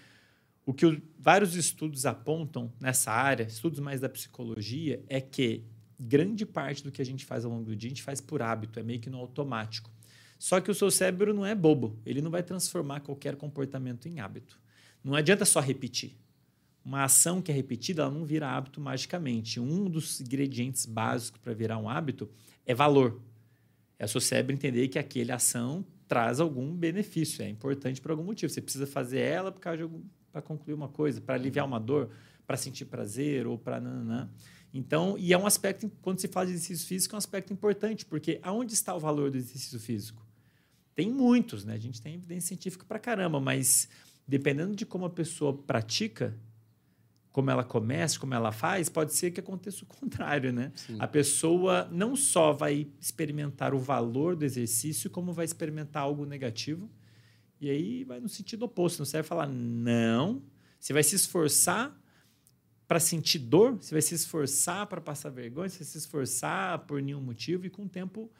o 0.64 0.72
que 0.72 1.02
vários 1.18 1.56
estudos 1.56 2.06
apontam 2.06 2.72
nessa 2.80 3.10
área, 3.10 3.44
estudos 3.44 3.80
mais 3.80 4.00
da 4.00 4.08
psicologia, 4.08 5.02
é 5.08 5.20
que 5.20 5.64
grande 5.98 6.44
parte 6.44 6.82
do 6.82 6.90
que 6.90 7.02
a 7.02 7.04
gente 7.04 7.24
faz 7.24 7.44
ao 7.44 7.50
longo 7.50 7.64
do 7.64 7.76
dia, 7.76 7.88
a 7.88 7.90
gente 7.90 8.02
faz 8.02 8.20
por 8.20 8.42
hábito, 8.42 8.78
é 8.78 8.82
meio 8.82 9.00
que 9.00 9.10
no 9.10 9.18
automático. 9.18 9.90
Só 10.38 10.60
que 10.60 10.70
o 10.70 10.74
seu 10.74 10.90
cérebro 10.90 11.32
não 11.32 11.46
é 11.46 11.54
bobo, 11.54 11.96
ele 12.04 12.20
não 12.20 12.30
vai 12.30 12.42
transformar 12.42 13.00
qualquer 13.00 13.36
comportamento 13.36 14.08
em 14.08 14.18
hábito. 14.18 14.58
Não 15.02 15.14
adianta 15.14 15.44
só 15.44 15.60
repetir. 15.60 16.16
Uma 16.84 17.04
ação 17.04 17.40
que 17.40 17.52
é 17.52 17.54
repetida, 17.54 18.02
ela 18.02 18.10
não 18.10 18.24
vira 18.24 18.48
hábito 18.48 18.80
magicamente. 18.80 19.60
Um 19.60 19.88
dos 19.88 20.20
ingredientes 20.20 20.84
básicos 20.84 21.40
para 21.40 21.54
virar 21.54 21.78
um 21.78 21.88
hábito 21.88 22.28
é 22.66 22.74
valor. 22.74 23.20
É 23.98 24.04
o 24.04 24.08
seu 24.08 24.20
cérebro 24.20 24.52
entender 24.52 24.88
que 24.88 24.98
aquela 24.98 25.36
ação 25.36 25.84
traz 26.12 26.40
algum 26.40 26.76
benefício, 26.76 27.42
é 27.42 27.48
importante 27.48 27.98
por 27.98 28.10
algum 28.10 28.22
motivo. 28.22 28.52
Você 28.52 28.60
precisa 28.60 28.86
fazer 28.86 29.20
ela 29.20 29.50
para 29.50 30.42
concluir 30.42 30.74
uma 30.74 30.88
coisa, 30.88 31.22
para 31.22 31.36
aliviar 31.36 31.64
uma 31.64 31.80
dor, 31.80 32.10
para 32.46 32.54
sentir 32.54 32.84
prazer 32.84 33.46
ou 33.46 33.56
para 33.56 33.80
nananã. 33.80 34.28
Então, 34.74 35.16
e 35.16 35.32
é 35.32 35.38
um 35.38 35.46
aspecto, 35.46 35.90
quando 36.02 36.20
se 36.20 36.28
fala 36.28 36.44
de 36.44 36.52
exercício 36.52 36.86
físico, 36.86 37.14
é 37.14 37.16
um 37.16 37.18
aspecto 37.18 37.50
importante, 37.50 38.04
porque 38.04 38.38
aonde 38.42 38.74
está 38.74 38.94
o 38.94 39.00
valor 39.00 39.30
do 39.30 39.38
exercício 39.38 39.80
físico? 39.80 40.22
Tem 40.94 41.10
muitos, 41.10 41.64
né? 41.64 41.72
A 41.72 41.78
gente 41.78 42.02
tem 42.02 42.16
evidência 42.16 42.48
científica 42.48 42.84
para 42.86 42.98
caramba, 42.98 43.40
mas 43.40 43.88
dependendo 44.28 44.76
de 44.76 44.84
como 44.84 45.06
a 45.06 45.10
pessoa 45.10 45.56
pratica, 45.56 46.38
como 47.32 47.50
ela 47.50 47.64
começa, 47.64 48.20
como 48.20 48.34
ela 48.34 48.52
faz, 48.52 48.88
pode 48.88 49.14
ser 49.14 49.30
que 49.30 49.40
aconteça 49.40 49.84
o 49.84 49.86
contrário, 50.00 50.52
né? 50.52 50.70
Sim. 50.74 50.96
A 50.98 51.08
pessoa 51.08 51.88
não 51.90 52.14
só 52.14 52.52
vai 52.52 52.86
experimentar 53.00 53.74
o 53.74 53.78
valor 53.78 54.36
do 54.36 54.44
exercício, 54.44 55.10
como 55.10 55.32
vai 55.32 55.44
experimentar 55.44 56.02
algo 56.02 56.26
negativo. 56.26 56.90
E 57.60 57.70
aí 57.70 58.04
vai 58.04 58.20
no 58.20 58.28
sentido 58.28 58.64
oposto. 58.64 59.04
Você 59.04 59.18
vai 59.18 59.22
falar, 59.22 59.48
não. 59.48 60.42
Você 60.78 60.92
vai 60.92 61.02
se 61.02 61.16
esforçar 61.16 61.98
para 62.86 63.00
sentir 63.00 63.38
dor, 63.38 63.76
você 63.76 63.94
vai 63.94 64.02
se 64.02 64.14
esforçar 64.14 64.86
para 64.86 65.00
passar 65.00 65.30
vergonha, 65.30 65.68
você 65.68 65.78
vai 65.78 65.86
se 65.86 65.96
esforçar 65.96 66.80
por 66.80 67.00
nenhum 67.00 67.22
motivo, 67.22 67.64
e 67.64 67.70
com 67.70 67.84
o 67.84 67.88
tempo 67.88 68.30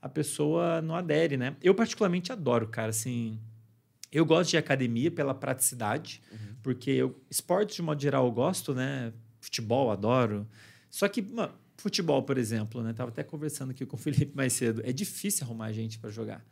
a 0.00 0.08
pessoa 0.08 0.80
não 0.80 0.94
adere, 0.94 1.36
né? 1.36 1.56
Eu, 1.60 1.74
particularmente, 1.74 2.30
adoro, 2.30 2.68
cara, 2.68 2.90
assim. 2.90 3.40
Eu 4.10 4.24
gosto 4.24 4.50
de 4.50 4.56
academia 4.56 5.10
pela 5.10 5.34
praticidade, 5.34 6.22
uhum. 6.30 6.56
porque 6.62 6.90
eu, 6.90 7.20
esportes 7.30 7.76
de 7.76 7.82
modo 7.82 8.00
geral 8.00 8.26
eu 8.26 8.32
gosto, 8.32 8.74
né? 8.74 9.12
Futebol, 9.40 9.90
adoro. 9.90 10.46
Só 10.90 11.08
que, 11.08 11.20
mano, 11.22 11.52
futebol, 11.76 12.22
por 12.22 12.38
exemplo, 12.38 12.82
né? 12.82 12.92
Tava 12.92 13.10
até 13.10 13.22
conversando 13.22 13.70
aqui 13.70 13.84
com 13.84 13.96
o 13.96 13.98
Felipe 14.00 14.34
mais 14.34 14.52
cedo. 14.52 14.80
É 14.84 14.92
difícil 14.92 15.44
arrumar 15.44 15.72
gente 15.72 15.98
para 15.98 16.10
jogar. 16.10 16.44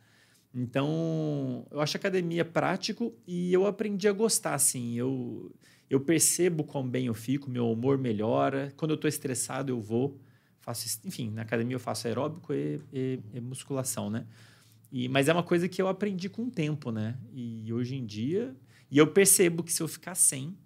Então, 0.53 1.67
eu 1.69 1.81
acho 1.81 1.97
academia 1.97 2.45
prático 2.45 3.13
e 3.27 3.51
eu 3.51 3.67
aprendi 3.67 4.07
a 4.07 4.13
gostar, 4.13 4.53
assim. 4.53 4.95
Eu, 4.95 5.51
eu 5.89 5.99
percebo 5.99 6.63
quão 6.63 6.87
bem 6.87 7.07
eu 7.07 7.13
fico, 7.13 7.49
meu 7.49 7.69
humor 7.69 7.97
melhora. 7.97 8.71
Quando 8.77 8.91
eu 8.91 8.95
estou 8.95 9.09
estressado, 9.09 9.71
eu 9.71 9.81
vou. 9.81 10.17
Faço, 10.61 10.99
enfim, 11.05 11.29
na 11.29 11.41
academia 11.41 11.75
eu 11.75 11.79
faço 11.79 12.07
aeróbico 12.07 12.53
e, 12.53 12.79
e, 12.91 13.19
e 13.33 13.41
musculação, 13.41 14.09
né? 14.09 14.25
E, 14.95 15.09
mas 15.09 15.27
é 15.27 15.33
uma 15.33 15.43
coisa 15.43 15.67
que 15.67 15.81
eu 15.81 15.89
aprendi 15.89 16.29
com 16.29 16.43
o 16.43 16.49
tempo, 16.49 16.89
né? 16.89 17.19
E 17.33 17.73
hoje 17.73 17.97
em 17.97 18.05
dia. 18.05 18.55
E 18.89 18.97
eu 18.97 19.05
percebo 19.05 19.61
que 19.61 19.73
se 19.73 19.83
eu 19.83 19.89
ficar 19.89 20.15
sem, 20.15 20.57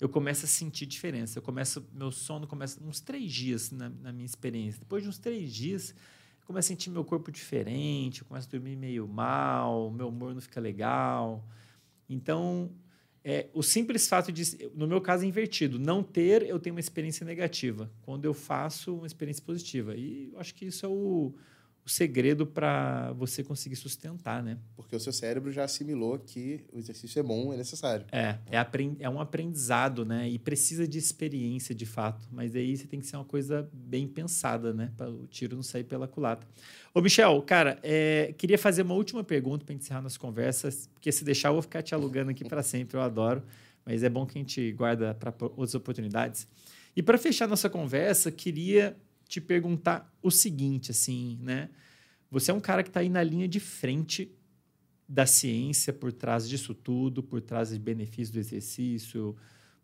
eu 0.00 0.08
começo 0.08 0.46
a 0.46 0.48
sentir 0.48 0.86
diferença. 0.86 1.38
Eu 1.38 1.42
começo, 1.42 1.86
meu 1.92 2.10
sono 2.10 2.46
começa 2.46 2.82
uns 2.82 2.98
três 2.98 3.30
dias 3.30 3.70
na, 3.72 3.90
na 3.90 4.10
minha 4.10 4.24
experiência. 4.24 4.80
Depois 4.80 5.02
de 5.02 5.10
uns 5.10 5.18
três 5.18 5.52
dias, 5.52 5.90
eu 6.40 6.46
começo 6.46 6.68
a 6.68 6.68
sentir 6.68 6.88
meu 6.88 7.04
corpo 7.04 7.30
diferente, 7.30 8.22
eu 8.22 8.26
começo 8.26 8.48
a 8.48 8.52
dormir 8.52 8.74
meio 8.74 9.06
mal, 9.06 9.90
meu 9.90 10.08
humor 10.08 10.32
não 10.32 10.40
fica 10.40 10.58
legal. 10.58 11.46
Então, 12.08 12.70
é, 13.22 13.50
o 13.52 13.62
simples 13.62 14.08
fato 14.08 14.32
de, 14.32 14.70
no 14.74 14.88
meu 14.88 15.02
caso, 15.02 15.24
é 15.24 15.26
invertido. 15.26 15.78
Não 15.78 16.02
ter, 16.02 16.40
eu 16.48 16.58
tenho 16.58 16.74
uma 16.74 16.80
experiência 16.80 17.26
negativa. 17.26 17.92
Quando 18.00 18.24
eu 18.24 18.32
faço, 18.32 18.96
uma 18.96 19.06
experiência 19.06 19.44
positiva. 19.44 19.94
E 19.94 20.30
eu 20.32 20.40
acho 20.40 20.54
que 20.54 20.64
isso 20.64 20.86
é 20.86 20.88
o, 20.88 21.34
segredo 21.90 22.46
para 22.46 23.12
você 23.12 23.42
conseguir 23.42 23.76
sustentar, 23.76 24.42
né? 24.42 24.58
Porque 24.76 24.94
o 24.94 25.00
seu 25.00 25.12
cérebro 25.12 25.50
já 25.50 25.64
assimilou 25.64 26.18
que 26.18 26.64
o 26.72 26.78
exercício 26.78 27.18
é 27.18 27.22
bom, 27.22 27.52
é 27.52 27.56
necessário. 27.56 28.06
É, 28.12 28.38
é, 28.50 28.66
é 29.00 29.10
um 29.10 29.20
aprendizado, 29.20 30.04
né? 30.04 30.28
E 30.28 30.38
precisa 30.38 30.86
de 30.86 30.98
experiência, 30.98 31.74
de 31.74 31.86
fato. 31.86 32.28
Mas 32.30 32.54
aí 32.54 32.76
você 32.76 32.86
tem 32.86 33.00
que 33.00 33.06
ser 33.06 33.16
uma 33.16 33.24
coisa 33.24 33.68
bem 33.72 34.06
pensada, 34.06 34.72
né? 34.72 34.92
Para 34.96 35.10
o 35.10 35.26
tiro 35.26 35.56
não 35.56 35.62
sair 35.62 35.84
pela 35.84 36.06
culata. 36.06 36.46
Ô, 36.94 37.00
Michel, 37.00 37.42
cara, 37.42 37.78
é, 37.82 38.34
queria 38.38 38.58
fazer 38.58 38.82
uma 38.82 38.94
última 38.94 39.24
pergunta 39.24 39.64
para 39.64 39.74
encerrar 39.74 40.00
nossas 40.00 40.18
conversas, 40.18 40.88
porque 40.92 41.10
se 41.10 41.24
deixar 41.24 41.48
eu 41.48 41.54
vou 41.54 41.62
ficar 41.62 41.82
te 41.82 41.94
alugando 41.94 42.30
aqui 42.30 42.44
para 42.44 42.62
sempre, 42.62 42.96
eu 42.96 43.02
adoro. 43.02 43.42
Mas 43.84 44.02
é 44.02 44.08
bom 44.08 44.26
que 44.26 44.38
a 44.38 44.40
gente 44.40 44.72
guarda 44.72 45.14
para 45.14 45.34
outras 45.40 45.74
oportunidades. 45.74 46.46
E 46.94 47.02
para 47.02 47.16
fechar 47.16 47.48
nossa 47.48 47.70
conversa, 47.70 48.30
queria 48.30 48.96
te 49.30 49.40
perguntar 49.40 50.12
o 50.20 50.28
seguinte, 50.30 50.90
assim, 50.90 51.38
né? 51.40 51.70
Você 52.32 52.50
é 52.50 52.54
um 52.54 52.60
cara 52.60 52.82
que 52.82 52.90
está 52.90 52.98
aí 52.98 53.08
na 53.08 53.22
linha 53.22 53.46
de 53.46 53.60
frente 53.60 54.36
da 55.08 55.24
ciência 55.24 55.92
por 55.92 56.12
trás 56.12 56.48
disso 56.48 56.74
tudo, 56.74 57.22
por 57.22 57.40
trás 57.40 57.68
dos 57.68 57.78
benefícios 57.78 58.30
do 58.30 58.40
exercício, 58.40 59.36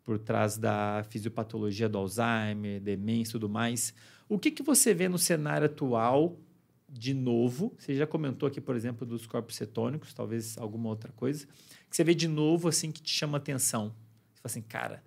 por 0.03 0.19
trás 0.19 0.57
da 0.57 1.05
fisiopatologia 1.09 1.87
do 1.87 1.97
Alzheimer, 1.97 2.81
demência 2.81 3.31
e 3.31 3.33
tudo 3.33 3.47
mais. 3.47 3.93
O 4.27 4.37
que, 4.37 4.51
que 4.51 4.61
você 4.61 4.93
vê 4.93 5.07
no 5.07 5.17
cenário 5.17 5.65
atual 5.65 6.37
de 6.89 7.13
novo? 7.13 7.73
Você 7.77 7.95
já 7.95 8.05
comentou 8.05 8.47
aqui, 8.47 8.59
por 8.59 8.75
exemplo, 8.75 9.07
dos 9.07 9.25
corpos 9.25 9.55
cetônicos, 9.55 10.13
talvez 10.13 10.57
alguma 10.57 10.89
outra 10.89 11.13
coisa, 11.13 11.47
que 11.89 11.95
você 11.95 12.03
vê 12.03 12.13
de 12.13 12.27
novo 12.27 12.67
assim 12.67 12.91
que 12.91 13.01
te 13.01 13.13
chama 13.13 13.37
atenção. 13.37 13.93
Você 14.33 14.41
fala 14.41 14.51
assim, 14.51 14.61
cara, 14.61 15.03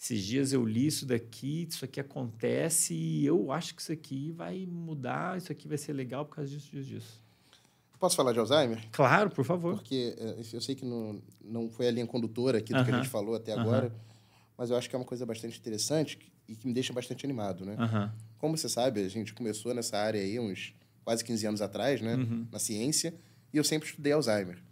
esses 0.00 0.24
dias 0.24 0.52
eu 0.52 0.64
li 0.64 0.86
isso 0.86 1.04
daqui, 1.04 1.66
isso 1.68 1.84
aqui 1.84 2.00
acontece 2.00 2.94
e 2.94 3.26
eu 3.26 3.52
acho 3.52 3.74
que 3.74 3.82
isso 3.82 3.92
aqui 3.92 4.32
vai 4.32 4.64
mudar, 4.66 5.36
isso 5.36 5.52
aqui 5.52 5.68
vai 5.68 5.76
ser 5.76 5.92
legal 5.92 6.24
por 6.24 6.36
causa 6.36 6.50
disso, 6.50 6.70
disso, 6.70 6.88
disso. 6.88 7.22
Posso 7.98 8.16
falar 8.16 8.32
de 8.32 8.38
Alzheimer? 8.38 8.82
Claro, 8.90 9.28
por 9.28 9.44
favor. 9.44 9.74
Porque 9.74 10.16
eh, 10.16 10.42
eu 10.54 10.60
sei 10.62 10.74
que 10.74 10.86
não, 10.86 11.20
não 11.44 11.68
foi 11.68 11.86
a 11.86 11.90
linha 11.90 12.06
condutora 12.06 12.56
aqui 12.56 12.72
do 12.72 12.78
uh 12.78 12.80
-huh. 12.80 12.84
que 12.86 12.90
a 12.92 12.96
gente 12.96 13.10
falou 13.10 13.34
até 13.34 13.52
agora, 13.52 13.88
uh 13.88 13.90
-huh. 13.90 13.94
mas 14.56 14.70
eu 14.70 14.76
acho 14.76 14.88
que 14.88 14.96
é 14.96 14.98
uma 14.98 15.04
coisa 15.04 15.26
bastante 15.26 15.58
interessante 15.58 16.18
e 16.48 16.56
que 16.56 16.66
me 16.66 16.72
deixa 16.72 16.94
bastante 16.94 17.26
animado, 17.26 17.66
né? 17.66 17.74
Uh 17.74 17.78
-huh. 17.80 18.10
Como 18.38 18.56
você 18.56 18.70
sabe, 18.70 19.02
a 19.02 19.08
gente 19.08 19.34
começou 19.34 19.74
nessa 19.74 19.98
área 19.98 20.18
aí 20.18 20.40
uns 20.40 20.74
quase 21.04 21.22
15 21.22 21.46
anos 21.46 21.60
atrás, 21.60 22.00
né? 22.00 22.14
Uhum. 22.14 22.46
Na 22.50 22.58
ciência, 22.58 23.14
e 23.52 23.58
eu 23.58 23.64
sempre 23.64 23.86
estudei 23.86 24.14
Alzheimer. 24.14 24.62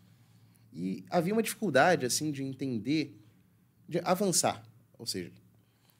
E 0.72 1.04
havia 1.10 1.34
uma 1.34 1.42
dificuldade, 1.42 2.06
assim, 2.06 2.32
de 2.32 2.42
entender, 2.42 3.14
de 3.86 4.00
avançar. 4.04 4.62
Ou 4.98 5.06
seja, 5.06 5.30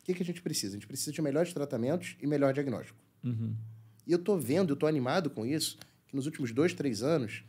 o 0.00 0.04
que, 0.04 0.14
que 0.14 0.22
a 0.22 0.26
gente 0.26 0.42
precisa? 0.42 0.76
A 0.76 0.78
gente 0.78 0.86
precisa 0.86 1.12
de 1.12 1.22
melhores 1.22 1.52
tratamentos 1.52 2.16
e 2.20 2.26
melhor 2.26 2.52
diagnóstico. 2.52 2.98
Uhum. 3.22 3.54
E 4.06 4.12
eu 4.12 4.18
estou 4.18 4.38
vendo, 4.38 4.70
eu 4.70 4.74
estou 4.74 4.88
animado 4.88 5.30
com 5.30 5.46
isso, 5.46 5.78
que 6.06 6.16
nos 6.16 6.26
últimos 6.26 6.52
dois, 6.52 6.72
três 6.72 7.02
anos, 7.02 7.44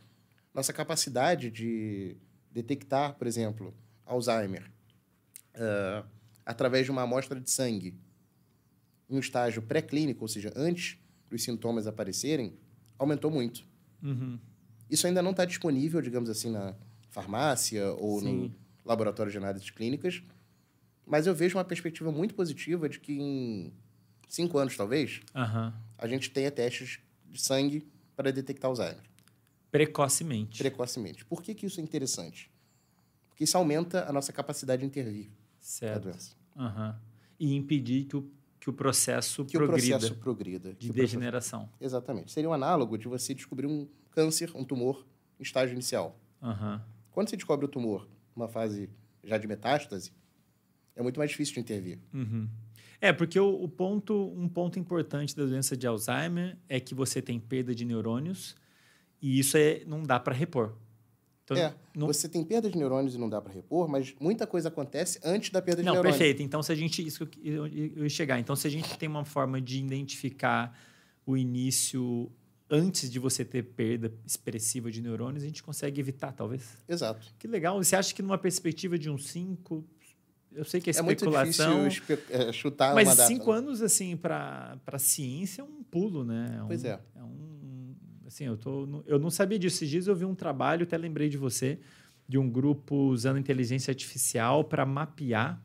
nossa 0.54 0.72
capacidade 0.72 1.50
de 1.50 2.16
detectar, 2.52 3.14
por 3.14 3.26
exemplo, 3.26 3.74
Alzheimer, 4.04 4.70
uh, 5.54 6.06
através 6.44 6.84
de 6.84 6.90
uma 6.90 7.02
amostra 7.02 7.40
de 7.40 7.50
sangue, 7.50 7.94
em 9.08 9.16
um 9.16 9.20
estágio 9.20 9.62
pré-clínico, 9.62 10.22
ou 10.22 10.28
seja, 10.28 10.52
antes 10.54 10.98
dos 11.28 11.42
sintomas 11.42 11.86
aparecerem, 11.86 12.54
aumentou 12.98 13.30
muito. 13.30 13.64
Uhum. 14.02 14.38
Isso 14.90 15.06
ainda 15.06 15.22
não 15.22 15.30
está 15.30 15.44
disponível, 15.44 16.00
digamos 16.02 16.28
assim, 16.28 16.50
na 16.50 16.74
farmácia 17.10 17.92
ou 17.92 18.20
Sim. 18.20 18.32
no 18.32 18.54
laboratório 18.84 19.30
de 19.30 19.38
análises 19.38 19.70
clínicas, 19.70 20.22
mas 21.10 21.26
eu 21.26 21.34
vejo 21.34 21.58
uma 21.58 21.64
perspectiva 21.64 22.12
muito 22.12 22.34
positiva 22.36 22.88
de 22.88 23.00
que 23.00 23.20
em 23.20 23.72
cinco 24.28 24.58
anos, 24.58 24.76
talvez, 24.76 25.20
uhum. 25.34 25.72
a 25.98 26.06
gente 26.06 26.30
tenha 26.30 26.50
testes 26.52 27.00
de 27.28 27.40
sangue 27.42 27.84
para 28.14 28.30
detectar 28.30 28.68
Alzheimer. 28.68 29.02
Precocemente. 29.72 30.58
Precocemente. 30.58 31.24
Por 31.24 31.42
que, 31.42 31.52
que 31.52 31.66
isso 31.66 31.80
é 31.80 31.82
interessante? 31.82 32.48
Porque 33.28 33.42
isso 33.42 33.56
aumenta 33.56 34.08
a 34.08 34.12
nossa 34.12 34.32
capacidade 34.32 34.80
de 34.80 34.86
intervir 34.86 35.30
certo. 35.58 35.96
a 35.96 35.98
doença. 35.98 36.36
Uhum. 36.54 36.94
E 37.40 37.54
impedir 37.56 38.04
que 38.04 38.16
o, 38.16 38.30
que 38.60 38.70
o 38.70 38.72
processo 38.72 39.44
que 39.44 39.56
progrida. 39.58 39.96
o 39.96 39.98
processo 39.98 40.20
progrida. 40.20 40.74
De 40.74 40.92
degeneração. 40.92 41.62
Processo... 41.62 41.84
Exatamente. 41.84 42.30
Seria 42.30 42.48
um 42.48 42.52
análogo 42.52 42.96
de 42.96 43.08
você 43.08 43.34
descobrir 43.34 43.66
um 43.66 43.88
câncer, 44.12 44.52
um 44.54 44.64
tumor, 44.64 45.04
em 45.40 45.42
estágio 45.42 45.72
inicial. 45.72 46.16
Uhum. 46.40 46.80
Quando 47.10 47.30
você 47.30 47.36
descobre 47.36 47.66
o 47.66 47.68
tumor 47.68 48.06
numa 48.36 48.48
fase 48.48 48.88
já 49.24 49.36
de 49.38 49.48
metástase, 49.48 50.12
é 50.96 51.02
muito 51.02 51.18
mais 51.18 51.30
difícil 51.30 51.54
de 51.54 51.60
intervir. 51.60 51.98
Uhum. 52.12 52.48
É, 53.00 53.12
porque 53.12 53.40
o, 53.40 53.62
o, 53.62 53.68
ponto, 53.68 54.32
um 54.36 54.48
ponto 54.48 54.78
importante 54.78 55.34
da 55.34 55.44
doença 55.44 55.76
de 55.76 55.86
Alzheimer 55.86 56.58
é 56.68 56.78
que 56.78 56.94
você 56.94 57.22
tem 57.22 57.40
perda 57.40 57.74
de 57.74 57.84
neurônios 57.84 58.54
e 59.22 59.38
isso 59.38 59.56
é, 59.56 59.82
não 59.86 60.02
dá 60.02 60.20
para 60.20 60.34
repor. 60.34 60.74
Então, 61.44 61.56
é, 61.56 61.74
não... 61.96 62.06
você 62.06 62.28
tem 62.28 62.44
perda 62.44 62.70
de 62.70 62.76
neurônios 62.76 63.14
e 63.14 63.18
não 63.18 63.28
dá 63.28 63.40
para 63.40 63.52
repor, 63.52 63.88
mas 63.88 64.14
muita 64.20 64.46
coisa 64.46 64.68
acontece 64.68 65.18
antes 65.24 65.50
da 65.50 65.62
perda 65.62 65.82
de 65.82 65.86
não, 65.86 65.94
neurônios. 65.94 66.16
Não, 66.16 66.18
perfeito. 66.18 66.42
Então, 66.42 66.62
se 66.62 66.70
a 66.70 66.74
gente... 66.74 67.04
Isso 67.04 67.26
que 67.26 67.40
eu, 67.48 67.66
eu 67.66 68.02
ia 68.02 68.08
chegar. 68.08 68.38
Então, 68.38 68.54
se 68.54 68.66
a 68.66 68.70
gente 68.70 68.96
tem 68.98 69.08
uma 69.08 69.24
forma 69.24 69.60
de 69.60 69.78
identificar 69.78 70.78
o 71.26 71.36
início 71.36 72.30
antes 72.70 73.10
de 73.10 73.18
você 73.18 73.44
ter 73.44 73.64
perda 73.64 74.12
expressiva 74.24 74.90
de 74.90 75.02
neurônios, 75.02 75.42
a 75.42 75.46
gente 75.46 75.62
consegue 75.62 76.00
evitar, 76.00 76.32
talvez. 76.32 76.78
Exato. 76.88 77.34
Que 77.38 77.48
legal. 77.48 77.82
Você 77.82 77.96
acha 77.96 78.14
que 78.14 78.22
numa 78.22 78.38
perspectiva 78.38 78.96
de 78.96 79.10
uns 79.10 79.28
5, 79.28 79.84
eu 80.54 80.64
sei 80.64 80.80
que 80.80 80.90
é 80.90 80.94
É 80.96 81.02
muito 81.02 81.18
especulação. 81.18 81.88
difícil 81.88 82.14
espe- 82.16 82.32
é, 82.32 82.52
chutar 82.52 82.94
mas 82.94 83.08
uma 83.08 83.14
data. 83.14 83.28
cinco 83.28 83.52
né? 83.52 83.58
anos, 83.58 83.82
assim, 83.82 84.16
para 84.16 84.76
a 84.86 84.98
ciência 84.98 85.62
é 85.62 85.64
um 85.64 85.82
pulo, 85.82 86.24
né? 86.24 86.62
Pois 86.66 86.82
um, 86.84 86.86
é. 86.88 87.00
um, 87.16 87.94
assim, 88.26 88.44
eu, 88.44 88.56
tô, 88.56 89.02
eu 89.06 89.18
não 89.18 89.30
sabia 89.30 89.58
disso. 89.58 89.76
Esses 89.78 89.88
dias 89.90 90.06
eu 90.06 90.14
vi 90.16 90.24
um 90.24 90.34
trabalho, 90.34 90.82
até 90.84 90.96
lembrei 90.96 91.28
de 91.28 91.36
você, 91.36 91.78
de 92.28 92.38
um 92.38 92.48
grupo 92.48 92.94
usando 92.94 93.38
inteligência 93.38 93.90
artificial 93.90 94.64
para 94.64 94.84
mapear. 94.86 95.60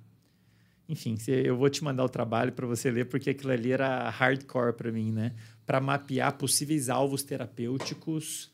Enfim, 0.87 1.17
eu 1.27 1.57
vou 1.57 1.67
te 1.69 1.83
mandar 1.83 2.03
o 2.03 2.09
trabalho 2.09 2.51
para 2.51 2.67
você 2.67 2.91
ler, 2.91 3.05
porque 3.05 3.31
aquilo 3.31 3.51
ali 3.51 3.71
era 3.71 4.07
hardcore 4.09 4.73
para 4.73 4.91
mim, 4.91 5.11
né? 5.11 5.33
Para 5.65 5.81
mapear 5.81 6.33
possíveis 6.37 6.89
alvos 6.89 7.23
terapêuticos 7.23 8.51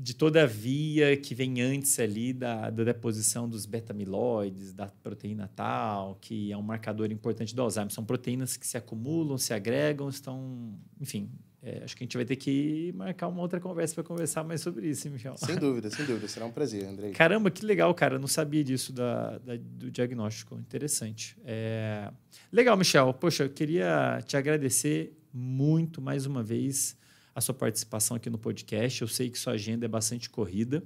de 0.00 0.14
toda 0.14 0.44
a 0.44 0.46
via 0.46 1.16
que 1.16 1.34
vem 1.34 1.60
antes 1.60 1.98
ali 1.98 2.32
da, 2.32 2.70
da 2.70 2.84
deposição 2.84 3.48
dos 3.48 3.66
beta-amiloides, 3.66 4.72
da 4.72 4.86
proteína 4.86 5.50
tal, 5.56 6.16
que 6.20 6.52
é 6.52 6.56
um 6.56 6.62
marcador 6.62 7.10
importante 7.10 7.52
do 7.52 7.60
Alzheimer. 7.62 7.92
São 7.92 8.04
proteínas 8.04 8.56
que 8.56 8.64
se 8.64 8.76
acumulam, 8.76 9.36
se 9.36 9.52
agregam, 9.52 10.08
estão. 10.08 10.72
Enfim, 11.00 11.28
é, 11.60 11.82
acho 11.82 11.96
que 11.96 12.04
a 12.04 12.06
gente 12.06 12.16
vai 12.16 12.24
ter 12.24 12.36
que 12.36 12.92
marcar 12.96 13.26
uma 13.26 13.40
outra 13.42 13.58
conversa 13.58 13.92
para 13.96 14.04
conversar 14.04 14.44
mais 14.44 14.60
sobre 14.60 14.88
isso, 14.88 15.08
hein, 15.08 15.14
Michel. 15.14 15.36
Sem 15.36 15.56
dúvida, 15.56 15.90
sem 15.90 16.06
dúvida. 16.06 16.28
Será 16.28 16.46
um 16.46 16.52
prazer, 16.52 16.84
Andrei. 16.86 17.10
Caramba, 17.10 17.50
que 17.50 17.66
legal, 17.66 17.92
cara. 17.92 18.20
Não 18.20 18.28
sabia 18.28 18.62
disso 18.62 18.92
da, 18.92 19.38
da- 19.38 19.56
do 19.56 19.90
diagnóstico. 19.90 20.56
Interessante. 20.60 21.36
É... 21.44 22.08
Legal, 22.52 22.76
Michel. 22.76 23.12
Poxa, 23.14 23.42
eu 23.42 23.50
queria 23.50 24.22
te 24.24 24.36
agradecer 24.36 25.18
muito 25.34 26.00
mais 26.00 26.24
uma 26.24 26.40
vez 26.42 26.96
a 27.38 27.40
sua 27.40 27.54
participação 27.54 28.16
aqui 28.16 28.28
no 28.28 28.36
podcast. 28.36 29.00
Eu 29.00 29.06
sei 29.08 29.30
que 29.30 29.38
sua 29.38 29.52
agenda 29.52 29.84
é 29.86 29.88
bastante 29.88 30.28
corrida. 30.28 30.82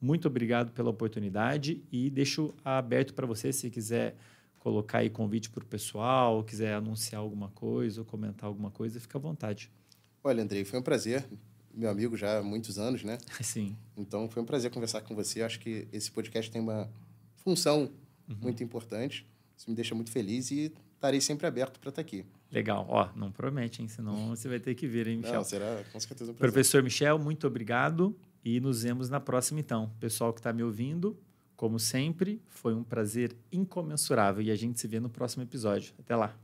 Muito 0.00 0.28
obrigado 0.28 0.70
pela 0.72 0.90
oportunidade 0.90 1.82
e 1.90 2.10
deixo 2.10 2.52
aberto 2.62 3.14
para 3.14 3.26
você 3.26 3.52
se 3.52 3.70
quiser 3.70 4.14
colocar 4.58 4.98
aí 4.98 5.08
convite 5.08 5.48
para 5.48 5.62
o 5.62 5.66
pessoal, 5.66 6.44
quiser 6.44 6.74
anunciar 6.74 7.20
alguma 7.20 7.48
coisa 7.50 8.02
ou 8.02 8.04
comentar 8.04 8.46
alguma 8.48 8.70
coisa, 8.70 9.00
fica 9.00 9.16
à 9.16 9.20
vontade. 9.20 9.70
Olha, 10.22 10.42
Andrei, 10.42 10.64
foi 10.64 10.78
um 10.78 10.82
prazer. 10.82 11.24
Meu 11.72 11.88
amigo 11.88 12.16
já 12.16 12.38
há 12.38 12.42
muitos 12.42 12.78
anos, 12.78 13.02
né? 13.02 13.16
Sim, 13.40 13.74
Então 13.96 14.28
foi 14.28 14.42
um 14.42 14.46
prazer 14.46 14.70
conversar 14.70 15.00
com 15.00 15.14
você. 15.14 15.42
Acho 15.42 15.58
que 15.58 15.88
esse 15.92 16.10
podcast 16.10 16.50
tem 16.50 16.60
uma 16.60 16.88
função 17.36 17.90
Uhum. 18.28 18.36
muito 18.40 18.62
importante. 18.64 19.26
Isso 19.56 19.68
me 19.70 19.76
deixa 19.76 19.94
muito 19.94 20.10
feliz 20.10 20.50
e 20.50 20.72
estarei 20.94 21.20
sempre 21.20 21.46
aberto 21.46 21.78
para 21.78 21.90
estar 21.90 22.00
aqui. 22.00 22.24
Legal. 22.50 22.86
Ó, 22.88 23.08
não 23.14 23.30
promete, 23.30 23.82
hein? 23.82 23.88
Senão 23.88 24.28
você 24.34 24.48
vai 24.48 24.60
ter 24.60 24.74
que 24.74 24.86
vir, 24.86 25.06
hein, 25.06 25.18
Michel? 25.18 25.34
Não, 25.34 25.44
será 25.44 25.82
com 25.92 26.00
certeza 26.00 26.32
um 26.32 26.34
prazer. 26.34 26.52
Professor 26.52 26.82
Michel, 26.82 27.18
muito 27.18 27.46
obrigado 27.46 28.16
e 28.44 28.60
nos 28.60 28.82
vemos 28.82 29.08
na 29.08 29.20
próxima 29.20 29.60
então. 29.60 29.90
Pessoal 29.98 30.32
que 30.32 30.40
está 30.40 30.52
me 30.52 30.62
ouvindo, 30.62 31.18
como 31.56 31.78
sempre, 31.78 32.42
foi 32.48 32.74
um 32.74 32.82
prazer 32.82 33.36
incomensurável 33.50 34.42
e 34.42 34.50
a 34.50 34.56
gente 34.56 34.80
se 34.80 34.86
vê 34.86 35.00
no 35.00 35.08
próximo 35.08 35.42
episódio. 35.42 35.94
Até 35.98 36.14
lá. 36.14 36.36